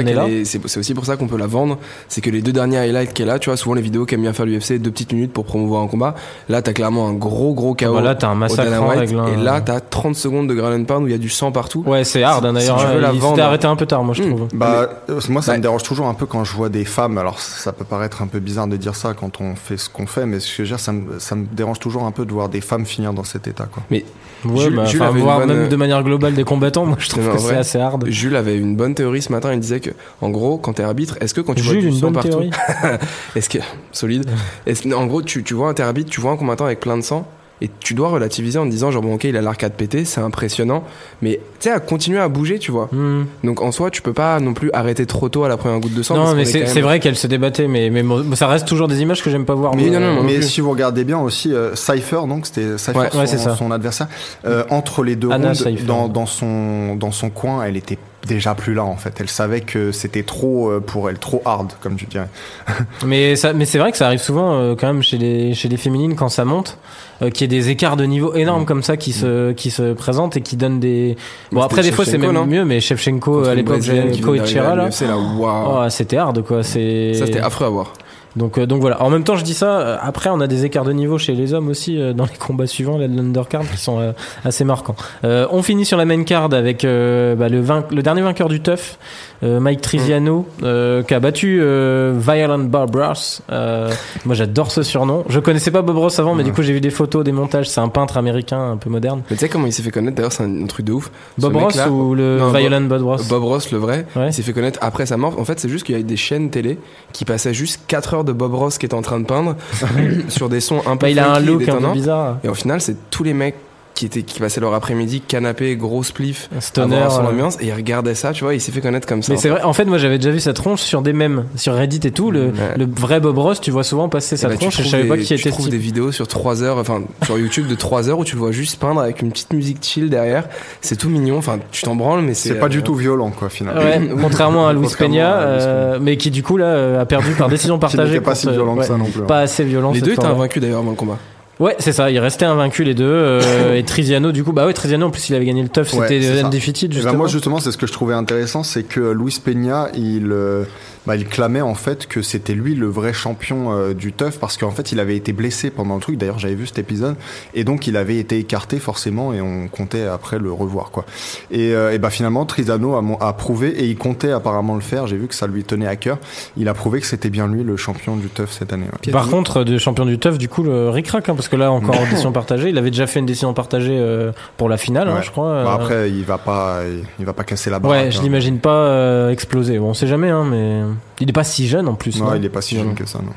c'est 0.67 0.79
aussi 0.79 0.93
pour 0.93 1.05
qu'on 1.17 1.27
peut 1.27 1.37
la 1.37 1.47
vendre. 1.47 1.77
C'est 2.07 2.21
que 2.21 2.29
les 2.29 2.41
deux 2.41 2.51
derniers 2.53 2.77
highlights 2.77 3.13
qu'elle 3.13 3.29
a, 3.29 3.39
tu 3.39 3.49
vois, 3.49 3.57
souvent 3.57 3.75
les 3.75 3.81
vidéos 3.81 4.05
qu'aime 4.05 4.21
bien 4.21 4.33
faire 4.33 4.45
l'UFC, 4.45 4.79
deux 4.79 4.91
petites 4.91 5.13
minutes 5.13 5.33
pour 5.33 5.45
promouvoir 5.45 5.81
un 5.81 5.87
combat. 5.87 6.15
Là, 6.49 6.61
t'as 6.61 6.73
clairement 6.73 7.07
un 7.07 7.13
gros, 7.13 7.53
gros 7.53 7.73
KO. 7.75 7.93
Bah 7.93 8.01
là, 8.01 8.15
t'as 8.15 8.27
un 8.27 8.33
au 8.33 8.35
massacre 8.35 8.63
Dana 8.69 8.81
en 8.81 8.89
White, 8.89 8.99
règle. 8.99 9.19
hein. 9.19 9.25
Et 9.33 9.43
là, 9.43 9.61
t'as 9.61 9.79
30 9.79 10.15
secondes 10.15 10.47
de 10.47 10.53
ground 10.53 10.79
and 10.81 10.83
pound 10.85 11.03
où 11.03 11.07
il 11.07 11.11
y 11.11 11.15
a 11.15 11.17
du 11.17 11.29
sang 11.29 11.46
partout. 11.51 11.83
Ouais, 11.85 12.03
c'est 12.03 12.23
hard 12.23 12.45
hein, 12.45 12.49
Si- 12.49 12.53
d'ailleurs. 12.55 12.79
si 12.79 12.85
tu 12.85 12.91
veux 12.93 12.99
la 12.99 13.11
il 13.13 13.19
vendre- 13.19 13.35
s'était 13.35 13.41
arrêté 13.47 13.67
un 13.67 13.75
peu 13.75 13.85
tard, 13.85 14.03
moi, 14.03 14.13
je 14.13 14.23
Mm. 14.23 14.29
trouve. 14.35 14.47
Bah, 14.53 14.89
euh, 15.09 15.19
moi, 15.29 15.41
ça 15.41 15.55
me 15.55 15.61
dérange 15.61 15.83
toujours 15.83 16.07
un 16.07 16.13
peu 16.13 16.25
quand 16.25 16.43
je 16.43 16.53
vois 16.53 16.69
des 16.69 16.85
femmes. 16.85 17.17
Alors, 17.17 17.39
ça 17.39 17.71
peut 17.73 17.85
paraître 17.85 18.21
un 18.21 18.27
peu 18.27 18.39
bizarre 18.39 18.67
de 18.67 18.77
dire 18.77 18.95
ça 18.95 19.13
quand 19.13 19.41
on 19.41 19.55
fait 19.55 19.77
ce 19.77 19.89
qu'on 19.89 20.07
fait, 20.07 20.25
mais 20.25 20.39
ce 20.39 20.47
que 20.47 20.53
je 20.57 20.61
veux 20.63 20.67
dire, 20.67 20.79
ça 20.79 20.91
me, 20.91 21.19
ça 21.19 21.35
me 21.35 21.45
dérange 21.51 21.79
toujours 21.79 22.03
un 22.03 22.11
peu 22.11 22.25
de 22.25 22.31
voir 22.33 22.49
des 22.49 22.61
femmes 22.61 22.85
finir 22.85 23.13
dans 23.13 23.23
cet 23.23 23.47
état, 23.47 23.65
quoi. 23.71 23.83
Mais 23.89 24.05
Ouais, 24.45 24.65
Jules- 24.65 24.75
bah, 24.75 24.85
Jules 24.85 25.01
avait 25.01 25.19
voir 25.19 25.39
bonne- 25.39 25.47
même 25.47 25.67
de 25.67 25.75
manière 25.75 26.03
globale 26.03 26.35
des 26.35 26.43
combattants, 26.43 26.85
moi, 26.85 26.97
je 26.99 27.09
trouve 27.09 27.25
Non, 27.27 27.33
que 27.33 27.39
c'est 27.39 27.55
assez 27.55 27.79
hard. 27.79 28.05
Jules 28.07 28.35
avait 28.35 28.55
une 28.55 28.75
bonne 28.75 28.93
théorie 28.93 29.23
ce 29.23 29.31
matin. 29.31 29.51
Il 29.51 29.59
disait 29.59 29.79
que, 29.79 29.89
en 30.21 30.29
gros, 30.29 30.57
quand 30.59 30.73
t'es 30.73 30.83
arbitre, 30.83 31.17
est-ce 31.21 31.33
que 31.33 31.41
quand 31.41 31.55
tu 31.55 31.63
vois 31.63 31.73
Jules, 31.73 31.81
du 31.81 31.87
une 31.87 31.93
sang 31.95 32.01
bonne 32.11 32.13
partout, 32.13 32.29
théorie. 32.29 32.51
est-ce 33.35 33.49
que 33.49 33.57
solide 33.91 34.29
Est-ce- 34.67 34.93
En 34.93 35.07
gros, 35.07 35.23
tu, 35.23 35.43
tu 35.43 35.55
vois 35.55 35.69
un 35.69 35.73
arbitre, 35.83 36.11
tu 36.11 36.21
vois 36.21 36.31
un 36.31 36.37
combattant 36.37 36.65
avec 36.65 36.79
plein 36.79 36.97
de 36.97 37.01
sang. 37.01 37.27
Et 37.59 37.71
tu 37.79 37.95
dois 37.95 38.09
relativiser 38.09 38.59
en 38.59 38.65
te 38.65 38.69
disant 38.69 38.91
genre 38.91 39.01
bon 39.01 39.15
ok 39.15 39.23
il 39.23 39.35
a 39.35 39.41
l'arcade 39.41 39.73
pété 39.73 40.05
c'est 40.05 40.21
impressionnant 40.21 40.83
mais 41.23 41.39
tu 41.59 41.69
sais 41.69 41.71
à 41.71 41.79
continuer 41.79 42.19
à 42.19 42.27
bouger 42.27 42.59
tu 42.59 42.71
vois 42.71 42.87
Hmm. 42.91 43.23
donc 43.43 43.61
en 43.63 43.71
soi 43.71 43.89
tu 43.89 44.03
peux 44.03 44.13
pas 44.13 44.39
non 44.39 44.53
plus 44.53 44.69
arrêter 44.73 45.07
trop 45.07 45.27
tôt 45.27 45.43
à 45.43 45.49
la 45.49 45.57
première 45.57 45.79
goutte 45.79 45.95
de 45.95 46.03
sang 46.03 46.15
Non, 46.15 46.35
mais 46.35 46.45
c'est 46.45 46.61
même- 46.75 46.83
vrai 46.83 46.99
qu'elle 46.99 47.15
se 47.15 47.25
débattait, 47.25 47.67
mais, 47.67 47.89
mais 47.89 48.03
bon, 48.03 48.23
ça 48.35 48.45
reste 48.47 48.67
toujours 48.67 48.87
des 48.87 49.01
images 49.01 49.23
que 49.23 49.31
j'aime 49.31 49.45
pas 49.45 49.55
voir. 49.55 49.75
Mais 49.75 49.89
moi. 49.89 49.99
non, 49.99 50.07
non, 50.07 50.13
non, 50.17 50.23
mais 50.23 50.41
si 50.43 50.61
vous 50.61 50.69
regardez 50.69 51.03
bien 51.03 51.17
aussi, 51.17 51.51
euh, 51.53 51.73
Cypher, 51.75 52.21
donc 52.27 52.45
c'était 52.45 52.77
Cypher, 52.77 52.97
Ouais, 52.99 53.09
son, 53.27 53.67
ouais, 53.69 53.73
adversaire, 53.73 54.07
euh, 54.45 54.63
entre 54.69 55.03
les 55.03 55.15
deux 55.15 55.31
Anna 55.31 55.53
rounds, 55.53 55.83
dans, 55.85 56.07
dans 56.07 56.25
son 56.27 56.95
dans 56.95 57.11
son 57.11 57.29
coin, 57.31 57.63
elle 57.63 57.75
était 57.77 57.97
déjà 58.25 58.55
plus 58.55 58.73
là 58.73 58.83
en 58.83 58.97
fait. 58.97 59.13
Elle 59.19 59.29
savait 59.29 59.61
que 59.61 59.91
c'était 59.91 60.23
trop 60.23 60.69
euh, 60.69 60.79
pour 60.79 61.09
elle, 61.09 61.17
trop 61.17 61.41
hard, 61.45 61.73
comme 61.81 61.95
tu 61.95 62.05
dirais. 62.05 62.27
Mais, 63.05 63.35
ça, 63.35 63.53
mais 63.53 63.65
c'est 63.65 63.77
vrai 63.77 63.91
que 63.91 63.97
ça 63.97 64.07
arrive 64.07 64.19
souvent 64.19 64.53
euh, 64.53 64.75
quand 64.75 64.87
même 64.87 65.03
chez 65.03 65.17
les, 65.17 65.53
chez 65.53 65.69
les 65.69 65.77
féminines 65.77 66.15
quand 66.15 66.29
ça 66.29 66.45
monte, 66.45 66.77
euh, 67.21 67.29
qu'il 67.29 67.41
y 67.41 67.55
ait 67.55 67.59
des 67.59 67.69
écarts 67.69 67.95
de 67.95 68.05
niveau 68.05 68.33
énormes 68.33 68.65
comme 68.65 68.83
ça 68.83 68.97
qui 68.97 69.13
se, 69.13 69.51
qui 69.53 69.71
se 69.71 69.93
présentent 69.93 70.35
et 70.37 70.41
qui 70.41 70.57
donnent 70.57 70.79
des. 70.79 71.15
Bon, 71.51 71.61
après, 71.61 71.83
des 71.83 71.91
fois, 71.91 72.05
c'est 72.05 72.17
même 72.17 72.45
mieux, 72.45 72.65
mais 72.65 72.81
Shevchenko 72.81 73.31
Contre 73.37 73.49
à 73.49 73.55
l'époque, 73.55 73.77
Brésilienne 73.77 74.11
qui 74.11 74.21
Ko 74.21 74.31
venait 74.31 74.43
Ichira, 74.43 74.75
d'arriver 74.75 75.05
à 75.05 75.07
là. 75.07 75.85
Oh, 75.85 75.89
c'était 75.89 76.17
hard 76.17 76.43
quoi. 76.43 76.63
C'est. 76.63 77.13
ça 77.13 77.25
c'était 77.25 77.39
affreux 77.39 77.65
à 77.65 77.69
voir 77.69 77.93
Donc, 78.37 78.57
euh, 78.57 78.65
donc 78.65 78.81
voilà. 78.81 79.01
En 79.03 79.09
même 79.09 79.23
temps, 79.23 79.35
je 79.35 79.43
dis 79.43 79.53
ça. 79.53 79.79
euh, 79.79 79.97
Après, 80.01 80.29
on 80.29 80.39
a 80.39 80.47
des 80.47 80.63
écarts 80.65 80.85
de 80.85 80.93
niveau 80.93 81.17
chez 81.17 81.33
les 81.33 81.53
hommes 81.53 81.67
aussi 81.69 81.99
euh, 81.99 82.13
dans 82.13 82.25
les 82.25 82.37
combats 82.37 82.67
suivants, 82.67 82.97
là, 82.97 83.07
de 83.07 83.15
l'undercard, 83.15 83.63
qui 83.69 83.77
sont 83.77 84.13
assez 84.45 84.63
marquants. 84.63 84.95
On 85.23 85.61
finit 85.61 85.85
sur 85.85 85.97
la 85.97 86.05
main 86.05 86.23
card 86.23 86.53
avec 86.53 86.83
bah, 86.83 87.49
le, 87.49 87.59
vain- 87.61 87.83
le 87.91 88.01
dernier 88.01 88.21
vainqueur 88.21 88.47
du 88.49 88.61
TUF, 88.61 88.97
Mike 89.41 89.81
Triziano, 89.81 90.47
euh, 90.63 91.03
qui 91.03 91.13
a 91.13 91.19
battu 91.19 91.57
Violent 91.59 92.59
Bob 92.59 92.95
Ross. 92.95 93.41
Moi, 93.49 94.35
j'adore 94.35 94.71
ce 94.71 94.83
surnom. 94.83 95.23
Je 95.29 95.39
connaissais 95.39 95.71
pas 95.71 95.81
Bob 95.81 95.97
Ross 95.97 96.19
avant, 96.19 96.35
mais 96.35 96.43
du 96.43 96.53
coup, 96.53 96.61
j'ai 96.61 96.73
vu 96.73 96.81
des 96.81 96.89
photos, 96.89 97.23
des 97.23 97.31
montages. 97.31 97.69
C'est 97.69 97.81
un 97.81 97.89
peintre 97.89 98.17
américain 98.17 98.71
un 98.71 98.77
peu 98.77 98.89
moderne. 98.89 99.21
Mais 99.29 99.35
tu 99.35 99.41
sais 99.41 99.49
comment 99.49 99.65
il 99.67 99.73
s'est 99.73 99.81
fait 99.83 99.91
connaître? 99.91 100.15
D'ailleurs, 100.15 100.31
c'est 100.31 100.43
un, 100.43 100.63
un 100.63 100.67
truc 100.67 100.85
de 100.85 100.93
ouf. 100.93 101.11
Bob 101.37 101.55
Ross 101.55 101.79
ou 101.89 102.13
le 102.15 102.37
Non, 102.39 102.49
Violent 102.51 102.81
Bob 102.81 103.03
Ross? 103.03 103.27
Bob 103.27 103.43
Ross, 103.43 103.71
le 103.71 103.77
vrai, 103.77 104.05
Ouais. 104.15 104.27
il 104.27 104.33
s'est 104.33 104.41
fait 104.43 104.53
connaître 104.53 104.79
après 104.81 105.05
sa 105.05 105.17
mort. 105.17 105.39
En 105.39 105.45
fait, 105.45 105.59
c'est 105.59 105.69
juste 105.69 105.85
qu'il 105.85 105.95
y 105.97 105.99
a 105.99 106.03
des 106.03 106.17
chaînes 106.17 106.49
télé 106.49 106.77
qui 107.13 107.25
passaient 107.25 107.53
juste 107.53 107.81
4 107.87 108.13
heures 108.13 108.23
de 108.27 108.33
Bob 108.33 108.53
Ross 108.53 108.77
qui 108.77 108.85
était 108.85 108.93
en 108.95 109.01
train 109.01 109.19
de 109.19 109.25
peindre 109.25 109.55
sur 110.29 110.49
des 110.49 110.59
sons 110.59 110.81
un 110.85 110.97
peu 110.97 111.05
Bah, 111.07 111.09
il 111.09 111.19
a 111.19 111.33
un 111.33 111.39
look 111.39 111.55
un 111.55 111.57
peu 111.57 111.65
détonnants. 111.65 111.93
bizarre. 111.93 112.37
Et 112.43 112.49
au 112.49 112.53
final, 112.53 112.79
c'est 112.81 113.09
tous 113.09 113.23
les 113.23 113.33
mecs 113.33 113.55
qui 113.97 114.05
étaient 114.05 114.21
qui 114.21 114.39
passaient 114.39 114.61
leur 114.61 114.73
après-midi 114.73 115.21
canapé, 115.21 115.75
gros 115.75 116.03
spliff, 116.03 116.49
stoner. 116.59 117.05
son 117.09 117.23
euh. 117.25 117.29
ambiance 117.29 117.57
et 117.61 117.67
ils 117.67 117.73
regardaient 117.73 118.15
ça, 118.15 118.31
tu 118.31 118.43
vois, 118.43 118.53
il 118.53 118.61
s'est 118.61 118.71
fait 118.71 118.81
connaître 118.81 119.07
comme 119.07 119.23
ça. 119.23 119.33
Mais 119.33 119.39
c'est 119.39 119.49
vrai, 119.49 119.63
en 119.63 119.73
fait, 119.73 119.85
moi 119.85 119.97
j'avais 119.97 120.17
déjà 120.17 120.31
vu 120.31 120.39
sa 120.39 120.53
tronche 120.53 120.81
sur 120.81 121.01
des 121.01 121.13
mèmes, 121.13 121.45
sur 121.55 121.73
Reddit 121.73 122.01
et 122.05 122.11
tout. 122.11 122.31
Le, 122.31 122.47
Ouais. 122.47 122.53
le 122.77 122.85
vrai 122.85 123.19
Bob 123.19 123.37
Ross, 123.37 123.59
tu 123.59 123.71
vois 123.71 123.83
souvent 123.83 124.07
passer 124.09 124.35
Et 124.35 124.37
sa 124.37 124.47
bah, 124.47 124.53
tu 124.53 124.59
tronche 124.59 124.79
et 124.79 124.83
je 124.83 124.89
savais 124.89 125.03
des- 125.03 125.09
pas 125.09 125.17
qui 125.17 125.25
tu 125.25 125.33
était 125.33 125.43
ce 125.43 125.49
trouves 125.49 125.65
type. 125.65 125.71
des 125.71 125.77
vidéos 125.77 126.11
sur 126.11 126.27
3 126.27 126.63
heures, 126.63 126.77
enfin 126.77 127.01
sur 127.23 127.37
YouTube 127.37 127.67
de 127.67 127.75
3 127.75 128.09
heures 128.09 128.19
où 128.19 128.23
tu 128.23 128.35
le 128.35 128.39
vois 128.39 128.51
juste 128.51 128.79
peindre 128.79 129.01
avec 129.01 129.21
une 129.21 129.31
petite 129.31 129.51
musique 129.53 129.79
chill 129.81 130.09
derrière. 130.09 130.47
C'est 130.81 130.95
tout 130.95 131.09
mignon, 131.09 131.37
enfin 131.37 131.59
tu 131.71 131.83
t'en 131.83 131.95
branles, 131.95 132.21
mais 132.21 132.33
c'est 132.33 132.49
C'est 132.49 132.55
pas 132.55 132.67
euh, 132.67 132.69
du 132.69 132.83
tout 132.83 132.95
violent, 132.95 133.31
quoi, 133.31 133.49
finalement. 133.49 133.81
Ouais, 133.81 133.99
contrairement 134.21 134.67
à 134.67 134.73
Luis 134.73 134.83
Contrairement 134.83 135.15
Peña, 135.15 135.33
euh, 135.39 135.99
mais 136.01 136.17
qui 136.17 136.29
du 136.31 136.43
coup 136.43 136.57
là 136.57 136.65
euh, 136.67 137.01
a 137.01 137.05
perdu 137.05 137.31
par 137.31 137.49
décision 137.49 137.75
Qui 137.75 137.81
partagée. 137.81 138.21
pas 138.21 138.35
si 138.35 138.49
violent 138.49 138.75
que 138.75 138.83
ça 138.85 138.95
non 138.97 139.05
plus. 139.05 139.21
hein. 139.21 139.25
Pas 139.27 139.39
assez 139.39 139.63
violent. 139.63 139.91
Les 139.91 140.01
deux 140.01 140.11
étaient 140.13 140.23
invaincus 140.25 140.61
d'ailleurs 140.61 140.79
avant 140.79 140.91
le 140.91 140.95
combat. 140.95 141.17
Ouais, 141.59 141.75
c'est 141.79 141.91
ça. 141.91 142.11
Il 142.11 142.19
restait 142.19 142.45
invaincu 142.45 142.83
les 142.83 142.93
deux. 142.93 143.05
euh, 143.05 143.75
et 143.75 143.83
Triziano, 143.83 144.31
du 144.31 144.43
coup, 144.43 144.51
bah 144.53 144.65
ouais, 144.67 144.73
Triziano 144.73 145.07
en 145.07 145.09
plus 145.09 145.29
il 145.29 145.35
avait 145.35 145.45
gagné 145.45 145.63
le 145.63 145.69
tough. 145.69 145.93
Ouais, 145.93 146.07
C'était 146.07 146.39
undefeated 146.41 146.89
ben 146.89 146.95
justement. 146.95 147.17
moi 147.17 147.27
justement 147.27 147.59
c'est 147.59 147.71
ce 147.71 147.77
que 147.77 147.87
je 147.87 147.93
trouvais 147.93 148.13
intéressant 148.13 148.63
c'est 148.63 148.83
que 148.83 148.99
Luis 149.11 149.39
Peña 149.43 149.89
il 149.95 150.31
euh, 150.31 150.63
bah, 151.07 151.15
il 151.15 151.25
clamait 151.25 151.61
en 151.61 151.73
fait 151.73 152.05
que 152.05 152.21
c'était 152.21 152.53
lui 152.53 152.75
le 152.75 152.87
vrai 152.87 153.13
champion 153.13 153.71
euh, 153.71 153.93
du 153.93 154.13
TUF 154.13 154.39
parce 154.39 154.57
qu'en 154.57 154.71
fait 154.71 154.91
il 154.91 154.99
avait 154.99 155.15
été 155.15 155.33
blessé 155.33 155.71
pendant 155.71 155.95
le 155.95 156.01
truc 156.01 156.17
d'ailleurs 156.17 156.39
j'avais 156.39 156.55
vu 156.55 156.67
cet 156.67 156.77
épisode 156.77 157.15
et 157.53 157.63
donc 157.63 157.87
il 157.87 157.97
avait 157.97 158.17
été 158.17 158.37
écarté 158.37 158.79
forcément 158.79 159.33
et 159.33 159.41
on 159.41 159.67
comptait 159.67 160.05
après 160.05 160.37
le 160.37 160.51
revoir 160.51 160.91
quoi 160.91 161.05
et, 161.49 161.73
euh, 161.73 161.93
et 161.93 161.97
bah 161.97 162.09
finalement 162.09 162.45
Trizano 162.45 162.95
a, 162.95 163.25
a 163.25 163.33
prouvé 163.33 163.69
et 163.69 163.85
il 163.85 163.97
comptait 163.97 164.31
apparemment 164.31 164.75
le 164.75 164.81
faire 164.81 165.07
j'ai 165.07 165.17
vu 165.17 165.27
que 165.27 165.35
ça 165.35 165.47
lui 165.47 165.63
tenait 165.63 165.87
à 165.87 165.95
cœur 165.95 166.19
il 166.57 166.67
a 166.67 166.73
prouvé 166.73 166.99
que 166.99 167.07
c'était 167.07 167.29
bien 167.29 167.47
lui 167.47 167.63
le 167.63 167.77
champion 167.77 168.15
du 168.15 168.27
TUF 168.27 168.51
cette 168.51 168.73
année 168.73 168.85
ouais. 168.85 169.11
Par 169.11 169.29
contre, 169.29 169.63
de 169.63 169.77
champion 169.77 170.05
du 170.05 170.19
tough, 170.19 170.37
du 170.37 170.49
coup, 170.49 170.63
le 170.63 170.89
ric-rac, 170.89 171.29
hein, 171.29 171.35
parce 171.35 171.47
que 171.47 171.55
là 171.55 171.71
encore 171.71 171.99
en 171.99 172.05
décision 172.09 172.31
partagée. 172.31 172.69
Il 172.69 172.77
avait 172.77 172.91
déjà 172.91 173.07
fait 173.07 173.19
une 173.19 173.25
décision 173.25 173.53
partagée 173.53 173.97
euh, 173.97 174.31
pour 174.57 174.69
la 174.69 174.77
finale, 174.77 175.07
hein, 175.07 175.21
je 175.21 175.31
crois. 175.31 175.63
Bah, 175.63 175.71
euh. 175.71 175.83
après 175.83 176.11
il 176.11 176.23
va 176.23 176.37
pas 176.37 176.79
il 177.19 177.25
va 177.25 177.33
pas 177.33 177.43
casser 177.43 177.69
la 177.69 177.79
baraque 177.79 178.05
Ouais, 178.05 178.11
je 178.11 178.19
hein. 178.19 178.23
l'imagine 178.23 178.59
pas 178.59 178.87
euh, 178.87 179.29
exploser. 179.29 179.79
Bon, 179.79 179.89
on 179.89 179.93
sait 179.93 180.07
jamais, 180.07 180.29
hein, 180.29 180.45
mais 180.49 180.81
il 181.19 181.29
est 181.29 181.33
pas 181.33 181.43
si 181.43 181.67
jeune 181.67 181.87
en 181.87 181.95
plus. 181.95 182.19
non 182.19 182.25
non 182.25 182.35
il 182.35 182.45
est 182.45 182.49
pas 182.49 182.61
si 182.61 182.75
jeune 182.75 182.95
que 182.95 183.05
ça 183.05 183.19
non 183.19 183.33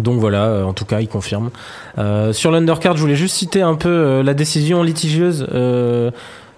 Donc 0.00 0.20
voilà, 0.20 0.44
euh, 0.44 0.64
en 0.64 0.72
tout 0.72 0.84
cas, 0.84 1.00
il 1.00 1.08
confirme. 1.08 1.50
Euh, 1.98 2.32
sur 2.32 2.50
l'undercard, 2.50 2.96
je 2.96 3.00
voulais 3.02 3.16
juste 3.16 3.36
citer 3.36 3.62
un 3.62 3.74
peu 3.74 3.88
euh, 3.88 4.22
la 4.22 4.34
décision 4.34 4.82
litigieuse. 4.82 5.46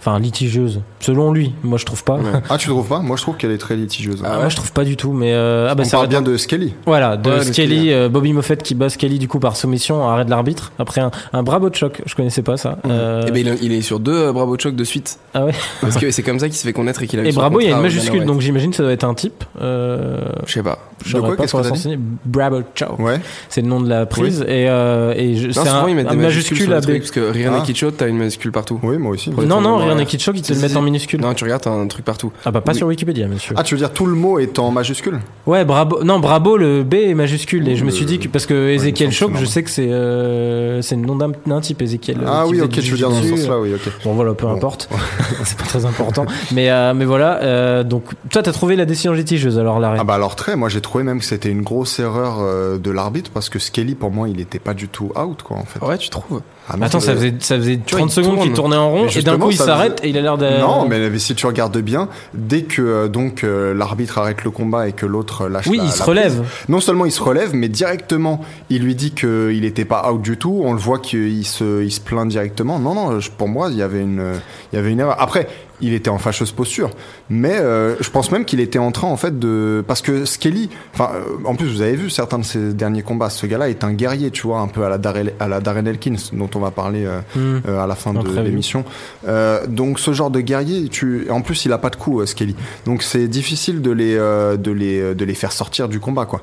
Euh, 0.00 0.10
Enfin, 0.10 0.18
litigieuse, 0.18 0.80
selon 1.00 1.30
lui. 1.32 1.52
Moi, 1.62 1.76
je 1.78 1.84
trouve 1.84 2.02
pas. 2.04 2.14
Ouais. 2.16 2.30
ah 2.48 2.56
tu 2.56 2.68
trouves 2.68 2.88
pas? 2.88 3.00
Moi 3.00 3.16
je 3.16 3.22
trouve 3.22 3.36
qu'elle 3.36 3.50
est 3.50 3.58
très 3.58 3.76
litigieuse 3.76 4.22
Ah, 4.24 4.36
moi, 4.38 4.48
je 4.48 4.56
trouve 4.56 4.72
pas 4.72 4.84
du 4.84 4.96
tout. 4.96 5.12
Mais 5.12 5.32
euh, 5.34 5.68
ah 5.70 5.74
bah 5.74 5.82
on 5.84 5.88
ça 5.88 5.98
parle 5.98 6.08
bien 6.08 6.22
de 6.22 6.36
Skelly 6.38 6.72
Voilà, 6.86 7.16
de 7.18 7.28
Ouais, 7.30 7.38
de 7.38 7.42
Skelly, 7.42 7.52
Skelly. 7.76 7.92
euh, 7.92 8.08
Bobby 8.08 8.32
Moffett 8.32 8.62
qui 8.62 8.74
bat 8.74 8.88
Skelly 8.88 9.18
du 9.18 9.28
coup 9.28 9.38
par 9.40 9.56
soumission, 9.56 10.08
arrêt 10.08 10.24
de 10.24 10.30
l'arbitre. 10.30 10.72
Après 10.78 11.00
un, 11.02 11.10
un 11.34 11.42
bravo 11.42 11.68
de 11.68 11.74
choc, 11.74 12.00
je 12.06 12.14
connaissais 12.14 12.42
pas 12.42 12.56
ça. 12.56 12.78
Euh, 12.86 13.26
Et 13.26 13.30
ben 13.30 13.46
il, 13.60 13.64
il 13.64 13.72
est 13.72 13.82
sur 13.82 14.00
deux 14.00 14.14
euh, 14.28 14.32
Bravo 14.32 14.56
Choc 14.58 14.74
de 14.74 14.84
suite. 14.84 15.18
ah 15.34 15.44
ouais? 15.44 15.52
Parce 15.82 15.96
que 15.96 16.10
c'est 16.10 16.22
comme 16.22 16.38
ça 16.38 16.48
qu'il 16.48 16.56
se 16.56 16.66
fait 16.66 16.72
connaître 16.72 17.02
et 17.02 17.06
qu'il 17.06 17.20
a 17.20 17.24
Et 17.24 17.32
bravo, 17.32 17.60
il 17.60 17.68
y 17.68 17.72
a 17.72 17.76
une 17.76 17.82
majuscule, 17.82 18.24
donc 18.24 18.40
j'imagine 18.40 18.70
que 18.70 18.76
ça 18.76 18.82
doit 18.82 18.92
être 18.92 19.04
un 19.04 19.14
type. 19.14 19.44
Euh, 19.60 20.20
Je 20.46 20.52
sais 20.52 20.62
pas. 20.62 20.78
Je 21.04 21.16
De 21.16 21.20
quoi, 21.20 21.36
pas 21.36 21.46
pour 21.46 21.64
s'enseigner. 21.64 21.98
Bravo 22.24 22.62
choc. 22.74 22.98
Ouais. 22.98 23.20
C'est 23.48 23.62
le 23.62 23.68
nom 23.68 23.80
de 23.80 23.88
la 23.88 24.06
prise 24.06 24.42
et, 24.42 24.68
euh, 24.68 25.14
et 25.16 25.36
je- 25.36 25.50
c'est 25.50 25.60
souvent 25.60 25.84
un, 25.84 25.88
ils 25.88 25.94
mettent 25.96 26.08
un 26.08 26.10
des 26.14 26.16
majuscule 26.16 26.72
à 26.72 26.80
B. 26.80 26.98
parce 26.98 27.10
que 27.10 27.20
rien 27.30 27.52
Ah. 27.54 27.58
n'est 27.58 27.64
Kitschot, 27.64 27.92
t'as 27.92 28.08
une 28.08 28.18
majuscule 28.18 28.52
partout. 28.52 28.78
Oui, 28.82 28.98
moi 28.98 29.12
aussi. 29.12 29.30
Non, 29.30 29.60
non, 29.60 29.76
rien 29.78 29.94
n'est 29.94 30.04
ils 30.04 30.42
te 30.42 30.52
le 30.52 30.60
mettent 30.60 30.76
en 30.76 30.82
minuscule. 30.82 31.20
Non, 31.20 31.34
tu 31.34 31.44
regardes, 31.44 31.62
t'as 31.62 31.70
un 31.70 31.86
truc 31.86 32.04
partout. 32.04 32.32
Ah 32.44 32.50
bah 32.50 32.60
pas 32.60 32.72
Oui. 32.72 32.78
sur 32.78 32.86
Wikipédia, 32.86 33.26
monsieur. 33.28 33.54
Ah, 33.56 33.62
tu 33.62 33.74
veux 33.74 33.78
dire 33.78 33.92
tout 33.92 34.06
le 34.06 34.14
mot 34.14 34.38
est 34.38 34.58
en 34.58 34.70
majuscule 34.70 35.20
Ouais, 35.46 35.64
bravo. 35.64 36.02
Non, 36.04 36.18
bravo, 36.20 36.56
le 36.56 36.82
B 36.82 36.94
est 36.94 37.14
majuscule. 37.14 37.68
Et 37.68 37.76
je 37.76 37.84
me 37.84 37.90
suis 37.90 38.04
dit 38.04 38.18
que 38.18 38.28
parce 38.28 38.46
que 38.46 38.70
Ezekiel 38.70 39.12
Choc, 39.12 39.32
je 39.38 39.44
sais 39.44 39.62
que 39.62 39.70
c'est 39.70 39.90
euh, 39.90 40.82
c'est 40.82 40.96
le 40.96 41.02
nom 41.02 41.16
d'un 41.46 41.60
type 41.60 41.82
Ezekiel. 41.82 42.18
euh, 42.22 42.26
Ah 42.26 42.44
qui 42.46 42.52
oui, 42.52 42.60
ok, 42.60 42.70
tu 42.70 42.80
veux 42.90 42.96
dire 42.96 43.10
dans 43.10 43.22
ce 43.22 43.28
sens-là, 43.28 43.58
oui, 43.60 43.72
ok. 43.74 43.92
Bon 44.04 44.12
voilà, 44.14 44.34
peu 44.34 44.46
importe. 44.46 44.88
c'est 45.44 45.56
pas 45.58 45.64
très 45.64 45.84
important. 45.86 46.26
Mais 46.52 46.68
voilà. 47.06 47.84
donc 47.84 48.04
toi, 48.30 48.42
t'as 48.42 48.52
trouvé 48.52 48.76
la 48.76 48.84
décision 48.84 49.12
litigieuse 49.12 49.58
alors 49.58 49.80
l'arrêt. 49.80 49.98
Ah 50.00 50.04
bah 50.04 50.14
alors 50.14 50.36
très, 50.36 50.56
moi 50.56 50.68
j'ai 50.68 50.80
trouvé 50.80 50.89
même 50.98 51.20
que 51.20 51.24
c'était 51.24 51.50
une 51.50 51.62
grosse 51.62 51.98
erreur 51.98 52.38
euh, 52.40 52.78
de 52.78 52.90
l'arbitre 52.90 53.30
parce 53.32 53.48
que 53.48 53.58
Skelly 53.58 53.94
pour 53.94 54.10
moi 54.10 54.28
il 54.28 54.40
était 54.40 54.58
pas 54.58 54.74
du 54.74 54.88
tout 54.88 55.12
out 55.16 55.42
quoi 55.42 55.58
en. 55.58 55.86
Ouais, 55.86 55.98
tu 55.98 56.10
trouves 56.10 56.42
Ah 56.72 56.76
non, 56.76 56.86
Attends, 56.86 57.00
ça 57.00 57.10
euh, 57.12 57.16
faisait 57.16 57.34
ça 57.40 57.56
faisait 57.56 57.80
Tu 57.84 57.96
vois, 57.96 58.00
30 58.06 58.10
il 58.10 58.14
secondes 58.14 58.34
tourne. 58.34 58.46
qu'il 58.46 58.52
tournait 58.54 58.76
en 58.76 58.90
rond 58.90 59.06
et 59.08 59.22
d'un 59.22 59.38
coup 59.38 59.50
il 59.50 59.56
s'arrête 59.56 60.00
et 60.04 60.08
il 60.10 60.16
a 60.18 60.20
l'air 60.20 60.38
de. 60.38 60.60
Non, 60.60 60.86
mais 60.88 61.18
si 61.18 61.34
tu 61.34 61.46
regardes 61.46 61.78
bien, 61.78 62.08
dès 62.34 62.62
que 62.62 62.80
euh, 62.82 63.08
donc 63.08 63.44
euh, 63.44 63.74
l'arbitre 63.74 64.18
arrête 64.18 64.44
le 64.44 64.50
combat 64.50 64.88
et 64.88 64.92
que 64.92 65.06
l'autre 65.06 65.48
lâche 65.48 65.66
Oui, 65.66 65.78
la- 65.78 65.84
il 65.84 65.90
se 65.92 66.02
relève. 66.02 66.36
prise, 66.38 66.50
non 66.68 66.80
seulement 66.80 67.06
il 67.06 67.12
se 67.12 67.22
relève, 67.22 67.54
mais 67.54 67.68
directement 67.68 68.40
il 68.70 68.82
lui 68.82 68.94
dit 68.94 69.10
qu'il 69.12 69.64
était 69.64 69.84
pas 69.84 70.10
out 70.12 70.22
du 70.22 70.36
tout. 70.36 70.60
On 70.64 70.72
le 70.72 70.78
voit 70.78 70.98
qu'il 70.98 71.44
se, 71.46 71.82
il 71.82 71.90
se 71.90 72.00
plaint 72.00 72.28
directement. 72.28 72.78
Non, 72.78 72.94
non, 72.94 73.18
pour 73.36 73.48
moi 73.48 73.68
il 73.70 73.76
y 73.76 73.82
avait 73.82 74.00
une, 74.02 74.34
il 74.72 74.76
y 74.76 74.78
avait 74.78 74.92
une 74.92 75.00
erreur. 75.00 75.16
Après, 75.20 75.48
il 75.82 75.94
était 75.94 76.10
en 76.10 76.18
fâcheuse 76.18 76.52
posture, 76.52 76.90
mais 77.30 77.56
euh, 77.56 77.94
je 78.00 78.10
pense 78.10 78.30
même 78.32 78.44
qu'il 78.44 78.60
était 78.60 78.78
en 78.78 78.92
train 78.92 79.08
en 79.08 79.16
fait 79.16 79.38
de, 79.38 79.82
parce 79.86 80.02
que 80.02 80.26
Skelly, 80.26 80.68
enfin, 80.92 81.10
euh, 81.14 81.22
en 81.46 81.54
plus 81.54 81.68
vous 81.68 81.80
avez 81.80 81.96
vu 81.96 82.10
certains 82.10 82.38
de 82.38 82.44
ses 82.44 82.74
derniers 82.74 83.00
combats. 83.02 83.30
Ce 83.30 83.46
gars-là 83.46 83.70
est 83.70 83.82
un 83.82 83.94
guerrier, 83.94 84.30
tu 84.30 84.42
vois, 84.46 84.60
un 84.60 84.66
peu 84.68 84.84
à 84.84 84.90
la 84.90 84.98
Darrell, 84.98 85.32
à 85.40 85.48
la 85.48 85.60
Darren 85.60 85.86
Elkins, 85.86 86.16
dont 86.34 86.50
on 86.54 86.59
va 86.60 86.70
parler. 86.70 87.04
euh, 87.04 87.20
Hmm. 87.34 87.60
euh, 87.68 87.82
à 87.82 87.86
la 87.86 87.94
fin 87.94 88.12
de 88.12 88.18
l'émission. 88.44 88.84
Euh, 89.26 89.66
donc 89.66 89.98
ce 89.98 90.12
genre 90.12 90.30
de 90.30 90.40
guerrier, 90.40 90.88
tu, 90.88 91.28
en 91.30 91.42
plus 91.42 91.64
il 91.64 91.72
a 91.72 91.78
pas 91.78 91.90
de 91.90 91.96
coup, 91.96 92.24
Skelly. 92.26 92.54
Donc 92.86 93.02
c'est 93.02 93.28
difficile 93.28 93.82
de 93.82 93.90
les, 93.90 94.14
de 94.16 94.70
les, 94.70 95.14
de 95.14 95.24
les 95.24 95.34
faire 95.34 95.52
sortir 95.52 95.88
du 95.88 96.00
combat, 96.00 96.26
quoi. 96.26 96.40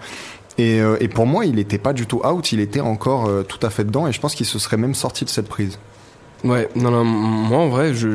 Et, 0.58 0.80
et 1.00 1.08
pour 1.08 1.26
moi, 1.28 1.46
il 1.46 1.60
était 1.60 1.78
pas 1.78 1.94
du 1.94 2.06
tout 2.08 2.22
out, 2.26 2.52
il 2.52 2.60
était 2.60 2.80
encore 2.80 3.28
euh, 3.28 3.44
tout 3.44 3.60
à 3.66 3.70
fait 3.70 3.84
dedans, 3.84 4.08
et 4.08 4.12
je 4.12 4.20
pense 4.20 4.34
qu'il 4.34 4.46
se 4.46 4.58
serait 4.60 4.78
même 4.78 4.96
sorti 4.96 5.24
de 5.24 5.30
cette 5.30 5.48
prise. 5.48 5.78
Ouais, 6.44 6.70
non, 6.76 6.92
non, 6.92 7.04
moi 7.04 7.60
en 7.60 7.68
vrai, 7.70 7.94
je, 7.94 8.08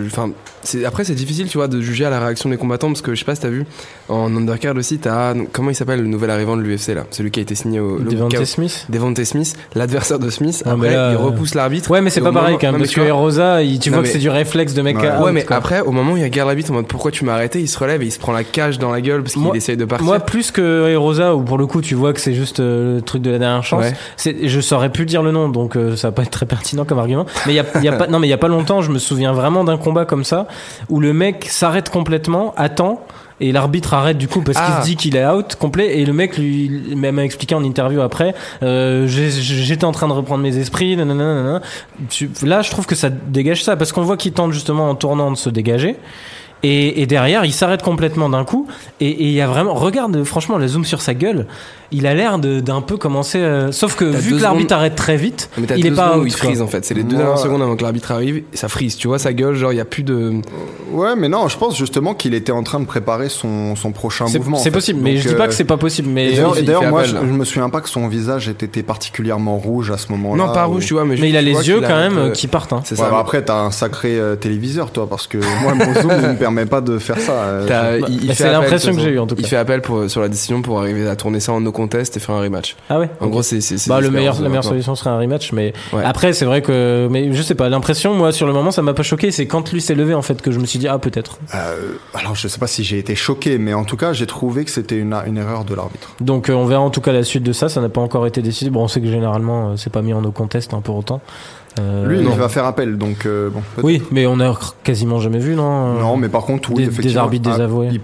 après 0.86 1.04
c'est 1.04 1.14
difficile, 1.14 1.48
tu 1.48 1.58
vois, 1.58 1.66
de 1.68 1.80
juger 1.80 2.04
à 2.04 2.10
la 2.10 2.20
réaction 2.20 2.48
des 2.48 2.56
combattants 2.56 2.86
parce 2.88 3.02
que 3.02 3.14
je 3.14 3.18
sais 3.18 3.24
pas 3.24 3.34
si 3.34 3.40
t'as 3.42 3.48
vu, 3.48 3.64
en 4.08 4.34
undercard 4.36 4.76
aussi, 4.76 4.98
t'as, 4.98 5.34
comment 5.52 5.70
il 5.70 5.74
s'appelle 5.74 6.00
le 6.00 6.06
nouvel 6.06 6.30
arrivant 6.30 6.56
de 6.56 6.62
l'UFC 6.62 6.94
là, 6.94 7.04
celui 7.10 7.30
qui 7.32 7.40
a 7.40 7.42
été 7.42 7.54
signé 7.56 7.80
au, 7.80 7.98
Devante 7.98 8.44
Smith? 8.44 8.86
Devante 8.88 9.22
Smith, 9.24 9.56
l'adversaire 9.74 10.20
de 10.20 10.30
Smith. 10.30 10.62
Ouais, 10.64 10.72
après, 10.72 10.92
là, 10.94 11.10
il 11.12 11.16
euh, 11.16 11.18
repousse 11.18 11.54
l'arbitre. 11.54 11.90
Ouais, 11.90 12.00
mais 12.00 12.10
c'est 12.10 12.20
pas 12.20 12.32
pareil 12.32 12.56
quand 12.60 12.70
même 12.70 12.78
parce 12.80 12.90
tu 12.90 13.00
que 13.00 13.04
vois- 13.06 13.12
Rosa, 13.14 13.62
il- 13.62 13.78
tu 13.80 13.90
Non, 13.90 13.96
vois 13.96 14.04
que 14.04 14.08
c'est 14.10 14.18
du 14.18 14.30
réflexe 14.30 14.74
de 14.74 14.82
mec. 14.82 14.98
Ouais. 14.98 15.08
out, 15.10 15.24
Ouais, 15.24 15.32
mais 15.32 15.44
quoi. 15.44 15.56
après, 15.56 15.80
au 15.80 15.90
moment 15.90 16.12
où 16.12 16.16
il 16.16 16.22
y 16.22 16.24
a 16.24 16.28
garde 16.28 16.46
l'arbitre 16.48 16.70
en 16.70 16.74
mode 16.74 16.86
pourquoi 16.86 17.10
tu 17.10 17.24
m'as 17.24 17.34
arrêté, 17.34 17.60
il 17.60 17.68
se 17.68 17.78
relève 17.78 18.02
et 18.02 18.06
il 18.06 18.12
se 18.12 18.18
prend 18.20 18.32
la 18.32 18.44
cage 18.44 18.78
dans 18.78 18.90
la 18.92 19.00
gueule 19.00 19.22
parce 19.22 19.34
qu'il 19.34 19.42
Moi- 19.42 19.56
essaye 19.56 19.76
de 19.76 19.84
partir. 19.84 20.06
Moi, 20.06 20.20
plus 20.20 20.52
que 20.52 20.94
Rosa, 20.96 21.34
où 21.34 21.42
pour 21.42 21.58
le 21.58 21.66
coup, 21.66 21.80
tu 21.80 21.94
vois 21.96 22.12
que 22.12 22.20
c'est 22.20 22.34
juste 22.34 22.60
euh, 22.60 22.96
le 22.96 23.02
truc 23.02 23.22
de 23.22 23.30
la 23.30 23.38
dernière 23.40 23.64
chance. 23.64 23.82
Ouais. 23.84 23.94
C'est, 24.16 24.48
je 24.48 24.60
saurais 24.60 24.90
plus 24.90 25.06
dire 25.06 25.22
le 25.24 25.32
nom, 25.32 25.48
donc 25.48 25.74
euh, 25.76 25.96
ça 25.96 26.08
va 26.08 26.12
pas 26.12 26.22
être 26.22 26.30
très 26.30 26.46
pertinent 26.46 26.84
comme 26.84 26.98
argument. 27.00 27.26
Mais 27.46 27.52
il 27.52 27.56
y 27.56 27.60
a, 27.60 27.64
il 27.76 27.82
y 27.84 27.88
a 27.88 27.92
pas, 27.92 28.06
non, 28.12 28.18
mais 28.20 28.26
il 28.28 28.30
y 28.30 28.34
a 28.34 28.38
pas 28.38 28.48
longtemps, 28.48 28.82
je 28.82 28.90
me 28.92 28.98
souviens 28.98 29.32
vraiment 29.32 29.64
d'un 29.64 29.78
combat 29.78 30.04
comme 30.04 30.22
ça 30.22 30.46
où 30.88 31.00
le 31.00 31.12
mec 31.12 31.46
s'arrête 31.48 31.88
complètement, 31.90 32.52
attend. 32.56 33.00
Et 33.40 33.50
l'arbitre 33.50 33.94
arrête 33.94 34.18
du 34.18 34.28
coup 34.28 34.40
parce 34.42 34.56
qu'il 34.58 34.72
Ah. 34.72 34.82
se 34.82 34.86
dit 34.86 34.94
qu'il 34.94 35.16
est 35.16 35.26
out 35.26 35.56
complet 35.56 35.98
et 35.98 36.04
le 36.06 36.12
mec 36.12 36.38
lui 36.38 36.70
même 36.94 37.18
a 37.18 37.24
expliqué 37.24 37.56
en 37.56 37.64
interview 37.64 38.00
après 38.00 38.34
euh, 38.62 39.06
j'étais 39.08 39.84
en 39.84 39.90
train 39.90 40.06
de 40.06 40.12
reprendre 40.12 40.44
mes 40.44 40.58
esprits 40.58 40.96
nanana, 40.96 41.60
là 42.44 42.62
je 42.62 42.70
trouve 42.70 42.86
que 42.86 42.94
ça 42.94 43.08
dégage 43.10 43.64
ça 43.64 43.74
parce 43.76 43.90
qu'on 43.90 44.02
voit 44.02 44.16
qu'il 44.16 44.32
tente 44.32 44.52
justement 44.52 44.88
en 44.88 44.94
tournant 44.94 45.32
de 45.32 45.36
se 45.36 45.50
dégager 45.50 45.96
et, 46.64 47.02
et 47.02 47.06
derrière, 47.06 47.44
il 47.44 47.52
s'arrête 47.52 47.82
complètement 47.82 48.28
d'un 48.28 48.44
coup. 48.44 48.68
Et 49.00 49.24
il 49.24 49.32
y 49.32 49.40
a 49.40 49.48
vraiment, 49.48 49.74
regarde, 49.74 50.22
franchement, 50.22 50.58
le 50.58 50.68
zoom 50.68 50.84
sur 50.84 51.02
sa 51.02 51.12
gueule. 51.12 51.48
Il 51.92 52.06
a 52.06 52.14
l'air 52.14 52.38
de- 52.38 52.60
d'un 52.60 52.80
peu 52.80 52.96
commencer. 52.96 53.38
euh, 53.38 53.70
sauf 53.72 53.94
que 53.96 54.04
vu 54.04 54.36
que 54.36 54.42
l'arbitre 54.42 54.70
secondes- 54.70 54.72
arrête 54.72 54.94
très 54.96 55.16
vite, 55.16 55.50
Mais 55.58 55.66
il 55.76 55.86
est 55.86 55.90
pas 55.90 56.18
où 56.18 56.26
il 56.26 56.32
frise 56.32 56.60
en 56.62 56.66
fait. 56.66 56.84
C'est 56.84 56.94
les 56.94 57.02
deux 57.02 57.16
dernières 57.16 57.38
secondes 57.38 57.62
avant 57.62 57.76
que 57.76 57.82
l'arbitre 57.82 58.10
arrive 58.12 58.36
et 58.52 58.56
ça 58.56 58.68
frise. 58.68 58.96
Tu 58.96 59.08
vois 59.08 59.18
sa 59.18 59.32
gueule, 59.32 59.54
genre 59.54 59.72
il 59.72 59.76
y 59.76 59.80
a 59.80 59.84
plus 59.84 60.02
de. 60.02 60.32
Ouais, 60.92 61.14
mais 61.16 61.28
non, 61.28 61.48
je 61.48 61.56
pense 61.56 61.76
justement 61.76 62.14
qu'il 62.14 62.34
était 62.34 62.52
en 62.52 62.62
train 62.62 62.80
de 62.80 62.86
préparer 62.86 63.28
son, 63.28 63.76
son 63.76 63.92
prochain 63.92 64.26
C'est 64.26 64.38
mouvement. 64.38 64.56
en 64.56 64.60
c'est 64.60 64.64
fait. 64.70 64.74
possible, 64.74 65.00
mais 65.02 65.14
Donc, 65.14 65.22
je 65.22 65.28
dis 65.28 65.34
pas 65.34 65.44
euh, 65.44 65.46
que 65.48 65.54
c'est 65.54 65.64
pas 65.64 65.76
possible. 65.76 66.08
Et 66.08 66.12
Mais 66.12 66.30
d'ailleurs, 66.32 66.54
il- 66.58 66.64
il 66.68 66.88
moi, 66.88 67.04
je, 67.04 67.10
je 67.16 67.16
me 67.32 67.44
souviens 67.44 67.68
pas 67.70 67.80
que 67.80 67.88
son 67.88 68.08
visage 68.08 68.48
ait 68.48 68.52
été 68.52 68.82
particulièrement 68.82 69.58
rouge 69.58 69.90
à 69.90 69.98
ce 69.98 70.10
moment-là. 70.12 70.46
Non, 70.46 70.52
pas 70.52 70.66
ou- 70.68 70.72
rouge, 70.72 70.86
tu 70.86 70.94
vois, 70.94 71.04
mais 71.04 71.16
mais 71.20 71.28
il 71.30 71.36
a 71.36 71.42
les 71.42 71.68
yeux 71.68 71.80
quand 71.80 71.88
même 71.96 72.18
euh, 72.18 72.30
qui 72.30 72.46
partent. 72.46 72.72
hein. 72.72 72.80
C'est 72.84 72.98
Ouais, 72.98 73.04
ça. 73.04 73.10
bah 73.10 73.18
après, 73.20 73.42
t'as 73.42 73.60
un 73.60 73.70
sacré 73.70 74.18
euh, 74.18 74.36
téléviseur, 74.36 74.90
toi, 74.90 75.06
parce 75.08 75.26
que 75.26 75.38
moi, 75.62 75.74
mon 75.74 75.94
zoom 76.00 76.20
ne 76.22 76.28
me 76.32 76.36
permet 76.36 76.66
pas 76.66 76.80
de 76.80 76.98
faire 76.98 77.18
ça. 77.18 77.32
euh, 77.32 77.66
Bah, 77.68 78.06
il- 78.08 78.24
il 78.24 78.28
fait 78.28 78.44
c'est 78.44 78.50
l'impression 78.52 78.94
que 78.94 79.00
j'ai 79.00 79.10
eue, 79.10 79.18
en 79.18 79.26
tout 79.26 79.34
Il 79.38 79.42
cas. 79.42 79.48
fait 79.48 79.56
appel 79.56 79.80
pour, 79.82 80.08
sur 80.10 80.20
la 80.20 80.28
décision 80.28 80.62
pour 80.62 80.78
arriver 80.80 81.08
à 81.08 81.16
tourner 81.16 81.40
ça 81.40 81.52
en 81.52 81.60
no 81.60 81.72
contest 81.82 82.16
et 82.16 82.20
faire 82.20 82.34
un 82.34 82.40
rematch. 82.40 82.76
Ah 82.88 82.98
ouais. 82.98 83.10
En 83.20 83.26
gros, 83.28 83.42
c'est 83.42 83.60
Bah, 83.88 84.00
le 84.00 84.10
meilleur, 84.10 84.40
la 84.40 84.48
meilleure 84.48 84.64
solution 84.64 84.94
serait 84.94 85.10
un 85.10 85.18
rematch, 85.18 85.52
mais 85.52 85.72
Ouais. 85.92 86.02
après 86.04 86.32
c'est 86.32 86.44
vrai 86.44 86.62
que, 86.62 87.08
mais 87.10 87.32
je 87.32 87.42
sais 87.42 87.54
pas, 87.54 87.68
l'impression 87.68 88.14
moi 88.14 88.32
sur 88.32 88.46
le 88.46 88.52
moment 88.52 88.70
ça 88.70 88.82
m'a 88.82 88.94
pas 88.94 89.02
choqué, 89.02 89.30
c'est 89.30 89.46
quand 89.46 89.72
lui 89.72 89.80
s'est 89.80 89.94
levé 89.94 90.14
en 90.14 90.22
fait 90.22 90.40
que 90.42 90.50
je 90.52 90.58
me 90.58 90.66
suis 90.66 90.78
dit 90.78 90.88
ah 90.88 90.98
peut-être. 90.98 91.38
Euh, 91.54 91.94
alors 92.14 92.34
je 92.34 92.48
sais 92.48 92.58
pas 92.58 92.66
si 92.66 92.84
j'ai 92.84 92.98
été 92.98 93.14
choqué, 93.14 93.58
mais 93.58 93.74
en 93.74 93.84
tout 93.84 93.96
cas 93.96 94.12
j'ai 94.12 94.26
trouvé 94.26 94.64
que 94.64 94.70
c'était 94.70 94.98
une, 94.98 95.14
une 95.26 95.36
erreur 95.38 95.64
de 95.64 95.74
l'arbitre. 95.74 96.10
Donc 96.20 96.48
euh, 96.48 96.54
on 96.54 96.66
verra 96.66 96.80
en 96.82 96.90
tout 96.90 97.00
cas 97.00 97.12
la 97.12 97.24
suite 97.24 97.42
de 97.42 97.52
ça, 97.52 97.68
ça 97.68 97.80
n'a 97.80 97.88
pas 97.88 98.00
encore 98.00 98.26
été 98.26 98.42
décidé. 98.42 98.70
Bon 98.70 98.82
on 98.84 98.88
sait 98.88 99.00
que 99.00 99.06
généralement 99.08 99.70
euh, 99.70 99.76
c'est 99.76 99.92
pas 99.92 100.02
mis 100.02 100.12
en 100.14 100.20
no 100.22 100.30
contest 100.32 100.72
hein, 100.74 100.80
pour 100.82 100.96
autant. 100.96 101.20
Euh, 101.80 102.06
Lui, 102.06 102.20
non. 102.22 102.32
il 102.32 102.38
va 102.38 102.50
faire 102.50 102.66
appel, 102.66 102.98
donc 102.98 103.24
euh, 103.24 103.48
bon. 103.48 103.62
Oui, 103.82 104.02
mais 104.10 104.26
on 104.26 104.38
a 104.40 104.58
quasiment 104.84 105.20
jamais 105.20 105.38
vu 105.38 105.54
non. 105.54 105.94
Non, 105.94 106.16
mais 106.18 106.28
par 106.28 106.42
contre, 106.44 106.68
oui, 106.70 106.76
des, 106.76 106.82
effectivement. 106.82 107.10
des 107.12 107.16
arbitres 107.18 107.48
ah, 107.48 107.52
désavoués. 107.56 107.88
il 107.90 108.00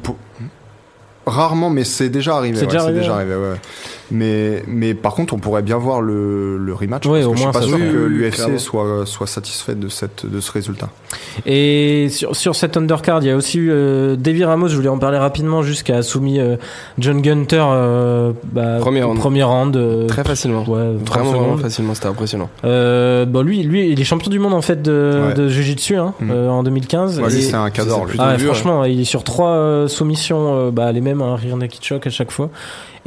Rarement, 1.29 1.71
mais 1.71 1.85
c'est 1.85 2.09
déjà 2.09 2.37
arrivé. 2.37 2.57
C'est 2.57 2.63
ouais, 2.63 2.67
déjà 2.67 2.79
c'est 2.81 2.85
arrivé, 2.87 3.01
déjà 3.01 3.13
ouais. 3.13 3.21
arrivé, 3.21 3.37
ouais. 3.37 3.57
Mais, 4.11 4.63
mais 4.67 4.95
par 4.95 5.15
contre, 5.15 5.35
on 5.35 5.39
pourrait 5.39 5.63
bien 5.63 5.77
voir 5.77 6.01
le, 6.01 6.57
le 6.57 6.73
rematch. 6.75 7.05
Ouais, 7.07 7.21
parce 7.21 7.27
au 7.27 7.33
que 7.33 7.37
je 7.39 7.43
moins, 7.43 7.53
suis 7.53 7.61
pas 7.61 7.67
ça 7.67 7.69
sûr 7.69 7.79
que 7.79 8.07
Oui, 8.07 8.15
oui, 8.15 8.19
l'UFC 8.31 8.59
soit, 8.59 9.03
soit 9.07 9.27
satisfait 9.27 9.75
de, 9.75 9.89
cette, 9.89 10.25
de 10.25 10.41
ce 10.41 10.51
résultat. 10.53 10.89
Et 11.47 12.09
sur, 12.11 12.35
sur 12.35 12.55
cette 12.57 12.77
undercard, 12.77 13.23
il 13.23 13.27
y 13.29 13.31
a 13.31 13.37
aussi 13.37 13.59
eu 13.59 13.71
euh, 13.71 14.17
Davy 14.17 14.45
Ramos, 14.45 14.69
je 14.69 14.77
voulais 14.77 14.89
en 14.89 14.99
parler 14.99 15.19
rapidement, 15.19 15.63
jusqu'à 15.63 15.97
a 15.99 16.03
soumis 16.03 16.41
euh, 16.41 16.57
John 16.99 17.21
Gunter 17.21 17.63
euh, 17.71 18.33
bah, 18.53 18.79
Premier 18.81 19.03
round. 19.03 19.19
Premier 19.19 19.43
round 19.43 19.77
euh, 19.77 20.07
Très 20.07 20.25
facilement. 20.25 20.65
ouais, 20.69 20.95
30 21.05 21.09
Vraiment, 21.25 21.39
vraiment 21.39 21.57
facilement, 21.59 21.95
c'était 21.95 22.07
impressionnant. 22.09 22.49
Euh, 22.65 23.25
bon, 23.27 23.43
lui, 23.45 23.63
lui, 23.63 23.91
il 23.91 24.01
est 24.01 24.05
champion 24.05 24.31
du 24.31 24.39
monde 24.39 24.55
en 24.55 24.63
fait 24.63 24.81
de, 24.83 25.27
Ouais. 25.29 25.35
de 25.35 25.49
Jiu-Jitsu 25.49 25.97
hein, 25.97 26.15
Mhm. 26.21 26.31
euh, 26.31 26.49
en 26.49 26.63
2015. 26.63 27.21
Ouais, 27.21 27.31
c'est 27.31 27.55
un 27.55 27.69
plutôt 27.71 28.23
ah, 28.25 28.31
ouais, 28.31 28.37
vu, 28.37 28.49
ouais. 28.49 28.55
franchement, 28.55 28.85
il 28.85 29.01
est 29.01 29.05
sur 29.05 29.25
trois 29.25 29.51
euh, 29.51 29.89
soumissions, 29.89 30.55
euh, 30.69 30.71
bah, 30.71 30.91
les 30.93 31.01
mêmes, 31.01 31.21
un 31.23 31.37
rear 31.37 31.57
naked 31.57 31.83
choke 31.83 32.07
à 32.07 32.11
chaque 32.11 32.31
fois. 32.31 32.51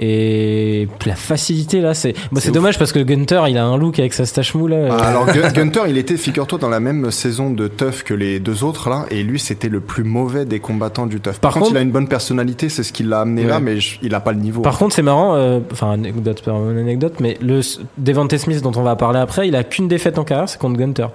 Et 0.03 0.87
la 1.05 1.15
facilité 1.15 1.79
là, 1.79 1.93
c'est 1.93 2.13
bah, 2.31 2.41
C'est 2.41 2.51
dommage 2.51 2.79
parce 2.79 2.91
que 2.91 2.97
Gunter, 2.99 3.43
il 3.49 3.57
a 3.57 3.63
un 3.65 3.77
look 3.77 3.99
avec 3.99 4.13
sa 4.13 4.25
stache 4.25 4.55
mou 4.55 4.65
là. 4.67 4.75
euh, 4.77 4.89
Ah, 4.91 5.09
alors 5.09 5.27
Gun- 5.27 5.51
Gunter, 5.51 5.81
il 5.87 5.97
était, 5.99 6.17
figure-toi, 6.17 6.57
dans 6.57 6.69
la 6.69 6.79
même 6.79 7.11
saison 7.11 7.51
de 7.51 7.67
Tough 7.67 8.01
que 8.03 8.15
les 8.15 8.39
deux 8.39 8.63
autres 8.63 8.89
là, 8.89 9.05
et 9.11 9.21
lui 9.21 9.39
c'était 9.39 9.69
le 9.69 9.79
plus 9.79 10.03
mauvais 10.03 10.45
des 10.45 10.59
combattants 10.59 11.05
du 11.05 11.19
Tough. 11.21 11.33
Par, 11.33 11.39
Par 11.39 11.53
contre, 11.53 11.65
contre- 11.65 11.75
il 11.75 11.77
a 11.77 11.81
une 11.81 11.91
bonne 11.91 12.07
personnalité, 12.07 12.67
c'est 12.69 12.81
ce 12.83 12.91
qui 12.91 13.03
l'a 13.03 13.21
amené 13.21 13.43
là, 13.43 13.59
mais 13.59 13.79
je- 13.79 13.99
il 14.01 14.15
a 14.15 14.19
pas 14.19 14.31
le 14.31 14.39
niveau. 14.39 14.61
Par 14.63 14.77
contre, 14.79 14.95
c'est 14.95 15.03
marrant, 15.03 15.35
euh, 15.35 15.59
enfin, 15.71 15.91
anecdote, 15.91 16.41
pas 16.43 16.51
une 16.51 16.79
anecdote, 16.79 17.13
mais 17.19 17.37
le 17.39 17.61
Devante 17.97 18.35
Smith 18.37 18.61
dont 18.63 18.71
on 18.75 18.81
va 18.83 18.95
parler 18.95 19.19
après, 19.19 19.47
il 19.47 19.55
a 19.55 19.63
qu'une 19.63 19.87
défaite 19.87 20.17
en 20.17 20.23
carrière, 20.23 20.49
c'est 20.49 20.59
contre 20.59 20.77
Gunter. 20.79 21.07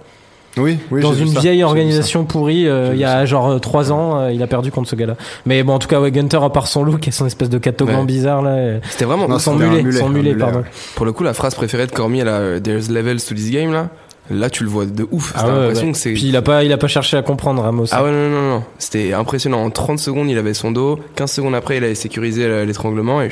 Oui, 0.59 0.79
oui, 0.91 1.03
Dans 1.03 1.13
une 1.13 1.29
vieille 1.29 1.61
ça. 1.61 1.67
organisation 1.67 2.25
pourrie, 2.25 2.67
euh, 2.67 2.91
il 2.95 2.99
y 2.99 3.05
a 3.05 3.25
genre 3.27 3.51
euh, 3.51 3.59
trois 3.59 3.93
ans, 3.93 4.19
euh, 4.21 4.33
il 4.33 4.43
a 4.43 4.47
perdu 4.47 4.71
contre 4.71 4.89
ce 4.89 4.97
gars-là. 4.97 5.17
Mais 5.45 5.63
bon, 5.63 5.75
en 5.75 5.79
tout 5.79 5.89
cas, 5.89 6.01
ouais, 6.01 6.11
Gunter, 6.11 6.39
à 6.43 6.51
part 6.51 6.67
son 6.67 6.83
look 6.85 7.07
et 7.07 7.11
son 7.11 7.27
espèce 7.27 7.51
de 7.51 7.59
catogan 7.59 8.01
Ouais. 8.01 8.05
bizarre 8.07 8.43
là, 8.43 8.51
euh, 8.51 8.79
C'était 8.89 9.05
vraiment. 9.05 9.29
Non, 9.29 9.39
son 9.39 9.55
mulet, 9.57 9.83
mulet, 9.83 9.99
son 9.99 10.09
mulet, 10.09 10.31
mulet, 10.33 10.41
pardon. 10.45 10.61
ouais. 10.61 10.65
Pour 10.95 11.05
le 11.07 11.13
coup, 11.13 11.25
la 11.25 11.35
phrase 11.35 11.55
préférée 11.55 11.87
de 11.87 11.93
Cormier, 11.93 12.25
là, 12.25 12.33
euh, 12.39 12.61
There's 12.61 12.89
levels 12.91 13.23
to 13.23 13.35
this 13.35 13.51
game, 13.51 13.73
là, 13.73 13.91
là, 14.31 14.49
tu 14.51 14.65
le 14.65 14.71
vois 14.71 14.87
de 14.87 15.07
ouf. 15.11 15.33
Ah 15.37 15.47
ouais, 15.47 15.53
l'impression 15.53 15.87
ouais. 15.87 15.93
que 15.93 15.99
c'est. 15.99 16.13
Puis 16.15 16.27
il 16.29 16.37
a 16.37 16.43
pas, 16.43 16.65
il 16.65 16.73
a 16.73 16.79
pas 16.79 16.89
cherché 16.89 17.17
à 17.17 17.23
comprendre 17.23 17.63
Ramos. 17.63 17.87
Ah 17.93 18.03
ouais, 18.03 18.11
non, 18.11 18.29
non, 18.31 18.49
non. 18.51 18.63
C'était 18.79 19.13
impressionnant. 19.13 19.63
En 19.63 19.71
30 19.71 19.99
secondes, 19.99 20.29
il 20.31 20.39
avait 20.39 20.55
son 20.55 20.71
dos. 20.73 20.99
15 21.17 21.31
secondes 21.31 21.55
après, 21.55 21.77
il 21.77 21.85
avait 21.85 21.95
sécurisé 21.95 22.45
euh, 22.45 22.65
l'étranglement 22.65 23.21
et 23.23 23.29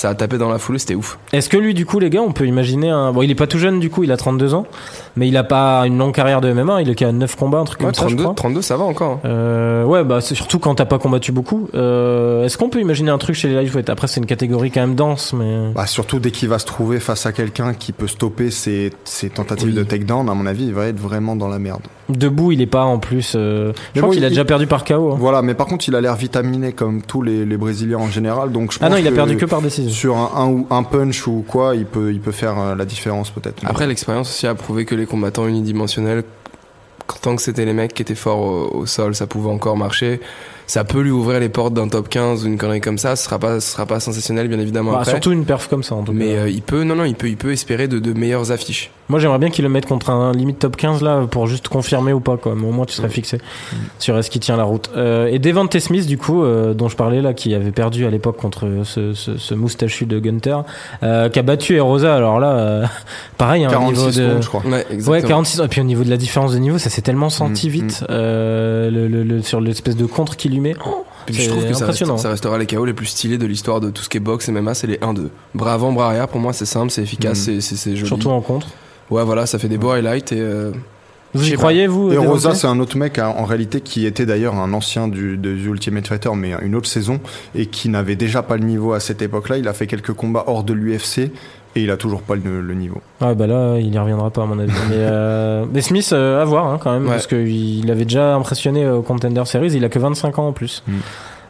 ça 0.00 0.08
a 0.08 0.14
tapé 0.14 0.38
dans 0.38 0.48
la 0.48 0.58
foulée. 0.58 0.78
C'était 0.78 0.94
ouf. 0.94 1.18
Est-ce 1.32 1.48
que 1.50 1.56
lui, 1.58 1.74
du 1.74 1.84
coup, 1.84 1.98
les 1.98 2.08
gars, 2.08 2.22
on 2.22 2.32
peut 2.32 2.46
imaginer 2.46 2.88
un. 2.88 3.12
Bon, 3.12 3.20
il 3.22 3.30
est 3.30 3.34
pas 3.34 3.46
tout 3.46 3.58
jeune, 3.58 3.80
du 3.80 3.90
coup, 3.90 4.02
il 4.02 4.12
a 4.12 4.16
32 4.16 4.54
ans, 4.54 4.64
mais 5.16 5.28
il 5.28 5.36
a 5.36 5.44
pas 5.44 5.82
une 5.86 5.98
longue 5.98 6.14
carrière 6.14 6.40
de 6.40 6.50
MMA, 6.52 6.82
il 6.82 6.88
est 6.88 6.94
qu'à 6.94 7.12
9 7.12 7.36
combats, 7.36 7.58
un 7.58 7.64
truc 7.64 7.80
Ouais, 7.80 7.86
comme 7.86 7.94
ça, 7.94 8.02
je 8.02 8.14
32, 8.14 8.22
crois. 8.22 8.34
32, 8.34 8.62
ça 8.62 8.76
va 8.78 8.84
encore. 8.84 9.12
hein. 9.12 9.20
Euh, 9.26 9.84
ouais, 9.84 10.02
bah 10.04 10.20
c'est 10.22 10.34
surtout 10.34 10.58
quand 10.58 10.74
t'as 10.74 10.84
pas 10.86 10.98
combattu 10.98 11.32
beaucoup. 11.32 11.68
Euh, 11.74 12.44
Est-ce 12.44 12.56
qu'on 12.56 12.68
peut 12.70 12.80
imaginer 12.80 13.10
un 13.10 13.18
truc 13.18 13.36
chez 13.36 13.48
les 13.48 13.54
lightweight 13.54 13.90
Après, 13.90 14.06
c'est 14.06 14.20
une 14.20 14.26
catégorie 14.26 14.70
quand 14.70 14.80
même 14.80 14.94
dense, 14.94 15.32
mais 15.34 15.72
Bah, 15.74 15.86
surtout 15.86 16.18
dès 16.18 16.30
qu'il 16.30 16.48
va 16.48 16.58
se 16.58 16.66
trouver 16.66 16.98
face 17.00 17.26
à 17.26 17.32
quelqu'un 17.32 17.74
qui 17.74 17.92
peut 17.92 18.06
stopper 18.08 18.50
ses, 18.50 18.92
ses 19.04 19.28
tentatives 19.30 19.68
Oui. 19.68 19.74
de 19.74 19.82
takedown, 19.82 20.28
à 20.28 20.34
mon 20.34 20.46
avis, 20.46 20.64
il 20.66 20.74
va 20.74 20.86
être 20.86 20.98
vraiment 20.98 21.36
dans 21.36 21.48
la 21.48 21.58
merde. 21.58 21.82
debout, 22.08 22.50
il 22.52 22.60
est 22.60 22.66
pas 22.66 22.84
en 22.84 22.98
plus. 22.98 23.34
euh, 23.36 23.72
Je 23.74 23.78
Mais 23.94 24.00
crois 24.00 24.08
bon, 24.08 24.14
qu'il 24.14 24.24
a 24.24 24.28
il- 24.28 24.30
déjà 24.30 24.44
perdu 24.44 24.66
par 24.66 24.84
KO. 24.84 25.12
hein. 25.12 25.16
Voilà, 25.18 25.42
mais 25.42 25.54
par 25.54 25.66
contre, 25.66 25.86
il 25.88 25.94
a 25.94 26.00
l'air 26.00 26.16
vitaminé 26.16 26.72
comme 26.72 27.02
tous 27.02 27.22
les, 27.22 27.44
les 27.44 27.56
Brésiliens 27.56 27.98
en 27.98 28.08
général, 28.10 28.50
donc 28.52 28.72
je 28.72 28.78
pense 28.78 28.86
Ah 28.86 28.90
non, 28.90 28.96
il 28.96 29.06
a 29.06 29.10
que 29.10 29.14
perdu 29.16 29.36
que 29.36 29.44
par 29.44 29.60
décision. 29.62 29.89
Sur 29.90 30.16
un, 30.16 30.48
ou 30.48 30.66
un 30.70 30.82
punch 30.82 31.26
ou 31.26 31.44
quoi, 31.46 31.76
il 31.76 31.86
peut, 31.86 32.12
il 32.12 32.20
peut 32.20 32.32
faire 32.32 32.58
euh, 32.58 32.74
la 32.74 32.84
différence 32.84 33.30
peut-être. 33.30 33.62
Après, 33.66 33.86
l'expérience 33.86 34.30
aussi 34.30 34.46
a 34.46 34.54
prouvé 34.54 34.84
que 34.84 34.94
les 34.94 35.06
combattants 35.06 35.46
unidimensionnels, 35.46 36.24
tant 37.22 37.36
que 37.36 37.42
c'était 37.42 37.64
les 37.64 37.72
mecs 37.72 37.94
qui 37.94 38.02
étaient 38.02 38.14
forts 38.14 38.74
au 38.74 38.86
sol, 38.86 39.14
ça 39.14 39.26
pouvait 39.26 39.50
encore 39.50 39.76
marcher. 39.76 40.20
Ça 40.70 40.84
peut 40.84 41.00
lui 41.00 41.10
ouvrir 41.10 41.40
les 41.40 41.48
portes 41.48 41.74
d'un 41.74 41.88
top 41.88 42.08
15 42.08 42.44
ou 42.44 42.46
une 42.46 42.56
connerie 42.56 42.80
comme 42.80 42.96
ça. 42.96 43.16
Ce 43.16 43.24
sera 43.24 43.40
pas, 43.40 43.58
ce 43.58 43.72
sera 43.72 43.86
pas 43.86 43.98
sensationnel, 43.98 44.46
bien 44.46 44.60
évidemment. 44.60 44.92
Bah, 44.92 44.98
après. 45.00 45.10
surtout 45.10 45.32
une 45.32 45.44
perf 45.44 45.66
comme 45.68 45.82
ça, 45.82 45.96
en 45.96 46.04
tout 46.04 46.12
mais 46.12 46.26
cas. 46.26 46.40
euh, 46.42 46.48
il 46.48 46.62
peut, 46.62 46.84
non, 46.84 46.94
non, 46.94 47.04
il 47.04 47.16
peut, 47.16 47.28
il 47.28 47.36
peut 47.36 47.50
espérer 47.50 47.88
de, 47.88 47.98
de 47.98 48.12
meilleures 48.12 48.52
affiches. 48.52 48.92
Moi, 49.08 49.18
j'aimerais 49.18 49.40
bien 49.40 49.50
qu'il 49.50 49.64
le 49.64 49.68
mette 49.68 49.86
contre 49.86 50.10
un 50.10 50.30
limite 50.30 50.60
top 50.60 50.76
15 50.76 51.02
là 51.02 51.26
pour 51.28 51.48
juste 51.48 51.66
confirmer 51.66 52.12
ou 52.12 52.20
pas, 52.20 52.36
quoi. 52.36 52.54
Mais 52.56 52.68
au 52.68 52.70
moins, 52.70 52.86
tu 52.86 52.94
serais 52.94 53.08
fixé 53.08 53.38
sur 53.98 54.16
est-ce 54.16 54.30
qu'il 54.30 54.40
tient 54.40 54.56
la 54.56 54.62
route. 54.62 54.88
Euh, 54.96 55.26
et 55.26 55.40
Devante 55.40 55.76
Smith, 55.80 56.06
du 56.06 56.16
coup, 56.16 56.44
euh, 56.44 56.72
dont 56.74 56.88
je 56.88 56.94
parlais 56.94 57.20
là, 57.20 57.34
qui 57.34 57.52
avait 57.52 57.72
perdu 57.72 58.06
à 58.06 58.10
l'époque 58.10 58.36
contre 58.36 58.68
ce, 58.84 59.12
ce, 59.14 59.36
ce 59.36 59.54
moustachu 59.54 60.06
de 60.06 60.20
Gunter, 60.20 60.58
euh, 61.02 61.28
qui 61.28 61.40
a 61.40 61.42
battu 61.42 61.74
Erosa. 61.74 62.14
Alors 62.14 62.38
là, 62.38 62.50
euh, 62.52 62.86
pareil, 63.38 63.64
hein, 63.64 63.68
au 63.68 63.72
46 63.72 63.92
niveau 63.98 64.06
de. 64.06 64.12
secondes, 64.12 64.42
je 64.42 64.48
crois. 64.48 64.62
Ouais, 64.64 64.70
Ouais, 64.70 64.86
exactement. 64.92 65.28
46 65.28 65.60
Et 65.64 65.68
puis 65.68 65.80
au 65.80 65.84
niveau 65.84 66.04
de 66.04 66.10
la 66.10 66.16
différence 66.16 66.52
de 66.52 66.58
niveau, 66.58 66.78
ça 66.78 66.90
s'est 66.90 67.02
tellement 67.02 67.30
senti 67.30 67.66
Mm, 67.66 67.70
vite 67.72 68.04
euh, 68.10 68.90
le, 68.92 69.08
le- 69.08 69.24
le- 69.24 69.42
sur 69.42 69.60
l'espèce 69.60 69.96
de 69.96 70.06
contre 70.06 70.36
qu'il 70.36 70.52
lui 70.52 70.59
met. 70.60 70.74
Oh, 70.86 71.04
je 71.28 71.48
trouve 71.48 71.66
que 71.66 71.74
ça, 71.74 71.84
impressionnant. 71.84 72.14
reste- 72.14 72.22
ça 72.24 72.30
restera 72.30 72.58
les 72.58 72.66
KO 72.66 72.84
les 72.84 72.92
plus 72.94 73.06
stylés 73.06 73.38
de 73.38 73.46
l'histoire 73.46 73.80
de 73.80 73.90
tout 73.90 74.02
ce 74.02 74.08
qui 74.08 74.16
est 74.16 74.20
boxe 74.20 74.48
et 74.48 74.52
MMA, 74.52 74.74
c'est 74.74 74.86
les 74.86 74.98
1-2. 74.98 75.30
Bras 75.54 75.74
avant, 75.74 75.92
bras 75.92 76.06
arrière, 76.08 76.28
pour 76.28 76.40
moi 76.40 76.52
c'est 76.52 76.66
simple, 76.66 76.90
c'est 76.90 77.02
efficace, 77.02 77.48
Mm. 77.48 77.60
c'est- 77.60 77.96
joli. 77.96 78.06
Surtout 78.06 78.30
en 78.30 78.40
contre. 78.40 78.68
Ouais, 79.10 79.24
voilà, 79.24 79.46
ça 79.46 79.58
fait 79.58 79.68
des 79.68 79.78
beaux 79.78 79.90
highlights 79.90 80.32
et. 80.32 80.40
euh, 80.40 80.70
Vous 81.32 81.48
y 81.48 81.52
croyez, 81.52 81.86
vous 81.86 82.10
Et 82.12 82.16
Rosa, 82.18 82.54
c'est 82.56 82.66
un 82.66 82.80
autre 82.80 82.96
mec 82.96 83.18
hein, 83.20 83.32
en 83.36 83.44
réalité 83.44 83.80
qui 83.80 84.04
était 84.04 84.26
d'ailleurs 84.26 84.56
un 84.56 84.72
ancien 84.72 85.06
du, 85.06 85.36
de 85.36 85.54
du 85.54 85.68
Ultimate 85.68 86.06
Fighter, 86.08 86.30
mais 86.34 86.54
une 86.62 86.74
autre 86.74 86.88
saison, 86.88 87.20
et 87.54 87.66
qui 87.66 87.88
n'avait 87.88 88.16
déjà 88.16 88.42
pas 88.42 88.56
le 88.56 88.64
niveau 88.64 88.94
à 88.94 88.98
cette 89.00 89.22
époque-là. 89.22 89.56
Il 89.58 89.68
a 89.68 89.72
fait 89.72 89.86
quelques 89.86 90.12
combats 90.12 90.42
hors 90.48 90.64
de 90.64 90.72
l'UFC 90.72 91.30
et 91.76 91.82
il 91.82 91.90
a 91.90 91.96
toujours 91.96 92.22
pas 92.22 92.34
le, 92.34 92.60
le 92.60 92.74
niveau. 92.74 93.00
Ouais, 93.20 93.34
bah 93.34 93.46
là, 93.46 93.78
il 93.78 93.94
y 93.94 93.98
reviendra 93.98 94.30
pas, 94.30 94.42
à 94.42 94.46
mon 94.46 94.58
avis. 94.58 94.72
mais, 94.88 94.96
euh, 94.98 95.64
mais 95.72 95.80
Smith, 95.82 96.10
euh, 96.12 96.40
à 96.42 96.44
voir, 96.44 96.66
hein, 96.66 96.78
quand 96.82 96.92
même, 96.92 97.04
Ouais. 97.04 97.10
parce 97.10 97.26
qu'il 97.26 97.90
avait 97.90 98.04
déjà 98.04 98.34
impressionné 98.34 98.88
au 98.88 99.02
Contender 99.02 99.44
Series, 99.44 99.72
il 99.74 99.84
a 99.84 99.88
que 99.88 99.98
25 99.98 100.38
ans 100.38 100.48
en 100.48 100.52
plus. 100.52 100.82
Mm. 100.88 100.92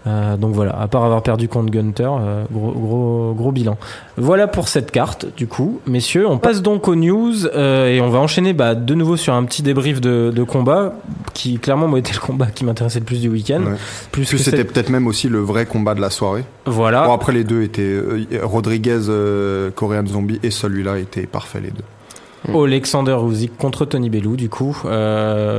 Euh, 0.06 0.36
donc 0.36 0.54
voilà, 0.54 0.80
à 0.80 0.88
part 0.88 1.04
avoir 1.04 1.22
perdu 1.22 1.46
contre 1.46 1.70
Gunter, 1.70 2.08
euh, 2.08 2.44
gros, 2.50 2.72
gros, 2.72 3.34
gros 3.34 3.52
bilan. 3.52 3.76
Voilà 4.16 4.48
pour 4.48 4.68
cette 4.68 4.90
carte, 4.90 5.26
du 5.36 5.46
coup, 5.46 5.80
messieurs. 5.86 6.26
On 6.26 6.38
passe 6.38 6.62
donc 6.62 6.88
aux 6.88 6.94
news 6.94 7.46
euh, 7.46 7.88
et 7.88 8.00
on 8.00 8.08
va 8.08 8.18
enchaîner 8.18 8.54
bah, 8.54 8.74
de 8.74 8.94
nouveau 8.94 9.16
sur 9.16 9.34
un 9.34 9.44
petit 9.44 9.62
débrief 9.62 10.00
de, 10.00 10.32
de 10.34 10.42
combat 10.42 10.94
qui, 11.34 11.58
clairement, 11.58 11.86
moi, 11.86 11.98
était 11.98 12.14
le 12.14 12.20
combat 12.20 12.46
qui 12.46 12.64
m'intéressait 12.64 13.00
le 13.00 13.04
plus 13.04 13.20
du 13.20 13.28
week-end. 13.28 13.62
Ouais. 13.62 13.76
Plus 14.10 14.24
c'était 14.24 14.64
peut-être 14.64 14.88
même 14.90 15.06
aussi 15.06 15.28
le 15.28 15.40
vrai 15.40 15.66
combat 15.66 15.94
de 15.94 16.00
la 16.00 16.10
soirée. 16.10 16.44
Voilà. 16.64 17.04
Bon, 17.04 17.12
après 17.12 17.32
les 17.32 17.44
deux 17.44 17.62
étaient 17.62 18.00
Rodriguez, 18.42 19.00
Korean 19.74 20.06
Zombie, 20.06 20.40
et 20.42 20.50
celui-là 20.50 20.98
était 20.98 21.26
parfait 21.26 21.60
les 21.60 21.70
deux. 21.70 21.84
Alexander 22.48 23.16
Usyk 23.30 23.56
contre 23.58 23.84
Tony 23.84 24.08
Bellew 24.10 24.34
du 24.36 24.48
coup 24.48 24.76
euh, 24.86 25.58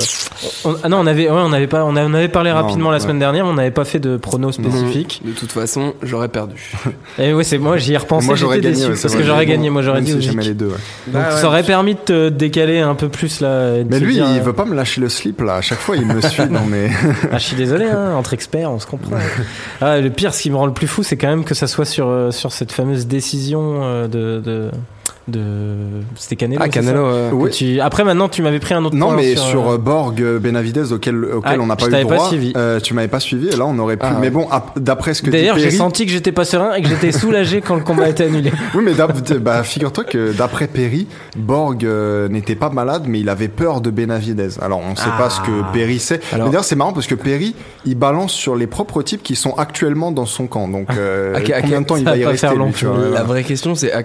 on- 0.65 0.75
ah 0.83 0.89
non 0.89 0.97
on 0.99 1.07
avait 1.07 1.29
ouais, 1.29 1.41
on 1.41 1.53
avait 1.53 1.67
pas 1.67 1.85
on 1.85 1.95
avait 1.95 2.27
parlé 2.27 2.49
Non, 2.49 2.55
rapidement 2.55 2.89
la 2.89 2.97
ouais. 2.97 3.03
semaine 3.03 3.19
dernière 3.19 3.45
mais 3.45 3.51
on 3.51 3.53
n'avait 3.53 3.71
pas 3.71 3.85
fait 3.85 3.99
de 3.99 4.17
pronos 4.17 4.51
spécifique 4.55 5.21
De 5.23 5.31
toute 5.31 5.51
façon, 5.51 5.93
j'aurais 6.01 6.27
perdu. 6.29 6.71
et 7.19 7.33
ouais 7.33 7.43
c'est 7.43 7.57
moi 7.59 7.77
j'y 7.77 7.93
ai 7.93 7.97
repensé 7.97 8.25
moi 8.27 8.35
j'aurais 8.35 8.55
j'étais 8.57 8.69
gagné 8.71 8.79
déçu 8.87 8.91
ouais, 8.93 8.97
parce 9.01 9.15
que 9.15 9.23
j'aurais 9.23 9.39
mais 9.45 9.51
gagné 9.51 9.69
moi 9.69 9.81
j'aurais 9.83 10.01
dit 10.01 10.11
si 10.11 10.17
Usyk 10.17 10.31
j'aimais 10.31 10.43
les 10.43 10.53
deux. 10.53 10.67
ouais. 10.69 10.73
donc 11.13 11.23
ça 11.33 11.47
aurait 11.47 11.63
permis 11.63 11.93
de 11.95 11.99
te 11.99 12.29
décaler 12.29 12.79
un 12.79 12.95
peu 12.95 13.09
plus 13.09 13.41
là 13.41 13.73
Mais 13.87 13.99
lui, 13.99 14.13
dire, 14.15 14.27
il 14.33 14.39
euh, 14.39 14.43
veut 14.43 14.53
pas 14.53 14.65
me 14.65 14.75
lâcher 14.75 15.01
le 15.01 15.09
slip 15.09 15.41
là. 15.41 15.55
À 15.55 15.61
chaque 15.61 15.79
fois, 15.79 15.95
il 15.95 16.05
me 16.05 16.19
suit. 16.27 16.43
Non 16.49 16.65
mais 16.67 16.89
ah, 17.31 17.37
je 17.37 17.43
suis 17.43 17.55
désolé 17.55 17.85
hein, 17.85 18.13
entre 18.15 18.33
experts 18.33 18.71
on 18.71 18.79
se 18.79 18.87
comprend 18.87 19.17
ah, 19.81 19.99
le 19.99 20.09
pire 20.09 20.33
ce 20.33 20.41
qui 20.41 20.49
me 20.49 20.55
rend 20.55 20.65
le 20.65 20.73
plus 20.73 20.87
fou 20.87 21.03
c'est 21.03 21.15
quand 21.17 21.27
même 21.29 21.43
que 21.43 21.53
ça 21.53 21.67
soit 21.67 21.85
sur 21.85 22.07
euh, 22.07 22.31
sur 22.31 22.51
cette 22.51 22.71
fameuse 22.71 23.05
décision 23.07 23.81
euh, 23.83 24.07
de 24.07 24.41
de, 24.43 24.71
de... 25.27 25.75
c'était 26.15 26.35
Canelo 26.35 26.61
Ah, 26.63 26.69
Canelo, 26.69 27.05
euh, 27.05 27.29
Que 27.29 27.35
Ouais. 27.35 27.49
tu- 27.51 27.79
après 27.79 28.03
maintenant 28.03 28.27
tu 28.29 28.41
m'avais 28.41 28.59
pris 28.59 28.73
un 28.73 28.83
autre 28.85 28.95
non, 28.95 29.07
point 29.07 29.15
mais 29.17 29.35
sur, 29.35 29.45
sur, 29.45 29.69
euh, 29.69 29.73
euh, 29.75 29.77
Borg 29.77 30.21
Benavidez 30.39 30.91
auquel 30.93 31.23
auquel 31.25 31.57
Ah, 31.59 31.61
on 31.61 31.67
n'a 31.67 31.75
je 31.79 31.85
pas 31.85 31.99
eu 31.99 32.01
le 32.03 32.07
pas 32.07 32.15
droit. 32.15 32.27
suivi. 32.27 32.53
euh, 32.55 32.79
tu 32.79 32.93
m'avais 32.93 33.07
pas 33.07 33.19
suivi. 33.19 33.47
Et 33.49 33.55
là, 33.55 33.65
on 33.67 33.77
aurait 33.79 33.97
pu. 33.97 34.05
Ah, 34.05 34.17
mais 34.19 34.29
bon, 34.29 34.47
ap- 34.49 34.77
d'après 34.79 35.13
ce 35.13 35.21
que 35.21 35.29
D'ailleurs, 35.29 35.57
j'ai 35.57 35.65
Perry- 35.65 35.77
senti 35.77 36.05
que 36.05 36.11
j'étais 36.11 36.31
pas 36.31 36.45
serein 36.45 36.73
et 36.73 36.81
que 36.81 36.87
j'étais 36.89 37.11
soulagé 37.11 37.61
quand 37.61 37.75
le 37.75 37.83
combat 37.83 38.09
était 38.09 38.23
annulé. 38.25 38.51
Oui, 38.75 38.83
mais 38.83 38.93
bah, 39.39 39.63
figure-toi 39.63 40.03
que 40.05 40.31
d'après 40.33 40.67
Perry, 40.67 41.07
Borg 41.37 41.85
euh, 41.85 42.27
n'était 42.29 42.55
pas 42.55 42.69
malade, 42.69 43.03
mais 43.07 43.19
il 43.19 43.29
avait 43.29 43.47
peur 43.47 43.81
de 43.81 43.89
Benavidez. 43.91 44.59
Alors, 44.61 44.79
on 44.79 44.95
sait 44.95 45.09
pas 45.17 45.29
ce 45.29 45.41
que 45.41 45.71
Perry 45.73 45.99
sait. 45.99 46.19
Alors- 46.31 46.47
Mais 46.47 46.51
D'ailleurs, 46.51 46.63
c'est 46.65 46.75
marrant 46.75 46.93
parce 46.93 47.07
que 47.07 47.15
Perry, 47.15 47.55
il 47.85 47.95
balance 47.95 48.31
sur 48.33 48.55
les 48.55 48.67
propres 48.67 49.01
types 49.03 49.23
qui 49.23 49.35
sont 49.35 49.53
actuellement 49.53 50.11
dans 50.11 50.25
son 50.25 50.47
camp. 50.47 50.67
Donc, 50.67 50.87
euh, 50.91 51.37
combien 51.61 51.81
de 51.81 51.85
temps 51.85 51.95
il 51.97 52.05
va 52.05 52.17
y 52.17 52.25
rester. 52.25 52.47
La 53.13 53.23
vraie 53.23 53.43
question, 53.43 53.75
c'est 53.75 53.91
à 53.91 54.03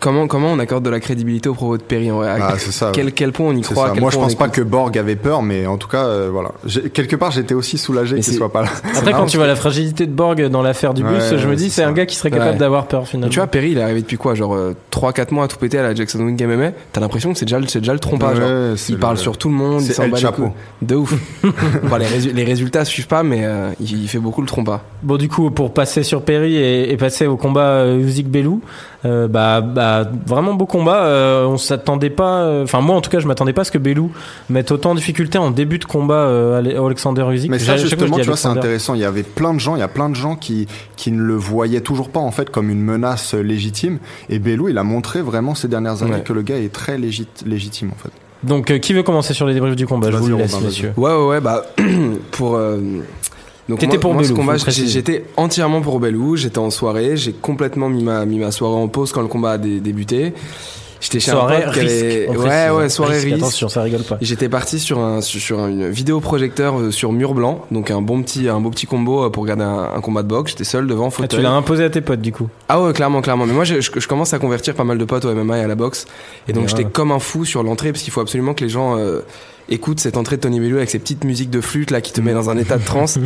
comment, 0.00 0.26
comment 0.26 0.48
on 0.52 0.58
accorde 0.58 0.84
de 0.84 0.90
la 0.90 1.00
crédibilité 1.00 1.48
au 1.48 1.54
propos 1.54 1.76
de 1.78 1.82
Perry 1.82 2.10
en 2.10 2.16
vrai? 2.16 2.36
Ah, 2.40 2.54
c'est 2.58 2.72
ça. 2.72 2.90
quel, 2.92 3.12
quel 3.12 3.32
point 3.32 3.46
on 3.48 3.56
y 3.56 3.64
C'est 3.64 3.72
croit 3.74 3.90
quel 3.92 4.00
Moi, 4.00 4.10
je 4.10 4.16
pense 4.18 4.34
pas 4.34 4.48
que 4.48 4.60
Borg 4.60 4.96
avait 4.98 5.16
peur, 5.16 5.42
mais 5.42 5.66
en 5.66 5.76
tout 5.78 5.88
cas, 5.88 6.04
euh, 6.04 6.28
voilà. 6.32 6.50
J'ai- 6.66 6.90
Quelque 6.90 7.16
part, 7.16 7.30
j'étais 7.30 7.54
aussi 7.54 7.78
soulagé 7.78 8.16
Mais 8.16 8.20
qu'il 8.22 8.34
soit 8.34 8.52
pas 8.52 8.62
là. 8.62 8.68
Après, 8.96 9.12
quand 9.12 9.26
tu 9.26 9.36
vois 9.38 9.46
la 9.46 9.56
fragilité 9.56 10.06
de 10.06 10.12
Borg 10.12 10.42
dans 10.48 10.62
l'affaire 10.62 10.94
du 10.94 11.02
bus, 11.02 11.12
Ouais, 11.30 11.38
je 11.38 11.48
me 11.48 11.56
dis, 11.56 11.70
c'est 11.70 11.82
un 11.84 11.92
gars 11.92 12.06
qui 12.06 12.16
serait 12.16 12.30
capable 12.30 12.52
Ouais. 12.52 12.56
d'avoir 12.58 12.86
peur 12.86 13.00
Mais 13.02 13.06
finalement. 13.06 13.30
tu 13.32 13.38
vois, 13.38 13.46
Perry, 13.46 13.70
il 13.72 13.78
est 13.78 13.82
arrivé 13.82 14.00
depuis 14.02 14.16
quoi? 14.16 14.34
Genre 14.34 14.56
3-4 14.90 15.32
mois 15.32 15.44
à 15.44 15.48
tout 15.48 15.56
péter 15.58 15.78
à 15.78 15.82
la 15.82 15.94
Jackson 15.94 16.20
Wing 16.20 16.40
MMA. 16.44 16.72
T'as 16.92 17.00
l'impression 17.00 17.32
que 17.32 17.38
c'est 17.38 17.44
déjà, 17.46 17.58
le- 17.58 17.66
c'est 17.66 17.80
déjà 17.80 17.92
le 17.92 17.98
trompage. 17.98 18.38
Ouais, 18.38 18.44
genre. 18.46 18.78
c'est 18.78 18.90
Il 18.92 18.96
le- 18.96 19.00
parle 19.00 19.16
sur 19.18 19.36
tout 19.38 19.48
le 19.48 19.54
monde, 19.54 19.82
il 19.82 19.92
s'en 19.92 20.08
bat 20.08 20.16
les 20.16 20.22
Chapeau. 20.22 20.50
De 20.82 20.94
ouf. 20.96 21.14
Enfin, 21.84 21.98
les, 21.98 22.06
résu- 22.06 22.32
les 22.32 22.44
résultats 22.44 22.84
suivent 22.84 23.06
pas, 23.08 23.22
mais 23.22 23.40
euh, 23.44 23.70
il, 23.80 24.02
il 24.02 24.08
fait 24.08 24.18
beaucoup 24.18 24.40
le 24.40 24.46
trompa. 24.46 24.82
Bon, 25.02 25.16
du 25.16 25.28
coup, 25.28 25.50
pour 25.50 25.72
passer 25.72 26.02
sur 26.02 26.22
Perry 26.22 26.56
et, 26.56 26.92
et 26.92 26.96
passer 26.96 27.26
au 27.26 27.36
combat 27.36 27.62
euh, 27.68 27.98
Usyk 27.98 28.28
Belou, 28.28 28.60
euh, 29.04 29.28
bah, 29.28 29.60
bah, 29.60 30.08
vraiment 30.26 30.54
beau 30.54 30.66
combat. 30.66 31.04
euh, 31.04 31.44
on 31.46 31.56
s'attendait 31.58 32.10
pas. 32.10 32.42
euh, 32.42 32.62
Enfin, 32.64 32.80
moi, 32.80 32.96
en 32.96 33.00
tout 33.00 33.10
cas, 33.10 33.18
je 33.20 33.26
m'attendais 33.26 33.52
pas 33.52 33.62
à 33.62 33.64
ce 33.64 33.70
que 33.72 33.78
Belou 33.78 34.10
mette 34.50 34.70
autant 34.72 34.92
en 34.92 34.94
difficulté 34.94 35.38
en 35.38 35.50
début 35.50 35.78
de 35.78 35.84
combat 35.84 36.14
euh, 36.14 36.58
Ale- 36.58 36.76
Alexander 36.76 37.24
Usyk. 37.30 37.50
Mais 37.50 37.58
ça, 37.58 37.76
justement, 37.76 38.16
tu 38.18 38.22
vois, 38.26 38.36
c'est 38.36 38.48
intéressant. 38.48 38.94
Il 38.94 39.00
y 39.00 39.04
avait 39.04 39.22
plein 39.22 39.52
de 39.54 39.60
gens, 39.60 39.76
il 39.76 39.80
y 39.80 39.82
a 39.82 39.88
plein 39.88 40.08
de 40.08 40.14
gens 40.14 40.36
qui, 40.36 40.66
qui 40.96 41.12
ne 41.12 41.22
le 41.22 41.34
voyaient 41.34 41.80
toujours 41.82 42.08
pas, 42.08 42.20
en 42.20 42.30
fait, 42.30 42.50
comme 42.50 42.70
une 42.70 42.82
menace 42.82 43.34
légitime. 43.34 43.98
Et 44.28 44.38
Belou, 44.38 44.68
il 44.68 44.78
a 44.78 44.84
montré 44.84 45.22
vraiment 45.22 45.54
ces 45.54 45.68
dernières 45.68 46.02
années 46.02 46.12
Ouais. 46.14 46.22
que 46.22 46.32
le 46.32 46.42
gars 46.42 46.56
est 46.58 46.72
très 46.72 46.96
légit- 46.98 47.26
légitime, 47.46 47.90
en 47.92 48.02
fait. 48.02 48.10
Donc, 48.42 48.70
euh, 48.70 48.78
qui 48.78 48.92
veut 48.92 49.02
commencer 49.02 49.32
sur 49.34 49.46
les 49.46 49.54
débriefs 49.54 49.76
du 49.76 49.86
combat? 49.86 50.10
Je 50.10 50.16
vous 50.16 50.28
le 50.28 50.36
laisse, 50.36 50.60
messieurs. 50.60 50.92
Ouais, 50.96 51.10
ouais, 51.14 51.26
ouais, 51.26 51.40
bah, 51.40 51.64
pour. 52.32 52.58
Donc 53.68 53.78
T'étais 53.78 53.92
moi- 53.96 54.00
pour 54.00 54.14
moi, 54.14 54.24
ce 54.24 54.32
combat, 54.32 54.56
j'étais 54.58 55.24
entièrement 55.36 55.80
pour 55.80 56.00
Belou. 56.00 56.36
J'étais 56.36 56.58
en 56.58 56.70
soirée, 56.70 57.16
j'ai 57.16 57.32
complètement 57.32 57.88
mis 57.88 58.02
ma, 58.04 58.24
mis 58.26 58.38
ma 58.38 58.50
soirée 58.50 58.76
en 58.76 58.88
pause 58.88 59.12
quand 59.12 59.22
le 59.22 59.28
combat 59.28 59.52
a 59.52 59.58
dé- 59.58 59.80
débuté. 59.80 60.34
J'étais 61.00 61.20
chez 61.20 61.32
Soirée 61.32 61.56
un 61.56 61.60
pote 61.66 61.74
risque. 61.74 61.86
avait- 61.86 62.28
Ouais, 62.28 62.36
précise. 62.36 62.70
ouais, 62.76 62.88
soirée 62.88 63.18
risque. 63.18 63.36
Attention, 63.36 63.68
ça 63.68 63.82
rigole 63.82 64.04
pas. 64.04 64.16
J'étais 64.22 64.48
parti 64.48 64.78
sur 64.78 65.00
un 65.00 65.20
sur, 65.20 65.38
sur 65.38 65.66
une 65.66 65.90
vidéoprojecteur 65.90 66.80
euh, 66.80 66.90
sur 66.90 67.12
mur 67.12 67.34
blanc, 67.34 67.66
donc 67.70 67.90
un 67.90 68.00
bon 68.00 68.22
petit 68.22 68.48
un 68.48 68.58
beau 68.60 68.70
petit 68.70 68.86
combo 68.86 69.24
euh, 69.24 69.28
pour 69.30 69.42
regarder 69.42 69.64
un, 69.64 69.90
un 69.96 70.00
combat 70.00 70.22
de 70.22 70.28
boxe. 70.28 70.52
J'étais 70.52 70.64
seul 70.64 70.86
devant 70.86 71.10
Ah, 71.22 71.28
tu 71.28 71.42
l'as 71.42 71.50
imposé 71.50 71.84
à 71.84 71.90
tes 71.90 72.00
potes, 72.00 72.22
du 72.22 72.32
coup. 72.32 72.48
Ah 72.70 72.80
ouais, 72.82 72.94
clairement, 72.94 73.20
clairement. 73.20 73.44
Mais 73.44 73.52
moi, 73.52 73.64
je, 73.64 73.82
je- 73.82 73.90
je 73.94 74.08
commence 74.08 74.32
à 74.32 74.38
convertir 74.38 74.74
pas 74.74 74.84
mal 74.84 74.96
de 74.96 75.04
potes 75.04 75.26
au 75.26 75.30
MMA 75.34 75.58
et 75.58 75.62
à 75.62 75.66
la 75.68 75.74
boxe. 75.74 76.06
Et 76.48 76.54
donc, 76.54 76.64
Grave. 76.66 76.78
j'étais 76.78 76.90
comme 76.90 77.12
un 77.12 77.18
fou 77.18 77.44
sur 77.44 77.62
l'entrée 77.62 77.92
parce 77.92 78.02
qu'il 78.02 78.12
faut 78.12 78.22
absolument 78.22 78.54
que 78.54 78.64
les 78.64 78.70
gens 78.70 78.96
euh, 78.96 79.20
écoutent 79.68 80.00
cette 80.00 80.16
entrée 80.16 80.36
de 80.36 80.42
Tony 80.42 80.60
Bellew 80.60 80.76
avec 80.76 80.90
ses 80.90 80.98
petites 80.98 81.24
musiques 81.24 81.50
de 81.50 81.60
flûte 81.60 81.90
là 81.90 82.00
qui 82.00 82.12
te 82.12 82.20
met 82.20 82.32
dans 82.32 82.50
un 82.50 82.56
état 82.56 82.76
de 82.76 82.84
transe. 82.84 83.18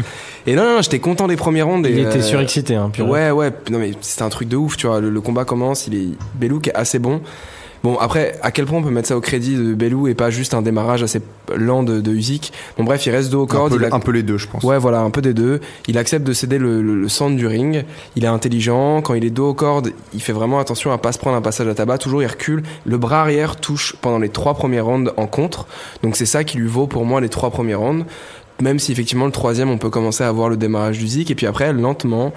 et 0.47 0.55
non, 0.55 0.65
non, 0.65 0.75
non, 0.77 0.83
j'étais 0.83 0.99
content 0.99 1.27
des 1.27 1.37
premières 1.37 1.67
rondes. 1.67 1.87
Et, 1.87 1.91
Il 1.91 1.99
était 2.01 2.19
euh, 2.19 2.23
surexcité, 2.23 2.75
hein, 2.75 2.91
purée. 2.91 3.09
Ouais, 3.09 3.31
ouais. 3.31 3.53
Non, 3.71 3.79
mais 3.79 3.93
c'était 4.01 4.23
un 4.23 4.29
truc 4.29 4.49
de 4.49 4.57
ouf, 4.57 4.77
tu 4.77 4.87
vois. 4.87 5.01
Le, 5.01 5.11
le 5.11 5.21
combat 5.21 5.45
commence, 5.45 5.87
il 5.87 5.95
est 5.95 6.09
Bellew 6.35 6.61
qui 6.61 6.71
est 6.71 6.75
assez 6.75 6.99
bon. 6.99 7.21
Bon, 7.85 7.97
après, 7.99 8.37
à 8.43 8.51
quel 8.51 8.67
point 8.67 8.79
on 8.79 8.83
peut 8.83 8.91
mettre 8.91 9.09
ça 9.09 9.17
au 9.17 9.21
crédit 9.21 9.55
de 9.55 9.73
Bellew 9.75 10.09
et 10.09 10.15
pas 10.15 10.31
juste 10.31 10.53
un 10.55 10.63
démarrage 10.63 11.03
assez 11.05 11.21
lent 11.55 11.83
de, 11.85 12.01
de 12.01 12.11
Usyk? 12.13 12.53
Bon, 12.77 12.85
bref, 12.85 13.07
il 13.07 13.11
reste 13.11 13.31
dos 13.31 13.41
au 13.41 13.45
Un 13.45 13.47
cordes. 13.47 13.73
peu, 13.73 13.79
il 13.81 13.85
a- 13.85 13.95
un 13.95 14.01
peu 14.01 14.11
les 14.11 14.23
deux, 14.25 14.37
je 14.37 14.49
pense. 14.49 14.65
Ouais, 14.65 14.79
voilà, 14.79 15.01
un 15.01 15.11
peu 15.11 15.23
des 15.23 15.33
deux. 15.35 15.61
Il 15.87 15.97
accepte 15.97 16.27
de 16.27 16.33
céder 16.33 16.59
le, 16.59 16.83
le- 16.83 16.97
le 17.01 17.09
centre 17.09 17.37
du 17.37 17.47
ring. 17.47 17.85
Il 18.17 18.25
est 18.25 18.29
intelligent. 18.29 19.01
Quand 19.03 19.15
il 19.15 19.25
est 19.25 19.31
dos 19.31 19.51
aux 19.51 19.55
cordes, 19.55 19.93
il 20.13 20.21
fait 20.21 20.33
vraiment 20.33 20.59
attention 20.59 20.91
à 20.93 20.99
pas 20.99 21.13
se 21.13 21.19
prendre 21.19 21.37
un 21.37 21.41
passage 21.43 21.69
à 21.69 21.75
tabac. 21.75 21.99
Toujours, 21.99 22.23
il 22.23 22.27
recule. 22.27 22.63
Le 22.85 22.99
bras 22.99 23.21
arrière 23.21 23.57
touche 23.57 23.95
pendant 24.01 24.19
les 24.19 24.29
trois 24.29 24.55
premières 24.55 24.87
rounds 24.87 25.13
en 25.17 25.27
contre. 25.29 25.67
Donc, 26.03 26.17
c'est 26.17 26.27
ça 26.27 26.43
qui 26.45 26.59
lui 26.59 26.69
vaut 26.69 26.87
pour 26.89 27.05
moi 27.05 27.21
les 27.21 27.29
trois 27.29 27.51
premières 27.51 27.81
rounds. 27.81 28.05
Même 28.61 28.81
si 28.81 28.91
effectivement, 28.91 29.27
le 29.27 29.31
troisième, 29.33 29.71
on 29.71 29.79
peut 29.79 29.89
commencer 29.91 30.25
à 30.25 30.33
voir 30.33 30.49
le 30.49 30.57
démarrage 30.57 30.99
du 30.99 31.07
Zik. 31.07 31.31
Et 31.31 31.37
puis 31.37 31.47
après, 31.47 31.73
lentement. 31.73 32.33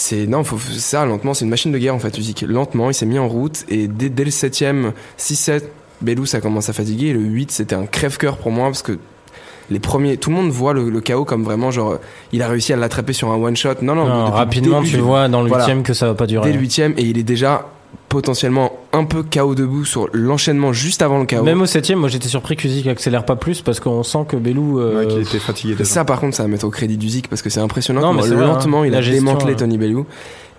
C'est 0.00 0.28
non, 0.28 0.44
faut, 0.44 0.58
ça 0.58 1.04
lentement, 1.04 1.34
c'est 1.34 1.44
une 1.44 1.50
machine 1.50 1.72
de 1.72 1.78
guerre 1.78 1.94
en 1.94 1.98
fait. 1.98 2.16
Usyk. 2.16 2.42
Lentement, 2.42 2.88
il 2.88 2.94
s'est 2.94 3.04
mis 3.04 3.18
en 3.18 3.26
route 3.26 3.64
et 3.68 3.88
dès, 3.88 4.08
dès 4.10 4.24
le 4.24 4.30
septième, 4.30 4.92
6-7, 5.18 5.62
Belou 6.02 6.24
ça 6.24 6.40
commence 6.40 6.68
à 6.68 6.72
fatiguer. 6.72 7.08
Et 7.08 7.12
le 7.12 7.18
8 7.20 7.50
c'était 7.50 7.74
un 7.74 7.86
crève-cœur 7.86 8.36
pour 8.38 8.52
moi 8.52 8.66
parce 8.66 8.82
que 8.82 8.96
les 9.70 9.80
premiers, 9.80 10.16
tout 10.16 10.30
le 10.30 10.36
monde 10.36 10.50
voit 10.50 10.72
le, 10.72 10.88
le 10.88 11.00
chaos 11.00 11.24
comme 11.24 11.42
vraiment 11.42 11.72
genre, 11.72 11.98
il 12.32 12.42
a 12.42 12.48
réussi 12.48 12.72
à 12.72 12.76
l'attraper 12.76 13.12
sur 13.12 13.30
un 13.32 13.36
one 13.36 13.56
shot. 13.56 13.70
Non, 13.82 13.96
non, 13.96 14.06
Non, 14.06 14.30
rapidement, 14.30 14.80
début 14.82 14.94
tu 14.94 15.00
vois 15.00 15.26
dans 15.28 15.42
le 15.42 15.48
Voilà. 15.48 15.64
huitième 15.64 15.82
que 15.82 15.92
ça 15.94 16.06
va 16.06 16.14
pas 16.14 16.26
durer. 16.28 16.46
dès 16.46 16.52
le 16.54 16.60
huitième 16.60 16.94
et 16.96 17.02
il 17.02 17.18
est 17.18 17.22
déjà 17.24 17.66
potentiellement 18.08 18.72
un 18.92 19.04
peu 19.04 19.22
chaos 19.22 19.54
debout 19.54 19.84
sur 19.84 20.08
l'enchaînement 20.12 20.72
juste 20.72 21.02
avant 21.02 21.18
le 21.18 21.26
chaos. 21.26 21.44
Même 21.44 21.60
au 21.60 21.66
septième, 21.66 21.98
moi 21.98 22.08
j'étais 22.08 22.28
surpris 22.28 22.56
que 22.56 22.66
Usyk 22.66 22.86
accélère 22.86 23.24
pas 23.24 23.36
plus 23.36 23.60
parce 23.62 23.80
qu'on 23.80 24.02
sent 24.02 24.24
que 24.28 24.36
Belou. 24.36 24.80
euh, 24.80 25.04
Ouais, 25.04 25.06
qu'il 25.06 25.20
était 25.22 25.38
fatigué 25.38 25.74
déjà. 25.74 25.84
ça, 25.84 26.04
par 26.04 26.20
contre, 26.20 26.36
ça 26.36 26.42
va 26.44 26.48
mettre 26.48 26.64
au 26.66 26.70
crédit 26.70 26.96
du 26.96 27.08
Zik 27.08 27.28
parce 27.28 27.42
que 27.42 27.50
c'est 27.50 27.60
impressionnant. 27.60 28.00
Non, 28.00 28.08
comment 28.08 28.22
mais 28.22 28.28
c'est 28.28 28.34
vrai, 28.34 28.46
lentement, 28.46 28.82
hein. 28.82 28.86
il 28.86 28.94
a 28.94 29.02
gestion, 29.02 29.24
démantelé 29.24 29.52
hein. 29.52 29.56
Tony 29.58 29.78
Bellew. 29.78 30.06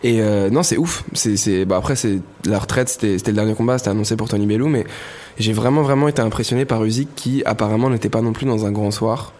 Et 0.01 0.21
euh, 0.21 0.49
non, 0.49 0.63
c'est 0.63 0.77
ouf. 0.77 1.03
C'est, 1.13 1.35
c'est, 1.35 1.65
bah 1.65 1.75
après, 1.77 1.95
c'est 1.97 2.19
la 2.45 2.57
retraite. 2.59 2.87
C'était, 2.87 3.17
c'était 3.17 3.31
le 3.31 3.35
dernier 3.35 3.53
combat. 3.53 3.77
C'était 3.77 3.89
annoncé 3.89 4.15
pour 4.15 4.29
Tony 4.29 4.45
Bellew, 4.45 4.67
mais 4.69 4.85
j'ai 5.37 5.51
vraiment, 5.51 5.81
vraiment 5.81 6.07
été 6.07 6.21
impressionné 6.21 6.63
par 6.65 6.83
Usyk 6.85 7.09
qui 7.15 7.43
apparemment 7.45 7.89
n'était 7.89 8.07
pas 8.09 8.21
non 8.21 8.31
plus 8.31 8.45
dans 8.45 8.65
un 8.65 8.71
grand 8.71 8.91
soir. 8.91 9.33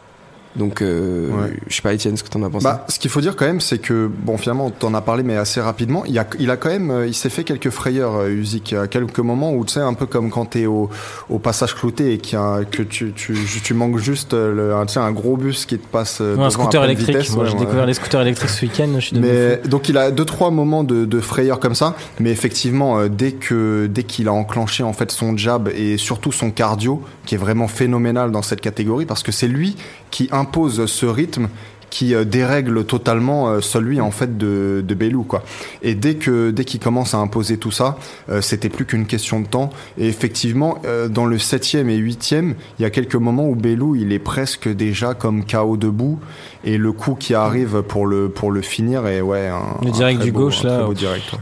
Donc, 0.56 0.82
euh, 0.82 1.30
Ouais. 1.30 1.54
je 1.68 1.76
sais 1.76 1.82
pas, 1.82 1.93
Étienne, 1.93 2.18
ce 2.18 2.24
que 2.24 2.30
t'en 2.30 2.41
as 2.43 2.50
pensé. 2.50 2.64
Bah, 2.64 2.86
ce 2.89 2.97
qu'il 3.00 3.12
faut 3.12 3.22
dire 3.22 3.36
quand 3.36 3.45
même, 3.45 3.62
c'est 3.62 3.78
que 3.78 4.08
bon, 4.08 4.38
finalement, 4.38 4.72
t'en 4.72 4.93
as 4.95 5.02
parlé, 5.02 5.22
mais 5.24 5.38
assez 5.38 5.62
rapidement. 5.62 6.04
Il 6.08 6.18
a, 6.18 6.26
il 6.39 6.50
a 6.50 6.58
quand 6.58 6.70
même, 6.70 6.89
euh, 6.89 7.08
il 7.08 7.14
s'est 7.14 7.30
fait 7.30 7.43
quelques 7.43 7.70
frayeurs, 7.70 8.16
euh, 8.16 8.30
Usyk, 8.30 8.74
à 8.74 8.88
quelques 8.88 9.20
moments 9.20 9.54
où 9.54 9.64
tu 9.64 9.74
sais, 9.74 9.80
un 9.80 9.93
peu 9.93 10.08
comme 10.08 10.32
quand 10.32 10.45
t'es 10.45 10.66
au, 10.66 10.89
au 11.30 11.38
passage 11.39 11.76
clouté 11.76 12.14
et 12.14 12.18
qu'il 12.18 12.38
a 12.38 12.62
que 12.70 12.82
tu, 12.82 13.12
tu, 13.16 13.36
tu 13.64 13.74
manques 13.76 13.97
juste 14.00 14.34
euh, 14.34 14.54
le, 14.74 15.00
un, 15.00 15.12
gros 15.12 15.38
bus 15.38 15.66
qui 15.68 15.78
te 15.78 15.86
passe. 15.88 16.18
euh, 16.22 16.36
Ouais, 16.36 16.43
un 16.45 16.50
scooter 16.50 16.84
électrique. 16.84 17.10
vitesse, 17.16 17.32
Moi 17.36 17.43
ouais, 17.43 17.50
j'ai 17.50 17.56
ouais. 17.56 17.60
découvert 17.66 17.86
les 17.86 17.93
scooters 17.93 18.22
électriques 18.22 18.50
ce 18.50 18.66
week-end. 18.66 18.89
Je 18.95 19.00
suis 19.02 19.16
devenu 19.16 19.32
Mais 19.32 19.62
donc 19.70 19.88
il 19.88 19.97
a 19.97 20.10
deux 20.12 20.26
trois 20.26 20.50
moments 20.52 20.84
de, 20.84 21.06
de 21.06 21.20
frayeur 21.20 21.60
comme 21.60 21.76
ça, 21.76 21.95
mais 22.20 22.32
effectivement 22.32 22.97
euh, 23.00 23.08
dès 23.08 23.34
que 23.34 23.88
dès 23.91 24.04
qu'il 24.04 24.28
a 24.28 24.34
enclenché 24.34 24.84
en 24.84 24.93
fait 24.93 25.12
son 25.12 25.38
jab 25.38 25.70
et 25.76 25.97
surtout 25.97 26.32
son 26.32 26.50
cardio 26.52 27.02
qui 27.26 27.36
est 27.36 27.38
vraiment 27.38 27.68
phénoménal 27.68 28.32
dans 28.32 28.41
cette 28.41 28.62
catégorie 28.62 29.06
parce 29.06 29.22
que 29.24 29.32
c'est 29.32 29.47
lui 29.47 29.76
qui 30.12 30.30
impose 30.32 30.86
ce 30.86 31.05
rythme 31.05 31.47
qui 31.89 32.14
euh, 32.14 32.24
dérègle 32.24 32.86
totalement 32.86 33.49
euh, 33.49 33.62
celui 33.62 33.99
en 33.99 34.12
fait 34.12 34.38
de, 34.38 34.84
de 34.88 34.93
Belou 34.93 35.24
quoi. 35.24 35.41
Et 35.82 35.95
dès 35.95 36.16
que 36.16 36.51
dès 36.51 36.64
qu'il 36.64 36.80
commence 36.80 37.16
à 37.16 37.18
imposer 37.18 37.57
tout 37.57 37.72
ça, 37.72 37.97
euh, 38.30 38.41
c'était 38.41 38.70
plus 38.70 38.86
qu'une 38.86 39.07
question 39.07 39.39
de 39.39 39.47
temps. 39.47 39.72
Et 39.97 40.07
effectivement, 40.07 40.78
euh, 40.86 41.07
dans 41.07 41.26
le 41.26 41.39
septième 41.39 41.89
et 41.89 41.95
huitième, 41.97 42.53
il 42.78 42.84
y 42.84 42.86
a 42.86 42.91
quelques 42.91 43.16
moments 43.16 43.47
où 43.49 43.55
Belou 43.55 43.95
il 43.95 44.14
est 44.14 44.20
presque 44.20 44.70
déjà 44.70 45.16
comme 45.16 45.43
KO 45.45 45.78
debout 45.78 46.20
et 46.64 46.78
le 46.78 46.91
coup 46.91 47.16
qui 47.16 47.34
arrive 47.34 47.82
pour 47.82 48.05
le 48.05 48.30
pour 48.30 48.51
le 48.51 48.62
finir 48.62 49.07
est 49.07 49.22
ouais 49.22 49.47
un, 49.47 49.78
Le 49.82 49.88
un 49.88 49.91
direct 49.91 50.20
très 50.20 50.26
du 50.28 50.32
beau- 50.32 50.41
gauche, 50.41 50.64
un 50.64 50.68
là, 50.68 50.78
très 50.78 50.86
beau 50.86 50.93
direct. 50.93 51.32
ouais. 51.34 51.39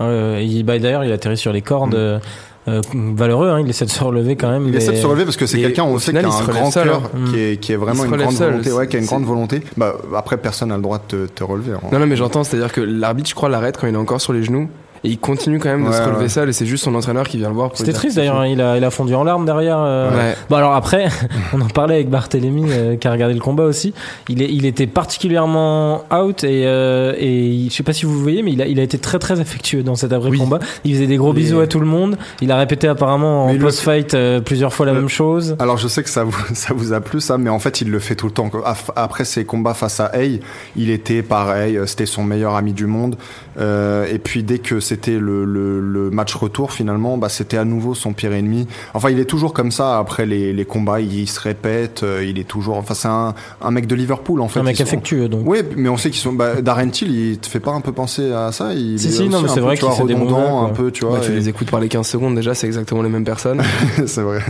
Euh, 0.00 0.40
il, 0.44 0.64
bah, 0.64 0.76
D'ailleurs, 0.80 1.04
il 1.04 1.12
atterrit 1.12 1.36
sur 1.38 1.52
les 1.52 1.62
cordes. 1.62 1.94
Mm. 1.94 2.20
Euh, 2.68 2.80
valeureux, 2.94 3.48
hein, 3.50 3.60
il 3.60 3.68
essaie 3.68 3.84
de 3.84 3.90
se 3.90 4.02
relever 4.02 4.36
quand 4.36 4.50
même. 4.50 4.64
Il 4.66 4.70
mais- 4.72 4.78
essaie 4.78 4.92
de 4.92 4.96
se 4.96 5.06
relever 5.06 5.24
parce 5.24 5.36
que 5.36 5.46
c'est 5.46 5.60
quelqu'un, 5.60 5.84
on 5.84 5.94
au 5.94 5.98
sait, 5.98 6.12
final, 6.12 6.24
qui 6.26 6.30
a 6.30 6.34
un 6.36 6.44
grand 6.46 6.70
seul, 6.70 6.88
cœur, 6.88 7.02
hein. 7.14 7.18
qui, 7.30 7.38
est, 7.40 7.56
qui 7.60 7.72
est 7.72 7.74
Il 7.74 7.78
vraiment 7.78 8.04
une 8.04 8.16
grande 8.16 8.32
seul, 8.34 8.50
volonté, 8.52 8.72
ouais, 8.72 8.88
qui 8.88 8.96
a 8.96 8.98
une 9.00 9.06
grande 9.06 9.24
volonté. 9.24 9.62
Bah, 9.76 9.94
après, 10.16 10.36
personne 10.38 10.68
n'a 10.70 10.76
le 10.76 10.82
droit 10.82 10.98
de 10.98 11.26
te, 11.26 11.32
te 11.32 11.44
relever. 11.44 11.72
hein. 11.72 11.80
non, 11.92 11.98
non, 11.98 12.06
mais 12.06 12.16
j'entends, 12.16 12.42
c'est-à-dire 12.44 12.72
que 12.72 12.80
l'arbitre, 12.80 13.28
je 13.28 13.34
crois, 13.34 13.48
l'arrête 13.48 13.76
quand 13.78 13.86
il 13.86 13.94
est 13.94 13.98
encore 13.98 14.20
sur 14.20 14.32
les 14.32 14.42
genoux. 14.42 14.68
Et 15.04 15.10
il 15.10 15.18
continue 15.18 15.58
quand 15.58 15.68
même 15.68 15.86
de 15.86 15.92
se 15.92 16.00
relever 16.02 16.22
ouais. 16.22 16.28
seul. 16.28 16.48
Et 16.48 16.52
c'est 16.52 16.66
juste 16.66 16.84
son 16.84 16.94
entraîneur 16.94 17.28
qui 17.28 17.36
vient 17.36 17.48
le 17.48 17.54
voir. 17.54 17.70
C'était 17.74 17.92
triste 17.92 18.16
d'ailleurs, 18.16 18.40
hein, 18.40 18.46
il 18.46 18.60
a, 18.60 18.76
il 18.78 18.84
a 18.84 18.90
fondu 18.90 19.14
en 19.14 19.22
larmes 19.24 19.44
derrière. 19.44 19.78
euh. 19.78 20.32
Bon 20.48 20.56
alors 20.56 20.72
après, 20.74 21.08
on 21.52 21.60
en 21.60 21.66
parlait 21.68 21.94
avec 21.96 22.08
Barthélémy 22.10 22.64
euh, 22.70 22.96
qui 22.96 23.06
a 23.06 23.12
regardé 23.12 23.34
le 23.34 23.40
combat 23.40 23.64
aussi. 23.64 23.92
Il, 24.28 24.42
est, 24.42 24.50
il 24.50 24.64
était 24.66 24.86
particulièrement 24.86 26.04
out 26.12 26.44
et, 26.44 26.64
euh, 26.66 27.14
et 27.18 27.66
je 27.68 27.74
sais 27.74 27.82
pas 27.82 27.92
si 27.92 28.06
vous 28.06 28.18
voyez, 28.20 28.42
mais 28.42 28.52
il 28.52 28.62
a, 28.62 28.66
il 28.66 28.80
a 28.80 28.82
été 28.82 28.98
très 28.98 29.18
très 29.18 29.40
affectueux 29.40 29.82
dans 29.82 29.94
cet 29.94 30.12
après 30.12 30.30
Oui. 30.30 30.38
combat. 30.38 30.58
Il 30.84 30.94
faisait 30.94 31.06
des 31.06 31.16
gros 31.16 31.32
bisous 31.32 31.60
à 31.60 31.66
tout 31.66 31.80
le 31.80 31.86
monde. 31.86 32.16
Il 32.40 32.50
a 32.50 32.56
répété 32.56 32.88
apparemment 32.88 33.46
en 33.46 33.58
post-fight 33.58 34.14
euh, 34.14 34.40
plusieurs 34.40 34.72
fois 34.72 34.86
la 34.86 34.92
même 34.92 35.08
chose. 35.08 35.56
Alors 35.58 35.76
je 35.76 35.88
sais 35.88 36.02
que 36.02 36.10
ça 36.10 36.24
vous, 36.24 36.34
ça 36.54 36.72
vous 36.74 36.92
a 36.92 37.00
plu 37.00 37.20
ça, 37.20 37.38
mais 37.38 37.50
en 37.50 37.58
fait 37.58 37.80
il 37.80 37.90
le 37.90 37.98
fait 37.98 38.14
tout 38.14 38.26
le 38.26 38.32
temps. 38.32 38.50
Après 38.96 39.24
ses 39.24 39.44
combats 39.44 39.74
face 39.74 40.00
à 40.00 40.06
Hay, 40.14 40.40
il 40.76 40.90
était 40.90 41.22
pareil, 41.22 41.78
c'était 41.86 42.06
son 42.06 42.22
meilleur 42.24 42.54
ami 42.54 42.72
du 42.72 42.86
monde. 42.86 43.16
Euh, 43.58 44.06
et 44.12 44.18
puis 44.18 44.42
dès 44.42 44.58
que 44.58 44.80
c'était 44.80 45.18
le, 45.18 45.44
le, 45.44 45.80
le 45.80 46.10
match 46.10 46.34
retour 46.34 46.72
finalement, 46.72 47.16
bah, 47.18 47.28
c'était 47.28 47.56
à 47.56 47.64
nouveau 47.64 47.94
son 47.94 48.12
pire 48.12 48.32
ennemi. 48.32 48.66
Enfin 48.94 49.10
il 49.10 49.18
est 49.20 49.24
toujours 49.24 49.52
comme 49.52 49.70
ça 49.70 49.98
après 49.98 50.26
les, 50.26 50.52
les 50.52 50.64
combats, 50.64 51.00
il, 51.00 51.28
se 51.28 51.40
répète, 51.40 52.02
euh, 52.02 52.24
il 52.24 52.38
est 52.38 52.48
toujours... 52.48 52.76
Enfin 52.78 52.94
c'est 52.94 53.08
un, 53.08 53.34
un 53.62 53.70
mec 53.70 53.86
de 53.86 53.94
Liverpool 53.94 54.40
en 54.40 54.48
fait. 54.48 54.60
un 54.60 54.64
mec 54.64 54.76
sont- 54.76 54.82
affectueux 54.82 55.28
donc. 55.28 55.42
Oui, 55.46 55.58
mais 55.76 55.88
on 55.88 55.96
sait 55.96 56.10
qu'ils 56.10 56.20
sont. 56.20 56.32
Bah, 56.32 56.60
Darren 56.62 56.88
Till, 56.90 57.10
il 57.14 57.38
te 57.38 57.46
fait 57.48 57.60
pas 57.60 57.70
un 57.72 57.80
peu 57.80 57.92
penser 57.92 58.32
à 58.32 58.50
ça 58.52 58.72
Il 58.74 58.98
Si, 58.98 59.08
est 59.08 59.10
si, 59.10 59.28
non, 59.28 59.40
mais 59.40 59.48
c'est 59.48 59.60
vrai 59.60 59.76
qu'il 59.76 59.90
fait 59.90 60.04
des 60.04 60.14
un 60.14 60.68
peu, 60.70 60.90
tu 60.90 61.04
vois. 61.04 61.18
Bah, 61.18 61.24
tu 61.24 61.32
et- 61.32 61.34
les 61.34 61.48
écoutes 61.48 61.70
par 61.70 61.80
les 61.80 61.88
15 61.88 62.06
secondes 62.06 62.34
déjà, 62.34 62.54
c'est 62.54 62.66
exactement 62.66 63.02
les 63.02 63.08
mêmes 63.08 63.24
personnes. 63.24 63.62
c'est 64.06 64.22
vrai. 64.22 64.40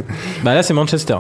Bah 0.45 0.55
là 0.55 0.63
c'est 0.63 0.75
Manchester. 0.75 1.19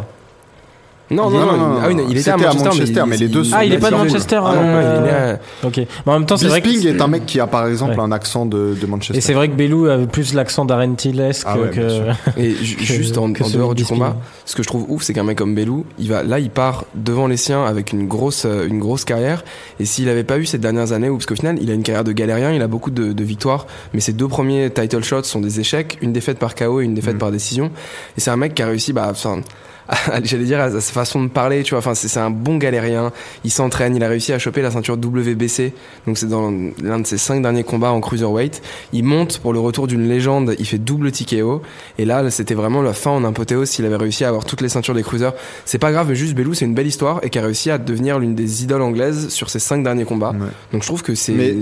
Non, 1.10 1.28
non, 1.28 1.38
non, 1.38 1.78
ah 1.82 1.88
oui, 1.88 1.96
il 2.08 2.16
était 2.16 2.30
à 2.30 2.36
Manchester, 2.38 2.68
Manchester, 2.70 3.02
mais 3.06 3.16
les 3.18 3.28
deux 3.28 3.44
sont- 3.44 3.54
Ah, 3.58 3.64
il 3.64 3.74
est 3.74 3.78
pas 3.78 3.90
de. 3.90 3.96
Manchester, 3.96 4.40
Ah 4.42 4.52
ah, 4.52 4.54
non, 4.54 4.62
il 4.62 5.06
est 5.06 5.12
ouais. 5.12 5.38
à- 5.62 5.66
Ok. 5.66 5.76
Mais 5.76 5.86
en 6.12 6.12
même 6.18 6.24
temps, 6.26 6.38
c'est 6.38 6.46
vrai 6.48 6.62
que. 6.62 6.68
Bisping 6.68 6.96
est 6.96 7.00
un 7.02 7.08
mec 7.08 7.26
qui 7.26 7.40
a 7.40 7.46
par 7.46 7.66
exemple 7.66 7.92
Ouais. 7.92 8.00
un 8.00 8.10
accent 8.10 8.46
de, 8.46 8.74
de 8.80 8.86
Manchester. 8.86 9.18
Et 9.18 9.20
c'est 9.20 9.34
vrai 9.34 9.48
que 9.48 9.54
Belou 9.54 9.84
avait 9.86 10.06
plus 10.06 10.32
l'accent 10.32 10.64
d'Arentilesque 10.64 11.44
Ah 11.46 11.58
ouais, 11.58 11.68
que. 11.70 11.80
Et 12.40 12.54
juste 12.54 13.18
en, 13.18 13.28
dehors 13.28 13.70
de 13.70 13.74
du 13.74 13.82
Bisping. 13.82 13.98
combat, 13.98 14.16
ce 14.46 14.56
que 14.56 14.62
je 14.62 14.68
trouve 14.68 14.86
ouf, 14.88 15.02
c'est 15.02 15.12
qu'un 15.12 15.24
mec 15.24 15.36
comme 15.36 15.54
Belou, 15.54 15.84
il 15.98 16.08
va, 16.08 16.22
là, 16.22 16.38
il 16.38 16.48
part 16.48 16.86
devant 16.94 17.26
les 17.26 17.36
siens 17.36 17.64
avec 17.66 17.92
une 17.92 18.08
grosse, 18.08 18.44
euh, 18.46 18.66
une 18.66 18.78
grosse 18.78 19.04
carrière. 19.04 19.44
Et 19.80 19.84
s'il 19.84 20.08
avait 20.08 20.24
pas 20.24 20.38
eu 20.38 20.46
ces 20.46 20.58
dernières 20.58 20.92
années, 20.92 21.10
où 21.10 21.16
parce 21.18 21.26
qu'au 21.26 21.36
final, 21.36 21.58
il 21.60 21.70
a 21.70 21.74
une 21.74 21.82
carrière 21.82 22.04
de 22.04 22.12
galérien, 22.12 22.50
il 22.52 22.62
a 22.62 22.66
beaucoup 22.66 22.90
de, 22.90 23.12
de 23.12 23.24
victoires, 23.24 23.66
mais 23.92 24.00
ses 24.00 24.14
deux 24.14 24.28
premiers 24.28 24.70
title 24.70 25.04
shots 25.04 25.24
sont 25.24 25.40
des 25.40 25.60
échecs, 25.60 25.98
une 26.00 26.14
défaite 26.14 26.38
par 26.38 26.54
KO 26.54 26.80
et 26.80 26.84
une 26.84 26.94
défaite 26.94 27.14
Mhm. 27.14 27.20
par 27.20 27.30
décision. 27.30 27.70
Et 28.16 28.20
c'est 28.22 28.30
un 28.30 28.36
mec 28.36 28.54
qui 28.54 28.62
a 28.62 28.66
réussi, 28.66 28.94
bah, 28.94 29.08
enfin, 29.10 29.40
j'allais 30.22 30.44
dire 30.44 30.60
à 30.60 30.70
sa 30.70 30.80
façon 30.80 31.22
de 31.22 31.28
parler, 31.28 31.62
tu 31.62 31.70
vois. 31.70 31.80
Enfin, 31.80 31.94
c'est 31.94 32.08
c'est 32.08 32.20
un 32.20 32.30
bon 32.30 32.56
galérien. 32.56 33.12
Il 33.44 33.50
s'entraîne, 33.50 33.94
il 33.96 34.02
a 34.02 34.08
réussi 34.08 34.32
à 34.32 34.38
choper 34.38 34.62
la 34.62 34.70
ceinture 34.70 34.94
WBC. 34.96 35.72
Donc 36.06 36.18
c'est 36.18 36.28
dans 36.28 36.52
l'un 36.82 37.00
de 37.00 37.06
ses 37.06 37.18
cinq 37.18 37.42
derniers 37.42 37.64
combats 37.64 37.90
en 37.90 38.00
cruiserweight. 38.00 38.62
Il 38.92 39.04
monte 39.04 39.38
pour 39.38 39.52
le 39.52 39.60
retour 39.60 39.86
d'une 39.86 40.08
légende. 40.08 40.54
Il 40.58 40.66
fait 40.66 40.78
double 40.78 41.12
TKO. 41.12 41.62
Et 41.98 42.04
là, 42.04 42.30
c'était 42.30 42.54
vraiment 42.54 42.82
la 42.82 42.92
fin 42.92 43.10
en 43.10 43.24
apothéose 43.24 43.68
s'il 43.68 43.84
avait 43.84 43.96
réussi 43.96 44.24
à 44.24 44.28
avoir 44.28 44.44
toutes 44.44 44.60
les 44.60 44.68
ceintures 44.68 44.94
des 44.94 45.02
cruisers. 45.02 45.32
C'est 45.64 45.78
pas 45.78 45.92
grave, 45.92 46.08
mais 46.08 46.14
juste 46.14 46.34
Belou, 46.34 46.54
c'est 46.54 46.64
une 46.64 46.74
belle 46.74 46.86
histoire 46.86 47.20
et 47.22 47.30
qui 47.30 47.38
a 47.38 47.42
réussi 47.42 47.70
à 47.70 47.78
devenir 47.78 48.18
l'une 48.18 48.34
des 48.34 48.62
idoles 48.62 48.82
anglaises 48.82 49.28
sur 49.28 49.50
ses 49.50 49.58
cinq 49.58 49.82
derniers 49.82 50.04
combats. 50.04 50.30
Ouais. 50.32 50.48
Donc 50.72 50.82
je 50.82 50.86
trouve 50.88 51.02
que 51.02 51.14
c'est 51.14 51.32
Mais- 51.32 51.54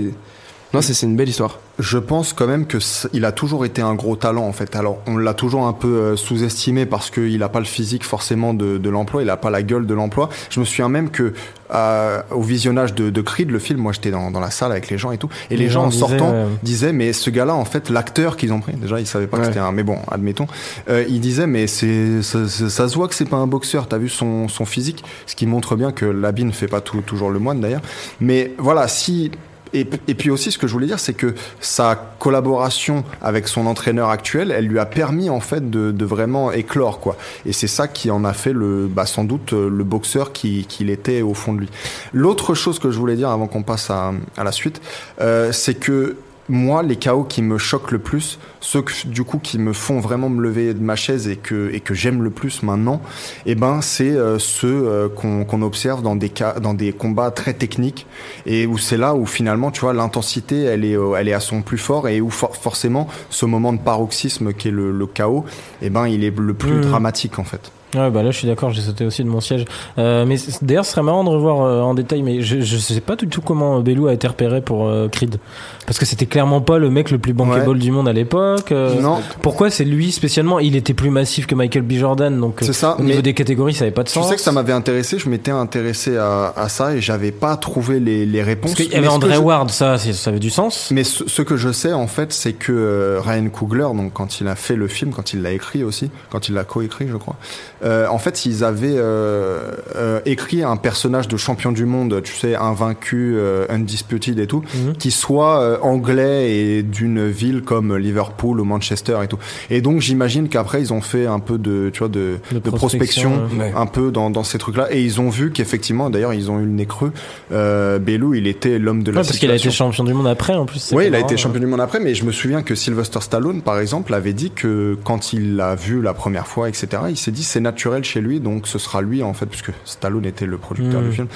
non, 0.73 0.81
c'est 0.81 0.93
c'est 0.93 1.05
une 1.05 1.15
belle 1.15 1.29
histoire. 1.29 1.59
Je 1.79 1.97
pense 1.97 2.33
quand 2.33 2.47
même 2.47 2.65
que 2.67 2.77
il 3.13 3.25
a 3.25 3.31
toujours 3.31 3.65
été 3.65 3.81
un 3.81 3.95
gros 3.95 4.15
talent 4.15 4.45
en 4.45 4.53
fait. 4.53 4.75
Alors 4.75 4.99
on 5.07 5.17
l'a 5.17 5.33
toujours 5.33 5.65
un 5.65 5.73
peu 5.73 5.87
euh, 5.87 6.15
sous-estimé 6.15 6.85
parce 6.85 7.09
qu'il 7.09 7.37
n'a 7.39 7.49
pas 7.49 7.59
le 7.59 7.65
physique 7.65 8.03
forcément 8.03 8.53
de, 8.53 8.77
de 8.77 8.89
l'emploi, 8.89 9.21
il 9.21 9.25
n'a 9.27 9.37
pas 9.37 9.49
la 9.49 9.63
gueule 9.63 9.85
de 9.87 9.93
l'emploi. 9.93 10.29
Je 10.49 10.59
me 10.59 10.65
souviens 10.65 10.89
même 10.89 11.09
que 11.09 11.33
euh, 11.73 12.21
au 12.31 12.41
visionnage 12.41 12.93
de, 12.93 13.09
de 13.09 13.21
Creed, 13.21 13.49
le 13.49 13.57
film, 13.59 13.79
moi 13.79 13.91
j'étais 13.91 14.11
dans, 14.11 14.29
dans 14.31 14.39
la 14.39 14.51
salle 14.51 14.71
avec 14.71 14.89
les 14.89 14.97
gens 14.99 15.11
et 15.11 15.17
tout, 15.17 15.29
et 15.49 15.55
les, 15.57 15.65
Les 15.65 15.69
gens, 15.69 15.81
gens 15.81 15.85
en 15.87 15.89
disaient, 15.89 16.19
sortant 16.19 16.33
disaient 16.61 16.93
mais 16.93 17.13
ce 17.13 17.29
gars-là 17.31 17.55
en 17.55 17.65
fait 17.65 17.89
l'acteur 17.89 18.37
qu'ils 18.37 18.53
ont 18.53 18.59
pris, 18.59 18.73
déjà 18.73 18.99
ils 18.99 19.07
savaient 19.07 19.27
pas 19.27 19.37
que 19.37 19.45
c'était 19.45 19.59
un, 19.59 19.71
mais 19.71 19.83
bon 19.83 19.97
admettons, 20.11 20.47
euh, 20.89 21.03
il 21.09 21.19
disait 21.21 21.47
mais 21.47 21.65
c'est 21.67 22.21
ça, 22.21 22.47
ça- 22.47 22.69
ça 22.69 22.87
se 22.87 22.95
voit 22.95 23.07
que 23.07 23.15
c'est 23.15 23.25
pas 23.29 23.37
un 23.37 23.47
boxeur. 23.47 23.87
T'as 23.87 23.97
vu 23.97 24.09
son, 24.09 24.47
son 24.47 24.65
physique, 24.65 25.03
ce 25.25 25.35
qui 25.35 25.45
montre 25.47 25.75
bien 25.75 25.91
que 25.91 26.05
l'habit 26.05 26.45
ne 26.45 26.51
fait 26.51 26.67
pas 26.67 26.81
tout, 26.81 27.01
toujours 27.01 27.29
le 27.31 27.39
moine 27.39 27.61
d'ailleurs. 27.61 27.81
Mais 28.21 28.51
voilà 28.59 28.87
si 28.87 29.31
et, 29.73 29.85
puis 29.85 30.29
aussi, 30.29 30.51
ce 30.51 30.57
que 30.57 30.67
je 30.67 30.73
voulais 30.73 30.87
dire, 30.87 30.99
c'est 30.99 31.13
que 31.13 31.33
sa 31.59 31.95
collaboration 32.19 33.03
avec 33.21 33.47
son 33.47 33.65
entraîneur 33.65 34.09
actuel, 34.09 34.51
elle 34.51 34.67
lui 34.67 34.79
a 34.79 34.85
permis 34.85 35.29
en 35.29 35.39
fait 35.39 35.69
de, 35.69 36.05
vraiment 36.05 36.51
éclore 36.51 36.99
quoi. 36.99 37.15
Et 37.45 37.53
c'est 37.53 37.67
ça 37.67 37.87
qui 37.87 38.11
en 38.11 38.25
a 38.25 38.33
fait 38.33 38.53
le, 38.53 38.87
bah, 38.87 39.05
sans 39.05 39.23
doute 39.23 39.53
euh, 39.53 39.69
le 39.69 39.83
boxeur 39.83 40.31
qui- 40.33 40.65
qu'il 40.67 40.89
était 40.89 41.21
au 41.21 41.33
fond 41.33 41.53
de 41.53 41.59
lui. 41.61 41.69
L'autre 42.13 42.53
chose 42.53 42.77
que 42.79 42.91
je 42.91 42.99
voulais 42.99 43.15
dire 43.15 43.29
avant 43.29 43.47
qu'on 43.47 43.63
passe 43.63 43.89
à, 43.89 44.13
à 44.37 44.43
la 44.43 44.51
suite, 44.51 44.81
euh, 45.21 45.51
c'est 45.51 45.75
que 45.75 46.17
moi, 46.49 46.83
les 46.83 46.97
chaos 46.97 47.23
qui 47.23 47.41
me 47.41 47.57
choquent 47.57 47.91
le 47.91 47.99
plus, 47.99 48.37
ceux 48.59 48.81
que, 48.81 48.91
du 49.05 49.23
coup 49.23 49.39
qui 49.39 49.57
me 49.57 49.71
font 49.73 49.99
vraiment 49.99 50.29
me 50.29 50.41
lever 50.41 50.73
de 50.73 50.81
ma 50.81 50.95
chaise 50.95 51.27
et 51.27 51.37
que, 51.37 51.69
et 51.73 51.79
que 51.79 51.93
j'aime 51.93 52.21
le 52.21 52.29
plus 52.29 52.63
maintenant, 52.63 53.01
eh 53.45 53.55
ben, 53.55 53.81
c'est 53.81 54.11
euh, 54.11 54.39
ceux 54.39 54.67
euh, 54.87 55.07
qu'on 55.09 55.61
observe 55.61 56.01
dans 56.01 56.15
des, 56.15 56.29
cas, 56.29 56.59
dans 56.59 56.73
des 56.73 56.91
combats 56.91 57.31
très 57.31 57.53
techniques 57.53 58.05
et 58.45 58.65
où 58.67 58.77
c'est 58.77 58.97
là 58.97 59.15
où 59.15 59.25
finalement, 59.25 59.71
tu 59.71 59.81
vois, 59.81 59.93
l'intensité, 59.93 60.63
elle 60.63 60.83
est, 60.85 60.97
euh, 60.97 61.15
elle 61.17 61.29
est 61.29 61.33
à 61.33 61.39
son 61.39 61.61
plus 61.61 61.77
fort 61.77 62.07
et 62.07 62.19
où 62.21 62.29
for- 62.29 62.55
forcément, 62.55 63.07
ce 63.29 63.45
moment 63.45 63.71
de 63.73 63.79
paroxysme 63.79 64.53
qui 64.53 64.67
est 64.67 64.71
le, 64.71 64.91
le 64.91 65.07
chaos, 65.07 65.45
eh 65.81 65.89
ben, 65.89 66.07
il 66.07 66.23
est 66.23 66.37
le 66.37 66.53
plus 66.53 66.73
Mhm. 66.73 66.81
dramatique 66.81 67.39
en 67.39 67.43
fait. 67.43 67.71
Ouais, 67.95 68.09
bah 68.09 68.23
là, 68.23 68.31
je 68.31 68.37
suis 68.37 68.47
d'accord, 68.47 68.71
j'ai 68.71 68.81
sauté 68.81 69.05
aussi 69.05 69.23
de 69.23 69.29
mon 69.29 69.39
siège. 69.41 69.65
Euh, 69.97 70.25
mais 70.25 70.37
d'ailleurs, 70.61 70.85
ce 70.85 70.91
serait 70.91 71.03
marrant 71.03 71.23
de 71.23 71.29
revoir 71.29 71.61
euh, 71.61 71.81
en 71.81 71.93
détail, 71.93 72.21
mais 72.23 72.41
je, 72.41 72.61
je 72.61 72.77
sais 72.77 73.01
pas 73.01 73.15
du 73.15 73.27
tout 73.27 73.41
comment 73.41 73.79
Belou 73.81 74.07
a 74.07 74.13
été 74.13 74.27
repéré 74.27 74.61
pour 74.61 74.87
euh, 74.87 75.07
Creed. 75.09 75.37
Parce 75.85 75.99
que 75.99 76.05
c'était 76.05 76.25
clairement 76.25 76.61
pas 76.61 76.77
le 76.79 76.89
mec 76.89 77.11
le 77.11 77.17
plus 77.19 77.33
bankable 77.33 77.69
Ouais. 77.69 77.77
du 77.79 77.91
monde 77.91 78.07
à 78.07 78.13
l'époque. 78.13 78.71
euh, 78.71 78.99
non, 79.01 79.19
Pourquoi 79.41 79.69
c'est 79.69 79.83
lui 79.85 80.11
spécialement? 80.11 80.59
Il 80.59 80.75
était 80.75 80.93
plus 80.93 81.09
massif 81.09 81.45
que 81.45 81.55
Michael 81.55 81.83
B. 81.83 81.93
Jordan, 81.93 82.39
donc 82.39 82.63
euh, 82.63 82.71
ça. 82.71 82.95
au 82.99 83.03
niveau 83.03 83.21
des 83.21 83.33
catégories, 83.33 83.73
ça 83.73 83.83
avait 83.83 83.91
pas 83.93 84.03
de 84.03 84.09
sens. 84.09 84.27
sais 84.29 84.35
que 84.35 84.41
ça 84.41 84.51
m'avait 84.51 84.73
intéressé, 84.73 85.19
je 85.19 85.29
m'étais 85.29 85.51
intéressé 85.51 86.17
à, 86.17 86.53
à 86.55 86.69
ça 86.69 86.95
et 86.95 87.01
j'avais 87.01 87.31
pas 87.31 87.57
trouvé 87.57 87.99
les, 87.99 88.25
les 88.25 88.41
réponses. 88.41 88.71
Parce 88.71 88.83
qu'il 88.83 88.93
y 88.93 88.97
avait 88.97 89.07
André 89.07 89.35
je- 89.35 89.39
Ward, 89.39 89.69
ça, 89.69 89.97
ça 89.97 90.29
avait 90.29 90.39
du 90.39 90.49
sens. 90.49 90.89
Mais 90.91 91.03
ce, 91.03 91.27
ce 91.27 91.41
que 91.41 91.57
je 91.57 91.71
sais 91.71 91.93
en 91.93 92.07
fait, 92.07 92.31
c'est 92.33 92.53
que 92.53 92.71
euh, 92.71 93.19
Ryan 93.23 93.49
Coogler, 93.49 93.87
donc 93.95 94.13
quand 94.13 94.39
il 94.39 94.47
a 94.47 94.55
fait 94.55 94.75
le 94.75 94.87
film, 94.87 95.11
quand 95.11 95.33
il 95.33 95.41
l'a 95.41 95.51
écrit 95.51 95.83
aussi, 95.83 96.09
quand 96.31 96.47
il 96.47 96.55
l'a 96.55 96.63
coécrit, 96.63 97.07
je 97.09 97.17
crois, 97.17 97.35
euh, 97.83 98.07
en 98.07 98.17
fait, 98.17 98.45
ils 98.45 98.63
avaient 98.63 98.95
euh, 98.95 99.71
euh, 99.95 100.19
écrit 100.25 100.63
un 100.63 100.77
personnage 100.77 101.27
de 101.27 101.37
champion 101.37 101.71
du 101.71 101.85
monde, 101.85 102.21
tu 102.23 102.33
sais, 102.33 102.55
invaincu, 102.55 103.37
undisputed 103.69 104.39
et 104.39 104.47
tout, 104.47 104.63
Mhm. 104.75 104.93
qui 104.97 105.11
soit 105.11 105.79
anglais 105.83 106.51
et 106.55 106.83
d'une 106.83 107.27
ville 107.27 107.61
comme 107.61 107.95
Liverpool 107.97 108.59
ou 108.59 108.63
Manchester 108.63 109.17
et 109.23 109.27
tout. 109.27 109.37
Et 109.69 109.81
donc 109.81 110.01
j'imagine 110.01 110.49
qu'après 110.49 110.81
ils 110.81 110.93
ont 110.93 111.01
fait 111.01 111.25
un 111.25 111.39
peu 111.39 111.57
de, 111.57 111.89
tu 111.91 111.99
vois, 111.99 112.07
de, 112.09 112.37
De 112.51 112.59
de 112.59 112.69
prospection, 112.69 113.43
un 113.75 113.85
peu 113.85 114.11
dans, 114.11 114.29
dans 114.29 114.43
ces 114.43 114.57
trucs-là, 114.57 114.87
et 114.91 115.01
ils 115.01 115.19
ont 115.19 115.29
vu 115.29 115.51
qu'effectivement, 115.51 116.09
d'ailleurs, 116.09 116.33
ils 116.33 116.49
ont 116.51 116.59
eu 116.59 116.65
le 116.65 116.71
nez 116.71 116.85
creux. 116.85 117.11
Belou, 117.51 118.33
il 118.33 118.47
était 118.47 118.79
l'homme 118.79 119.03
de 119.03 119.11
la 119.11 119.21
Ouais, 119.21 119.25
parce 119.27 119.37
qu'il 119.37 119.51
a 119.51 119.55
été 119.55 119.71
champion 119.71 120.03
du 120.03 120.13
monde 120.13 120.27
après, 120.27 120.53
en 120.53 120.65
plus. 120.65 120.91
Oui, 120.93 121.07
il 121.07 121.15
a 121.15 121.19
été 121.19 121.37
champion 121.37 121.59
du 121.59 121.67
monde 121.67 121.81
après, 121.81 121.99
mais 121.99 122.15
je 122.15 122.23
me 122.25 122.31
souviens 122.31 122.61
que 122.61 122.75
Sylvester 122.75 123.19
Stallone, 123.21 123.61
par 123.61 123.79
exemple, 123.79 124.13
avait 124.13 124.33
dit 124.33 124.51
que 124.51 124.97
quand 125.03 125.33
il 125.33 125.55
l'a 125.55 125.75
vu 125.75 126.01
la 126.01 126.13
première 126.13 126.47
fois, 126.47 126.69
etc., 126.69 126.87
il 127.09 127.17
s'est 127.17 127.31
dit 127.31 127.43
c'est 127.43 127.59
naturel 127.59 127.72
chez 128.03 128.21
lui, 128.21 128.39
donc 128.39 128.67
ce 128.67 128.79
sera 128.79 129.01
lui 129.01 129.23
en 129.23 129.33
fait, 129.33 129.45
puisque 129.45 129.71
Stallone 129.85 130.25
était 130.25 130.45
le 130.45 130.57
producteur 130.57 131.01
du 131.01 131.11
film. 131.11 131.27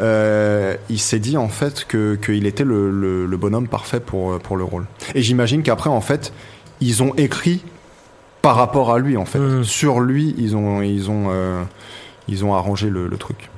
Euh, 0.00 0.76
il 0.90 0.98
s'est 0.98 1.18
dit 1.18 1.36
en 1.36 1.48
fait 1.48 1.84
que 1.86 2.14
qu'il 2.16 2.46
était 2.46 2.64
le, 2.64 2.90
le, 2.90 3.26
le 3.26 3.36
bonhomme 3.36 3.68
parfait 3.68 4.00
pour 4.00 4.38
pour 4.40 4.56
le 4.56 4.64
rôle. 4.64 4.86
Et 5.14 5.22
j'imagine 5.22 5.62
qu'après 5.62 5.90
en 5.90 6.00
fait, 6.00 6.32
ils 6.80 7.02
ont 7.02 7.14
écrit 7.16 7.62
par 8.42 8.56
rapport 8.56 8.92
à 8.92 8.98
lui 8.98 9.16
en 9.16 9.24
fait, 9.24 9.38
Mm. 9.38 9.64
sur 9.64 10.00
lui, 10.00 10.34
ils 10.38 10.56
ont 10.56 10.82
ils 10.82 11.10
ont 11.10 11.26
euh, 11.30 11.62
ils 12.28 12.44
ont 12.44 12.54
arrangé 12.54 12.90
le, 12.90 13.06
le 13.08 13.16
truc. 13.16 13.50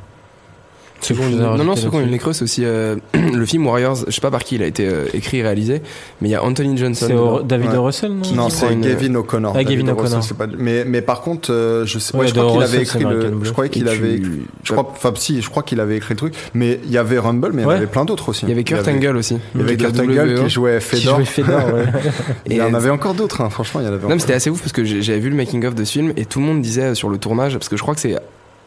Ai 1.11 1.15
Non, 1.15 1.57
non, 1.65 1.75
une 1.75 2.19
creuse, 2.19 2.37
c'est 2.37 2.45
aussi 2.45 2.63
euh, 2.65 2.97
le 3.15 3.47
film 3.47 3.67
Warriors. 3.67 3.99
Je 4.07 4.13
sais 4.13 4.21
pas 4.21 4.31
par 4.31 4.43
qui 4.45 4.57
il 4.57 4.63
a 4.63 4.67
été 4.67 4.87
euh, 4.89 5.07
écrit 5.15 5.39
et 5.39 5.43
réalisé, 5.43 5.83
mais 6.21 6.29
il 6.29 6.33
y 6.33 6.35
a 6.35 6.43
Anthony 6.43 6.77
Johnson. 6.77 7.07
C'est 7.41 7.47
David 7.47 7.71
Ouais. 7.71 7.77
O. 7.77 7.85
Russell, 7.85 8.11
non 8.11 8.17
Non, 8.17 8.23
qui 8.23 8.35
prend 8.35 8.51
c'est 8.51 8.73
une- 8.73 8.81
Gavin 8.81 9.15
O'Connor. 9.15 9.55
Ah, 9.57 9.65
Gavin 9.65 9.89
O'Connor. 9.89 10.23
c'est 10.25 10.37
pas- 10.37 10.47
Mais, 10.59 10.85
mais 10.85 11.03
par 11.03 11.21
contre, 11.21 11.53
euh, 11.53 11.85
je 11.87 11.99
sais, 11.99 12.15
Ouais, 12.15 12.23
ouais, 12.23 12.29
je 12.29 12.35
crois 12.35 12.53
qu'il 12.53 12.63
avait 12.63 12.83
écrit 12.83 13.05
le, 13.05 13.33
je 13.43 13.51
croyais 13.53 13.71
qu'il 13.71 13.89
avait, 13.89 14.17
tu- 14.19 14.43
je 14.65 14.73
crois, 14.73 14.89
enfin, 14.91 15.13
si, 15.17 15.43
je 15.43 15.51
crois 15.51 15.63
qu'il 15.63 15.81
avait 15.81 15.97
écrit 15.97 16.15
le 16.15 16.19
truc, 16.19 16.35
mais 16.55 16.81
il 16.85 16.91
y 16.91 16.99
avait 16.99 17.19
Rumble, 17.19 17.51
mais 17.53 17.63
il 17.63 17.69
y 17.69 17.71
avait 17.73 17.87
plein 17.87 18.05
d'autres 18.05 18.29
aussi. 18.31 18.45
Il 18.47 18.49
y 18.49 18.53
avait 18.53 18.65
Kurt 18.65 18.87
Angle 18.89 19.17
aussi. 19.17 19.39
Il 19.55 19.61
y 19.61 19.65
avait 19.65 19.77
Kurt 19.77 19.99
Angle 20.01 20.13
WWE. 20.33 20.45
qui 20.45 20.51
jouait 20.51 20.79
Qui 20.79 20.97
Fedor. 20.97 21.17
jouait 21.17 21.25
Fedor, 21.25 21.75
ouais. 21.75 21.85
Il 22.47 22.57
y 22.57 22.63
en 22.63 22.75
avait 22.75 22.91
encore 22.91 23.15
d'autres, 23.15 23.41
hein, 23.41 23.51
franchement, 23.51 23.81
il 23.81 23.85
y 23.87 23.89
en 23.89 23.93
avait 23.93 24.03
Non, 24.03 24.15
mais 24.15 24.19
c'était 24.19 24.35
assez 24.35 24.51
ouf 24.51 24.61
parce 24.61 24.73
que 24.73 24.85
j'avais 24.85 25.19
vu 25.21 25.31
le 25.31 25.37
making 25.37 25.65
of 25.67 25.75
de 25.75 25.85
ce 25.85 25.93
film 25.93 26.13
et 26.17 26.25
tout 26.25 26.41
le 26.41 26.47
monde 26.47 26.63
disait 26.63 26.95
sur 26.95 27.09
le 27.09 27.19
tournage, 27.19 27.55
parce 27.55 27.69
que 27.69 27.77
je 27.77 27.83
crois 27.83 27.95
que 27.95 28.01
c'est 28.01 28.17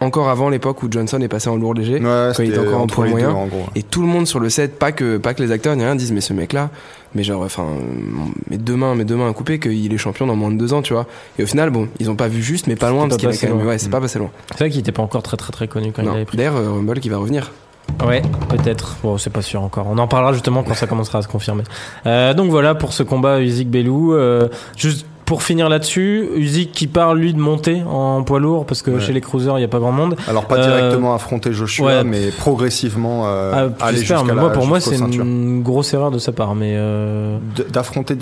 encore 0.02 0.30
avant 0.30 0.50
l'époque 0.50 0.82
où 0.84 0.88
Johnson 0.90 1.20
est 1.22 1.28
passé 1.28 1.50
en 1.50 1.56
lourd 1.58 1.74
léger. 1.74 1.96
Ouais, 1.96 2.32
quand 2.36 2.44
il 2.44 2.50
était 2.52 2.60
encore 2.60 2.82
en 2.82 2.88
poids 2.88 3.08
moyen. 3.08 3.32
en 3.32 3.48
gros. 3.48 3.66
Et 3.76 3.84
tout 3.84 4.02
le 4.02 4.08
monde 4.08 4.28
sur 4.28 4.40
le 4.40 4.50
set, 4.50 4.80
pas 4.80 4.92
que, 4.92 5.18
pas 5.18 5.34
que 5.34 5.44
les 5.44 5.52
acteurs 5.52 5.76
ni 5.76 5.84
rien, 5.84 5.96
disent 5.96 6.12
mais 6.12 6.22
ce 6.22 6.34
mec-là, 6.34 6.70
mais 7.16 7.24
genre, 7.24 7.42
enfin, 7.44 7.66
mes 8.50 8.58
deux 8.58 8.76
mains, 8.76 8.96
mes 8.96 9.04
deux 9.04 9.16
mains 9.16 9.30
à 9.30 9.34
couper, 9.34 9.60
qu'il 9.60 9.94
est 9.94 9.98
champion 9.98 10.26
dans 10.28 10.36
moins 10.36 10.52
de 10.52 10.58
deux 10.58 10.74
ans, 10.74 10.82
tu 10.82 10.94
vois. 10.94 11.06
Et 11.38 11.44
au 11.44 11.48
final, 11.48 11.70
bon, 11.70 11.88
ils 12.00 12.10
ont 12.10 12.16
pas 12.16 12.28
vu 12.28 12.42
juste, 12.42 12.68
mais 12.68 12.76
pas 12.76 12.90
loin, 12.90 13.08
parce 13.08 13.18
qu'il 13.18 13.28
pas 13.30 13.36
a 13.36 13.38
quand 13.50 13.56
même, 13.56 13.68
ouais, 13.68 13.78
c'est 13.78 13.90
pas 13.90 14.00
passé 14.02 14.20
loin. 14.20 14.30
C'est 14.52 14.60
vrai 14.60 14.70
qu'il 14.70 14.80
était 14.80 14.92
pas 14.92 15.02
encore 15.04 15.24
très 15.24 15.38
très 15.38 15.52
très 15.52 15.68
connu 15.68 15.92
quand 15.92 16.02
il 16.02 16.08
Non. 16.08 16.14
avait 16.16 16.26
pris. 16.26 16.38
D'ailleurs, 16.38 16.56
euh, 16.56 16.72
Rumble 16.72 17.00
qui 17.00 17.10
va 17.10 17.18
revenir. 17.18 17.52
Ouais, 18.06 18.22
peut-être. 18.50 18.98
Bon, 19.02 19.18
c'est 19.18 19.32
pas 19.32 19.42
sûr 19.42 19.64
encore. 19.64 19.88
On 19.90 19.98
en 19.98 20.08
parlera 20.08 20.32
justement 20.32 20.62
quand 20.64 20.76
ça 20.76 20.86
commencera 20.86 21.20
à 21.20 21.22
se 21.24 21.28
confirmer. 21.28 21.64
Euh, 22.06 22.36
donc 22.36 22.52
voilà 22.52 22.76
pour 22.76 22.94
ce 22.94 23.02
combat 23.02 23.42
Usyk 23.42 23.68
Belou. 23.70 24.14
Euh, 24.14 24.48
juste 24.78 25.08
pour 25.30 25.44
finir 25.44 25.70
là-dessus, 25.70 26.28
Usyk 26.38 26.72
qui 26.72 26.88
parle 26.88 27.20
lui 27.20 27.36
de 27.36 27.40
monter 27.40 27.84
en 27.88 28.24
poids 28.24 28.40
lourd 28.40 28.66
parce 28.66 28.82
que 28.82 28.90
Ouais. 28.90 29.00
chez 29.00 29.14
les 29.14 29.22
cruisers 29.22 29.60
il 29.60 29.62
y 29.62 29.64
a 29.64 29.68
pas 29.68 29.78
grand 29.78 29.92
monde. 29.92 30.16
Alors 30.28 30.46
pas 30.46 30.58
Euh, 30.58 30.64
directement 30.64 31.14
affronter 31.14 31.54
Joshua, 31.54 31.86
ouais. 31.98 32.04
mais 32.04 32.32
progressivement 32.32 33.28
euh, 33.28 33.70
Ah, 33.80 33.86
aller 33.90 34.00
jusqu'à 34.00 34.24
moi 34.24 34.52
pour 34.52 34.66
moi 34.66 34.80
c'est 34.80 34.96
une 34.98 35.62
grosse 35.62 35.94
erreur 35.94 36.10
de 36.10 36.18
sa 36.18 36.32
part. 36.32 36.56
Mais 36.56 36.74
euh... 36.76 37.38
D'affronter. 37.72 38.16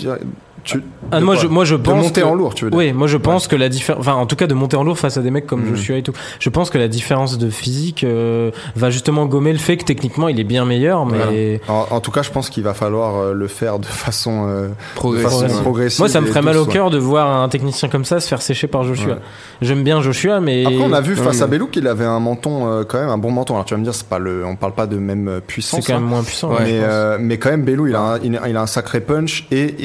Tu, 0.67 0.83
ah, 1.13 1.19
de 1.21 1.25
moi 1.25 1.35
je 1.35 1.47
moi 1.47 1.63
je 1.63 1.75
de 1.75 1.81
pense 1.81 2.03
monter 2.03 2.19
que- 2.21 2.25
en 2.25 2.35
lourd, 2.35 2.53
tu 2.53 2.65
veux 2.65 2.71
dire. 2.71 2.77
Oui, 2.77 2.91
moi 2.91 3.07
je 3.07 3.15
pense 3.15 3.47
que 3.47 3.55
la 3.55 3.69
différence, 3.69 4.01
enfin 4.01 4.15
en 4.15 4.25
tout 4.25 4.35
cas 4.35 4.47
de 4.47 4.53
monter 4.53 4.75
en 4.75 4.83
lourd 4.83 4.97
face 4.99 5.15
à 5.15 5.21
des 5.21 5.31
mecs 5.31 5.47
comme 5.47 5.61
Mhm. 5.61 5.75
Joshua 5.75 5.95
et 5.97 6.03
tout, 6.03 6.11
je 6.39 6.49
pense 6.49 6.69
que 6.69 6.77
la 6.77 6.89
différence 6.89 7.37
de 7.37 7.49
physique 7.49 8.03
euh, 8.03 8.51
va 8.75 8.89
justement 8.89 9.25
gommer 9.27 9.53
le 9.53 9.59
fait 9.59 9.77
que 9.77 9.85
techniquement 9.85 10.27
il 10.27 10.39
est 10.41 10.43
bien 10.43 10.65
meilleur, 10.65 11.05
mais 11.05 11.61
En, 11.69 11.87
en 11.89 11.99
tout 12.01 12.11
cas, 12.11 12.21
je 12.21 12.31
pense 12.31 12.49
qu'il 12.49 12.63
va 12.63 12.73
falloir 12.73 13.15
euh, 13.15 13.33
le 13.33 13.47
faire 13.47 13.79
de 13.79 13.85
façon, 13.85 14.45
euh, 14.49 14.67
de 14.67 14.73
Progressif. 14.95 15.29
façon 15.47 15.61
progressive. 15.61 15.99
moi 16.01 16.09
ça 16.09 16.19
me 16.19 16.25
et 16.25 16.29
ferait 16.29 16.41
mal 16.41 16.57
au 16.57 16.65
ouais. 16.65 16.73
cœur 16.73 16.89
de 16.89 16.97
voir 16.97 17.41
un 17.41 17.47
technicien 17.47 17.87
comme 17.87 18.03
ça 18.03 18.19
se 18.19 18.27
faire 18.27 18.41
sécher 18.41 18.67
par 18.67 18.83
Joshua. 18.83 19.13
Ouais. 19.13 19.19
J'aime 19.61 19.83
bien 19.85 20.01
Joshua, 20.01 20.41
mais 20.41 20.65
Après, 20.65 20.77
on 20.81 20.91
a 20.91 20.99
vu 20.99 21.15
Non, 21.15 21.23
face 21.23 21.41
à 21.41 21.47
Belou 21.47 21.67
qu'il 21.67 21.87
avait 21.87 22.03
un 22.05 22.19
menton, 22.19 22.67
euh, 22.69 22.83
quand 22.83 22.99
même 22.99 23.09
un 23.09 23.17
bon 23.17 23.31
menton. 23.31 23.53
Alors 23.53 23.63
tu 23.65 23.73
vas 23.73 23.77
me 23.79 23.83
dire, 23.85 23.95
c'est 23.95 24.07
pas 24.07 24.19
le, 24.19 24.45
on 24.45 24.57
parle 24.57 24.73
pas 24.73 24.85
de 24.87 24.97
même 24.97 25.29
euh, 25.29 25.35
c'est 25.37 25.45
puissance. 25.45 25.87
quand 25.87 25.93
hein. 25.93 25.99
même 26.01 26.09
moins 26.09 26.23
puissant. 26.23 26.49
Ouais, 26.49 26.57
ouais, 26.57 26.63
mais, 26.65 26.79
euh, 26.81 27.17
mais 27.19 27.37
quand 27.37 27.49
même, 27.51 27.63
Belou, 27.63 27.87
il 27.87 27.95
a, 27.95 28.01
un, 28.01 28.19
il, 28.19 28.35
a- 28.35 28.49
il 28.49 28.57
a 28.57 28.61
un 28.61 28.67
sacré 28.67 28.99
punch 28.99 29.47
et 29.51 29.75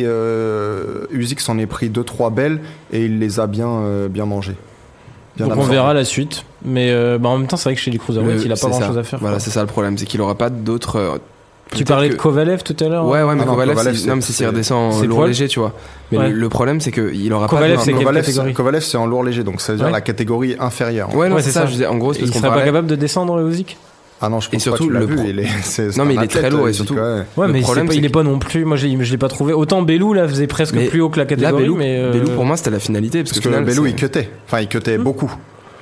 euh, 0.73 1.07
Usyk 1.11 1.41
s'en 1.41 1.59
est 1.59 1.66
pris 1.66 1.89
deux 1.91 2.05
trois 2.05 2.31
belles 2.31 2.61
et 2.93 3.05
il 3.05 3.18
les 3.18 3.39
a 3.41 3.47
bien, 3.47 3.68
euh, 3.68 4.09
bien 4.09 4.25
mangées. 4.27 4.57
bien 5.37 5.47
Donc 5.49 5.59
on 5.59 5.62
verra 5.62 5.95
la 5.95 6.05
suite. 6.05 6.45
Mais 6.64 6.91
euh, 6.93 7.18
bah, 7.18 7.29
en 7.29 7.39
même 7.39 7.47
temps, 7.47 7.57
c'est 7.57 7.68
vrai 7.68 7.75
que 7.75 7.81
chez 7.81 7.91
les 7.91 7.99
Cruiserweight, 7.99 8.37
Le- 8.39 8.45
il 8.47 8.53
a 8.53 8.57
pas 8.57 8.68
grand 8.68 8.79
ça. 8.81 8.87
chose 8.87 8.99
à 8.99 9.03
faire. 9.03 9.18
Voilà, 9.20 9.39
c'est 9.41 9.51
ça 9.51 9.61
le 9.61 9.66
problème, 9.66 9.99
c'est 9.99 10.07
qu'il 10.07 10.20
aura 10.20 10.37
pas 10.37 10.49
d'autres. 10.51 10.97
euh, 10.97 11.18
Tu 11.75 11.85
parlais 11.85 12.09
que- 12.11 12.14
de 12.14 12.18
Kovalev 12.18 12.62
tout 12.62 12.77
à 12.85 12.89
l'heure. 12.89 13.07
Ouais, 13.07 13.23
ouais, 13.23 13.35
mais 13.35 13.43
Ah 13.43 13.47
non, 13.47 13.53
Kovalev, 13.53 13.75
Kovalev, 13.77 13.95
c'est- 13.97 14.03
c'est- 14.03 14.09
non, 14.09 14.16
mais 14.16 14.20
c'est 14.20 14.33
s'il 14.35 14.47
redescend 14.47 14.93
en 14.93 15.01
c'est 15.01 15.07
lourd 15.07 15.18
poil. 15.18 15.29
léger, 15.29 15.49
tu 15.49 15.59
vois. 15.59 15.73
Mais 16.11 16.18
Ouais. 16.18 16.29
le, 16.31 16.37
le 16.39 16.49
problème, 16.51 16.81
c'est 16.83 16.93
qu'il 16.93 17.33
aura 17.33 17.47
Kovalev, 17.49 17.79
pas. 17.79 17.87
de- 17.87 17.93
Kovalev, 17.93 18.25
c'est- 18.27 18.53
Kovalev, 18.53 18.83
c'est 18.83 18.99
en 18.99 19.07
lourd 19.07 19.25
léger, 19.25 19.43
donc 19.43 19.61
ça 19.62 19.73
veut 19.73 19.79
dire 19.79 19.87
Ouais. 19.87 19.93
la 19.93 20.03
catégorie 20.03 20.55
inférieure. 20.61 21.14
Ouais, 21.16 21.29
non, 21.31 21.37
Ouais, 21.37 21.41
c'est 21.41 21.47
c'est 21.49 21.55
ça. 21.55 21.61
ça. 21.61 21.66
Je 21.66 21.73
disais, 21.73 21.87
en 21.87 21.97
gros, 21.97 22.12
c'est 22.12 22.18
Il 22.20 22.27
parce 22.27 22.33
qu'on 22.41 22.47
serait 22.47 22.59
pas 22.59 22.64
capable 22.64 22.87
de 22.89 22.95
descendre 22.97 23.41
Usyk 23.49 23.79
Ah 24.25 24.29
non, 24.29 24.39
je 24.41 24.49
pense 24.49 24.55
Et 24.55 24.59
surtout, 24.61 24.85
pas, 24.85 24.87
tu 24.87 24.93
l'as 24.95 25.01
le 25.01 25.07
vu, 25.07 25.14
pro- 25.16 25.25
il 25.29 25.39
est, 25.41 25.43
Non, 25.99 26.05
mais 26.05 26.14
il 26.14 26.23
est 26.23 26.27
très 26.29 26.49
lourd, 26.49 26.68
et 26.68 26.70
Usyk, 26.70 26.87
surtout- 26.87 26.95
ouais. 26.95 27.23
Ouais, 27.37 27.47
Le 27.49 27.53
mais 27.53 27.61
problème, 27.61 27.87
pas- 27.87 27.93
c'est 27.93 27.99
il 27.99 28.05
est 28.05 28.09
que- 28.09 28.12
pas 28.12 28.23
non 28.23 28.39
plus. 28.39 28.64
Moi, 28.64 28.77
je 28.77 28.87
l'ai 28.87 29.18
pas 29.18 29.29
trouvé. 29.29 29.53
Autant 29.53 29.83
Belou 29.83 30.12
là 30.14 30.29
faisait 30.29 30.47
presque 30.47 30.75
Mais 30.75 30.87
plus 30.87 31.01
haut 31.01 31.09
que 31.11 31.18
la 31.18 31.25
Là, 31.25 31.29
catégorie, 31.29 31.62
Belou, 31.64 31.75
mais 31.77 31.99
euh, 31.99 32.12
Belou, 32.12 32.31
pour 32.31 32.45
moi, 32.45 32.57
c'était 32.57 32.70
la 32.70 32.79
finalité. 32.79 33.18
Parce, 33.18 33.31
Parce 33.31 33.41
que, 33.41 33.45
que 33.45 33.49
final, 33.51 33.64
Belou, 33.64 33.85
c'est- 33.85 33.91
il 33.91 33.97
cutait. 33.97 34.31
Enfin, 34.47 34.61
il 34.61 34.68
cutait 34.68 34.97
Hmm. 34.97 35.03
beaucoup. 35.03 35.35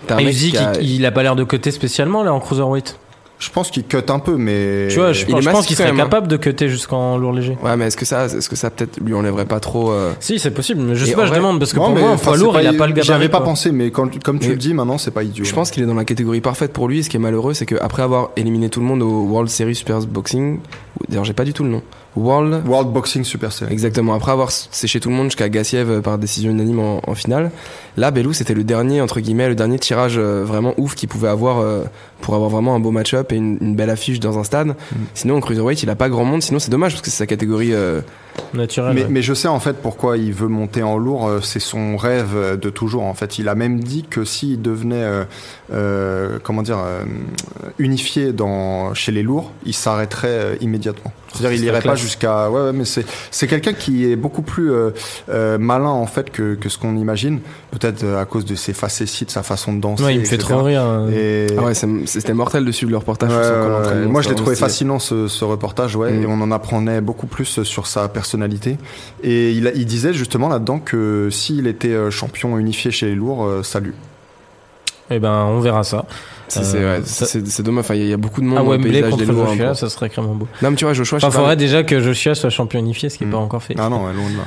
et 0.09 0.57
a- 0.57 0.73
il, 0.81 0.91
il 0.97 1.07
a 1.07 1.11
pas 1.13 1.23
l'air 1.23 1.37
de 1.37 1.45
cutter 1.45 1.71
spécialement 1.71 2.23
là 2.23 2.33
en 2.33 2.41
cruiserweight. 2.41 2.99
Je 3.41 3.49
pense 3.49 3.71
qu'il 3.71 3.85
cut 3.85 3.97
un 4.09 4.19
peu, 4.19 4.37
mais. 4.37 4.89
Tu 4.91 4.97
vois, 4.99 5.13
je, 5.15 5.25
il 5.25 5.29
je 5.31 5.35
pense 5.37 5.45
massif 5.45 5.67
qu'il 5.69 5.77
serait 5.77 5.91
hein. 5.91 5.97
capable 5.97 6.29
de 6.29 6.37
cutter 6.37 6.69
jusqu'en 6.69 7.17
lourd 7.17 7.33
léger. 7.33 7.57
Ouais, 7.63 7.75
mais 7.77 7.87
est-ce 7.87 7.97
que 7.97 8.05
ça, 8.05 8.27
est-ce 8.27 8.49
que 8.51 8.55
ça 8.55 8.71
peut-être 8.71 9.01
lui 9.01 9.15
enlèverait 9.15 9.47
pas 9.47 9.61
trop 9.61 9.91
euh, 9.93 10.13
Si, 10.21 10.39
c'est 10.39 10.51
possible. 10.51 10.83
Mais 10.83 10.95
je 10.95 11.07
sais 11.07 11.13
pas, 11.15 11.25
je 11.25 11.31
vrai- 11.31 11.39
demande 11.39 11.59
parce 11.59 11.73
que 11.73 11.79
Non, 11.79 11.87
pour 11.87 11.99
moi, 11.99 12.11
en 12.11 12.17
poids 12.19 12.37
lourd, 12.37 12.61
il 12.61 12.67
a 12.67 12.75
pas 12.75 12.87
le 12.87 12.93
gabarit. 12.93 13.03
J'y 13.07 13.13
avais 13.13 13.29
pas 13.31 13.39
quoi. 13.39 13.47
pensé, 13.47 13.73
mais 13.73 13.91
quand, 13.91 14.23
comme 14.23 14.39
tu 14.39 14.49
Mais- 14.49 14.53
le 14.53 14.59
dis 14.59 14.75
maintenant, 14.75 14.99
c'est 14.99 15.11
pas 15.11 15.23
idiot. 15.23 15.45
Je 15.45 15.55
pense 15.55 15.71
qu'il 15.71 15.83
est 15.83 15.87
dans 15.87 15.95
la 15.95 16.05
catégorie 16.05 16.43
parfaite 16.43 16.73
pour 16.75 16.87
lui. 16.87 16.99
Et 16.99 17.03
ce 17.03 17.09
qui 17.09 17.17
est 17.17 17.21
malheureux, 17.21 17.55
c'est 17.55 17.65
qu'après 17.67 18.03
avoir 18.03 18.29
éliminé 18.37 18.69
tout 18.69 18.81
le 18.81 18.87
monde 18.87 19.01
au 19.03 19.23
World 19.25 19.49
Series 19.49 19.75
Super 19.75 20.01
Boxing, 20.01 20.61
d'ailleurs, 21.09 21.25
j'ai 21.25 21.33
pas 21.33 21.45
du 21.45 21.55
tout 21.55 21.65
le 21.65 21.71
nom. 21.71 21.83
World. 22.17 22.67
World 22.67 22.93
Boxing 22.93 23.25
Super 23.25 23.53
Series. 23.53 23.73
Exactement. 23.73 24.15
Après 24.15 24.33
avoir 24.33 24.51
séché 24.51 24.99
tout 25.01 25.09
le 25.09 25.15
monde 25.15 25.27
jusqu'à 25.27 25.49
Gassiev 25.49 25.91
euh, 25.91 26.01
par 26.01 26.19
décision 26.19 26.51
unanime 26.51 26.81
en, 26.81 27.01
en 27.07 27.15
finale, 27.15 27.51
là, 27.97 28.11
Belou, 28.11 28.33
c'était 28.33 28.55
le 28.55 28.65
dernier 28.65 29.01
entre 29.01 29.21
guillemets, 29.21 29.49
le 29.49 29.55
dernier 29.55 29.79
tirage 29.79 30.17
euh, 30.19 30.45
vraiment 30.45 30.75
ouf 30.77 30.95
qu'il 30.95 31.09
pouvait 31.09 31.29
avoir 31.29 31.59
euh, 31.61 31.85
pour 32.21 32.35
avoir 32.35 32.51
vraiment 32.51 32.75
un 32.75 32.81
beau 32.81 32.91
match-up 32.91 33.33
et 33.33 33.37
une, 33.37 33.59
une 33.61 33.77
belle 33.77 33.91
affiche 33.91 34.21
dans 34.21 34.39
un 34.39 34.45
stade. 34.45 34.75
Sinon, 35.15 35.37
en 35.37 35.41
cruiserweight, 35.41 35.83
il 35.83 35.91
a 35.91 35.97
pas 35.97 36.09
grand 36.09 36.25
monde. 36.25 36.43
Sinon, 36.43 36.59
c'est 36.59 36.71
dommage 36.71 36.93
parce 36.93 37.03
que 37.03 37.11
c'est 37.11 37.17
sa 37.19 37.27
catégorie. 37.27 37.73
euh, 37.73 38.01
Naturel. 38.55 38.95
Mais, 38.95 39.03
ouais. 39.03 39.07
mais 39.11 39.23
je 39.23 39.35
sais 39.35 39.49
en 39.49 39.61
fait 39.61 39.75
pourquoi 39.83 40.17
il 40.17 40.33
veut 40.33 40.49
monter 40.49 40.83
en 40.83 40.97
lourd. 40.97 41.27
euh, 41.29 41.41
C'est 41.41 41.61
son 41.61 41.97
rêve 41.97 42.33
euh, 42.35 42.57
de 42.57 42.71
toujours. 42.71 43.03
En 43.05 43.15
fait, 43.15 43.39
il 43.39 43.49
a 43.49 43.55
même 43.55 43.81
dit 43.81 44.05
que 44.09 44.25
s'il 44.25 44.61
devenait, 44.63 44.97
euh, 45.03 45.25
euh, 45.73 46.39
comment 46.43 46.63
dire, 46.63 46.79
euh, 46.79 47.03
unifié 47.79 48.33
dans 48.33 48.95
chez 48.95 49.13
les 49.13 49.23
lourds, 49.23 49.51
il 49.65 49.75
s'arrêterait 49.75 50.29
euh, 50.29 50.55
immédiatement. 50.61 51.13
C'est-à-dire, 51.33 51.53
il 51.53 51.59
C'est 51.61 51.65
irait 51.67 51.73
la 51.75 51.79
pas 51.79 51.83
classe. 51.91 52.01
jusqu'à. 52.01 52.51
Ouais, 52.51 52.61
ouais, 52.63 52.73
mais 52.73 52.85
c'est 52.85 53.05
c'est 53.31 53.47
quelqu'un 53.47 53.73
qui 53.73 54.05
est 54.11 54.17
beaucoup 54.17 54.43
plus 54.43 54.73
euh, 54.73 54.91
euh, 55.29 55.59
malin 55.59 55.87
en 55.89 56.07
fait 56.07 56.31
que, 56.31 56.55
que 56.57 56.69
ce 56.69 56.77
qu'on 56.79 56.97
imagine. 56.97 57.39
Peut-être 57.71 58.05
à 58.05 58.25
cause 58.25 58.45
de 58.45 58.57
ses 58.57 58.73
facéties, 58.73 59.25
de 59.27 59.31
sa 59.31 59.45
façon 59.45 59.73
de 59.73 59.81
danser. 59.81 60.03
Ouais, 60.03 60.15
il 60.15 60.21
me 60.21 60.25
fait 60.25 60.39
trop 60.39 60.63
rire. 60.63 60.83
hein. 60.83 61.09
Et 61.13 61.47
Ah 61.57 61.63
ouais, 61.63 61.73
c'était 62.07 62.35
mortel 62.35 62.65
de 62.65 62.73
suivre 62.73 62.91
le 62.91 62.97
reportage. 62.99 63.31
Ouais, 63.31 64.07
Moi, 64.07 64.23
je 64.23 64.29
l'ai 64.29 64.35
trouvé 64.35 64.57
fascinant 64.57 64.99
ce, 64.99 65.29
ce 65.29 65.45
reportage, 65.45 65.95
ouais, 65.95 66.11
Mm. 66.11 66.23
et 66.23 66.27
on 66.27 66.41
en 66.41 66.51
apprenait 66.51 67.01
beaucoup 67.01 67.27
plus 67.29 67.63
sur 67.63 67.87
sa 67.87 68.09
Et 69.23 69.53
il, 69.53 69.87
disait 69.87 70.13
justement 70.13 70.49
là-dedans 70.49 70.79
que 70.79 71.29
s'il 71.31 71.67
était 71.67 71.89
euh, 71.89 72.11
champion 72.11 72.59
unifié 72.59 72.91
chez 72.91 73.07
les 73.07 73.15
lourds, 73.15 73.45
euh, 73.45 73.63
salut. 73.63 73.95
Eh 75.11 75.19
ben, 75.19 75.45
on 75.45 75.61
verra 75.61 75.83
ça. 75.83 76.07
C'est- 76.51 76.77
Euh, 76.77 76.99
ouais, 76.99 77.03
ça- 77.05 77.27
c'est- 77.27 77.63
dommage. 77.63 77.85
Enfin, 77.85 77.95
il 77.95 78.01
y 78.01 78.03
a- 78.03 78.07
il 78.07 78.11
y 78.11 78.13
a 78.13 78.17
beaucoup 78.17 78.41
de 78.41 78.47
monde 78.47 78.59
Wembley 78.67 78.91
paysage 78.91 79.11
contre 79.11 79.25
des 79.25 79.33
Joshua, 79.33 79.69
peu. 79.69 79.75
ça 79.75 79.89
serait 79.89 80.09
vraiment 80.09 80.35
beau. 80.35 80.49
Non, 80.63 80.71
mais 80.71 80.77
tu 80.77 80.85
vois, 80.85 80.95
Joshua, 80.95 81.19
je 81.19 81.27
Enfin, 81.27 81.33
pas. 81.33 81.41
faudrait 81.43 81.57
déjà 81.57 81.83
que 81.85 82.01
Joshua 82.01 82.35
soit 82.35 82.51
champion 82.51 82.81
unifié, 82.81 83.09
ce 83.09 83.19
qui 83.19 83.25
n'est 83.25 83.29
Mm. 83.31 83.33
pas 83.33 83.39
encore 83.39 83.63
fait. 83.63 83.75
Ah 83.79 83.89
non, 83.89 84.05
ouais, 84.05 84.13
loin 84.13 84.25
de 84.31 84.37
là. 84.37 84.43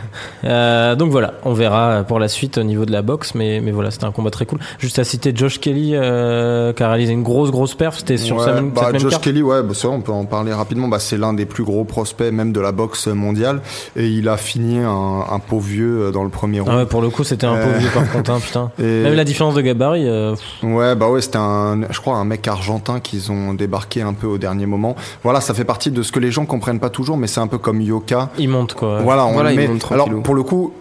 Euh, 0.49 0.95
donc 0.95 1.12
voilà, 1.12 1.36
on 1.43 1.54
verra 1.54 2.04
pour 2.08 2.20
la 2.20 2.28
suite 2.28 2.58
au 2.58 2.64
niveau 2.64 2.86
de 2.86 2.91
la 2.91 3.01
boxe, 3.01 3.36
mais, 3.36 3.62
mais 3.62 3.72
voilà, 3.72 3.91
c'était 3.91 4.06
un 4.06 4.12
combat 4.12 4.30
très 4.32 4.45
cool. 4.45 4.60
Juste 4.80 4.99
à 4.99 5.04
citer 5.04 5.32
Josh 5.36 5.60
Kelly, 5.60 5.91
euh, 5.95 6.74
qui 6.74 6.84
a 6.84 6.89
réalisé 6.89 7.14
une 7.14 7.24
grosse, 7.24 7.51
grosse 7.51 7.76
perf, 7.76 7.97
c'était 7.97 8.18
sur 8.18 8.38
Ouais, 8.38 8.45
sa 8.45 8.54
même, 8.54 8.72
bah, 8.72 8.89
cette 8.91 8.99
Josh. 9.01 9.20
Kelly, 9.22 9.41
ouais, 9.41 9.62
bah, 9.64 9.70
vrai, 9.74 9.88
on 9.88 10.01
peut 10.01 10.12
en 10.12 10.26
parler 10.26 10.54
rapidement. 10.54 10.88
Bah, 10.88 10.99
c'est 10.99 11.18
l'un 11.18 11.34
des 11.34 11.45
plus 11.45 11.64
gros 11.64 11.84
prospects 11.86 12.32
même 12.32 12.51
de 12.51 12.60
la 12.60 12.72
boxe 12.72 13.08
mondiale, 13.08 13.62
et 13.95 14.08
il 14.08 14.28
a 14.28 14.38
fini 14.38 14.80
un, 14.80 15.24
un 15.32 15.39
pauvre 15.39 15.66
vieux 15.66 16.12
dans 16.12 16.24
le 16.24 16.30
premier 16.30 16.60
round. 16.60 16.72
Ah 16.74 16.78
ouais, 16.80 16.86
pour 16.86 17.01
le 17.01 17.10
coup, 17.10 17.24
c'était 17.24 17.45
un 17.47 17.56
pauvre 17.56 17.78
vieux 17.78 17.89
par 17.93 18.12
contre, 18.12 18.32
hein, 18.32 18.39
putain. 18.43 18.72
Et- 18.80 19.04
Même 19.04 19.16
la 19.16 19.24
différence 19.24 19.56
de 19.56 19.62
gabarit, 19.62 20.08
euh, 20.08 20.36
Ouais, 20.64 20.95
bah 20.95 21.10
ouais, 21.10 21.22
c'était 21.22 21.38
un, 21.38 21.82
je 21.94 22.02
crois, 22.02 22.18
un 22.18 22.26
mec 22.26 22.48
argentin 22.48 23.00
qu'ils 23.00 23.32
ont 23.32 23.54
débarqué 23.54 24.02
un 24.02 24.14
peu 24.14 24.28
au 24.28 24.38
dernier 24.38 24.66
moment. 24.66 24.96
Voilà, 25.24 25.39
ça 25.41 25.54
fait 25.54 25.64
partie 25.66 25.91
de 25.91 26.04
ce 26.04 26.12
que 26.12 26.20
les 26.20 26.32
gens 26.32 26.46
comprennent 26.46 26.80
pas 26.80 26.89
toujours, 26.89 27.18
mais 27.18 27.28
c'est 27.28 27.39
un 27.39 27.48
peu 27.48 27.58
comme 27.58 27.80
Yoka. 27.82 28.30
il 28.38 28.50
monte 28.50 28.74
quoi. 28.74 29.02
Voilà, 29.02 29.26
on 29.26 29.34
Voilà, 29.34 29.52
le 29.52 29.56
met. 29.56 29.70
Alors 29.91 30.10
pour 30.24 30.36
le 30.36 30.44
coup, 30.44 30.74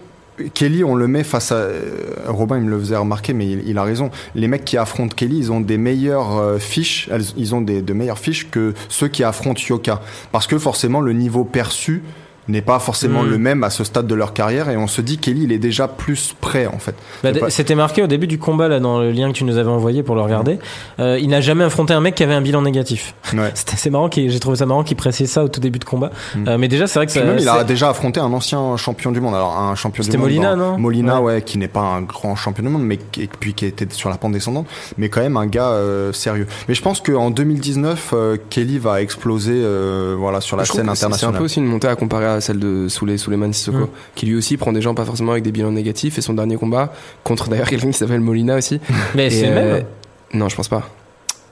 Kelly, 0.55 0.83
on 0.83 0.95
le 0.95 1.07
met 1.07 1.23
face 1.23 1.51
à 1.51 1.55
euh, 1.57 1.81
Robin, 2.27 2.57
il 2.57 2.63
me 2.63 2.71
le 2.71 2.79
faisait 2.79 2.95
remarquer, 2.97 3.33
mais 3.33 3.45
il, 3.51 3.67
il 3.69 3.77
a 3.77 3.83
raison. 3.83 4.09
Les 4.33 4.47
mecs 4.47 4.65
qui 4.65 4.77
affrontent 4.77 5.13
Kelly, 5.15 5.37
ils 5.37 5.51
ont 5.51 5.59
des 5.61 5.77
meilleures 5.77 6.37
euh, 6.37 6.57
fiches, 6.57 7.07
elles- 7.11 7.21
ils 7.37 7.53
ont 7.53 7.61
des 7.61 7.83
de 7.83 7.93
meilleures 7.93 8.17
fiches 8.17 8.49
que 8.49 8.73
ceux 8.89 9.09
qui 9.09 9.23
affrontent 9.23 9.61
Yoka, 9.69 10.01
parce 10.31 10.47
que 10.47 10.57
forcément 10.57 11.01
le 11.01 11.13
niveau 11.13 11.43
perçu 11.43 12.01
n'est 12.47 12.61
pas 12.61 12.79
forcément 12.79 13.23
Mm. 13.23 13.29
le 13.29 13.37
même 13.37 13.63
à 13.63 13.69
ce 13.69 13.83
stade 13.83 14.07
de 14.07 14.15
leur 14.15 14.33
carrière 14.33 14.69
et 14.69 14.77
on 14.77 14.87
se 14.87 15.01
dit 15.01 15.17
Kelly 15.17 15.43
il 15.43 15.51
est 15.51 15.57
déjà 15.59 15.87
plus 15.87 16.33
prêt 16.39 16.65
en 16.67 16.77
fait. 16.79 16.95
Bah, 17.23 17.31
pas- 17.33 17.49
C'était 17.49 17.75
marqué 17.75 18.01
au 18.03 18.07
début 18.07 18.27
du 18.27 18.37
combat 18.37 18.67
là 18.67 18.79
dans 18.79 18.99
le 18.99 19.11
lien 19.11 19.29
que 19.31 19.37
tu 19.37 19.43
nous 19.45 19.57
avais 19.57 19.69
envoyé 19.69 20.03
pour 20.03 20.15
le 20.15 20.21
regarder. 20.21 20.59
Euh, 20.99 21.17
il 21.21 21.29
n'a 21.29 21.41
jamais 21.41 21.63
affronté 21.63 21.93
un 21.93 22.01
mec 22.01 22.15
qui 22.15 22.23
avait 22.23 22.33
un 22.33 22.41
bilan 22.41 22.61
négatif. 22.61 23.13
Ouais. 23.33 23.51
C'était 23.55 23.73
assez 23.73 23.89
marrant, 23.89 24.09
j'ai 24.13 24.39
trouvé 24.39 24.57
ça 24.57 24.65
marrant 24.65 24.83
qu'il 24.83 24.97
précise 24.97 25.29
ça 25.31 25.43
au 25.43 25.47
tout 25.47 25.59
début 25.61 25.79
de 25.79 25.85
combat. 25.85 26.11
Mm. 26.35 26.47
Euh, 26.47 26.57
mais 26.57 26.67
déjà 26.67 26.87
c'est 26.87 26.99
vrai 26.99 27.05
que 27.05 27.11
ça. 27.11 27.23
même 27.23 27.37
il 27.39 27.47
a 27.47 27.63
déjà 27.63 27.89
affronté 27.89 28.19
un 28.19 28.31
ancien 28.33 28.75
champion 28.77 29.11
du 29.11 29.21
monde. 29.21 29.35
Alors 29.35 29.57
un 29.57 29.75
champion 29.75 30.01
du 30.03 30.05
C'était. 30.07 30.17
Molina, 30.17 30.55
dans- 30.55 30.73
non 30.73 30.77
Molina, 30.77 31.21
Ouais. 31.21 31.35
ouais. 31.35 31.41
qui 31.41 31.57
n'est 31.57 31.67
pas 31.67 31.81
un 31.81 32.01
grand 32.01 32.35
champion 32.35 32.63
du 32.63 32.69
monde, 32.69 32.83
mais 32.83 32.97
qui, 32.97 33.23
et 33.23 33.29
puis 33.39 33.53
qui 33.53 33.65
était 33.65 33.87
sur 33.91 34.09
la 34.09 34.17
pente 34.17 34.33
descendante, 34.33 34.67
mais 34.97 35.09
quand 35.09 35.21
même 35.21 35.37
un 35.37 35.45
gars 35.47 35.69
euh, 35.69 36.11
sérieux. 36.13 36.47
Mais 36.67 36.73
je 36.75 36.81
pense 36.81 36.99
qu'en 37.01 37.29
2019, 37.31 38.11
euh, 38.13 38.37
Kelly 38.49 38.79
va 38.79 39.01
exploser, 39.01 39.53
euh, 39.55 40.15
voilà, 40.17 40.41
sur 40.41 40.57
la 40.57 40.63
Je 40.63 40.71
scène 40.71 40.81
que 40.87 40.95
c'est- 40.95 41.05
un 41.05 41.07
internationale. 41.07 41.37
peu 41.37 41.43
aussi 41.45 41.59
une 41.59 41.65
montée 41.65 41.87
à 41.87 41.95
comparer 41.95 42.25
à 42.25 42.32
celle 42.41 42.59
de 42.59 42.87
Souley, 42.87 43.17
Souleymane 43.17 43.53
Sissoko, 43.53 43.89
qui 44.15 44.25
lui 44.25 44.35
aussi 44.35 44.57
prend 44.57 44.71
des 44.73 44.81
gens 44.81 44.93
pas 44.95 45.05
forcément 45.05 45.31
avec 45.31 45.43
des 45.43 45.51
bilans 45.51 45.71
négatifs 45.71 46.17
et 46.17 46.21
son 46.21 46.33
dernier 46.33 46.55
combat 46.57 46.93
contre 47.23 47.49
d'ailleurs 47.49 47.67
quelqu'un 47.69 47.87
qui 47.91 47.97
s'appelle 47.97 48.19
Molina 48.21 48.55
aussi. 48.57 48.79
Mais 49.15 49.29
c'est 49.29 49.47
le 49.49 49.57
euh, 49.57 49.73
même. 49.75 49.85
Non, 50.33 50.49
je 50.49 50.55
pense 50.55 50.67
pas. 50.67 50.89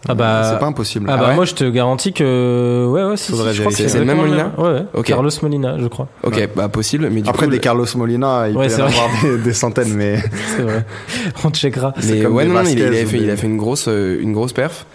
Ah 0.10 0.16
bah. 0.16 0.50
C'est 0.52 0.58
pas 0.60 0.66
impossible. 0.66 1.06
Ah 1.10 1.14
Ah 1.14 1.22
bah 1.22 1.28
ouais 1.30 1.36
moi 1.36 1.46
je 1.46 1.54
te 1.54 1.64
garantis 1.70 2.12
que 2.12 2.88
ouais 2.90 3.04
ouais 3.04 3.18
si, 3.18 3.30
Faudrait 3.32 3.52
si, 3.52 3.58
je 3.58 3.62
crois 3.62 3.72
que 3.72 3.78
vérifier. 3.78 3.88
c'est 3.88 4.00
le 4.00 4.06
même 4.06 4.18
Molina 4.18 4.52
Ouais, 4.58 4.84
ouais. 4.96 5.04
Carlos 5.04 5.30
Molina 5.44 5.78
je 5.78 5.86
crois. 5.88 6.08
Ok, 6.24 6.38
Ouais. 6.38 6.50
bah 6.56 6.70
possible, 6.70 7.08
mais 7.12 7.22
du 7.22 7.30
Après 7.30 7.46
coup, 7.46 7.52
des 7.52 7.60
Carlos 7.60 7.86
Molina, 7.96 8.50
il 8.50 8.58
Ouais, 8.58 8.66
peut 8.68 8.74
y 8.74 8.82
en 8.82 8.86
avoir 8.88 9.10
des, 9.22 9.38
des 9.38 9.54
centaines, 9.54 9.94
mais 9.94 10.18
C'est 10.56 10.64
vrai. 10.64 10.86
On 11.44 11.52
checkera. 11.52 11.94
Mais 12.08 12.26
ouais, 12.26 12.46
non, 12.46 12.54
non, 12.56 12.64
il, 12.68 12.82
a 12.84 12.92
fait, 13.06 13.18
il 13.20 13.30
a 13.30 13.38
fait 13.38 13.46
une 13.46 13.58
grosse, 13.58 13.86
euh, 13.88 14.20
une 14.20 14.34
grosse 14.34 14.54
perf. 14.54 14.88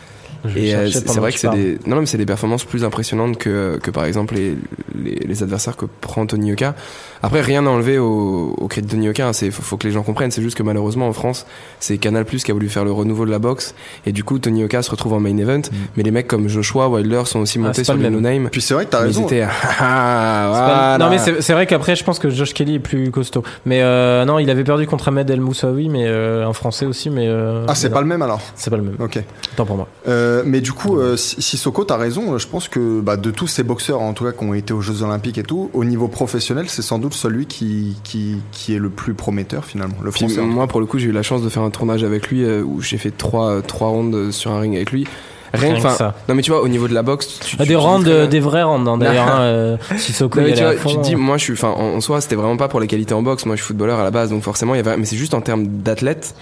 Je 0.48 0.54
vais 0.54 0.66
Et 0.68 0.74
euh, 0.74 0.88
c'est 0.90 1.18
vrai 1.18 1.32
que 1.32 1.38
c'est 1.38 1.50
des, 1.50 1.78
non, 1.86 1.96
non, 1.96 2.00
mais 2.00 2.06
c'est 2.06 2.18
des 2.18 2.26
performances 2.26 2.64
plus 2.64 2.84
impressionnantes 2.84 3.38
que, 3.38 3.78
que 3.82 3.90
par 3.90 4.04
exemple 4.04 4.34
les, 4.34 4.56
les, 5.02 5.14
les 5.26 5.42
adversaires 5.42 5.76
que 5.76 5.86
prend 6.00 6.26
Tony 6.26 6.48
Yoka. 6.50 6.74
Après, 7.22 7.40
rien 7.40 7.66
à 7.66 7.70
enlever 7.70 7.98
au, 7.98 8.54
au 8.58 8.68
crédit 8.68 8.86
de 8.88 8.92
Tony 8.92 9.06
Yoka. 9.06 9.28
hein, 9.28 9.32
C'est, 9.32 9.50
faut, 9.50 9.62
faut 9.62 9.76
que 9.76 9.86
les 9.86 9.92
gens 9.92 10.02
comprennent. 10.02 10.30
C'est 10.30 10.42
juste 10.42 10.56
que 10.56 10.62
malheureusement 10.62 11.08
en 11.08 11.12
France, 11.12 11.46
c'est 11.80 11.98
Canal 11.98 12.24
Plus 12.24 12.44
qui 12.44 12.50
a 12.50 12.54
voulu 12.54 12.68
faire 12.68 12.84
le 12.84 12.92
renouveau 12.92 13.24
de 13.26 13.30
la 13.30 13.38
boxe. 13.38 13.74
Et 14.04 14.12
du 14.12 14.22
coup, 14.24 14.38
Tony 14.38 14.60
Yoka 14.60 14.82
se 14.82 14.90
retrouve 14.90 15.12
en 15.14 15.20
main 15.20 15.36
event. 15.38 15.62
Mais 15.96 16.02
les 16.02 16.10
mecs 16.10 16.26
comme 16.28 16.48
Joshua, 16.48 16.88
Wilder 16.88 17.22
sont 17.24 17.40
aussi 17.40 17.58
montés 17.58 17.66
Mm. 17.66 17.70
Ah, 17.70 17.74
c'est 17.74 17.84
sur 17.84 17.96
le 17.96 18.10
no 18.10 18.20
name. 18.20 18.48
Puis 18.50 18.60
c'est 18.60 18.74
vrai 18.74 18.84
que 18.86 18.90
t'as 18.90 19.00
ils 19.02 19.06
raison. 19.06 19.24
étaient, 19.26 19.42
ah, 19.80 20.46
voilà. 20.50 20.98
Non 20.98 21.10
mais 21.10 21.18
c'est 21.18 21.40
c'est 21.42 21.52
vrai 21.52 21.66
qu'après 21.66 21.96
je 21.96 22.04
pense 22.04 22.18
que 22.18 22.30
Josh 22.30 22.54
Kelly 22.54 22.76
est 22.76 22.80
plus 22.80 23.10
costaud. 23.10 23.42
Mais 23.64 23.82
euh, 23.82 24.24
non 24.24 24.38
il 24.38 24.48
avait 24.50 24.64
perdu 24.64 24.86
contre 24.86 25.08
Ahmed 25.08 25.28
El 25.30 25.40
Moussaoui 25.40 25.88
mais 25.88 26.04
euh, 26.06 26.46
un 26.46 26.52
français 26.52 26.86
aussi 26.86 27.10
mais. 27.10 27.26
euh, 27.28 27.64
Ah, 27.68 27.74
c'est 27.74 27.90
pas 27.90 28.00
le 28.00 28.06
même 28.06 28.22
alors. 28.22 28.40
C'est 28.54 28.70
pas 28.70 28.76
le 28.76 28.82
même. 28.82 28.96
Ok. 29.00 29.18
Tant 29.56 29.64
pour 29.66 29.76
moi. 29.76 29.88
Euh, 30.08 30.35
mais 30.44 30.60
du 30.60 30.72
coup, 30.72 30.98
euh, 30.98 31.16
Si- 31.16 31.40
Sissoko, 31.40 31.84
t'as 31.84 31.96
raison. 31.96 32.36
Je 32.38 32.46
pense 32.46 32.68
que 32.68 33.00
bah, 33.00 33.16
de 33.16 33.30
tous 33.30 33.46
ces 33.46 33.62
boxeurs, 33.62 34.00
en 34.00 34.12
tout 34.12 34.24
cas, 34.24 34.32
qui 34.32 34.44
ont 34.44 34.54
été 34.54 34.72
aux 34.72 34.80
Jeux 34.80 35.02
Olympiques 35.02 35.38
et 35.38 35.42
tout, 35.42 35.70
au 35.72 35.84
niveau 35.84 36.08
professionnel, 36.08 36.66
c'est 36.68 36.82
sans 36.82 36.98
doute 36.98 37.14
celui 37.14 37.46
qui, 37.46 37.96
qui, 38.04 38.36
qui 38.52 38.74
est 38.74 38.78
le 38.78 38.90
plus 38.90 39.14
prometteur 39.14 39.64
finalement, 39.64 39.96
le 40.02 40.10
Puis 40.10 40.26
français. 40.26 40.40
moi, 40.42 40.66
pour 40.66 40.80
le 40.80 40.86
coup, 40.86 40.98
j'ai 40.98 41.06
eu 41.08 41.12
la 41.12 41.22
chance 41.22 41.42
de 41.42 41.48
faire 41.48 41.62
un 41.62 41.70
tournage 41.70 42.02
avec 42.04 42.28
lui 42.28 42.44
euh, 42.44 42.62
où 42.62 42.80
j'ai 42.82 42.98
fait 42.98 43.10
trois, 43.10 43.62
trois 43.62 43.88
rounds 43.88 44.30
sur 44.32 44.50
un 44.50 44.60
ring 44.60 44.74
avec 44.76 44.90
lui. 44.92 45.06
Rien, 45.54 45.70
Rien 45.70 45.80
que 45.80 45.86
enfin, 45.86 45.94
ça. 45.96 46.14
non 46.28 46.34
mais 46.34 46.42
tu 46.42 46.50
vois, 46.50 46.60
au 46.60 46.68
niveau 46.68 46.88
de 46.88 46.92
la 46.92 47.02
boxe, 47.02 47.38
tu, 47.40 47.56
Ah, 47.58 47.62
tu- 47.62 47.68
des 47.68 47.74
tu 47.74 47.76
rounds, 47.76 48.06
euh, 48.08 48.26
des 48.26 48.40
vrais 48.40 48.64
rounds 48.64 48.86
hein, 48.90 48.98
d'ailleurs. 48.98 49.28
hein, 49.32 49.40
euh, 49.42 49.76
Sissoko 49.96 50.40
Non, 50.40 50.46
il 50.48 50.54
tu, 50.54 50.58
allait 50.60 50.72
vois, 50.74 50.80
à 50.80 50.82
fond. 50.82 50.90
tu 50.90 50.96
te 50.96 51.02
dis, 51.02 51.14
moi 51.16 51.38
je 51.38 51.44
suis, 51.44 51.52
enfin, 51.52 51.68
en, 51.68 51.94
en 51.94 52.00
soi, 52.00 52.20
c'était 52.20 52.34
vraiment 52.34 52.56
pas 52.56 52.68
pour 52.68 52.80
les 52.80 52.88
qualités 52.88 53.14
en 53.14 53.22
boxe. 53.22 53.46
Moi, 53.46 53.54
je 53.56 53.62
suis 53.62 53.68
footballeur 53.68 53.98
à 54.00 54.02
la 54.04 54.10
base, 54.10 54.30
donc 54.30 54.42
forcément, 54.42 54.74
il 54.74 54.78
y 54.78 54.80
avait, 54.80 54.96
mais 54.96 55.04
c'est 55.06 55.16
juste 55.16 55.34
en 55.34 55.40
termes 55.40 55.66
d'athlète. 55.66 56.34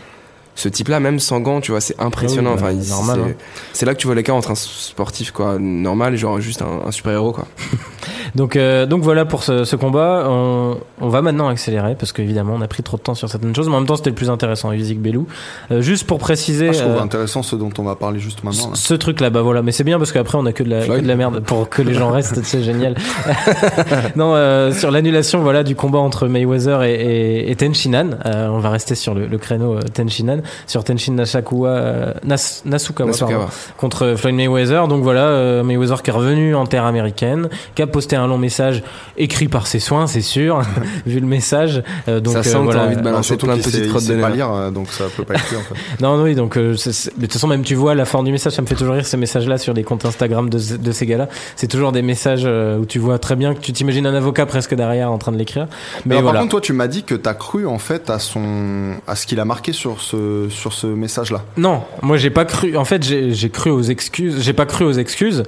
Ce 0.57 0.69
type-là, 0.69 1.01
même 1.01 1.19
sans 1.19 1.41
gants, 1.41 1.61
tu 1.61 1.73
vois, 1.73 1.81
c'est 1.81 1.99
impressionnant. 2.01 2.51
Ah 2.53 2.55
oui, 2.55 2.63
bah, 2.63 2.69
enfin, 2.85 2.89
normal, 2.89 3.21
c'est- 3.25 3.31
hein. 3.33 3.35
C'est 3.73 3.87
là 3.87 3.95
que 3.95 3.99
tu 3.99 4.07
vois 4.07 4.15
l'écart 4.15 4.37
entre 4.37 4.53
un 4.53 4.55
sportif 4.55 5.33
quoi 5.33 5.59
normal 5.59 6.15
et 6.15 6.17
genre 6.17 6.41
juste 6.41 6.63
un, 6.63 6.83
un 6.87 6.91
super 6.93 7.13
héros 7.13 7.33
quoi. 7.33 7.47
Donc, 8.35 8.57
euh, 8.57 8.87
donc 8.87 9.03
voilà 9.03 9.25
pour 9.25 9.43
ce, 9.43 9.64
ce 9.64 9.77
combat. 9.77 10.27
On, 10.29 10.79
on 11.01 11.09
va 11.09 11.22
maintenant 11.22 11.49
accélérer 11.49 11.95
parce 11.95 12.12
qu'évidemment 12.12 12.55
on 12.57 12.62
a 12.62 12.68
pris 12.68 12.83
trop 12.83 12.97
de 12.97 13.03
temps 13.03 13.14
sur 13.14 13.29
certaines 13.29 13.55
choses, 13.55 13.68
mais 13.68 13.75
en 13.75 13.81
même 13.81 13.87
temps 13.89 13.97
c'était 13.97 14.11
le 14.11 14.16
plus 14.16 14.31
intéressant, 14.31 14.72
Yuzik 14.72 15.01
Belou. 15.01 15.27
Euh, 15.70 15.81
juste 15.81 16.07
pour 16.07 16.18
préciser. 16.18 16.68
Ah, 16.68 16.72
je 16.72 16.81
trouve 16.81 16.97
euh, 16.97 17.01
intéressant 17.03 17.43
ce 17.43 17.57
dont 17.57 17.70
on 17.79 17.83
va 17.83 17.97
parler 17.97 18.18
juste 18.20 18.45
maintenant. 18.45 18.70
là. 18.70 18.75
ce 18.75 18.95
truc 18.95 19.20
là 19.20 19.31
bah 19.31 19.43
voilà 19.43 19.62
mais 19.62 19.72
c'est 19.72 19.85
bien 19.85 19.99
parce 19.99 20.12
qu'après 20.12 20.39
on 20.39 20.47
a 20.47 20.53
que 20.53 20.62
de 20.62 20.70
la, 20.70 20.87
que 20.87 21.01
de 21.01 21.07
la 21.09 21.16
merde 21.16 21.41
pour 21.41 21.68
que 21.68 21.83
les 21.83 21.95
gens 21.95 22.11
restent 22.11 22.43
c'est 22.45 22.62
génial 22.62 22.95
non 24.16 24.35
euh, 24.35 24.72
sur 24.72 24.91
l'annulation 24.91 25.41
voilà 25.41 25.62
du 25.62 25.75
combat 25.77 25.99
entre 25.99 26.27
Mayweather 26.29 26.83
et, 26.83 26.95
et, 26.95 27.51
et 27.51 27.57
Tenshinhan 27.57 28.11
euh, 28.27 28.49
on 28.49 28.59
va 28.59 28.70
rester 28.70 28.95
sur 28.95 29.14
le, 29.14 29.27
le 29.27 29.39
créneau 29.39 29.79
Tenshinhan 29.81 30.39
sur 30.66 30.85
Tenshin 30.85 31.12
Nashikawa 31.12 31.68
euh, 31.68 32.12
Nas, 32.25 32.62
Nasukawa, 32.64 33.11
Nasukawa. 33.11 33.33
pardon, 33.39 33.53
contre 33.77 34.14
Floyd 34.16 34.35
Mayweather 34.37 34.89
donc 34.89 35.03
voilà 35.03 35.22
euh, 35.27 35.62
Mayweather 35.62 36.03
qui 36.03 36.11
est 36.11 36.14
revenu 36.14 36.55
en 36.55 36.66
terre 36.66 36.85
américaine 36.85 37.49
qui 37.75 37.83
a 37.83 37.87
posté 37.87 38.14
un 38.15 38.27
long 38.27 38.39
message 38.39 38.83
écrit 39.17 39.49
par 39.49 39.67
ses 39.67 39.81
soins 39.81 40.07
c'est 40.07 40.21
sûr 40.21 40.62
vu 41.07 41.21
le 41.21 41.27
message 41.27 41.83
Euh, 42.09 42.21
donc 42.21 42.35
Ça 42.35 42.39
euh, 42.41 42.43
sent 42.43 42.59
voilà 42.59 42.85
envie 42.85 42.97
de 42.97 43.03
balancer 43.03 43.37
plein 43.37 43.57
de 43.57 43.62
petites 43.62 43.89
crottes 43.89 44.07
de 44.07 44.21
pas 44.21 44.29
nez. 44.29 44.37
lire, 44.37 44.53
euh, 44.53 44.71
donc 44.71 44.89
ça 44.89 45.05
peut 45.15 45.25
pas 45.25 45.35
être 45.35 45.45
fait. 45.45 45.57
Non, 46.01 46.23
oui, 46.23 46.35
donc, 46.35 46.57
euh, 46.57 46.73
de 46.75 47.21
toute 47.21 47.33
façon, 47.33 47.47
même 47.49 47.62
tu 47.62 47.75
vois 47.75 47.95
la 47.95 48.05
forme 48.05 48.25
du 48.27 48.33
message, 48.33 48.53
ça 48.53 48.62
me 48.62 48.67
fait 48.67 48.75
toujours 48.75 48.95
rire 48.95 49.07
ces 49.07 49.17
messages-là 49.17 49.59
sur 49.59 49.73
les 49.75 49.85
comptes 49.85 50.05
Instagram 50.05 50.49
de, 50.51 50.59
de 50.77 50.93
ces 50.93 51.07
gars-là. 51.07 51.29
C'est 51.57 51.69
toujours 51.69 51.93
des 51.93 52.03
messages 52.03 52.43
euh, 52.45 52.79
où 52.79 52.87
tu 52.87 52.99
vois 52.99 53.19
très 53.19 53.37
bien 53.37 53.55
que 53.55 53.61
tu 53.61 53.73
t'imagines 53.73 54.07
un 54.07 54.15
avocat 54.15 54.47
presque 54.47 54.75
derrière 54.75 55.11
en 55.11 55.19
train 55.19 55.33
de 55.33 55.39
l'écrire. 55.39 55.67
Mais 56.07 56.15
Alors, 56.17 56.25
voilà. 56.25 56.39
Par 56.39 56.43
contre, 56.43 56.51
toi, 56.53 56.61
tu 56.61 56.73
m'as 56.73 56.89
dit 56.89 57.03
que 57.05 57.15
t'as 57.15 57.35
cru 57.35 57.67
en 57.67 57.79
fait 57.79 58.11
à 58.11 58.19
son, 58.19 58.95
à 59.07 59.17
ce 59.17 59.27
qu'il 59.27 59.41
a 59.41 59.45
marqué 59.45 59.73
sur 59.73 60.01
ce, 60.01 60.49
sur 60.51 60.73
ce 60.73 60.87
message-là. 60.87 61.43
Non, 61.57 61.83
moi 62.03 62.17
j'ai 62.17 62.31
pas 62.31 62.45
cru. 62.45 62.77
En 62.77 62.85
fait, 62.85 63.03
j'ai 63.03 63.33
j'ai 63.33 63.51
cru 63.51 63.71
aux 63.71 63.83
excuses. 63.83 64.43
J'ai 64.43 64.53
pas 64.53 64.67
cru 64.67 64.85
aux 64.85 64.93
excuses, 64.93 65.43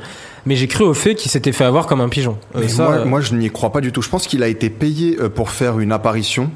mais 0.47 0.57
j'ai 0.57 0.69
cru 0.69 0.85
au 0.85 0.95
fait 0.95 1.15
qu'il 1.15 1.31
s'était 1.31 1.53
fait 1.53 1.65
avoir 1.65 1.87
comme 1.87 2.01
un 2.01 2.09
pigeon. 2.09 2.39
Euh, 2.55 2.61
Mais 2.61 2.69
ça, 2.69 2.85
moi, 2.85 2.93
euh, 2.95 3.05
moi, 3.05 3.21
je 3.21 3.35
n'y 3.35 3.51
crois 3.51 3.71
pas 3.73 3.81
du 3.81 3.93
tout. 3.93 4.01
Je 4.03 4.09
pense 4.09 4.27
qu'il 4.27 4.43
a 4.43 4.49
été 4.49 4.71
payé 4.71 5.17
euh, 5.21 5.29
pour 5.29 5.51
faire 5.51 5.79
une 5.81 5.93
apparition, 5.93 6.51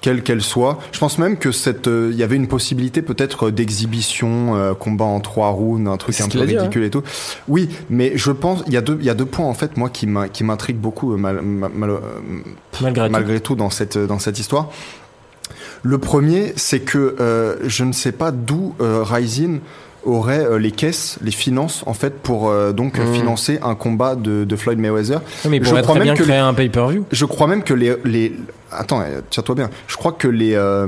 quelle 0.00 0.22
qu'elle 0.22 0.40
soit. 0.40 0.78
Je 0.92 0.98
pense 0.98 1.18
même 1.18 1.36
que 1.36 1.52
cette, 1.52 1.86
euh, 1.86 2.10
y 2.14 2.22
avait 2.22 2.36
une 2.36 2.48
possibilité 2.48 3.02
peut-être 3.02 3.50
d'exhibition, 3.50 4.56
euh, 4.56 4.72
combat 4.74 5.04
en 5.04 5.20
trois 5.20 5.50
rounds, 5.50 5.88
un 5.90 5.96
truc 5.98 6.18
un 6.20 6.28
peu 6.28 6.46
dit, 6.46 6.56
ridicule 6.56 6.84
et 6.84 6.90
tout. 6.90 7.02
Oui, 7.48 7.68
mais 7.90 8.12
je 8.16 8.30
pense, 8.32 8.62
il 8.66 8.72
y 8.72 8.76
a 8.78 8.80
deux, 8.80 8.96
il 8.98 9.04
y 9.06 9.10
a 9.10 9.14
deux 9.14 9.26
points 9.26 9.44
en 9.46 9.54
fait, 9.54 9.76
moi, 9.76 9.90
qui 9.90 10.06
m'in- 10.06 10.28
qui 10.28 10.42
m'intriguent 10.42 10.78
beaucoup, 10.80 11.14
mal- 11.18 11.42
mal- 11.42 11.70
mal- 11.74 11.90
malgré 12.80 13.06
tout. 13.06 13.12
malgré 13.12 13.40
tout 13.40 13.54
dans 13.54 13.68
cette 13.70 13.98
dans 13.98 14.18
cette 14.18 14.38
histoire. 14.38 14.70
Le 15.82 15.98
premier, 15.98 16.52
c'est 16.56 16.80
que 16.80 17.16
euh, 17.20 17.56
je 17.66 17.84
ne 17.84 17.92
sais 17.92 18.12
pas 18.12 18.30
d'où 18.32 18.74
Ryzen 18.80 19.60
aurait 20.04 20.44
euh, 20.44 20.58
les 20.58 20.70
caisses, 20.70 21.18
les 21.22 21.30
finances 21.30 21.82
en 21.86 21.94
fait 21.94 22.14
pour 22.22 22.48
euh, 22.48 22.72
donc 22.72 22.98
euh, 22.98 23.04
Mhm. 23.04 23.14
financer 23.14 23.58
un 23.62 23.74
combat 23.74 24.14
de, 24.14 24.44
de 24.44 24.56
Floyd 24.56 24.78
Mayweather. 24.78 25.20
Oui, 25.44 25.50
mais 25.50 25.56
il 25.58 25.64
je 25.64 25.70
crois 25.70 25.82
très 25.82 25.94
même 25.94 26.02
bien 26.04 26.14
que 26.14 26.22
créer 26.22 26.36
un 26.38 26.54
pay-per-view. 26.54 27.04
Je 27.12 27.24
crois 27.24 27.46
même 27.46 27.62
que 27.62 27.74
les 27.74 27.94
les 28.04 28.34
attends, 28.72 29.02
tiens-toi 29.30 29.54
bien. 29.54 29.70
Je 29.88 29.96
crois 29.96 30.12
que 30.12 30.28
les 30.28 30.54
euh, 30.54 30.86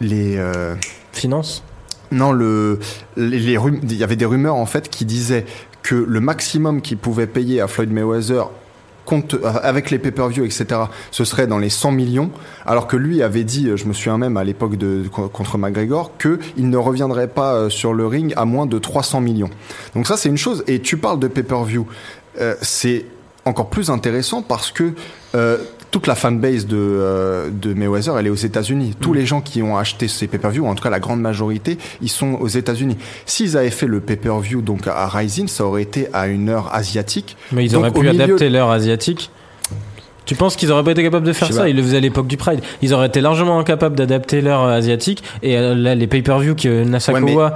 les 0.00 0.36
euh, 0.36 0.74
Finance. 1.12 1.62
non, 2.10 2.32
le, 2.32 2.78
les, 3.16 3.38
il 3.38 3.96
y 3.96 4.04
avait 4.04 4.16
des 4.16 4.24
rumeurs 4.26 4.56
en 4.56 4.66
fait 4.66 4.88
qui 4.88 5.04
disaient 5.04 5.44
que 5.82 5.94
le 5.94 6.20
maximum 6.20 6.80
qu'il 6.80 6.96
pouvait 6.98 7.26
payer 7.26 7.60
à 7.60 7.66
Floyd 7.68 7.90
Mayweather 7.92 8.44
compte, 9.04 9.34
euh, 9.34 9.52
avec 9.62 9.90
les 9.90 9.98
pay-per-view, 9.98 10.44
etc., 10.44 10.66
ce 11.10 11.24
serait 11.24 11.46
dans 11.46 11.58
les 11.58 11.70
100 11.70 11.92
millions, 11.92 12.30
alors 12.66 12.86
que 12.86 12.96
lui 12.96 13.22
avait 13.22 13.44
dit, 13.44 13.68
euh, 13.68 13.76
je 13.76 13.86
me 13.86 13.92
souviens 13.92 14.18
même 14.18 14.36
à 14.36 14.44
l'époque 14.44 14.76
de 14.76 15.04
contre 15.08 15.58
McGregor, 15.58 16.12
que 16.18 16.38
il 16.56 16.70
ne 16.70 16.76
reviendrait 16.76 17.28
pas 17.28 17.54
euh, 17.54 17.68
sur 17.68 17.94
le 17.94 18.06
ring 18.06 18.32
à 18.36 18.44
moins 18.44 18.66
de 18.66 18.78
300 18.78 19.20
millions. 19.20 19.50
Donc 19.94 20.06
ça, 20.06 20.16
c'est 20.16 20.28
une 20.28 20.38
chose. 20.38 20.64
Et 20.66 20.80
tu 20.80 20.96
parles 20.96 21.18
de 21.18 21.28
pay-per-view, 21.28 21.86
c'est 22.62 23.04
encore 23.44 23.68
plus 23.68 23.90
intéressant 23.90 24.42
parce 24.42 24.72
que 24.72 24.94
toute 25.92 26.06
la 26.06 26.14
fanbase 26.16 26.66
de, 26.66 26.76
euh, 26.76 27.50
de 27.52 27.74
Mayweather, 27.74 28.18
elle 28.18 28.26
est 28.26 28.30
aux 28.30 28.34
États-Unis. 28.34 28.96
Tous 28.98 29.12
les 29.12 29.26
gens 29.26 29.42
qui 29.42 29.62
ont 29.62 29.76
acheté 29.76 30.08
ces 30.08 30.26
pay-per-view, 30.26 30.66
en 30.66 30.74
tout 30.74 30.82
cas 30.82 30.90
la 30.90 30.98
grande 30.98 31.20
majorité, 31.20 31.78
ils 32.00 32.08
sont 32.08 32.38
aux 32.40 32.48
États-Unis. 32.48 32.96
S'ils 33.26 33.56
avaient 33.58 33.70
fait 33.70 33.86
le 33.86 34.00
pay-per-view 34.00 34.62
donc 34.62 34.88
à 34.88 35.06
Rising, 35.06 35.46
ça 35.48 35.64
aurait 35.64 35.82
été 35.82 36.08
à 36.14 36.26
une 36.26 36.48
heure 36.48 36.74
asiatique. 36.74 37.36
Mais 37.52 37.66
ils 37.66 37.72
Donc, 37.72 37.82
auraient 37.82 37.90
au 37.90 38.00
pu 38.00 38.08
adapter 38.08 38.48
l'heure 38.48 38.70
asiatique. 38.70 39.30
Tu 40.24 40.34
penses 40.34 40.56
qu'ils 40.56 40.72
auraient 40.72 40.84
pas 40.84 40.92
été 40.92 41.02
capables 41.02 41.26
de 41.26 41.32
faire 41.32 41.52
ça? 41.52 41.68
Ils 41.68 41.76
le 41.76 41.82
faisaient 41.82 41.98
à 41.98 42.00
l'époque 42.00 42.26
du 42.26 42.38
Pride. 42.38 42.60
Ils 42.80 42.94
auraient 42.94 43.08
été 43.08 43.20
largement 43.20 43.58
incapables 43.58 43.96
d'adapter 43.96 44.40
l'heure 44.40 44.62
asiatique. 44.62 45.22
Et 45.42 45.58
euh, 45.58 45.74
là, 45.74 45.94
les 45.94 46.06
pay-per-view 46.06 46.54
que 46.54 46.84
Nasakawa, 46.84 47.54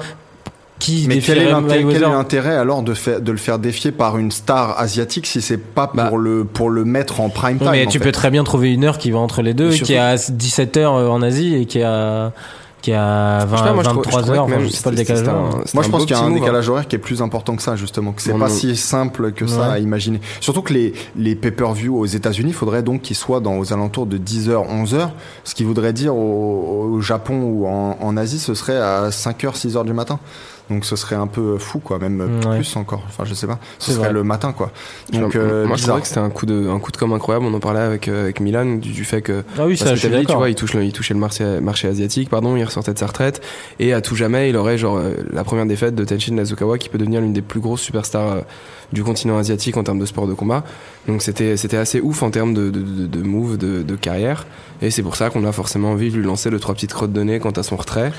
qui 0.79 1.07
Mais 1.09 1.19
quel 1.21 1.39
est 1.39 1.51
l'intérêt 1.51 1.79
quel 1.79 1.81
est 1.81 1.85
Mayweather 1.85 2.11
l'intérêt 2.11 2.57
alors 2.57 2.83
de, 2.83 2.93
faire, 2.95 3.21
de 3.21 3.33
le 3.33 3.39
faire 3.39 3.59
défier 3.59 3.93
par 3.93 4.19
une 4.19 4.31
star 4.31 4.79
asiatique 4.79 5.27
si 5.27 5.41
c'est 5.41 5.57
pas 5.59 5.87
pour, 5.87 5.97
Bah. 5.97 6.11
le, 6.19 6.45
pour 6.45 6.69
le 6.71 6.85
mettre 6.85 7.21
en 7.21 7.29
prime 7.31 7.59
time 7.59 7.69
Oui, 7.71 7.79
mais 7.79 7.87
tu 7.87 7.99
fait. 7.99 8.05
peux 8.05 8.13
très 8.13 8.31
bien 8.31 8.45
trouver 8.45 8.73
une 8.73 8.85
heure 8.85 8.99
qui 8.99 9.11
va 9.11 9.19
entre 9.19 9.43
les 9.43 9.55
deux, 9.55 9.71
qui 9.71 9.95
est 9.95 9.99
à 9.99 10.17
17h 10.17 10.87
en 10.87 11.23
Asie 11.23 11.55
et 11.55 11.65
qui 11.67 11.79
est 11.79 11.83
à, 11.85 12.33
qui 12.83 12.91
est 12.91 12.95
à 12.95 13.47
20, 13.49 13.57
Je 13.57 13.57
sais 13.57 13.69
pas, 13.69 13.73
moi, 13.75 13.83
je 13.85 13.89
trouve- 13.89 14.05
je 14.05 14.11
23 14.11 14.23
trouvais 14.23 14.39
heures. 14.55 14.61
je 14.61 14.69
sais 14.69 14.83
pas 14.83 14.91
le 14.91 14.97
décalage. 14.97 15.27
horaire. 15.27 15.43
Moi, 15.75 15.83
je 15.83 15.89
pense 15.89 16.03
qu'il 16.05 16.11
y 16.11 16.15
a 16.15 16.19
un 16.19 16.29
move, 16.29 16.37
hein. 16.37 16.41
décalage 16.41 16.69
horaire 16.69 16.87
qui 16.89 16.95
est 16.97 17.01
plus 17.01 17.23
important 17.23 17.57
que 17.57 17.63
ça, 17.63 17.75
justement. 17.75 18.13
Que 18.13 18.21
c'est 18.23 18.33
pas 18.33 18.39
non. 18.39 18.49
si 18.49 18.77
simple 18.77 19.33
que 19.33 19.47
ça 19.47 19.73
à 19.73 19.79
imaginer. 19.79 20.21
Surtout 20.41 20.61
que 20.63 20.73
les, 20.75 20.93
les 21.17 21.35
pay-per-view 21.35 21.99
aux 21.99 22.07
États-Unis, 22.07 22.51
il 22.51 22.55
faudrait 22.55 22.83
donc 22.83 23.01
qu'ils 23.03 23.17
soient 23.17 23.41
dans, 23.41 23.57
aux 23.59 23.73
alentours 23.73 24.07
de 24.07 24.19
10h, 24.19 24.51
11h. 24.85 25.09
Ce 25.43 25.55
qui 25.55 25.65
voudrait 25.65 25.95
dire 25.95 26.15
au, 26.15 26.91
au 26.93 27.01
Japon 27.01 27.41
ou 27.43 27.67
en, 27.67 27.97
en 28.01 28.17
Asie, 28.19 28.39
ce 28.39 28.55
serait 28.55 28.77
à 28.77 29.09
5h, 29.09 29.57
6h 29.57 29.85
du 29.85 29.95
matin. 29.95 30.21
Donc 30.69 30.85
ce 30.85 30.97
serait 30.97 31.15
un 31.17 31.29
peu 31.29 31.59
fou, 31.59 31.79
quoi. 31.79 31.99
Même 32.01 32.21
Ouais. 32.47 32.57
plus 32.57 32.77
encore. 32.77 33.03
Enfin, 33.07 33.25
je 33.25 33.35
sais 33.35 33.47
pas. 33.47 33.59
Ce 33.79 33.93
serait 33.93 34.05
vrai. 34.07 34.13
le 34.13 34.25
matin, 34.25 34.53
quoi. 34.53 34.73
Donc, 35.13 35.37
euh, 35.37 35.65
moi, 35.67 35.77
je 35.77 35.85
trouvais 35.87 36.01
que 36.01 36.09
c'était 36.09 36.19
un 36.21 36.29
coup 36.31 36.45
de, 36.45 36.69
un 36.69 36.81
coup 36.81 36.91
de 36.91 36.97
com 36.97 37.13
incroyable. 37.13 37.47
On 37.47 37.55
en 37.55 37.61
parlait 37.61 37.81
avec, 37.81 38.09
euh, 38.09 38.23
avec 38.25 38.41
Milan 38.41 38.65
du, 38.77 38.91
du 38.91 39.05
fait 39.05 39.23
que 39.23 39.45
Ah 39.59 39.67
oui, 39.67 39.77
Parce 39.77 39.79
ça, 39.79 39.85
que 39.91 39.95
je 39.95 40.01
suis 40.01 40.09
t'avais 40.09 40.21
dit, 40.23 40.27
tu 40.27 40.35
vois, 40.35 40.49
il, 40.49 40.55
touche 40.57 40.75
le, 40.75 40.85
il 40.85 40.93
touchait 40.93 41.15
le 41.15 41.21
marché, 41.21 41.61
marché 41.61 41.87
asiatique, 41.87 42.29
pardon, 42.31 42.57
il 42.57 42.65
ressortait 42.65 42.93
de 42.95 42.99
sa 42.99 43.07
retraite, 43.07 43.41
et 43.79 43.93
à 43.93 44.01
tout 44.01 44.17
jamais, 44.17 44.51
il 44.51 44.57
aurait 44.57 44.77
genre 44.77 44.97
euh, 44.99 45.13
la 45.33 45.45
première 45.45 45.67
défaite 45.67 45.95
de 45.95 46.05
Tenshin 46.05 46.35
Nasukawa, 46.35 46.79
qui 46.79 46.89
peut 46.89 46.99
devenir 46.99 47.21
l'une 47.21 47.33
des 47.33 47.43
plus 47.43 47.61
grosses 47.61 47.81
superstars 47.83 48.33
euh, 48.33 48.41
du 48.93 49.05
continent 49.05 49.39
asiatique 49.39 49.77
en 49.77 49.85
termes 49.85 49.99
de 50.01 50.07
sport 50.07 50.27
de 50.27 50.35
combat. 50.35 50.65
Donc 51.07 51.23
c'était 51.23 51.57
c'était 51.57 51.77
assez 51.77 52.01
ouf 52.01 52.23
en 52.25 52.31
termes 52.31 52.55
de, 52.55 52.71
de, 52.71 52.81
de, 52.83 53.07
de 53.07 53.23
move, 53.23 53.57
de, 53.57 53.83
de 53.83 53.95
carrière, 53.97 54.47
et 54.83 54.91
c'est 54.91 55.03
pour 55.03 55.15
ça 55.17 55.31
qu'on 55.31 55.45
a 55.45 55.53
forcément 55.53 55.93
envie 55.93 56.11
de 56.11 56.17
lui 56.17 56.25
lancer 56.27 56.51
le 56.51 56.59
trois 56.59 56.75
petites 56.75 56.93
crottes 56.93 57.13
de 57.13 57.23
nez 57.23 57.39
quant 57.39 57.51
à 57.51 57.63
son 57.63 57.77
retrait. 57.77 58.13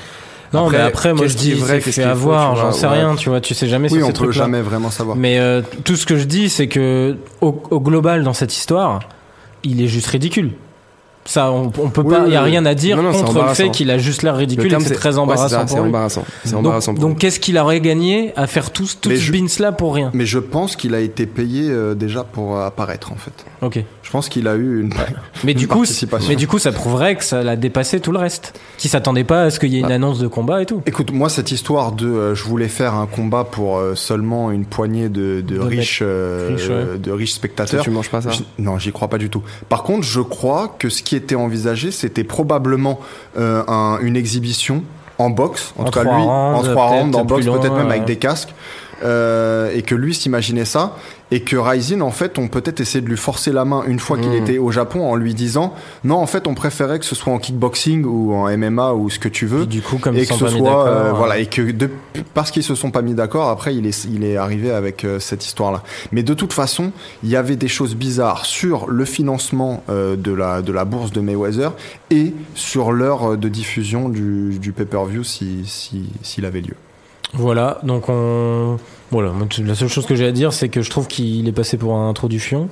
Non, 0.52 0.64
Après, 0.66 0.78
mais 0.78 0.84
après, 0.84 1.14
moi, 1.14 1.26
je 1.26 1.36
dis, 1.36 1.52
vrai, 1.54 1.80
c'est 1.80 2.02
avoir, 2.02 2.54
tu 2.54 2.60
j'en 2.60 2.72
sais 2.72 2.86
ouais. 2.86 2.92
rien, 2.94 3.14
tu 3.16 3.28
vois, 3.28 3.40
tu 3.40 3.54
sais 3.54 3.68
jamais 3.68 3.90
Oui, 3.92 3.98
sur 3.98 4.04
on 4.04 4.06
ces 4.06 4.12
peut 4.12 4.16
trucs-là. 4.24 4.44
jamais 4.44 4.60
vraiment 4.62 4.90
savoir. 4.90 5.16
Mais 5.16 5.38
euh, 5.38 5.60
tout 5.84 5.96
ce 5.96 6.06
que 6.06 6.16
je 6.16 6.24
dis, 6.24 6.48
c'est 6.48 6.68
que 6.68 7.16
au, 7.40 7.60
au 7.70 7.80
global 7.80 8.22
dans 8.24 8.32
cette 8.32 8.54
histoire, 8.56 9.00
il 9.64 9.82
est 9.82 9.88
juste 9.88 10.06
ridicule. 10.06 10.52
Ça, 11.30 11.52
on, 11.52 11.64
on 11.78 11.90
peut 11.90 12.00
Oui, 12.00 12.14
pas, 12.14 12.20
il 12.20 12.24
oui, 12.28 12.32
y 12.32 12.36
a 12.36 12.42
oui. 12.42 12.50
rien 12.52 12.64
à 12.64 12.74
dire 12.74 12.96
Non, 13.02 13.12
contre 13.12 13.42
le 13.46 13.52
fait 13.52 13.68
qu'il 13.70 13.90
a 13.90 13.98
juste 13.98 14.22
l'air 14.22 14.32
Le 14.32 14.38
ridicule 14.38 14.64
et 14.64 14.68
terme, 14.70 14.82
que 14.82 14.88
c'est 14.88 14.94
très 14.94 15.10
ouais, 15.10 15.14
c'est 15.14 15.18
embarrassant 15.20 15.48
ça, 15.48 15.66
C'est 15.66 15.78
embarrassant. 15.78 16.24
Donc, 16.46 16.54
embarrassant 16.54 16.92
donc 16.94 17.18
qu'est-ce 17.18 17.38
qu'il 17.38 17.58
aurait 17.58 17.82
gagné 17.82 18.32
à 18.34 18.46
faire 18.46 18.70
tout, 18.70 18.86
tout 18.98 19.10
ce 19.10 19.16
je- 19.16 19.32
bins 19.32 19.46
là 19.60 19.70
pour 19.72 19.94
rien 19.94 20.10
Mais 20.14 20.24
je 20.24 20.38
pense 20.38 20.74
qu'il 20.74 20.94
a 20.94 21.00
été 21.00 21.26
payé 21.26 21.68
euh, 21.70 21.94
déjà 21.94 22.24
pour 22.24 22.56
euh, 22.56 22.66
apparaître, 22.66 23.12
en 23.12 23.16
fait. 23.16 23.44
Ok. 23.60 23.84
Je 24.02 24.10
pense 24.10 24.30
qu'il 24.30 24.48
a 24.48 24.54
eu 24.54 24.80
une. 24.80 24.94
Mais 25.44 25.52
Une 25.52 25.58
du 25.58 25.68
coup, 25.68 25.80
participation. 25.80 26.30
mais 26.30 26.36
du 26.36 26.48
coup, 26.48 26.58
ça 26.58 26.72
prouverait 26.72 27.16
que 27.16 27.22
ça 27.24 27.42
l'a 27.42 27.56
dépassé 27.56 28.00
tout 28.00 28.10
le 28.10 28.18
reste. 28.18 28.58
Qui 28.78 28.88
s'attendait 28.88 29.22
pas 29.22 29.42
à 29.42 29.50
ce 29.50 29.60
qu'il 29.60 29.70
y 29.70 29.76
ait 29.76 29.80
une 29.80 29.88
Bah. 29.88 29.94
annonce 29.96 30.18
de 30.18 30.28
combat 30.28 30.62
et 30.62 30.66
tout. 30.66 30.80
Écoute, 30.86 31.12
moi, 31.12 31.28
cette 31.28 31.50
histoire 31.52 31.92
de 31.92 32.06
euh, 32.06 32.34
je 32.34 32.42
voulais 32.44 32.68
faire 32.68 32.94
un 32.94 33.06
combat 33.06 33.44
pour 33.44 33.76
euh, 33.76 33.94
seulement 33.94 34.50
une 34.50 34.64
poignée 34.64 35.10
de, 35.10 35.42
de 35.42 35.56
De 35.56 35.60
riches, 35.60 36.00
ouais. 36.00 36.98
de 36.98 37.10
riches 37.12 37.32
spectateurs. 37.34 37.84
tu 37.84 37.90
manges 37.90 38.08
pas 38.08 38.22
ça. 38.22 38.30
Je- 38.30 38.40
non, 38.58 38.78
j'y 38.78 38.92
crois 38.92 39.08
pas 39.08 39.18
du 39.18 39.28
tout. 39.28 39.42
Par 39.68 39.82
contre, 39.82 40.06
je 40.06 40.20
crois 40.22 40.74
que 40.78 40.88
ce 40.88 41.02
qui 41.02 41.14
était 41.18 41.34
envisagé, 41.34 41.90
c'était 41.90 42.24
probablement 42.24 42.98
euh, 43.38 43.62
un- 43.68 43.98
une 44.00 44.16
exhibition 44.16 44.82
en 45.18 45.30
boxe, 45.30 45.72
en, 45.76 45.82
En 45.82 45.84
tout 45.86 45.90
cas 45.92 46.04
lui, 46.04 46.10
en 46.10 46.62
trois 46.62 46.86
rounds, 46.86 47.14
en 47.16 47.24
boxe, 47.24 47.44
peut-être 47.46 47.74
même 47.74 47.88
avec 47.88 48.00
ouais. 48.02 48.06
des 48.06 48.16
casques. 48.16 48.54
euh, 49.04 49.70
et 49.76 49.82
que 49.82 49.94
lui 49.94 50.12
s'imaginait 50.12 50.64
ça, 50.64 50.96
et 51.30 51.40
que 51.42 51.56
Ryzen, 51.56 52.00
en 52.00 52.10
fait, 52.10 52.38
on 52.38 52.48
peut-être 52.48 52.80
essayé 52.80 53.02
de 53.02 53.08
lui 53.08 53.16
forcer 53.18 53.52
la 53.52 53.64
main 53.66 53.82
une 53.86 53.98
fois 53.98 54.16
qu'il 54.16 54.30
Mhm. 54.30 54.42
était 54.42 54.58
au 54.58 54.70
Japon 54.70 55.10
en 55.10 55.14
lui 55.14 55.34
disant 55.34 55.74
non, 56.04 56.16
en 56.16 56.26
fait, 56.26 56.46
on 56.46 56.54
préférait 56.54 56.98
que 56.98 57.04
ce 57.04 57.14
soit 57.14 57.32
en 57.32 57.38
kickboxing 57.38 58.04
ou 58.04 58.32
en 58.32 58.48
MMA 58.48 58.92
ou 58.94 59.10
ce 59.10 59.18
que 59.18 59.28
tu 59.28 59.44
veux 59.46 59.62
Et 59.64 59.66
du 59.66 59.82
coup, 59.82 59.98
comme 59.98 60.16
et 60.16 60.24
que 60.24 60.32
ce 60.34 60.46
soit 60.48 60.86
euh, 60.88 61.12
voilà 61.12 61.38
et 61.38 61.46
que 61.46 61.70
de, 61.70 61.90
parce 62.32 62.50
qu'ils 62.50 62.62
se 62.62 62.74
sont 62.74 62.90
pas 62.90 63.02
mis 63.02 63.14
d'accord 63.14 63.48
après 63.50 63.74
il 63.76 63.86
est 63.86 64.04
il 64.06 64.24
est 64.24 64.36
arrivé 64.36 64.70
avec 64.70 65.04
euh, 65.04 65.18
cette 65.18 65.44
histoire 65.44 65.70
là 65.72 65.82
mais 66.12 66.22
de 66.22 66.32
toute 66.34 66.52
façon 66.52 66.92
il 67.22 67.28
y 67.28 67.36
avait 67.36 67.56
des 67.56 67.68
choses 67.68 67.94
bizarres 67.94 68.46
sur 68.46 68.88
le 68.88 69.04
financement 69.04 69.82
euh, 69.90 70.16
de 70.16 70.32
la 70.32 70.62
de 70.62 70.72
la 70.72 70.84
bourse 70.84 71.12
de 71.12 71.20
Mayweather 71.20 71.72
et 72.10 72.32
sur 72.54 72.92
l'heure 72.92 73.36
de 73.36 73.48
diffusion 73.48 74.08
du, 74.08 74.58
du 74.58 74.72
pay-per-view 74.72 75.24
si 75.24 75.62
si 75.66 76.08
s'il 76.22 76.44
avait 76.46 76.60
lieu 76.62 76.74
Voilà, 77.34 77.78
donc 77.82 78.08
on. 78.08 78.78
Voilà, 79.10 79.32
la 79.64 79.74
seule 79.74 79.88
chose 79.88 80.04
que 80.06 80.14
j'ai 80.14 80.26
à 80.26 80.32
dire, 80.32 80.52
c'est 80.52 80.68
que 80.68 80.82
je 80.82 80.90
trouve 80.90 81.06
qu'il 81.06 81.48
est 81.48 81.52
passé 81.52 81.76
pour 81.78 81.96
un 81.96 82.12
trou 82.12 82.28
du 82.28 82.38
fion. 82.40 82.68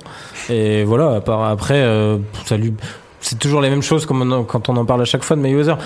Et 0.49 0.83
voilà, 0.83 1.15
à 1.15 1.21
part- 1.21 1.43
après, 1.45 1.81
euh, 1.81 2.17
ça 2.45 2.57
lui. 2.57 2.73
C'est 3.21 3.39
toujours 3.39 3.59
les 3.61 3.69
mêmes 3.71 3.81
choses 3.81 4.05
comme 4.05 4.21
on 4.21 4.31
en- 4.31 4.43
quand 4.43 4.69
on 4.69 4.77
en 4.77 4.85
parle 4.85 5.01
à 5.01 5.05
chaque 5.05 5.23
fois 5.23 5.35
de 5.35 5.41
Mayweather. 5.41 5.77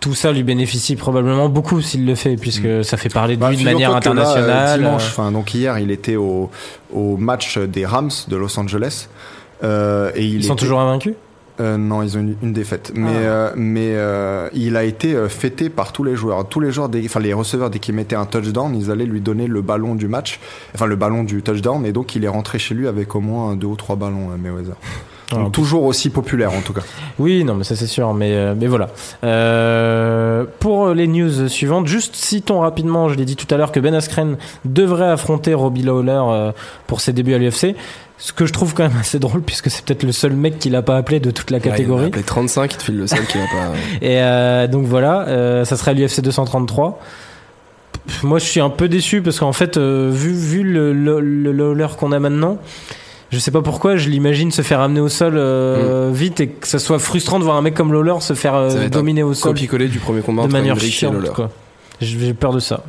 tout 0.00 0.14
ça 0.14 0.32
lui 0.32 0.42
bénéficie 0.42 0.96
probablement 0.96 1.48
beaucoup 1.48 1.80
s'il 1.80 2.04
le 2.06 2.16
fait, 2.16 2.34
puisque 2.34 2.84
ça 2.84 2.96
fait 2.96 3.08
parler 3.08 3.36
de 3.36 3.40
Bah, 3.40 3.50
lui 3.50 3.56
de 3.58 3.62
manière 3.62 3.90
là, 3.90 3.94
euh, 3.94 3.98
internationale. 3.98 4.80
dimanche, 4.80 5.04
enfin, 5.06 5.30
donc 5.30 5.54
hier, 5.54 5.78
il 5.78 5.92
était 5.92 6.16
au, 6.16 6.50
au 6.92 7.16
match 7.16 7.56
des 7.58 7.86
Rams 7.86 8.10
de 8.26 8.34
Los 8.36 8.58
Angeles. 8.58 9.06
Euh, 9.62 10.10
et 10.16 10.24
il 10.24 10.34
ils 10.38 10.44
sont 10.44 10.56
toujours 10.56 10.80
invaincus? 10.80 11.14
Euh, 11.60 11.76
non, 11.76 12.02
ils 12.02 12.16
ont 12.16 12.20
une, 12.20 12.36
une 12.42 12.52
défaite. 12.52 12.92
Mais, 12.94 13.10
Ah. 13.10 13.18
euh, 13.18 13.52
mais 13.56 13.92
euh, 13.94 14.48
il 14.54 14.76
a 14.76 14.84
été 14.84 15.14
euh, 15.14 15.28
fêté 15.28 15.68
par 15.68 15.92
tous 15.92 16.02
les 16.02 16.16
joueurs. 16.16 16.48
Tous 16.48 16.60
les 16.60 16.72
joueurs, 16.72 16.88
enfin 17.04 17.20
les 17.20 17.34
receveurs, 17.34 17.68
dès 17.68 17.78
qu'ils 17.78 17.94
mettaient 17.94 18.16
un 18.16 18.24
touchdown, 18.24 18.74
ils 18.74 18.90
allaient 18.90 19.04
lui 19.06 19.20
donner 19.20 19.46
le 19.46 19.60
ballon 19.60 19.94
du 19.94 20.08
match, 20.08 20.40
enfin 20.74 20.86
le 20.86 20.96
ballon 20.96 21.24
du 21.24 21.42
touchdown, 21.42 21.84
et 21.84 21.92
donc 21.92 22.16
il 22.16 22.24
est 22.24 22.28
rentré 22.28 22.58
chez 22.58 22.74
lui 22.74 22.88
avec 22.88 23.14
au 23.14 23.20
moins 23.20 23.54
deux 23.54 23.66
ou 23.66 23.76
trois 23.76 23.96
ballons, 23.96 24.28
Mayweather. 24.38 24.76
Ah, 25.32 25.36
Donc, 25.36 25.52
toujours 25.52 25.84
aussi 25.84 26.10
populaire 26.10 26.52
en 26.52 26.60
tout 26.60 26.72
cas. 26.72 26.82
Oui, 27.18 27.44
non, 27.44 27.54
mais 27.54 27.64
ça 27.64 27.74
c'est 27.76 27.86
sûr, 27.86 28.12
mais, 28.14 28.32
euh, 28.32 28.54
mais 28.58 28.66
voilà. 28.66 28.88
Euh, 29.24 30.44
pour 30.60 30.90
les 30.94 31.06
news 31.06 31.48
suivantes, 31.48 31.86
juste 31.86 32.14
citons 32.16 32.60
rapidement, 32.60 33.08
je 33.08 33.14
l'ai 33.16 33.24
dit 33.24 33.36
tout 33.36 33.52
à 33.52 33.56
l'heure, 33.58 33.72
que 33.72 33.80
Ben 33.80 33.94
Askren 33.94 34.36
devrait 34.64 35.08
affronter 35.08 35.54
Robbie 35.54 35.82
Lawler 35.82 36.20
euh, 36.28 36.52
pour 36.86 37.00
ses 37.00 37.12
débuts 37.12 37.34
à 37.34 37.38
l'UFC. 37.38 37.74
Ce 38.18 38.32
que 38.32 38.46
je 38.46 38.52
trouve 38.52 38.72
quand 38.74 38.84
même 38.84 38.96
assez 39.00 39.18
drôle, 39.18 39.42
puisque 39.42 39.68
c'est 39.68 39.84
peut-être 39.84 40.04
le 40.04 40.12
seul 40.12 40.32
mec 40.34 40.58
qui 40.60 40.70
l'a 40.70 40.82
pas 40.82 40.96
appelé 40.96 41.18
de 41.18 41.32
toute 41.32 41.50
la 41.50 41.56
Ouais, 41.58 41.62
il 41.64 41.68
a 41.68 41.72
catégorie. 41.72 42.06
appelé 42.06 42.22
35, 42.22 42.72
il 42.72 42.76
te 42.76 42.82
file 42.84 42.96
le 42.98 43.06
seul 43.08 43.26
qui 43.26 43.36
va 43.38 43.44
pas. 43.44 43.72
Et 44.06 44.20
euh, 44.22 44.68
donc 44.68 44.86
voilà, 44.86 45.26
euh, 45.28 45.64
ça 45.64 45.76
serait 45.76 45.94
l'UFC 45.94 46.20
233. 46.20 47.00
Pff, 48.06 48.22
Moi, 48.22 48.38
je 48.38 48.44
suis 48.44 48.60
un 48.60 48.70
peu 48.70 48.88
déçu 48.88 49.22
parce 49.22 49.40
qu'en 49.40 49.52
fait, 49.52 49.76
euh, 49.76 50.08
vu, 50.12 50.32
vu 50.32 50.62
le, 50.62 50.92
le, 50.92 51.20
le 51.20 51.50
Lawler 51.52 51.88
qu'on 51.98 52.12
a 52.12 52.20
maintenant, 52.20 52.58
je 53.32 53.38
sais 53.38 53.50
pas 53.50 53.62
pourquoi, 53.62 53.96
je 53.96 54.08
l'imagine 54.10 54.52
se 54.52 54.62
faire 54.62 54.80
amener 54.80 55.00
au 55.00 55.08
sol 55.08 55.34
euh, 55.36 56.10
vite 56.12 56.38
et 56.40 56.48
que 56.48 56.68
ça 56.68 56.78
soit 56.78 56.98
frustrant 56.98 57.38
de 57.38 57.44
voir 57.44 57.56
un 57.56 57.62
mec 57.62 57.74
comme 57.74 57.92
Lawler 57.92 58.20
se 58.20 58.34
faire 58.34 58.54
euh, 58.54 58.88
dominer 58.88 59.22
au 59.24 59.34
sol 59.34 59.52
Copier-coller 59.52 59.88
du 59.88 59.98
premier 59.98 60.20
combat 60.20 60.42
de 60.42 60.46
entre 60.46 60.52
manière 60.52 60.78
chiante. 60.78 61.14
Lawler. 61.14 61.30
Quoi. 61.34 61.50
J'ai 62.00 62.34
peur 62.34 62.52
de 62.52 62.60
ça. 62.60 62.82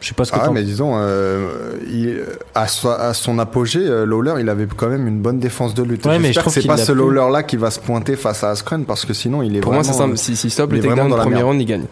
Je 0.00 0.08
sais 0.08 0.14
pas 0.14 0.24
ce 0.26 0.32
que 0.32 0.36
Ah, 0.38 0.50
mais 0.52 0.62
disons, 0.64 0.96
euh, 0.98 1.78
il- 1.90 2.20
à, 2.54 2.66
so- 2.68 2.90
à 2.90 3.14
son 3.14 3.38
apogée, 3.38 3.80
Lawler, 3.86 4.34
il 4.40 4.48
avait 4.50 4.66
quand 4.76 4.88
même 4.88 5.06
une 5.08 5.20
bonne 5.20 5.38
défense 5.38 5.72
de 5.74 5.82
lutte. 5.82 6.04
Ouais, 6.04 6.18
mais 6.18 6.24
je 6.28 6.34
J'espère 6.34 6.42
trouve 6.42 6.54
que 6.56 6.60
c'est 6.60 6.66
pas 6.66 6.76
ce 6.76 6.92
plus. 6.92 7.00
Lawler-là 7.00 7.42
qui 7.42 7.56
va 7.56 7.70
se 7.70 7.80
pointer 7.80 8.16
face 8.16 8.44
à 8.44 8.50
Askren 8.50 8.84
parce 8.84 9.06
que 9.06 9.14
sinon, 9.14 9.40
il 9.42 9.56
est 9.56 9.60
Pour 9.60 9.72
vraiment. 9.72 9.84
moi, 9.86 9.92
c'est 9.94 9.98
simple. 9.98 10.18
Si, 10.18 10.36
si 10.36 10.50
stoppe 10.50 10.72
il 10.72 10.76
le 10.76 10.82
takedown 10.82 11.08
dans 11.08 11.16
la 11.16 11.22
premier 11.22 11.40
round, 11.42 11.58
il 11.58 11.64
gagne. 11.64 11.84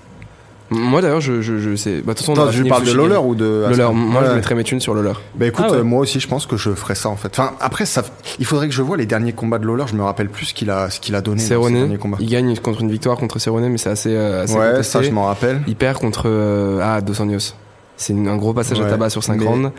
Moi 0.75 1.01
d'ailleurs, 1.01 1.21
je, 1.21 1.41
je, 1.41 1.59
je 1.59 1.77
sais. 1.77 2.01
Bah, 2.03 2.13
de 2.15 2.19
toute 2.19 2.27
façon, 2.27 2.41
on 2.41 2.47
tu 2.49 2.57
fini 2.59 2.69
parles 2.69 2.83
le 2.83 2.87
de 2.87 2.91
sujet. 2.93 3.03
Lawler 3.09 3.21
ou 3.27 3.35
de 3.35 3.67
Lawler. 3.69 3.89
Moi, 3.95 4.23
je 4.25 4.29
Ouais. 4.31 4.35
mettrais 4.37 4.55
mes 4.55 4.65
thunes 4.65 4.81
sur 4.81 4.95
Lawler. 4.95 5.13
Bah 5.35 5.47
écoute, 5.47 5.65
Ah 5.69 5.73
ouais. 5.73 5.79
euh, 5.79 5.83
moi 5.85 6.01
aussi 6.01 6.21
je 6.21 6.29
pense 6.29 6.47
que 6.47 6.57
je 6.57 6.71
ferais 6.71 6.95
ça 6.95 7.09
en 7.09 7.17
fait. 7.17 7.29
Enfin 7.39 7.53
après 7.61 7.87
ça, 7.87 8.03
il 8.39 8.45
faudrait 8.47 8.69
que 8.69 8.75
je 8.75 8.83
vois 8.83 8.97
les 8.97 9.07
derniers 9.07 9.33
combats 9.33 9.59
de 9.59 9.67
Lawler. 9.67 9.85
Je 9.87 9.95
me 9.95 10.03
rappelle 10.03 10.29
plus 10.29 10.47
ce 10.47 10.55
qu'il 10.55 10.71
a, 10.71 10.91
ce 10.91 11.01
qu'il 11.01 11.15
a 11.15 11.21
donné 11.21 11.41
dans 11.43 11.49
Cerrone, 11.49 11.75
derniers 11.75 11.99
combats. 11.99 12.19
il 12.21 12.29
gagne 12.29 12.57
contre 12.59 12.81
une 12.83 12.91
victoire 12.91 13.17
contre 13.17 13.39
Cerrone, 13.39 13.69
mais 13.69 13.79
c'est 13.79 13.91
assez, 13.91 14.15
euh, 14.15 14.45
assez 14.45 14.55
Ouais, 14.55 14.71
contesté. 14.71 14.83
ça 14.99 15.03
je 15.03 15.11
m'en 15.11 15.25
rappelle. 15.27 15.61
Il 15.67 15.77
perd 15.77 15.99
contre 15.99 16.25
euh, 16.27 16.81
ah, 16.83 17.01
Dos 17.01 17.21
Anjos. 17.21 17.55
C'est 17.97 18.13
une- 18.15 18.27
un 18.29 18.37
gros 18.37 18.53
passage 18.55 18.81
à 18.81 18.85
Ouais, 18.85 18.91
tabac 18.91 19.11
sur 19.11 19.23
5 19.23 19.39
mais- 19.39 19.47
rounds. 19.47 19.71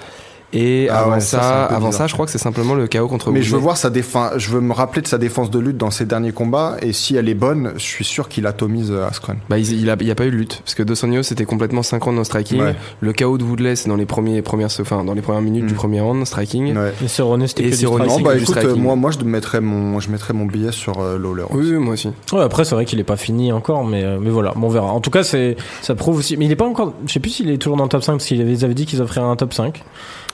Et 0.53 0.87
Ah 0.89 0.99
avant 0.99 1.13
ouais, 1.13 1.19
ça, 1.19 1.65
avant 1.65 1.87
bizarre. 1.87 1.93
ça, 1.93 2.07
je 2.07 2.13
crois 2.13 2.25
que 2.25 2.31
c'est 2.31 2.37
simplement 2.37 2.75
le 2.75 2.87
KO 2.87 3.07
contre 3.07 3.31
Mais 3.31 3.41
je 3.41 3.47
veux 3.47 3.53
Woodley. 3.53 3.63
voir 3.63 3.77
sa 3.77 3.89
défense. 3.89 4.33
Je 4.37 4.49
veux 4.51 4.61
me 4.61 4.71
rappeler 4.73 5.01
de 5.01 5.07
sa 5.07 5.17
défense 5.17 5.49
de 5.49 5.59
lutte 5.59 5.77
dans 5.77 5.89
ses 5.91 6.05
derniers 6.05 6.31
combats 6.31 6.75
et 6.81 6.93
si 6.93 7.15
elle 7.15 7.27
est 7.29 7.33
bonne, 7.33 7.73
je 7.75 7.81
suis 7.81 8.05
sûr 8.05 8.29
qu'il 8.29 8.45
atomise 8.45 8.91
euh, 8.91 9.07
Askren. 9.07 9.37
Bah, 9.49 9.57
il, 9.57 9.71
il 9.81 9.89
a, 9.89 9.95
il 9.99 10.05
y 10.07 10.11
a 10.11 10.15
pas 10.15 10.25
eu 10.25 10.31
de 10.31 10.35
lutte 10.35 10.61
parce 10.63 10.75
que 10.75 10.83
Dos 10.83 11.03
Anjos 11.05 11.23
c'était 11.23 11.45
complètement 11.45 11.81
5 11.83 12.01
rounds 12.03 12.19
en 12.19 12.23
striking. 12.23 12.61
Ouais. 12.61 12.75
Le 13.01 13.13
KO 13.13 13.37
de 13.37 13.43
Woodley 13.43 13.75
c'est 13.75 13.89
dans 13.89 13.95
les 13.95 14.05
premiers 14.05 14.41
premières 14.41 14.69
enfin 14.79 15.03
dans 15.03 15.13
les 15.13 15.21
premières 15.21 15.41
minutes 15.41 15.63
Mm. 15.63 15.67
du 15.67 15.73
premier 15.73 16.01
round 16.01 16.25
striking. 16.25 16.75
Ouais. 16.77 16.93
Et 17.03 17.07
Cerrone, 17.07 17.47
c'était 17.47 17.63
que 17.63 17.69
du 17.69 17.75
Cerrone, 17.75 18.01
striking. 18.03 18.17
Non, 18.23 18.29
bah 18.29 18.35
écoute, 18.35 18.47
striking. 18.49 18.69
euh, 18.71 18.75
moi, 18.75 18.95
moi 18.95 19.11
je 19.11 19.19
mettrais 19.25 19.61
mon, 19.61 19.99
je 19.99 20.09
mettrais 20.11 20.33
mon 20.33 20.45
billet 20.45 20.71
sur 20.71 20.99
euh, 20.99 21.17
Lawler. 21.17 21.45
Oui, 21.51 21.65
oui, 21.71 21.77
moi 21.77 21.93
aussi. 21.93 22.09
Ouais, 22.31 22.41
après, 22.41 22.65
c'est 22.65 22.75
vrai 22.75 22.85
qu'il 22.85 22.99
est 22.99 23.03
pas 23.03 23.17
fini 23.17 23.51
encore, 23.51 23.83
mais, 23.85 24.03
euh, 24.03 24.17
mais 24.21 24.29
voilà, 24.29 24.51
bon, 24.55 24.67
on 24.67 24.69
verra. 24.69 24.91
En 24.91 24.99
tout 24.99 25.09
cas, 25.11 25.23
c'est, 25.23 25.55
ça 25.81 25.95
prouve 25.95 26.17
aussi. 26.17 26.37
Mais 26.37 26.45
il 26.45 26.51
est 26.51 26.55
pas 26.55 26.65
encore, 26.65 26.93
je 27.07 27.13
sais 27.13 27.19
plus 27.19 27.29
s'il 27.31 27.49
est 27.49 27.57
toujours 27.57 27.77
dans 27.77 27.83
le 27.83 27.89
top 27.89 28.03
5, 28.03 28.13
parce 28.13 28.25
qu'ils 28.25 28.41
avaient, 28.41 28.51
ils 28.53 28.65
avaient 28.65 28.73
dit 28.73 28.85
qu'ils 28.85 29.01
offriraient 29.01 29.25
un 29.27 29.35
top 29.35 29.53
5. 29.53 29.83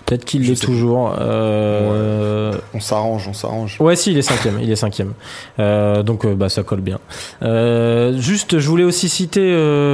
Peut-être 0.09 0.25
qu'il 0.25 0.47
l'est 0.47 0.59
toujours. 0.59 1.13
Euh, 1.21 2.51
On 2.73 2.79
s'arrange, 2.79 3.27
on 3.27 3.33
s'arrange. 3.33 3.77
Ouais, 3.79 3.95
si, 3.95 4.11
il 4.11 4.17
est 4.17 4.23
cinquième. 4.23 4.57
Il 4.59 4.71
est 4.71 4.75
cinquième. 4.75 5.13
Euh, 5.59 6.01
donc, 6.01 6.25
euh, 6.25 6.33
bah, 6.33 6.49
ça 6.49 6.63
colle 6.63 6.81
bien. 6.81 6.97
Euh, 7.43 8.17
juste, 8.17 8.57
je 8.57 8.67
voulais 8.67 8.83
aussi 8.85 9.07
citer 9.07 9.39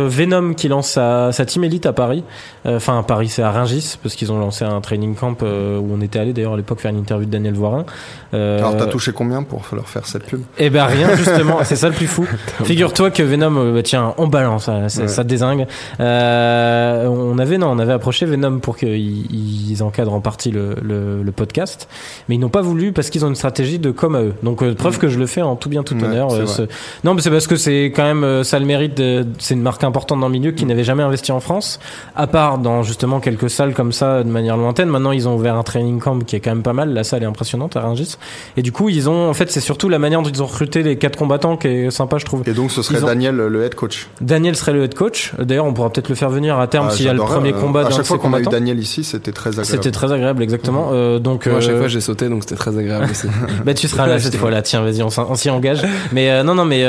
Venom 0.08 0.54
qui 0.54 0.70
lance 0.70 0.92
sa, 0.92 1.34
sa 1.34 1.46
team 1.46 1.66
élite 1.66 1.86
à 1.86 1.92
Paris. 1.92 2.24
Enfin, 2.66 2.98
à 2.98 3.04
Paris, 3.04 3.28
c'est 3.28 3.42
à 3.42 3.52
Rungis 3.52 3.98
parce 4.02 4.16
qu'ils 4.16 4.32
ont 4.32 4.40
lancé 4.40 4.64
un 4.64 4.80
training 4.80 5.16
camp 5.16 5.42
où 5.42 5.46
on 5.94 6.00
était 6.00 6.20
allé 6.20 6.32
d'ailleurs 6.32 6.54
à 6.54 6.58
l'époque 6.58 6.80
faire 6.80 6.92
une 6.92 7.00
interview 7.00 7.26
de 7.26 7.32
Daniel 7.32 7.54
Voirin. 7.54 7.84
Alors 8.32 8.78
t'as 8.78 8.88
touché 8.88 9.12
combien 9.12 9.44
pour 9.44 9.64
leur 9.74 9.90
faire 9.90 10.06
cette 10.08 10.26
pub? 10.26 10.42
Eh 10.58 10.70
ben 10.70 10.86
rien 10.86 11.14
justement, 11.16 11.60
c'est 11.64 11.76
ça 11.76 11.90
le 11.90 11.94
plus 11.94 12.08
fou. 12.08 12.26
Figure-toi 12.64 13.12
que 13.12 13.22
Venom, 13.22 13.74
bah, 13.74 13.84
tiens, 13.84 14.14
on 14.18 14.28
balance, 14.28 14.66
ça, 14.66 14.88
ça, 14.90 15.02
Ouais. 15.02 15.08
ça 15.10 15.24
désingue. 15.24 15.68
On 16.00 17.38
avait 17.38 17.58
non, 17.58 17.68
on 17.72 17.80
avait 17.80 17.94
approché 17.94 18.26
Venom 18.26 18.60
pour 18.60 18.78
qu'ils 18.78 19.26
ils 19.70 19.84
en 20.14 20.22
partie 20.22 20.52
le, 20.52 20.76
le, 20.82 21.24
le 21.24 21.32
podcast, 21.32 21.88
mais 22.30 22.36
ils 22.36 22.40
n'ont 22.40 22.50
pas 22.50 22.62
voulu 22.62 22.92
parce 22.92 23.10
qu'ils 23.10 23.26
ont 23.26 23.30
une 23.30 23.36
stratégie 23.36 23.80
de 23.80 23.92
com 23.92 24.16
à 24.16 24.22
eux. 24.22 24.34
Donc 24.44 24.62
euh, 24.64 24.74
preuve 24.76 24.98
que 25.00 25.08
je 25.08 25.18
le 25.20 25.26
fais 25.28 25.42
en 25.42 25.56
tout 25.56 25.70
bien 25.70 25.84
tout 25.84 25.96
Ouais, 25.96 26.04
honneur. 26.04 26.34
euh, 26.34 26.46
ce- 26.46 26.62
Non, 27.04 27.14
mais 27.14 27.22
c'est 27.22 27.30
parce 27.32 27.48
que 27.48 27.56
c'est 27.56 27.86
quand 27.96 28.04
même 28.04 28.24
euh, 28.24 28.44
ça 28.44 28.60
le 28.60 28.66
mérite. 28.66 29.02
C'est 29.40 29.54
une 29.54 29.62
marque 29.62 29.84
importante 29.84 30.20
dans 30.20 30.28
le 30.28 30.32
milieu 30.34 30.52
qui 30.52 30.66
n'avait 30.66 30.84
jamais 30.84 31.04
investi 31.04 31.32
en 31.32 31.40
France, 31.40 31.80
à 32.16 32.28
part 32.28 32.58
dans 32.58 32.84
justement 32.84 33.20
quelques 33.20 33.50
salles 33.50 33.74
comme 33.74 33.92
ça 33.92 34.24
de 34.24 34.30
manière 34.30 34.58
lointaine. 34.58 34.90
Maintenant, 34.90 35.12
ils 35.12 35.28
ont 35.28 35.36
ouvert 35.36 35.56
un 35.56 35.64
training 35.64 36.00
camp 36.00 36.20
qui 36.20 36.36
est 36.36 36.40
quand 36.40 36.52
même 36.52 36.64
pas 36.64 36.74
mal. 36.74 36.94
La 36.94 37.04
salle 37.04 37.24
est 37.24 37.28
impressionnante 37.28 37.76
à 37.76 37.82
Rungis. 37.82 38.16
Et 38.58 38.62
du 38.62 38.72
coup, 38.72 38.90
ils 38.90 39.10
ont, 39.10 39.30
en 39.30 39.34
fait, 39.34 39.52
c'est 39.52 39.60
surtout 39.62 39.90
la 39.90 40.00
manière 40.00 40.22
dont 40.22 40.30
ils 40.30 40.42
ont 40.44 40.46
recruté 40.48 40.84
les 40.84 40.98
quatre 40.98 41.18
combattants 41.18 41.58
qui 41.58 41.68
est 41.68 41.92
sympa, 41.92 42.18
je 42.18 42.26
trouve. 42.26 42.44
Et 42.48 42.54
donc 42.54 42.72
ce 42.72 42.82
serait 42.82 43.02
ont- 43.04 43.08
Daniel, 43.08 43.36
le 43.36 43.64
head 43.64 43.76
coach. 43.76 44.08
Daniel 44.22 44.56
serait 44.56 44.74
le 44.74 44.84
head 44.84 44.94
coach. 44.96 45.34
D'ailleurs, 45.40 45.66
on 45.66 45.74
pourra 45.74 45.90
peut-être 45.92 46.10
le 46.10 46.16
faire 46.16 46.30
venir 46.30 46.60
à 46.60 46.68
terme 46.68 46.88
Ah, 46.90 46.94
s'il 46.94 47.06
y 47.06 47.10
a 47.10 47.14
le 47.14 47.20
premier 47.20 47.54
euh, 47.54 47.60
combat 47.60 47.86
À 47.88 47.90
chaque 47.92 48.06
fois 48.06 48.18
qu'on 48.18 48.34
a 48.34 48.40
eu. 48.40 48.44
Daniel 48.44 48.80
ici, 48.80 49.04
c'était 49.04 49.32
très 49.32 49.50
agréable. 49.52 49.68
C'était 49.68 49.92
très 49.96 50.12
agréable, 50.12 50.44
exactement. 50.44 50.90
Euh, 50.92 51.20
donc, 51.20 51.48
Moi, 51.48 51.58
à 51.58 51.62
chaque 51.62 51.72
euh, 51.72 51.80
fois 51.80 51.88
j'ai 51.88 52.02
sauté 52.02 52.30
donc 52.30 52.44
c'était 52.44 52.56
très 52.56 52.78
agréable 52.78 53.08
aussi. 53.10 53.28
bah 53.66 53.74
tu 53.74 53.88
seras 53.88 54.08
là 54.08 54.20
cette 54.26 54.36
fois-là. 54.36 54.62
Tiens, 54.62 54.82
vas-y, 54.82 55.02
on 55.02 55.36
s'y 55.36 55.50
engage. 55.50 55.82
Mais 56.12 56.30
euh, 56.30 56.44
non, 56.44 56.56
non, 56.56 56.66
mais 56.66 56.86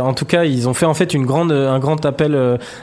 en 0.00 0.12
tout 0.12 0.26
cas, 0.26 0.44
ils 0.44 0.68
ont 0.68 0.74
fait 0.74 0.86
en 0.86 0.94
fait 0.94 1.14
une 1.14 1.24
grande, 1.24 1.52
un 1.52 1.78
grand 1.78 2.04
appel 2.04 2.38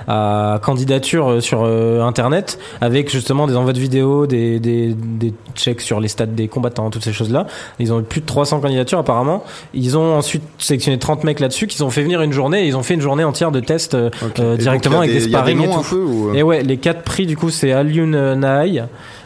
à 0.07 0.59
candidature 0.63 1.41
sur 1.41 1.63
Internet 1.63 2.59
avec 2.81 3.11
justement 3.11 3.47
des 3.47 3.55
envois 3.55 3.73
de 3.73 3.79
vidéos, 3.79 4.25
des, 4.25 4.59
des, 4.59 4.95
des 4.95 5.33
checks 5.55 5.81
sur 5.81 5.99
les 5.99 6.07
stats 6.07 6.25
des 6.25 6.47
combattants, 6.47 6.89
toutes 6.89 7.03
ces 7.03 7.13
choses-là. 7.13 7.47
Ils 7.79 7.93
ont 7.93 7.99
eu 7.99 8.03
plus 8.03 8.21
de 8.21 8.25
300 8.25 8.61
candidatures 8.61 8.99
apparemment. 8.99 9.43
Ils 9.73 9.97
ont 9.97 10.15
ensuite 10.15 10.43
sélectionné 10.57 10.97
30 10.97 11.23
mecs 11.23 11.39
là-dessus 11.39 11.67
qu'ils 11.67 11.83
ont 11.83 11.89
fait 11.89 12.03
venir 12.03 12.21
une 12.21 12.33
journée. 12.33 12.63
Et 12.63 12.67
ils 12.67 12.77
ont 12.77 12.83
fait 12.83 12.93
une 12.93 13.01
journée 13.01 13.23
entière 13.23 13.51
de 13.51 13.59
tests 13.59 13.95
euh, 13.95 14.09
donc, 14.21 14.57
directement 14.57 14.99
avec 14.99 15.11
des 15.11 15.25
a 15.25 15.27
sparring 15.27 15.61
et 15.61 15.67
noms 15.67 15.73
tout. 15.73 15.79
un 15.79 15.83
peu, 15.83 16.03
ou, 16.03 16.33
Et 16.33 16.43
ouais, 16.43 16.63
les 16.63 16.77
quatre 16.77 17.03
prix 17.03 17.25
du 17.25 17.37
coup 17.37 17.49
c'est 17.49 17.71
Alioun 17.71 18.15
euh, 18.15 18.35
Nahaï, 18.35 18.83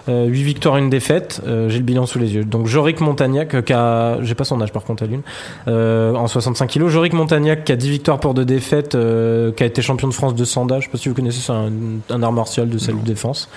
euh, 0.10 0.26
8 0.26 0.44
victoires, 0.44 0.78
une 0.78 0.90
défaite. 0.90 1.42
Euh, 1.46 1.70
j'ai 1.70 1.78
le 1.78 1.84
bilan 1.84 2.06
sous 2.06 2.20
les 2.20 2.34
yeux. 2.34 2.44
Donc 2.44 2.68
Jorik 2.68 3.02
Montagnac 3.02 3.54
euh, 3.54 3.62
qui 3.62 3.74
a, 3.74 4.22
j'ai 4.22 4.36
pas 4.36 4.44
son 4.44 4.60
âge 4.62 4.72
par 4.72 4.84
contre 4.84 5.04
Alioun, 5.04 5.22
euh, 5.68 6.14
en 6.16 6.28
65 6.28 6.68
kilos. 6.68 6.92
Jorik 6.92 7.14
Montagnac 7.14 7.64
qui 7.64 7.72
a 7.72 7.76
10 7.76 7.90
victoires 7.90 8.20
pour 8.20 8.34
deux 8.34 8.46
défaites, 8.46 8.92
qui 8.92 9.64
a 9.64 9.66
été 9.66 9.82
champion 9.82 10.08
de 10.08 10.14
France 10.14 10.36
de 10.36 10.46
sandage. 10.46 10.84
Je 10.84 10.88
sais 10.88 10.92
pas 10.92 10.98
si 10.98 11.10
vous 11.10 11.16
connaissez, 11.16 11.40
c'est 11.42 11.52
un, 11.52 11.70
un 12.10 12.24
art 12.24 12.32
martial 12.34 12.70
de 12.70 12.78
salut 12.78 13.00
défense. 13.04 13.50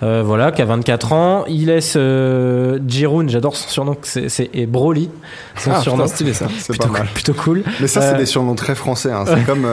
Voilà, 0.00 0.52
qui 0.52 0.62
a 0.62 0.64
24 0.64 1.12
ans. 1.12 1.44
Il 1.48 1.66
laisse 1.66 1.94
euh, 1.96 2.78
Jiroun, 2.86 3.28
j'adore 3.28 3.56
son 3.56 3.68
surnom, 3.68 3.96
c'est, 4.02 4.50
et 4.54 4.66
Broly. 4.66 5.10
Son 5.56 5.70
Ah, 5.72 5.80
surnom. 5.80 6.04
putain, 6.04 6.14
stylé 6.14 6.32
ça. 6.34 6.46
c'est 6.58 6.68
plutôt 6.72 6.86
pas 6.88 6.92
mal. 6.92 7.02
cool, 7.02 7.12
plutôt 7.14 7.34
cool. 7.34 7.62
Mais 7.80 7.88
ça, 7.88 8.00
c'est 8.00 8.16
des 8.16 8.26
surnoms 8.26 8.54
très 8.54 8.74
français. 8.74 9.10
Hein. 9.10 9.24
C'est 9.26 9.44
comme 9.46 9.66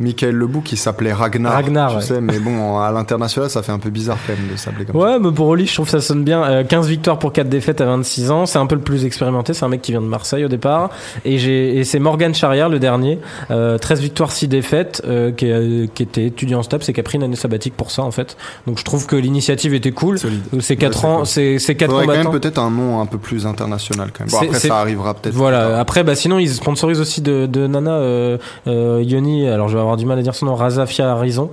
Michael 0.00 0.34
Lebou 0.36 0.60
qui 0.60 0.76
s'appelait 0.76 1.12
Ragnar. 1.12 1.52
Ragnar, 1.54 1.90
tu 1.90 1.96
ouais. 1.96 2.02
sais, 2.02 2.20
mais 2.20 2.38
bon, 2.38 2.78
à 2.78 2.90
l'international, 2.92 3.50
ça 3.50 3.62
fait 3.62 3.72
un 3.72 3.78
peu 3.78 3.90
bizarre 3.90 4.18
quand 4.26 4.34
même 4.34 4.52
de 4.52 4.56
s'appeler 4.56 4.84
comme 4.84 5.00
Ouais, 5.00 5.18
mais 5.18 5.32
pour 5.32 5.55
Je 5.64 5.72
trouve 5.72 5.86
que 5.86 5.92
ça 5.92 6.00
sonne 6.00 6.22
bien. 6.24 6.42
Euh, 6.44 6.64
15 6.64 6.86
victoires 6.88 7.18
pour 7.18 7.32
4 7.32 7.48
défaites 7.48 7.80
à 7.80 7.86
26 7.86 8.30
ans. 8.30 8.44
C'est 8.44 8.58
un 8.58 8.66
peu 8.66 8.74
le 8.74 8.82
plus 8.82 9.06
expérimenté. 9.06 9.54
C'est 9.54 9.64
un 9.64 9.68
mec 9.68 9.80
qui 9.80 9.92
vient 9.92 10.02
de 10.02 10.06
Marseille 10.06 10.44
au 10.44 10.48
départ. 10.48 10.90
Et, 11.24 11.38
j'ai, 11.38 11.76
et 11.78 11.84
c'est 11.84 11.98
Morgan 11.98 12.34
Charrière, 12.34 12.68
le 12.68 12.78
dernier. 12.78 13.18
Euh, 13.50 13.78
13 13.78 14.00
victoires, 14.00 14.30
6 14.32 14.48
défaites, 14.48 15.00
euh, 15.06 15.32
qui, 15.32 15.46
est- 15.46 15.90
qui 15.94 16.02
était 16.02 16.26
étudiant 16.26 16.58
en 16.58 16.62
STAPS 16.62 16.88
et 16.90 16.92
qui 16.92 17.00
a 17.00 17.02
pris 17.02 17.16
une 17.16 17.22
année 17.22 17.36
sabbatique 17.36 17.74
pour 17.76 17.90
ça, 17.90 18.02
en 18.02 18.10
fait. 18.10 18.36
Donc 18.66 18.78
je 18.78 18.84
trouve 18.84 19.06
que 19.06 19.16
l'initiative 19.16 19.72
était 19.72 19.92
cool. 19.92 20.18
Solide. 20.18 20.42
C'est 20.60 20.76
4 20.76 20.92
Ouais, 20.96 21.00
c'est 21.00 21.06
ans, 21.06 21.16
cool. 21.18 21.26
c'est, 21.26 21.58
ça. 21.58 21.74
4 21.74 21.88
Faudrait 21.90 22.04
quand 22.06 22.12
combattants. 22.12 22.32
même 22.32 22.40
peut-être 22.40 22.58
un 22.58 22.70
nom 22.70 23.00
un 23.00 23.06
peu 23.06 23.18
plus 23.18 23.46
international 23.46 24.10
quand 24.12 24.24
même. 24.24 24.30
Bon, 24.30 24.38
après, 24.46 24.58
ça 24.60 24.78
arrivera 24.80 25.14
peut-être. 25.14 25.34
Voilà. 25.34 25.78
Après, 25.78 26.04
bah, 26.04 26.14
sinon, 26.16 26.38
ils 26.38 26.50
sponsorisent 26.50 27.00
aussi 27.00 27.20
de, 27.22 27.46
de 27.46 27.66
Nana, 27.66 27.92
euh, 27.92 28.38
euh, 28.66 29.02
Yoni. 29.04 29.46
Alors, 29.48 29.68
je 29.68 29.74
vais 29.74 29.80
avoir 29.80 29.96
du 29.96 30.06
mal 30.06 30.18
à 30.18 30.22
dire 30.22 30.34
son 30.34 30.46
nom. 30.46 30.54
Razafia 30.54 31.14
Horizon. 31.14 31.50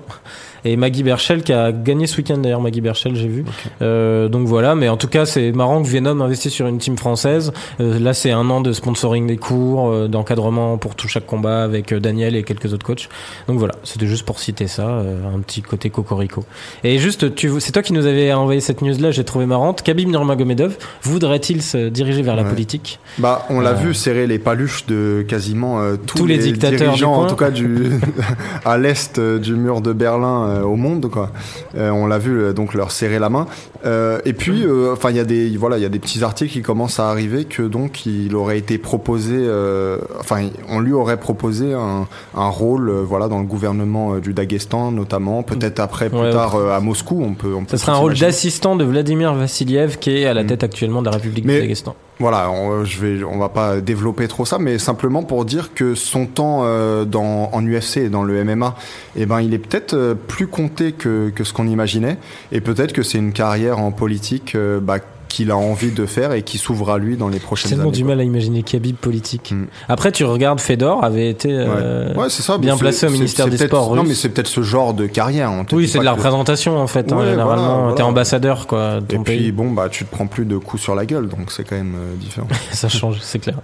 Et 0.65 0.75
Maggie 0.77 1.03
Berchel 1.03 1.43
qui 1.43 1.53
a 1.53 1.71
gagné 1.71 2.07
ce 2.07 2.17
week-end 2.17 2.37
d'ailleurs 2.37 2.61
Maggie 2.61 2.81
Berchel 2.81 3.15
j'ai 3.15 3.27
vu. 3.27 3.43
Euh, 3.81 4.29
donc 4.29 4.47
voilà 4.47 4.75
mais 4.75 4.89
en 4.89 4.97
tout 4.97 5.07
cas 5.07 5.25
c'est 5.25 5.51
marrant 5.51 5.81
que 5.83 5.87
Venom 5.87 6.21
investisse 6.21 6.53
sur 6.53 6.67
une 6.67 6.77
team 6.77 6.97
française. 6.97 7.51
Euh, 7.79 7.99
là 7.99 8.13
c'est 8.13 8.31
un 8.31 8.49
an 8.49 8.61
de 8.61 8.71
sponsoring 8.71 9.27
des 9.27 9.37
cours 9.37 9.89
euh, 9.89 10.07
d'encadrement 10.07 10.77
pour 10.77 10.95
tout 10.95 11.07
chaque 11.07 11.25
combat 11.25 11.63
avec 11.63 11.91
euh, 11.91 11.99
Daniel 11.99 12.35
et 12.35 12.43
quelques 12.43 12.73
autres 12.73 12.85
coachs. 12.85 13.09
Donc 13.47 13.59
voilà 13.59 13.75
c'était 13.83 14.07
juste 14.07 14.25
pour 14.25 14.39
citer 14.39 14.67
ça 14.67 14.87
euh, 14.87 15.35
un 15.35 15.39
petit 15.39 15.61
côté 15.61 15.89
cocorico. 15.89 16.43
Et 16.83 16.97
juste 16.99 17.35
tu 17.35 17.51
c'est 17.59 17.71
toi 17.71 17.81
qui 17.81 17.93
nous 17.93 18.05
avais 18.05 18.31
envoyé 18.33 18.59
cette 18.61 18.81
news 18.81 18.97
là 18.99 19.11
j'ai 19.11 19.23
trouvé 19.23 19.45
marrante. 19.45 19.81
Khabib 19.81 20.09
Nurmagomedov 20.09 20.77
voudrait-il 21.01 21.61
se 21.61 21.89
diriger 21.89 22.21
vers 22.21 22.35
la 22.35 22.43
politique? 22.43 22.99
Bah, 23.17 23.45
on 23.49 23.59
l'a 23.59 23.71
Euh. 23.71 23.73
vu 23.73 23.93
serrer 23.93 24.27
les 24.27 24.37
paluches 24.39 24.85
de 24.85 25.25
quasiment 25.27 25.79
tous, 26.05 26.17
Tous 26.19 26.25
les 26.27 26.37
dictateurs 26.37 26.77
dirigeants, 26.79 27.13
en 27.13 27.25
tout 27.27 27.35
cas 27.35 27.49
du 27.49 27.91
à 28.65 28.77
l'est 28.77 29.19
du 29.19 29.55
mur 29.55 29.81
de 29.81 29.93
Berlin 29.93 30.52
au 30.61 30.75
monde, 30.75 31.09
quoi. 31.09 31.31
Euh, 31.75 31.89
on 31.89 32.05
l'a 32.05 32.19
vu 32.19 32.39
euh, 32.39 32.53
donc 32.53 32.73
leur 32.75 32.91
serrer 32.91 33.17
la 33.17 33.29
main. 33.29 33.47
Euh, 33.85 34.19
et 34.25 34.33
puis, 34.33 34.63
euh, 34.65 34.93
enfin, 34.93 35.09
il 35.09 35.17
y 35.17 35.19
a 35.19 35.25
des 35.25 35.57
voilà, 35.57 35.77
il 35.77 35.81
y 35.81 35.85
a 35.85 35.89
des 35.89 35.99
petits 35.99 36.23
articles 36.23 36.51
qui 36.53 36.61
commencent 36.61 36.99
à 36.99 37.09
arriver 37.09 37.45
que 37.45 37.63
donc 37.63 38.05
il 38.05 38.35
aurait 38.35 38.57
été 38.57 38.77
proposé, 38.77 39.35
euh, 39.37 39.97
enfin, 40.19 40.47
on 40.69 40.79
lui 40.79 40.93
aurait 40.93 41.17
proposé 41.17 41.73
un, 41.73 42.07
un 42.35 42.49
rôle, 42.49 42.89
euh, 42.89 43.01
voilà, 43.03 43.27
dans 43.27 43.39
le 43.39 43.45
gouvernement 43.45 44.15
euh, 44.15 44.19
du 44.19 44.33
Daghestan 44.33 44.91
notamment, 44.91 45.43
peut-être 45.43 45.79
après 45.79 46.09
plus 46.09 46.19
Ouais, 46.19 46.31
tard 46.31 46.55
euh, 46.55 46.71
à 46.75 46.79
Moscou, 46.79 47.21
on 47.25 47.33
peut. 47.33 47.53
On 47.55 47.65
peut 47.65 47.75
ça 47.75 47.77
serait 47.77 47.91
un 47.91 47.95
rôle 47.95 48.13
d'assistant 48.15 48.75
de 48.75 48.83
Vladimir 48.83 49.33
Vassiliev 49.33 49.97
qui 49.97 50.11
est 50.11 50.25
à 50.25 50.33
la 50.33 50.43
Mm. 50.43 50.47
tête 50.47 50.63
actuellement 50.63 51.01
de 51.01 51.07
la 51.07 51.13
République 51.15 51.45
Mais- 51.45 51.55
du 51.55 51.61
Daghestan 51.61 51.95
Voilà, 52.23 52.49
on, 52.51 52.85
je 52.85 53.01
vais, 53.01 53.37
va 53.37 53.49
pas 53.49 53.81
développer 53.81 54.29
trop 54.29 54.45
ça, 54.45 54.57
mais 54.57 54.79
simplement 54.79 55.23
pour 55.23 55.43
dire 55.43 55.73
que 55.73 55.93
son 55.93 56.25
temps 56.25 56.61
euh, 56.63 57.03
dans, 57.03 57.49
en 57.51 57.61
UFC 57.67 57.97
et 57.97 58.07
dans 58.07 58.23
le 58.23 58.45
MMA, 58.45 58.75
eh 59.17 59.25
ben, 59.25 59.41
il 59.41 59.53
est 59.53 59.57
peut-être 59.57 59.93
euh, 59.93 60.15
plus 60.15 60.47
compté 60.47 60.93
que, 60.93 61.33
que 61.35 61.43
ce 61.43 61.51
qu'on 61.51 61.67
imaginait, 61.67 62.17
et 62.53 62.61
peut-être 62.61 62.93
que 62.93 63.03
c'est 63.03 63.17
une 63.17 63.33
carrière 63.33 63.79
en 63.79 63.91
politique 63.91 64.55
euh, 64.55 64.79
bah, 64.79 64.99
qu'il 65.33 65.49
a 65.51 65.57
envie 65.57 65.91
de 65.91 66.05
faire 66.05 66.31
et 66.33 66.43
qui 66.43 66.57
s'ouvre 66.57 66.91
à 66.91 66.97
lui 66.99 67.17
dans 67.17 67.27
les 67.27 67.33
J'ai 67.37 67.39
prochaines 67.39 67.69
tellement 67.71 67.85
années. 67.85 67.91
du 67.97 68.03
mal 68.03 68.19
à 68.19 68.23
imaginer 68.23 68.61
Khabib 68.61 68.95
politique. 68.95 69.51
Mm. 69.51 69.65
Après, 69.89 70.11
tu 70.11 70.23
regardes 70.25 70.59
Fedor 70.59 71.03
avait 71.03 71.29
été 71.29 71.49
euh, 71.51 72.13
Ouais, 72.13 72.29
c'est 72.29 72.43
ça. 72.43 72.57
bien 72.57 72.77
placé 72.77 73.07
au 73.07 73.09
ministère 73.09 73.47
des 73.47 73.57
Sports 73.57 73.95
Non, 73.95 74.03
mais 74.03 74.13
c'est 74.13 74.29
peut-être 74.29 74.47
ce 74.47 74.61
genre 74.61 74.93
de 74.93 75.07
carrière. 75.07 75.51
te 75.67 75.75
Oui, 75.75 75.87
c'est 75.87 75.97
de 75.99 76.03
la 76.03 76.11
que- 76.11 76.17
représentation 76.17 76.77
en 76.77 76.87
fait. 76.87 77.11
hein, 77.11 77.17
Ouais, 77.17 77.25
généralement, 77.31 77.63
voilà, 77.65 77.79
voilà. 77.81 77.95
t'es 77.95 78.03
ambassadeur 78.03 78.67
quoi 78.67 78.99
Et 79.09 79.15
ton 79.15 79.23
puis 79.23 79.37
pays. 79.37 79.51
bon, 79.51 79.71
bah, 79.71 79.89
tu 79.89 80.05
te 80.05 80.11
prends 80.11 80.27
plus 80.27 80.45
de 80.45 80.57
coups 80.57 80.81
sur 80.83 80.93
la 80.95 81.05
gueule, 81.05 81.27
donc 81.27 81.51
c'est 81.51 81.63
quand 81.63 81.75
même 81.75 81.95
euh, 81.95 82.15
différent. 82.17 82.47
Ça 82.71 82.87
change, 82.89 83.17
c'est 83.21 83.39
clair. 83.39 83.55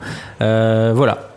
Euh, 0.42 0.92
voilà. 0.96 1.29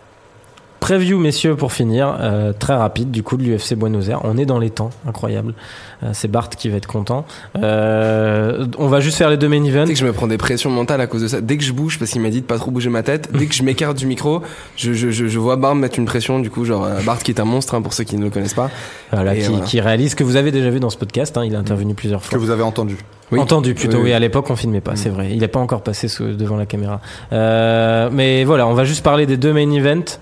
Preview, 0.82 1.16
messieurs, 1.20 1.54
pour 1.54 1.72
finir, 1.72 2.16
euh, 2.20 2.52
très 2.52 2.74
rapide, 2.74 3.12
du 3.12 3.22
coup, 3.22 3.36
de 3.36 3.44
l'UFC 3.44 3.76
Buenos 3.76 4.08
Aires. 4.08 4.18
On 4.24 4.36
est 4.36 4.46
dans 4.46 4.58
les 4.58 4.68
temps, 4.70 4.90
incroyable. 5.06 5.54
Euh, 6.02 6.10
c'est 6.12 6.26
Bart 6.26 6.48
qui 6.50 6.68
va 6.68 6.76
être 6.76 6.88
content. 6.88 7.24
Euh, 7.56 8.66
on 8.78 8.88
va 8.88 8.98
juste 8.98 9.16
faire 9.16 9.30
les 9.30 9.36
deux 9.36 9.48
main 9.48 9.62
events. 9.62 9.86
Sais 9.86 9.92
que 9.92 9.98
je 10.00 10.04
me 10.04 10.12
prends 10.12 10.26
des 10.26 10.38
pressions 10.38 10.70
mentales 10.70 11.00
à 11.00 11.06
cause 11.06 11.22
de 11.22 11.28
ça. 11.28 11.40
Dès 11.40 11.56
que 11.56 11.62
je 11.62 11.72
bouge, 11.72 12.00
parce 12.00 12.10
qu'il 12.10 12.20
m'a 12.20 12.30
dit 12.30 12.40
de 12.40 12.46
pas 12.46 12.58
trop 12.58 12.72
bouger 12.72 12.90
ma 12.90 13.04
tête, 13.04 13.28
dès 13.32 13.46
que 13.46 13.54
je 13.54 13.62
m'écarte 13.62 13.96
du 13.96 14.06
micro, 14.06 14.42
je, 14.76 14.92
je, 14.92 15.12
je, 15.12 15.28
je 15.28 15.38
vois 15.38 15.54
Bart 15.54 15.76
mettre 15.76 16.00
une 16.00 16.04
pression. 16.04 16.40
Du 16.40 16.50
coup, 16.50 16.64
genre, 16.64 16.84
euh, 16.84 17.00
Bart 17.06 17.20
qui 17.20 17.30
est 17.30 17.38
un 17.38 17.44
monstre, 17.44 17.76
hein, 17.76 17.82
pour 17.82 17.92
ceux 17.92 18.02
qui 18.02 18.16
ne 18.16 18.24
le 18.24 18.30
connaissent 18.30 18.54
pas. 18.54 18.68
Voilà, 19.12 19.36
qui, 19.36 19.42
voilà. 19.42 19.64
qui 19.64 19.80
réalise 19.80 20.16
que 20.16 20.24
vous 20.24 20.34
avez 20.34 20.50
déjà 20.50 20.68
vu 20.70 20.80
dans 20.80 20.90
ce 20.90 20.96
podcast. 20.98 21.36
hein, 21.38 21.44
il 21.44 21.54
a 21.54 21.60
intervenu 21.60 21.94
plusieurs 21.94 22.22
Que 22.22 22.26
fois. 22.26 22.38
vous 22.38 22.50
avez 22.50 22.64
entendu. 22.64 22.96
Oui. 23.30 23.38
Entendu 23.38 23.74
plutôt, 23.74 23.98
Oui, 23.98 24.02
oui. 24.02 24.08
oui. 24.10 24.14
À 24.14 24.18
l'époque, 24.18 24.50
on 24.50 24.56
filmait 24.56 24.80
pas, 24.80 24.92
Mm. 24.94 24.96
c'est 24.96 25.08
vrai. 25.10 25.28
Il 25.30 25.38
n'est 25.38 25.48
pas 25.48 25.60
encore 25.60 25.82
passé 25.82 26.08
sous- 26.08 26.34
devant 26.34 26.56
la 26.56 26.66
caméra. 26.66 27.00
Euh, 27.32 28.10
mais 28.12 28.42
voilà, 28.42 28.66
on 28.66 28.74
va 28.74 28.82
juste 28.84 29.04
parler 29.04 29.26
des 29.26 29.36
deux 29.36 29.52
main 29.52 29.70
events. 29.70 30.18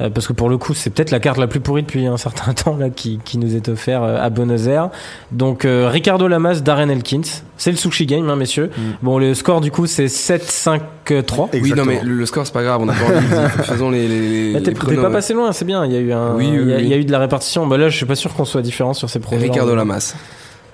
Euh, 0.00 0.10
parce 0.10 0.26
que 0.26 0.32
pour 0.32 0.48
le 0.48 0.58
coup, 0.58 0.74
c'est 0.74 0.90
peut-être 0.90 1.10
la 1.10 1.20
carte 1.20 1.38
la 1.38 1.46
plus 1.46 1.60
pourrie 1.60 1.82
depuis 1.82 2.06
un 2.06 2.16
certain 2.16 2.52
temps 2.54 2.76
là, 2.76 2.90
qui, 2.90 3.18
qui 3.24 3.38
nous 3.38 3.54
est 3.54 3.68
offert 3.68 4.02
euh, 4.02 4.18
à 4.20 4.30
Buenos 4.30 4.66
Aires. 4.66 4.90
Donc 5.32 5.64
euh, 5.64 5.88
Ricardo 5.88 6.28
Lamas, 6.28 6.60
Darren 6.60 6.90
Elkins, 6.90 7.22
c'est 7.56 7.70
le 7.70 7.76
sushi 7.76 8.06
game, 8.06 8.28
hein, 8.28 8.36
messieurs. 8.36 8.70
Mm. 8.76 8.80
Bon, 9.02 9.18
le 9.18 9.34
score 9.34 9.60
du 9.60 9.70
coup 9.70 9.86
c'est 9.86 10.06
7-5-3. 10.06 10.80
Oui, 11.60 11.72
non, 11.76 11.84
mais 11.84 12.00
le, 12.02 12.14
le 12.14 12.26
score, 12.26 12.46
c'est 12.46 12.52
pas 12.52 12.62
grave, 12.62 12.80
on 12.82 12.88
a 12.88 12.92
pas 12.94 13.04
envie. 13.04 13.28
de- 13.28 13.62
Faisons 13.64 13.90
les, 13.90 14.08
les, 14.08 14.52
les, 14.52 14.52
T'es 14.54 14.58
les 14.58 14.64
t'es 14.64 14.72
pronos, 14.72 14.96
pas 15.00 15.06
ouais. 15.08 15.12
passé 15.12 15.34
loin, 15.34 15.52
c'est 15.52 15.64
bien. 15.64 15.84
Il 15.84 15.92
y 15.92 15.96
a 15.96 16.00
eu 16.00 16.12
un, 16.12 16.34
Oui, 16.34 16.48
oui, 16.50 16.58
il 16.62 16.68
y 16.68 16.72
a, 16.72 16.76
oui. 16.76 16.82
il 16.84 16.88
y 16.88 16.92
a 16.94 16.96
eu 16.96 17.04
de 17.04 17.12
la 17.12 17.18
répartition. 17.18 17.66
Bah 17.66 17.76
là, 17.78 17.88
je 17.88 17.96
suis 17.96 18.06
pas 18.06 18.14
sûr 18.14 18.32
qu'on 18.34 18.44
soit 18.44 18.62
différent 18.62 18.94
sur 18.94 19.08
ces 19.10 19.20
projets. 19.20 19.42
Ricardo 19.42 19.74
Lamas. 19.74 20.14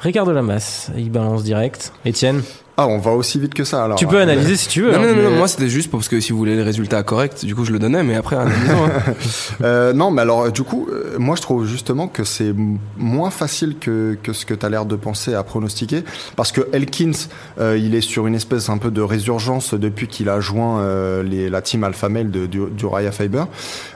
Ricardo 0.01 0.33
Lamas, 0.33 0.91
il 0.97 1.11
balance 1.11 1.43
direct. 1.43 1.93
Étienne, 2.07 2.43
Ah, 2.83 2.87
on 2.87 2.97
va 2.97 3.11
aussi 3.11 3.39
vite 3.39 3.53
que 3.53 3.63
ça 3.65 3.85
alors. 3.85 3.99
tu 3.99 4.07
peux 4.07 4.19
analyser 4.19 4.57
si 4.57 4.67
tu 4.69 4.81
veux. 4.81 4.91
Non, 4.93 4.99
hein, 4.99 5.03
non, 5.03 5.09
non, 5.09 5.15
mais- 5.17 5.23
non, 5.25 5.37
moi 5.37 5.49
c'était 5.49 5.69
juste 5.69 5.91
parce 5.91 6.09
que 6.09 6.19
si 6.19 6.33
vous 6.33 6.39
voulez 6.39 6.57
le 6.57 6.63
résultat 6.63 7.03
correct, 7.03 7.45
du 7.45 7.55
coup 7.55 7.67
je 7.67 7.73
le 7.73 7.79
donnais, 7.79 8.03
mais 8.03 8.15
après, 8.15 8.37
analysons, 8.37 8.85
hein. 8.87 9.13
Euh, 9.63 9.93
non, 9.93 10.11
mais 10.11 10.23
alors, 10.23 10.51
du 10.51 10.63
coup, 10.63 10.89
euh, 10.91 11.17
moi 11.19 11.37
je 11.37 11.43
trouve 11.43 11.67
justement 11.67 12.09
que 12.09 12.25
c'est 12.25 12.55
moins 12.97 13.29
facile 13.31 13.77
que, 13.79 14.17
que 14.23 14.33
ce 14.33 14.47
que 14.47 14.55
tu 14.55 14.65
as 14.65 14.71
l'air 14.71 14.87
de 14.87 14.97
penser 14.97 15.35
à 15.35 15.43
pronostiquer. 15.43 16.03
Parce 16.37 16.53
que 16.53 16.63
Elkins, 16.73 17.13
euh, 17.61 17.77
il 17.77 17.95
est 17.95 18.01
sur 18.01 18.27
une 18.27 18.35
espèce 18.35 18.71
un 18.71 18.79
peu 18.79 18.91
de 18.91 19.03
résurgence 19.03 19.75
depuis 19.75 20.09
qu'il 20.09 20.31
a 20.31 20.41
joint 20.41 20.81
euh, 20.81 21.23
les, 21.23 21.51
la 21.51 21.61
team 21.61 21.85
Alpha 21.85 22.09
Male 22.09 22.31
de, 22.31 22.47
du, 22.47 22.61
du 22.71 22.87
Raya 22.87 23.13
Fiber. 23.13 23.45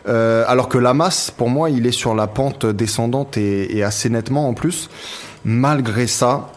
Euh, 0.09 0.45
alors 0.47 0.68
que 0.68 0.76
Lamas, 0.76 1.32
pour 1.35 1.49
moi, 1.49 1.70
il 1.70 1.87
est 1.87 1.93
sur 1.93 2.14
la 2.14 2.26
pente 2.26 2.66
descendante 2.66 3.39
et, 3.39 3.74
et 3.78 3.82
assez 3.82 4.11
nettement 4.11 4.47
en 4.49 4.53
plus. 4.53 4.91
Malgré 5.45 6.07
ça, 6.07 6.49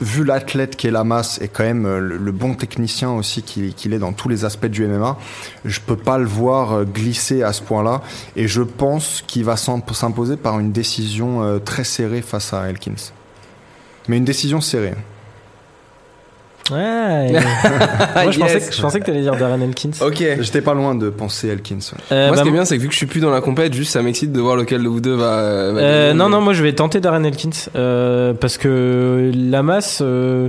vu 0.00 0.24
l'athlète 0.24 0.76
qu'est 0.76 0.90
Lamas 0.90 1.38
et 1.40 1.48
quand 1.48 1.62
même 1.64 1.86
euh, 1.86 1.98
le, 2.00 2.32
bon 2.32 2.54
technicien 2.54 3.10
aussi 3.12 3.42
qu'il 3.42 3.92
est 3.94 3.98
dans 3.98 4.12
tous 4.12 4.28
les 4.28 4.44
aspects 4.44 4.66
du 4.66 4.86
MMA, 4.86 5.16
je 5.64 5.80
peux 5.80 5.96
pas 5.96 6.18
le 6.18 6.26
voir 6.26 6.72
euh, 6.72 6.84
glisser 6.84 7.42
à 7.42 7.52
ce 7.52 7.62
point-là 7.62 8.02
et 8.36 8.48
je 8.48 8.62
pense 8.62 9.22
qu'il 9.26 9.44
va 9.44 9.56
s'im- 9.56 9.82
s'imposer 9.92 10.36
par 10.36 10.58
une 10.58 10.72
décision 10.72 11.42
euh, 11.42 11.58
très 11.58 11.84
serrée 11.84 12.22
face 12.22 12.52
à 12.52 12.68
Elkins. 12.68 13.12
Mais 14.08 14.16
une 14.18 14.24
décision 14.24 14.60
serrée. 14.60 14.94
Ouais. 16.70 17.32
Moi, 18.22 18.30
je, 18.30 18.38
pensais 18.38 18.60
que, 18.60 18.74
je 18.74 18.80
pensais 18.80 19.00
que 19.00 19.04
t'allais 19.04 19.20
dire 19.22 19.36
Darren 19.36 19.60
Elkins. 19.60 19.90
Ok. 20.00 20.22
J'étais 20.40 20.62
pas 20.62 20.72
loin 20.74 20.94
de 20.94 21.10
penser 21.10 21.48
Elkins. 21.48 21.76
ouais. 21.76 21.98
Euh, 22.12 22.26
Moi, 22.28 22.30
bah, 22.30 22.36
ce 22.38 22.42
qui 22.42 22.48
est 22.48 22.52
bien, 22.52 22.64
c'est 22.64 22.76
que 22.76 22.82
vu 22.82 22.88
que 22.88 22.92
je 22.94 22.98
suis 22.98 23.06
plus 23.06 23.20
dans 23.20 23.30
la 23.30 23.40
compète, 23.42 23.74
juste 23.74 23.92
ça 23.92 24.00
m'excite 24.02 24.32
de 24.32 24.40
voir 24.40 24.56
lequel 24.56 24.82
de 24.82 24.88
vous 24.88 25.00
deux 25.00 25.14
va. 25.14 25.72
va 25.72 25.80
euh, 25.80 26.14
non, 26.14 26.28
non, 26.30 26.40
moi 26.40 26.52
je 26.54 26.62
vais 26.62 26.72
tenter 26.72 27.00
Darren 27.00 27.24
Elkins 27.24 27.50
euh, 27.76 28.32
parce 28.32 28.56
que 28.56 29.30
la 29.34 29.62
masse, 29.62 29.98
euh, 30.02 30.48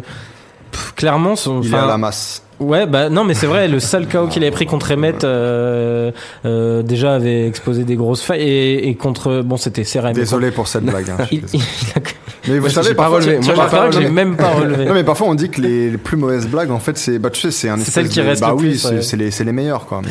pff, 0.72 0.94
clairement, 0.96 1.36
son, 1.36 1.62
Il 1.62 1.74
est 1.74 1.78
à 1.78 1.86
la 1.86 1.98
masse. 1.98 2.42
Ouais, 2.62 2.86
bah 2.88 3.10
non, 3.10 3.26
mais 3.26 3.34
c'est 3.34 3.48
vrai, 3.48 3.68
le 3.68 3.82
sale 3.82 4.08
KO 4.12 4.28
qu'il 4.28 4.42
avait 4.44 4.52
pris 4.52 4.66
contre 4.66 4.94
Emmett 4.94 5.26
euh, 5.26 6.12
euh, 6.46 6.82
déjà 6.84 7.16
avait 7.16 7.46
exposé 7.48 7.84
des 7.84 7.98
grosses 7.98 8.22
failles 8.22 8.44
et, 8.44 8.88
et 8.88 8.96
contre 8.96 9.42
bon, 9.42 9.58
c'était 9.58 9.84
Serra. 9.84 10.14
Désolé 10.14 10.52
pour 10.52 10.70
cette 10.70 10.86
blague. 10.86 11.10
hein, 11.10 11.26
Il, 11.34 11.44
il 11.54 11.60
a- 11.96 12.00
Mais 12.48 12.60
vous 12.60 12.70
savez, 12.70 12.94
parfois, 12.94 13.18
relevé. 13.18 13.40
tu 13.40 13.54
Moi, 13.54 13.92
j'ai 13.92 14.10
même 14.10 14.36
pas 14.36 14.50
relevé. 14.50 14.86
Non 14.86 14.94
mais 14.94 15.04
parfois 15.04 15.28
on 15.28 15.36
dit 15.36 15.50
que 15.50 15.62
les, 15.62 15.92
les 15.92 15.98
plus 15.98 16.18
mauvaises 16.18 16.48
blagues 16.48 16.72
en 16.72 16.80
fait 16.80 16.98
c'est 16.98 17.20
bah 17.20 17.30
tu 17.30 17.42
sais 17.42 17.52
c'est 17.52 17.70
un 17.70 17.78
C'est 17.78 17.92
celle 17.92 18.10
qui 18.10 18.22
reste 18.22 18.42
bah 18.42 18.54
oui 18.56 18.80
c'est 19.02 19.44
les 19.44 19.52
meilleurs 19.52 19.86
quoi. 19.86 20.02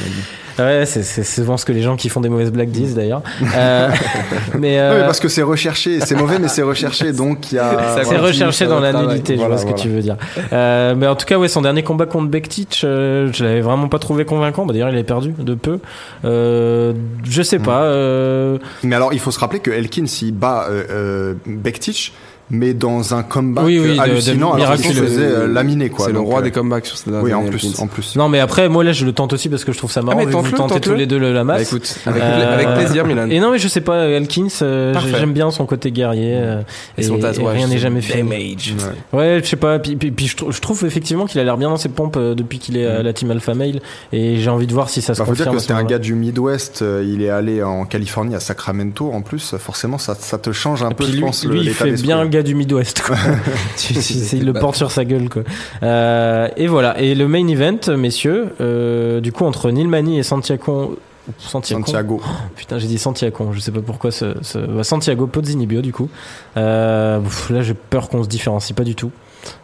Ouais, 0.59 0.85
c'est 0.87 1.25
souvent 1.25 1.57
ce 1.57 1.65
que 1.65 1.73
les 1.73 1.83
gens 1.83 1.97
qui 1.97 2.09
font 2.09 2.21
des 2.21 2.29
mauvaises 2.29 2.53
blagues 2.53 2.71
disent 2.71 2.95
d'ailleurs. 2.95 3.23
Euh, 3.57 3.89
mais, 4.59 4.77
Non, 4.77 4.83
euh, 4.83 4.99
mais 5.01 5.05
parce 5.07 5.21
que 5.21 5.29
c'est 5.29 5.43
recherché 5.43 6.01
c'est 6.01 6.15
mauvais 6.15 6.39
mais 6.39 6.49
c'est 6.49 6.63
recherché 6.63 7.13
donc 7.13 7.51
il 7.53 7.57
y 7.57 7.59
a 7.59 7.97
c'est 8.05 8.17
recherché 8.17 8.67
dans 8.67 8.81
la 8.81 8.93
nullité, 8.93 9.35
je 9.35 9.39
Voilà, 9.41 9.57
vois 9.57 9.65
ce 9.65 9.67
que 9.71 9.77
tu 9.79 9.89
veux 9.89 10.01
dire. 10.01 10.17
Euh, 10.53 10.95
mais 10.97 11.07
en 11.07 11.17
tout 11.17 11.27
cas, 11.27 11.39
ouais, 11.39 11.49
son 11.49 11.63
dernier 11.63 11.83
combat 11.83 12.07
contre 12.07 12.29
Bektic, 12.29 12.83
euh, 12.85 13.31
je 13.33 13.45
l'avais 13.45 13.61
vraiment 13.61 13.89
pas 13.89 13.99
trouvé 13.99 14.25
convaincant. 14.25 14.65
Bah, 14.67 14.73
D'ailleurs, 14.73 14.91
il 14.91 14.97
est 14.99 15.03
perdu 15.05 15.35
de 15.39 15.55
peu. 15.55 15.79
Euh, 16.25 16.93
je 17.29 17.43
sais 17.43 17.59
Mm. 17.59 17.63
pas. 17.63 17.83
Euh, 17.83 18.59
Mais 18.83 18.97
alors, 18.97 19.13
il 19.13 19.19
faut 19.21 19.31
se 19.31 19.39
rappeler 19.39 19.61
que 19.61 19.71
Elkins, 19.71 20.05
il 20.23 20.33
bat 20.33 20.67
euh, 20.69 20.85
euh, 20.91 21.35
Bektic, 21.47 22.13
mais 22.51 22.75
dans 22.75 23.15
un 23.15 23.23
comeback 23.23 23.65
Oui, 23.65 23.79
oui, 23.81 23.89
de- 23.91 23.95
de 23.95 24.01
hallucinant, 24.01 24.53
alors 24.53 24.71
miraculeux. 24.71 25.03
faisait 25.07 25.23
euh, 25.25 25.47
laminer, 25.49 25.89
quoi. 25.89 26.07
C'est 26.07 26.13
le 26.13 26.21
roi 26.21 26.41
euh, 26.41 26.43
des 26.43 26.51
comebacks 26.51 26.87
sur 26.87 26.97
cette 26.99 27.13
Oui, 27.23 27.33
en 27.33 27.43
plus, 27.45 27.65
Elkins. 27.67 27.83
en 27.83 27.87
plus. 27.87 28.17
Non, 28.17 28.29
mais 28.29 28.39
après, 28.41 28.69
moi 28.69 28.85
là, 28.85 28.93
je 28.93 29.05
le 29.07 29.13
tente 29.13 29.33
aussi 29.33 29.49
parce 29.49 29.65
que 29.65 29.73
je 29.73 29.79
trouve 29.79 29.91
ça 29.91 30.03
marrant. 30.03 30.19
Ah, 30.21 30.25
mais 30.27 30.31
vous 30.33 30.51
tentez 30.57 30.81
tous 30.81 30.95
les 30.95 31.07
deux 31.07 31.19
le 31.19 31.33
la 31.33 31.41
Bah, 31.45 31.55
masse. 31.55 31.69
écoute, 31.73 31.97
avec, 32.07 32.23
Euh, 32.23 32.55
avec 32.55 32.75
plaisir, 32.75 33.07
Milan. 33.07 33.29
Et 33.31 33.41
non, 33.41 33.51
mais 33.53 33.59
je 33.59 33.69
sais 33.69 33.81
pas, 33.81 34.05
Elkins, 34.07 34.49
euh, 34.63 34.95
j'aime 35.11 35.33
bien 35.33 35.51
son 35.51 35.67
côté 35.67 35.91
guerrier. 35.91 36.35
euh, 36.37 36.61
Et 36.99 37.03
son 37.03 37.19
tatouage. 37.19 37.57
rien 37.57 37.67
n'est 37.67 37.75
c'est 37.75 37.79
jamais 37.79 38.01
fait. 38.03 38.19
Damage. 38.19 38.75
Ouais. 39.13 39.19
Ouais, 39.19 39.41
je 39.43 39.49
sais 39.49 39.57
pas. 39.57 39.79
Puis, 39.79 39.97
puis, 39.97 40.11
puis 40.11 40.27
je, 40.27 40.37
trou- 40.37 40.53
je 40.53 40.61
trouve 40.61 40.85
effectivement 40.85 41.27
qu'il 41.27 41.41
a 41.41 41.45
l'air 41.45 41.57
bien 41.57 41.69
dans 41.71 41.77
ses 41.77 41.89
pompes 41.89 42.17
euh, 42.17 42.35
depuis 42.35 42.59
qu'il 42.59 42.77
est 42.77 42.87
à 42.87 43.03
la 43.03 43.13
team 43.13 43.31
Alpha 43.31 43.55
Male. 43.55 43.81
Et 44.13 44.37
j'ai 44.37 44.51
envie 44.51 44.67
de 44.67 44.73
voir 44.73 44.89
si 44.91 45.01
ça 45.03 45.15
se 45.15 45.19
Bah, 45.21 45.25
faut 45.27 45.33
dire 45.33 45.47
confirme. 45.47 45.55
que 45.55 45.59
à 45.59 45.61
ce 45.61 45.67
c'était 45.69 45.79
un 45.81 45.85
gars 45.85 45.99
du 45.99 46.15
Midwest, 46.15 46.85
il 47.03 47.23
est 47.23 47.31
allé 47.31 47.63
en 47.63 47.85
Californie, 47.85 48.35
à 48.35 48.41
Sacramento, 48.41 49.11
en 49.13 49.23
plus, 49.23 49.55
forcément, 49.59 49.99
ça, 49.99 50.15
ça 50.19 50.39
te 50.39 50.53
change 50.53 50.83
un 50.83 50.91
peu, 50.91 51.05
je 51.07 51.19
pense, 51.21 51.45
lui, 51.45 51.55
le- 51.55 51.63
il 51.63 51.65
l'état 51.69 51.85
fait 51.85 51.91
d'esprit. 51.93 52.09
Gars 52.35 52.43
du 52.43 52.55
Midwest. 52.55 53.03
Quoi. 53.03 53.17
Tu- 53.77 53.95
tu- 53.95 54.03
c'est- 54.03 54.37
il 54.37 54.45
le 54.45 54.53
porte 54.53 54.77
sur 54.77 54.91
sa 54.91 55.05
gueule. 55.05 55.29
Quoi. 55.29 55.43
Euh, 55.83 56.49
et 56.57 56.67
voilà. 56.67 56.99
Et 57.01 57.15
le 57.15 57.27
main 57.29 57.47
event, 57.49 57.79
messieurs, 57.97 58.55
euh, 58.61 59.21
du 59.21 59.33
coup 59.33 59.45
entre 59.45 59.71
Neil 59.71 59.87
Mani 59.87 60.19
et 60.19 60.23
Santiago. 60.23 60.99
Santiago? 61.39 61.81
Santiago. 61.87 62.21
Putain, 62.55 62.79
j'ai 62.79 62.87
dit 62.87 62.99
Santiago. 62.99 63.51
Je 63.53 63.61
sais 63.61 63.71
pas 63.73 63.81
pourquoi. 63.81 64.11
Ce, 64.11 64.35
ce... 64.43 64.59
bah, 64.59 64.85
Santiago 64.85 65.27
Pozzinibio, 65.27 65.81
du 65.81 65.93
coup. 65.93 66.11
Euh, 66.57 67.21
pff, 67.21 67.51
là, 67.51 67.63
j'ai 67.63 67.75
peur 67.75 68.09
qu'on 68.11 68.23
se 68.23 68.29
différencie 68.29 68.75
pas 68.77 68.85
du 68.85 68.95
tout. 68.95 69.11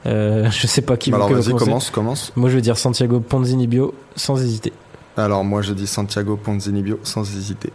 Je 0.06 0.66
sais 0.66 0.80
pas 0.82 0.96
qui 0.96 1.10
Bah, 1.10 1.18
alors, 1.18 1.30
vas-y, 1.32 1.54
commence, 1.54 1.90
commence. 1.90 2.32
Moi, 2.36 2.48
je 2.50 2.54
vais 2.56 2.62
dire 2.62 2.78
Santiago 2.78 3.20
Ponzinibio 3.20 3.94
sans 4.16 4.40
hésiter. 4.42 4.72
Alors, 5.16 5.44
moi, 5.44 5.60
je 5.60 5.72
dis 5.74 5.86
Santiago 5.86 6.36
Ponzinibbio, 6.42 6.98
sans 7.02 7.22
hésiter. 7.22 7.72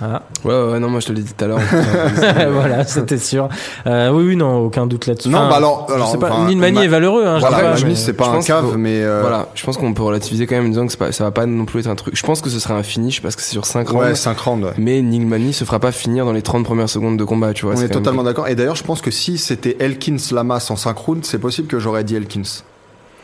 Ah. 0.00 0.22
Ouais, 0.44 0.54
ouais, 0.54 0.72
ouais, 0.72 0.78
non, 0.78 0.88
moi 0.90 1.00
je 1.00 1.06
te 1.08 1.12
l'ai 1.12 1.22
dit 1.22 1.32
tout 1.34 1.44
à 1.44 1.48
l'heure. 1.48 1.58
voilà, 2.52 2.84
c'était 2.84 3.18
sûr. 3.18 3.48
Euh, 3.86 4.10
oui, 4.12 4.24
oui, 4.28 4.36
non, 4.36 4.58
aucun 4.58 4.86
doute 4.86 5.06
là-dessus. 5.06 5.28
Non, 5.28 5.38
Enfin, 5.38 5.48
bah 5.48 5.56
alors- 5.56 5.86
je 5.88 5.94
alors, 5.94 6.08
sais 6.12 6.18
pas. 6.18 6.30
enfin, 6.30 6.46
Nilmani 6.46 6.72
Ma- 6.76 6.84
est 6.84 6.88
valeureux, 6.88 7.26
hein, 7.26 7.36
je 7.36 7.40
Voilà, 7.40 7.56
dis 7.56 7.62
pas, 7.62 7.70
Mani, 7.72 7.84
mais- 7.86 7.94
c'est 7.96 8.12
pas 8.12 8.24
je 8.24 8.28
un 8.30 8.32
pense 8.34 8.46
cave, 8.46 8.76
mais 8.76 9.02
euh, 9.02 9.20
Voilà, 9.22 9.48
je 9.54 9.64
pense 9.64 9.76
qu'on 9.76 9.92
peut 9.94 10.02
relativiser 10.04 10.46
quand 10.46 10.54
même 10.54 10.66
en 10.66 10.68
disant 10.68 10.86
que 10.86 10.96
pas, 10.96 11.10
ça 11.10 11.24
va 11.24 11.30
pas 11.32 11.46
non 11.46 11.64
plus 11.64 11.80
être 11.80 11.88
un 11.88 11.96
truc. 11.96 12.14
Je 12.16 12.22
pense 12.24 12.40
que 12.40 12.48
ce 12.50 12.60
serait 12.60 12.74
un 12.74 12.82
finish 12.84 13.20
parce 13.22 13.34
que 13.34 13.42
c'est 13.42 13.50
sur 13.50 13.66
5 13.66 13.90
ouais, 13.92 14.06
rounds. 14.06 14.14
5 14.14 14.38
rounds. 14.38 14.64
ouais. 14.66 14.72
Mais 14.78 15.02
Nilmani 15.02 15.52
se 15.52 15.64
fera 15.64 15.80
pas 15.80 15.90
finir 15.90 16.24
dans 16.24 16.32
les 16.32 16.42
30 16.42 16.64
premières 16.64 16.88
secondes 16.88 17.16
de 17.16 17.24
combat, 17.24 17.52
tu 17.52 17.64
vois. 17.66 17.74
On 17.74 17.78
est 17.78 17.82
même- 17.82 17.90
totalement 17.90 18.22
d'accord. 18.22 18.46
Et 18.46 18.54
d'ailleurs, 18.54 18.76
je 18.76 18.84
pense 18.84 19.00
que 19.00 19.10
si 19.10 19.36
c'était 19.36 19.76
Elkins 19.80 20.16
Lamas 20.30 20.66
en 20.70 20.76
5 20.76 20.96
rounds, 20.96 21.26
c'est 21.28 21.38
possible 21.38 21.66
que 21.66 21.80
j'aurais 21.80 22.04
dit 22.04 22.14
Elkins. 22.14 22.42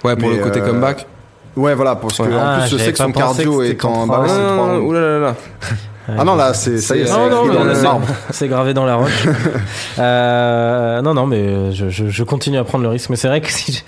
Ouais, 0.02 0.16
pour 0.16 0.28
Mais, 0.28 0.36
le 0.38 0.42
côté 0.42 0.60
euh, 0.60 0.66
comeback. 0.66 1.06
Ouais, 1.56 1.74
voilà, 1.76 1.94
parce 1.94 2.18
que 2.18 2.22
Ouais. 2.24 2.34
en 2.34 2.38
Ah, 2.40 2.58
plus, 2.62 2.70
je 2.72 2.78
sais 2.82 2.92
que 2.92 2.98
pas 2.98 3.04
son 3.04 3.12
cardio 3.12 3.62
est 3.62 3.82
en 3.84 4.06
qu'en 4.08 4.24
Ah 6.08 6.24
non, 6.24 6.34
là, 6.36 6.52
c'est 6.54 6.78
ça 6.78 6.96
y 6.96 7.00
est, 7.00 7.06
C'est- 7.06 8.48
gravé 8.48 8.74
dans 8.74 8.84
la 8.84 8.96
roche. 8.96 9.26
euh, 9.98 11.02
non, 11.02 11.14
non, 11.14 11.26
mais 11.26 11.72
je, 11.72 11.88
je, 11.88 12.08
je 12.08 12.24
continue 12.24 12.58
à 12.58 12.64
prendre 12.64 12.84
le 12.84 12.90
risque. 12.90 13.10
Mais 13.10 13.16
c'est 13.16 13.28
vrai 13.28 13.40
que 13.40 13.50
si 13.50 13.82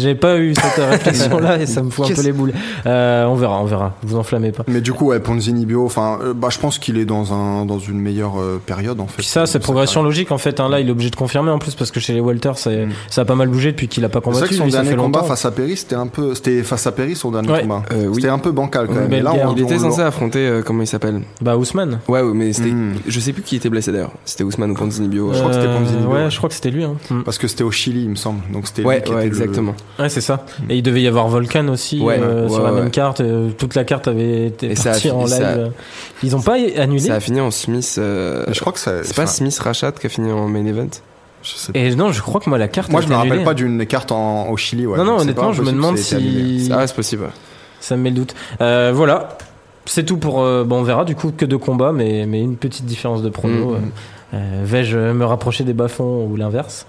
j'ai- 0.00 0.14
pas 0.14 0.36
eu 0.38 0.54
cette 0.54 0.84
réflexion-là 0.84 1.58
et 1.58 1.66
ça 1.66 1.82
me 1.82 1.90
fout 1.90 2.10
un 2.10 2.14
peu 2.14 2.22
les 2.22 2.32
boules. 2.32 2.52
Euh, 2.86 3.24
on 3.26 3.34
verra, 3.34 3.60
on 3.60 3.64
verra. 3.64 3.94
Vous 4.02 4.16
enflammez 4.16 4.52
pas. 4.52 4.64
Mais 4.68 4.80
du 4.80 4.92
coup, 4.92 5.06
ouais, 5.06 5.20
Ponzini 5.20 5.66
Bio, 5.66 5.84
enfin, 5.84 6.18
euh, 6.22 6.32
bah, 6.34 6.48
je 6.50 6.58
pense 6.58 6.78
qu'il 6.78 6.98
est 6.98 7.04
dans 7.04 7.32
un 7.34 7.64
dans 7.66 7.78
une 7.78 8.00
meilleure 8.00 8.40
euh, 8.40 8.60
période 8.64 9.00
en 9.00 9.06
fait. 9.06 9.16
Puis 9.18 9.26
ça, 9.26 9.46
c'est 9.46 9.58
progression 9.58 10.02
logique 10.02 10.32
en 10.32 10.38
fait. 10.38 10.60
Hein. 10.60 10.68
Là, 10.68 10.80
il 10.80 10.88
est 10.88 10.92
obligé 10.92 11.10
de 11.10 11.16
confirmer 11.16 11.50
en 11.50 11.58
plus 11.58 11.74
parce 11.74 11.90
que 11.90 12.00
chez 12.00 12.12
les 12.14 12.20
Walters, 12.20 12.58
c'est- 12.58 12.86
ça 13.10 13.22
a 13.22 13.24
pas 13.24 13.34
mal 13.34 13.48
bougé 13.48 13.72
depuis 13.72 13.88
qu'il 13.88 14.04
a 14.04 14.08
pas 14.08 14.20
C'est 14.24 14.30
vrai 14.30 14.34
combattu. 14.40 14.54
que 14.54 14.60
son 14.60 14.68
dernier 14.68 14.90
combat 14.90 15.02
longtemps. 15.20 15.24
face 15.24 15.44
à 15.44 15.50
Perry, 15.50 15.76
c'était 15.76 15.96
un 15.96 16.06
peu, 16.06 16.34
c'était 16.34 16.62
face 16.62 16.86
à 16.86 16.92
Perry 16.92 17.14
son 17.16 17.30
dernier 17.30 17.50
Ouais. 17.50 17.62
combat. 17.62 17.82
Euh, 17.92 18.06
oui. 18.08 18.14
C'était 18.16 18.28
un 18.28 18.38
peu 18.38 18.52
bancal 18.52 18.86
quand 18.86 18.94
même. 18.94 19.24
Il 19.56 19.62
était 19.62 19.78
censé 19.78 20.00
affronter, 20.00 20.60
comment 20.64 20.82
il 20.82 20.86
s'appelle? 20.86 21.20
Bah 21.46 21.56
Ousmane. 21.56 22.00
Ouais, 22.08 22.22
ouais, 22.22 22.34
mais 22.34 22.52
c'était. 22.52 22.70
Hmm. 22.70 22.94
Je 23.06 23.20
sais 23.20 23.32
plus 23.32 23.42
qui 23.42 23.54
était 23.54 23.68
blessé 23.70 23.92
d'ailleurs. 23.92 24.10
C'était 24.24 24.42
Ousmane 24.42 24.72
ou 24.72 24.74
Ponzini 24.74 25.06
Bio. 25.06 25.32
Je 25.32 25.38
crois 25.38 25.50
que 25.50 25.54
c'était 25.56 25.68
Ponzini 25.72 25.98
Bio, 26.00 26.08
Ouais, 26.10 26.28
je 26.28 26.36
crois 26.36 26.48
que 26.48 26.54
c'était 26.56 26.70
lui. 26.70 26.82
Hein. 26.82 26.96
Mm. 27.08 27.22
parce 27.22 27.38
que 27.38 27.46
c'était 27.46 27.62
au 27.62 27.70
Chili, 27.70 28.02
il 28.02 28.10
me 28.10 28.16
semble. 28.16 28.40
Donc 28.52 28.66
c'était 28.66 28.82
Ouais, 28.82 28.96
lui 28.96 29.02
qui 29.04 29.10
ouais, 29.12 29.26
était 29.26 29.28
le- 29.36 29.42
exactement. 29.42 29.74
Ouais, 30.00 30.08
c'est 30.08 30.20
ça. 30.20 30.44
Et 30.68 30.76
il 30.76 30.82
devait 30.82 31.02
y 31.02 31.06
avoir 31.06 31.28
Volcan 31.28 31.68
aussi 31.68 32.00
Ouais, 32.00 32.18
euh, 32.20 32.42
ouais, 32.48 32.48
sur 32.52 32.64
la 32.64 32.72
ouais. 32.72 32.80
même 32.80 32.90
carte. 32.90 33.20
euh, 33.20 33.50
toute 33.56 33.76
la 33.76 33.84
carte 33.84 34.08
avait 34.08 34.46
été 34.48 34.72
Et 34.72 34.74
ça 34.74 34.88
a 34.88 34.92
partie 34.94 35.10
en 35.12 35.24
live. 35.24 35.34
a- 35.40 35.44
euh. 35.46 35.68
Ils 36.24 36.34
ont 36.34 36.42
pas 36.42 36.56
annulé. 36.78 36.98
Ça 37.00 37.14
a 37.14 37.20
fini 37.20 37.40
en 37.40 37.52
Smith. 37.52 37.94
euh, 37.98 38.44
Je 38.50 38.58
crois 38.58 38.72
que 38.72 38.80
ça. 38.80 39.04
C'est 39.04 39.14
pas 39.14 39.26
Smith 39.28 39.56
Rachat 39.58 39.92
qui 39.92 40.06
a 40.06 40.10
fini 40.10 40.32
en 40.32 40.48
main 40.48 40.66
event 40.66 40.88
je 41.42 41.50
sais 41.54 41.72
pas. 41.72 41.78
Et 41.78 41.94
non, 41.94 42.10
je 42.10 42.20
crois 42.22 42.40
que 42.40 42.48
moi 42.50 42.58
la 42.58 42.66
carte. 42.66 42.90
Moi, 42.90 43.02
je 43.02 43.06
me 43.06 43.14
rappelle 43.14 43.30
annulée. 43.32 43.44
pas 43.44 43.54
d'une 43.54 43.86
carte 43.86 44.10
en, 44.10 44.48
au 44.48 44.56
Chili. 44.56 44.84
Ouais. 44.84 44.98
Non, 44.98 45.04
non, 45.04 45.18
honnêtement, 45.20 45.52
je 45.52 45.62
me 45.62 45.70
demande 45.70 45.96
si 45.96 46.68
Ah 46.74 46.84
c'est 46.88 46.96
possible. 46.96 47.28
ça 47.78 47.96
me 47.96 48.02
met 48.02 48.10
le 48.10 48.16
doute. 48.16 48.34
Euh, 48.60 48.90
voilà. 48.92 49.38
C'est 49.86 50.04
tout 50.04 50.16
pour. 50.18 50.42
euh, 50.42 50.64
bon, 50.64 50.80
on 50.80 50.82
verra 50.82 51.04
du 51.04 51.14
coup 51.14 51.32
que 51.36 51.44
deux 51.44 51.58
combats, 51.58 51.92
mais, 51.92 52.26
mais 52.26 52.40
une 52.40 52.56
petite 52.56 52.84
différence 52.84 53.22
de 53.22 53.28
prono. 53.28 53.70
Mhm. 53.70 53.74
Euh, 53.74 53.78
euh, 54.34 54.62
Vais-je 54.64 54.98
me 54.98 55.24
rapprocher 55.24 55.64
des 55.64 55.72
bas-fonds 55.72 56.26
ou 56.28 56.36
l'inverse? 56.36 56.86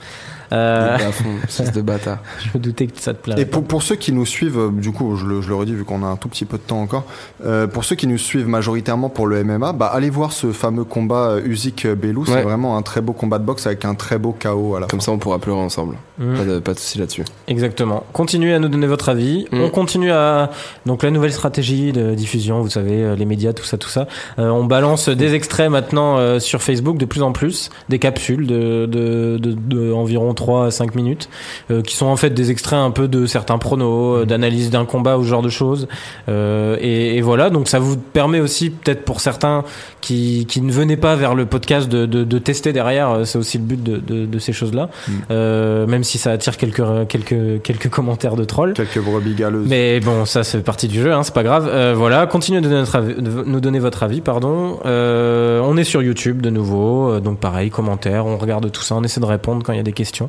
Euh, 0.51 0.95
Il 0.97 1.03
est 1.03 1.05
à 1.05 1.11
fond, 1.11 1.29
fils 1.47 1.71
de 1.71 1.81
bâtard. 1.81 2.19
Je 2.39 2.57
me 2.57 2.63
doutais 2.63 2.87
que 2.87 2.99
ça 2.99 3.13
te 3.13 3.21
plairait. 3.21 3.41
Et 3.41 3.45
pour, 3.45 3.63
pour 3.63 3.83
ceux 3.83 3.95
qui 3.95 4.11
nous 4.11 4.25
suivent, 4.25 4.59
euh, 4.59 4.71
du 4.71 4.91
coup, 4.91 5.15
je 5.15 5.25
le, 5.25 5.41
je 5.41 5.49
le 5.49 5.55
redis 5.55 5.73
vu 5.73 5.83
qu'on 5.83 6.03
a 6.03 6.07
un 6.07 6.15
tout 6.15 6.29
petit 6.29 6.45
peu 6.45 6.57
de 6.57 6.63
temps 6.63 6.81
encore, 6.81 7.05
euh, 7.45 7.67
pour 7.67 7.83
ceux 7.85 7.95
qui 7.95 8.07
nous 8.07 8.17
suivent 8.17 8.47
majoritairement 8.47 9.09
pour 9.09 9.27
le 9.27 9.43
MMA, 9.43 9.73
bah, 9.73 9.87
allez 9.87 10.09
voir 10.09 10.31
ce 10.31 10.51
fameux 10.51 10.83
combat 10.83 11.31
euh, 11.31 11.41
Usyk-Belou. 11.45 12.25
C'est 12.25 12.41
vraiment 12.41 12.77
un 12.77 12.81
très 12.81 13.01
beau 13.01 13.13
combat 13.13 13.39
de 13.39 13.43
boxe 13.45 13.67
avec 13.67 13.85
un 13.85 13.95
très 13.95 14.17
beau 14.17 14.35
KO 14.37 14.75
à 14.75 14.79
la 14.79 14.85
fin. 14.85 14.89
Comme 14.89 15.01
ça, 15.01 15.11
on 15.11 15.17
pourra 15.17 15.39
pleurer 15.39 15.59
ensemble. 15.59 15.95
Mhm. 16.17 16.37
Pas 16.37 16.43
de, 16.45 16.59
pas 16.59 16.73
de 16.73 16.79
soucis 16.79 16.97
là-dessus. 16.97 17.23
Exactement. 17.47 18.03
Continuez 18.13 18.53
à 18.53 18.59
nous 18.59 18.69
donner 18.69 18.87
votre 18.87 19.09
avis. 19.09 19.45
Mm. 19.51 19.61
On 19.61 19.69
continue 19.69 20.11
à 20.11 20.49
donc 20.85 21.03
la 21.03 21.11
nouvelle 21.11 21.33
stratégie 21.33 21.91
de 21.91 22.15
diffusion. 22.15 22.61
Vous 22.61 22.69
savez, 22.69 23.15
les 23.15 23.25
médias, 23.25 23.53
tout 23.53 23.65
ça, 23.65 23.77
tout 23.77 23.89
ça. 23.89 24.07
Euh, 24.39 24.49
on 24.49 24.65
balance 24.65 25.09
des 25.09 25.33
extraits 25.33 25.69
maintenant 25.69 26.17
euh, 26.17 26.39
sur 26.39 26.61
Facebook 26.61 26.97
de 26.97 27.05
plus 27.05 27.21
en 27.21 27.31
plus, 27.31 27.69
des 27.89 27.99
capsules 27.99 28.47
de 28.47 28.85
de, 28.85 29.37
de, 29.39 29.53
de 29.53 29.91
environ 29.91 30.33
3 30.37 30.67
à 30.67 30.71
5 30.71 30.95
minutes, 30.95 31.27
euh, 31.71 31.81
qui 31.81 31.95
sont 31.97 32.05
en 32.05 32.15
fait 32.15 32.29
des 32.29 32.49
extraits 32.51 32.79
un 32.79 32.91
peu 32.91 33.09
de 33.09 33.25
certains 33.25 33.57
pronos, 33.57 34.21
euh, 34.21 34.25
d'analyse 34.25 34.69
d'un 34.69 34.85
combat 34.85 35.17
ou 35.17 35.23
ce 35.23 35.27
genre 35.27 35.41
de 35.41 35.49
choses. 35.49 35.87
Euh, 36.29 36.77
et, 36.79 37.17
et 37.17 37.21
voilà. 37.21 37.49
Donc 37.49 37.67
ça 37.67 37.79
vous 37.79 37.97
permet 37.97 38.39
aussi 38.39 38.69
peut-être 38.69 39.03
pour 39.03 39.19
certains 39.19 39.63
qui 39.99 40.45
qui 40.47 40.61
ne 40.61 40.71
venaient 40.71 40.95
pas 40.97 41.15
vers 41.17 41.35
le 41.35 41.45
podcast 41.45 41.89
de 41.89 42.05
de, 42.05 42.23
de 42.23 42.39
tester 42.39 42.71
derrière. 42.71 43.21
C'est 43.25 43.37
aussi 43.37 43.57
le 43.57 43.63
but 43.65 43.83
de 43.83 44.39
ces 44.39 44.53
choses-là. 44.53 44.89
Euh, 45.31 45.85
même 45.87 46.03
si 46.03 46.17
ça 46.17 46.31
attire 46.31 46.55
quelques 46.57 46.83
quelques 47.09 47.61
quelques 47.63 47.89
commentaires 47.89 48.35
de 48.35 48.43
trolls. 48.45 48.73
Quelques 48.73 49.03
brebis 49.03 49.33
galeuses. 49.33 49.67
Mais 49.67 49.99
bon, 49.99 50.25
ça 50.25 50.43
c'est 50.43 50.59
partie 50.61 50.87
du 50.87 51.01
jeu, 51.01 51.11
hein, 51.13 51.23
c'est 51.23 51.33
pas 51.33 51.43
grave. 51.43 51.67
Euh, 51.71 51.93
voilà, 51.97 52.25
continuez 52.27 52.61
de, 52.61 52.67
donner 52.67 52.79
notre 52.79 52.95
avis- 52.95 53.15
de 53.21 53.43
nous 53.45 53.59
donner 53.59 53.79
votre 53.79 54.03
avis, 54.03 54.21
pardon. 54.21 54.79
Euh, 54.85 55.59
on 55.63 55.75
est 55.77 55.83
sur 55.83 56.01
YouTube 56.01 56.41
de 56.41 56.49
nouveau, 56.49 57.11
euh, 57.11 57.19
donc 57.19 57.39
pareil, 57.39 57.69
commentaires, 57.71 58.25
on 58.25 58.37
regarde 58.37 58.71
tout 58.71 58.81
ça, 58.83 58.95
on 58.95 59.03
essaie 59.03 59.19
de 59.19 59.25
répondre 59.25 59.63
quand 59.65 59.73
il 59.73 59.77
y 59.77 59.79
a 59.79 59.83
des 59.83 59.93
questions. 59.93 60.26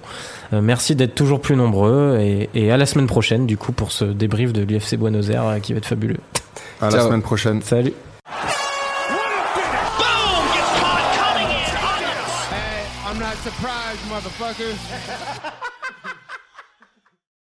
Euh, 0.53 0.61
merci 0.61 0.95
d'être 0.95 1.15
toujours 1.15 1.41
plus 1.41 1.57
nombreux 1.57 2.19
et, 2.21 2.49
et 2.55 2.73
à 2.73 2.77
la 2.77 2.87
semaine 2.87 3.07
prochaine 3.07 3.47
du 3.47 3.57
coup 3.57 3.73
pour 3.73 3.93
ce 3.93 4.05
débrief 4.05 4.53
de 4.53 4.63
l'UFC 4.63 4.97
Buenos 4.97 5.29
Aires 5.31 5.47
euh, 5.47 5.59
qui 5.59 5.73
va 5.73 5.79
être 5.79 5.87
fabuleux. 5.87 6.19
À 6.81 6.91
la 6.91 7.01
semaine 7.03 7.23
prochaine. 7.23 7.63
Salut. 7.63 7.93
Motherfuckers. 14.09 14.79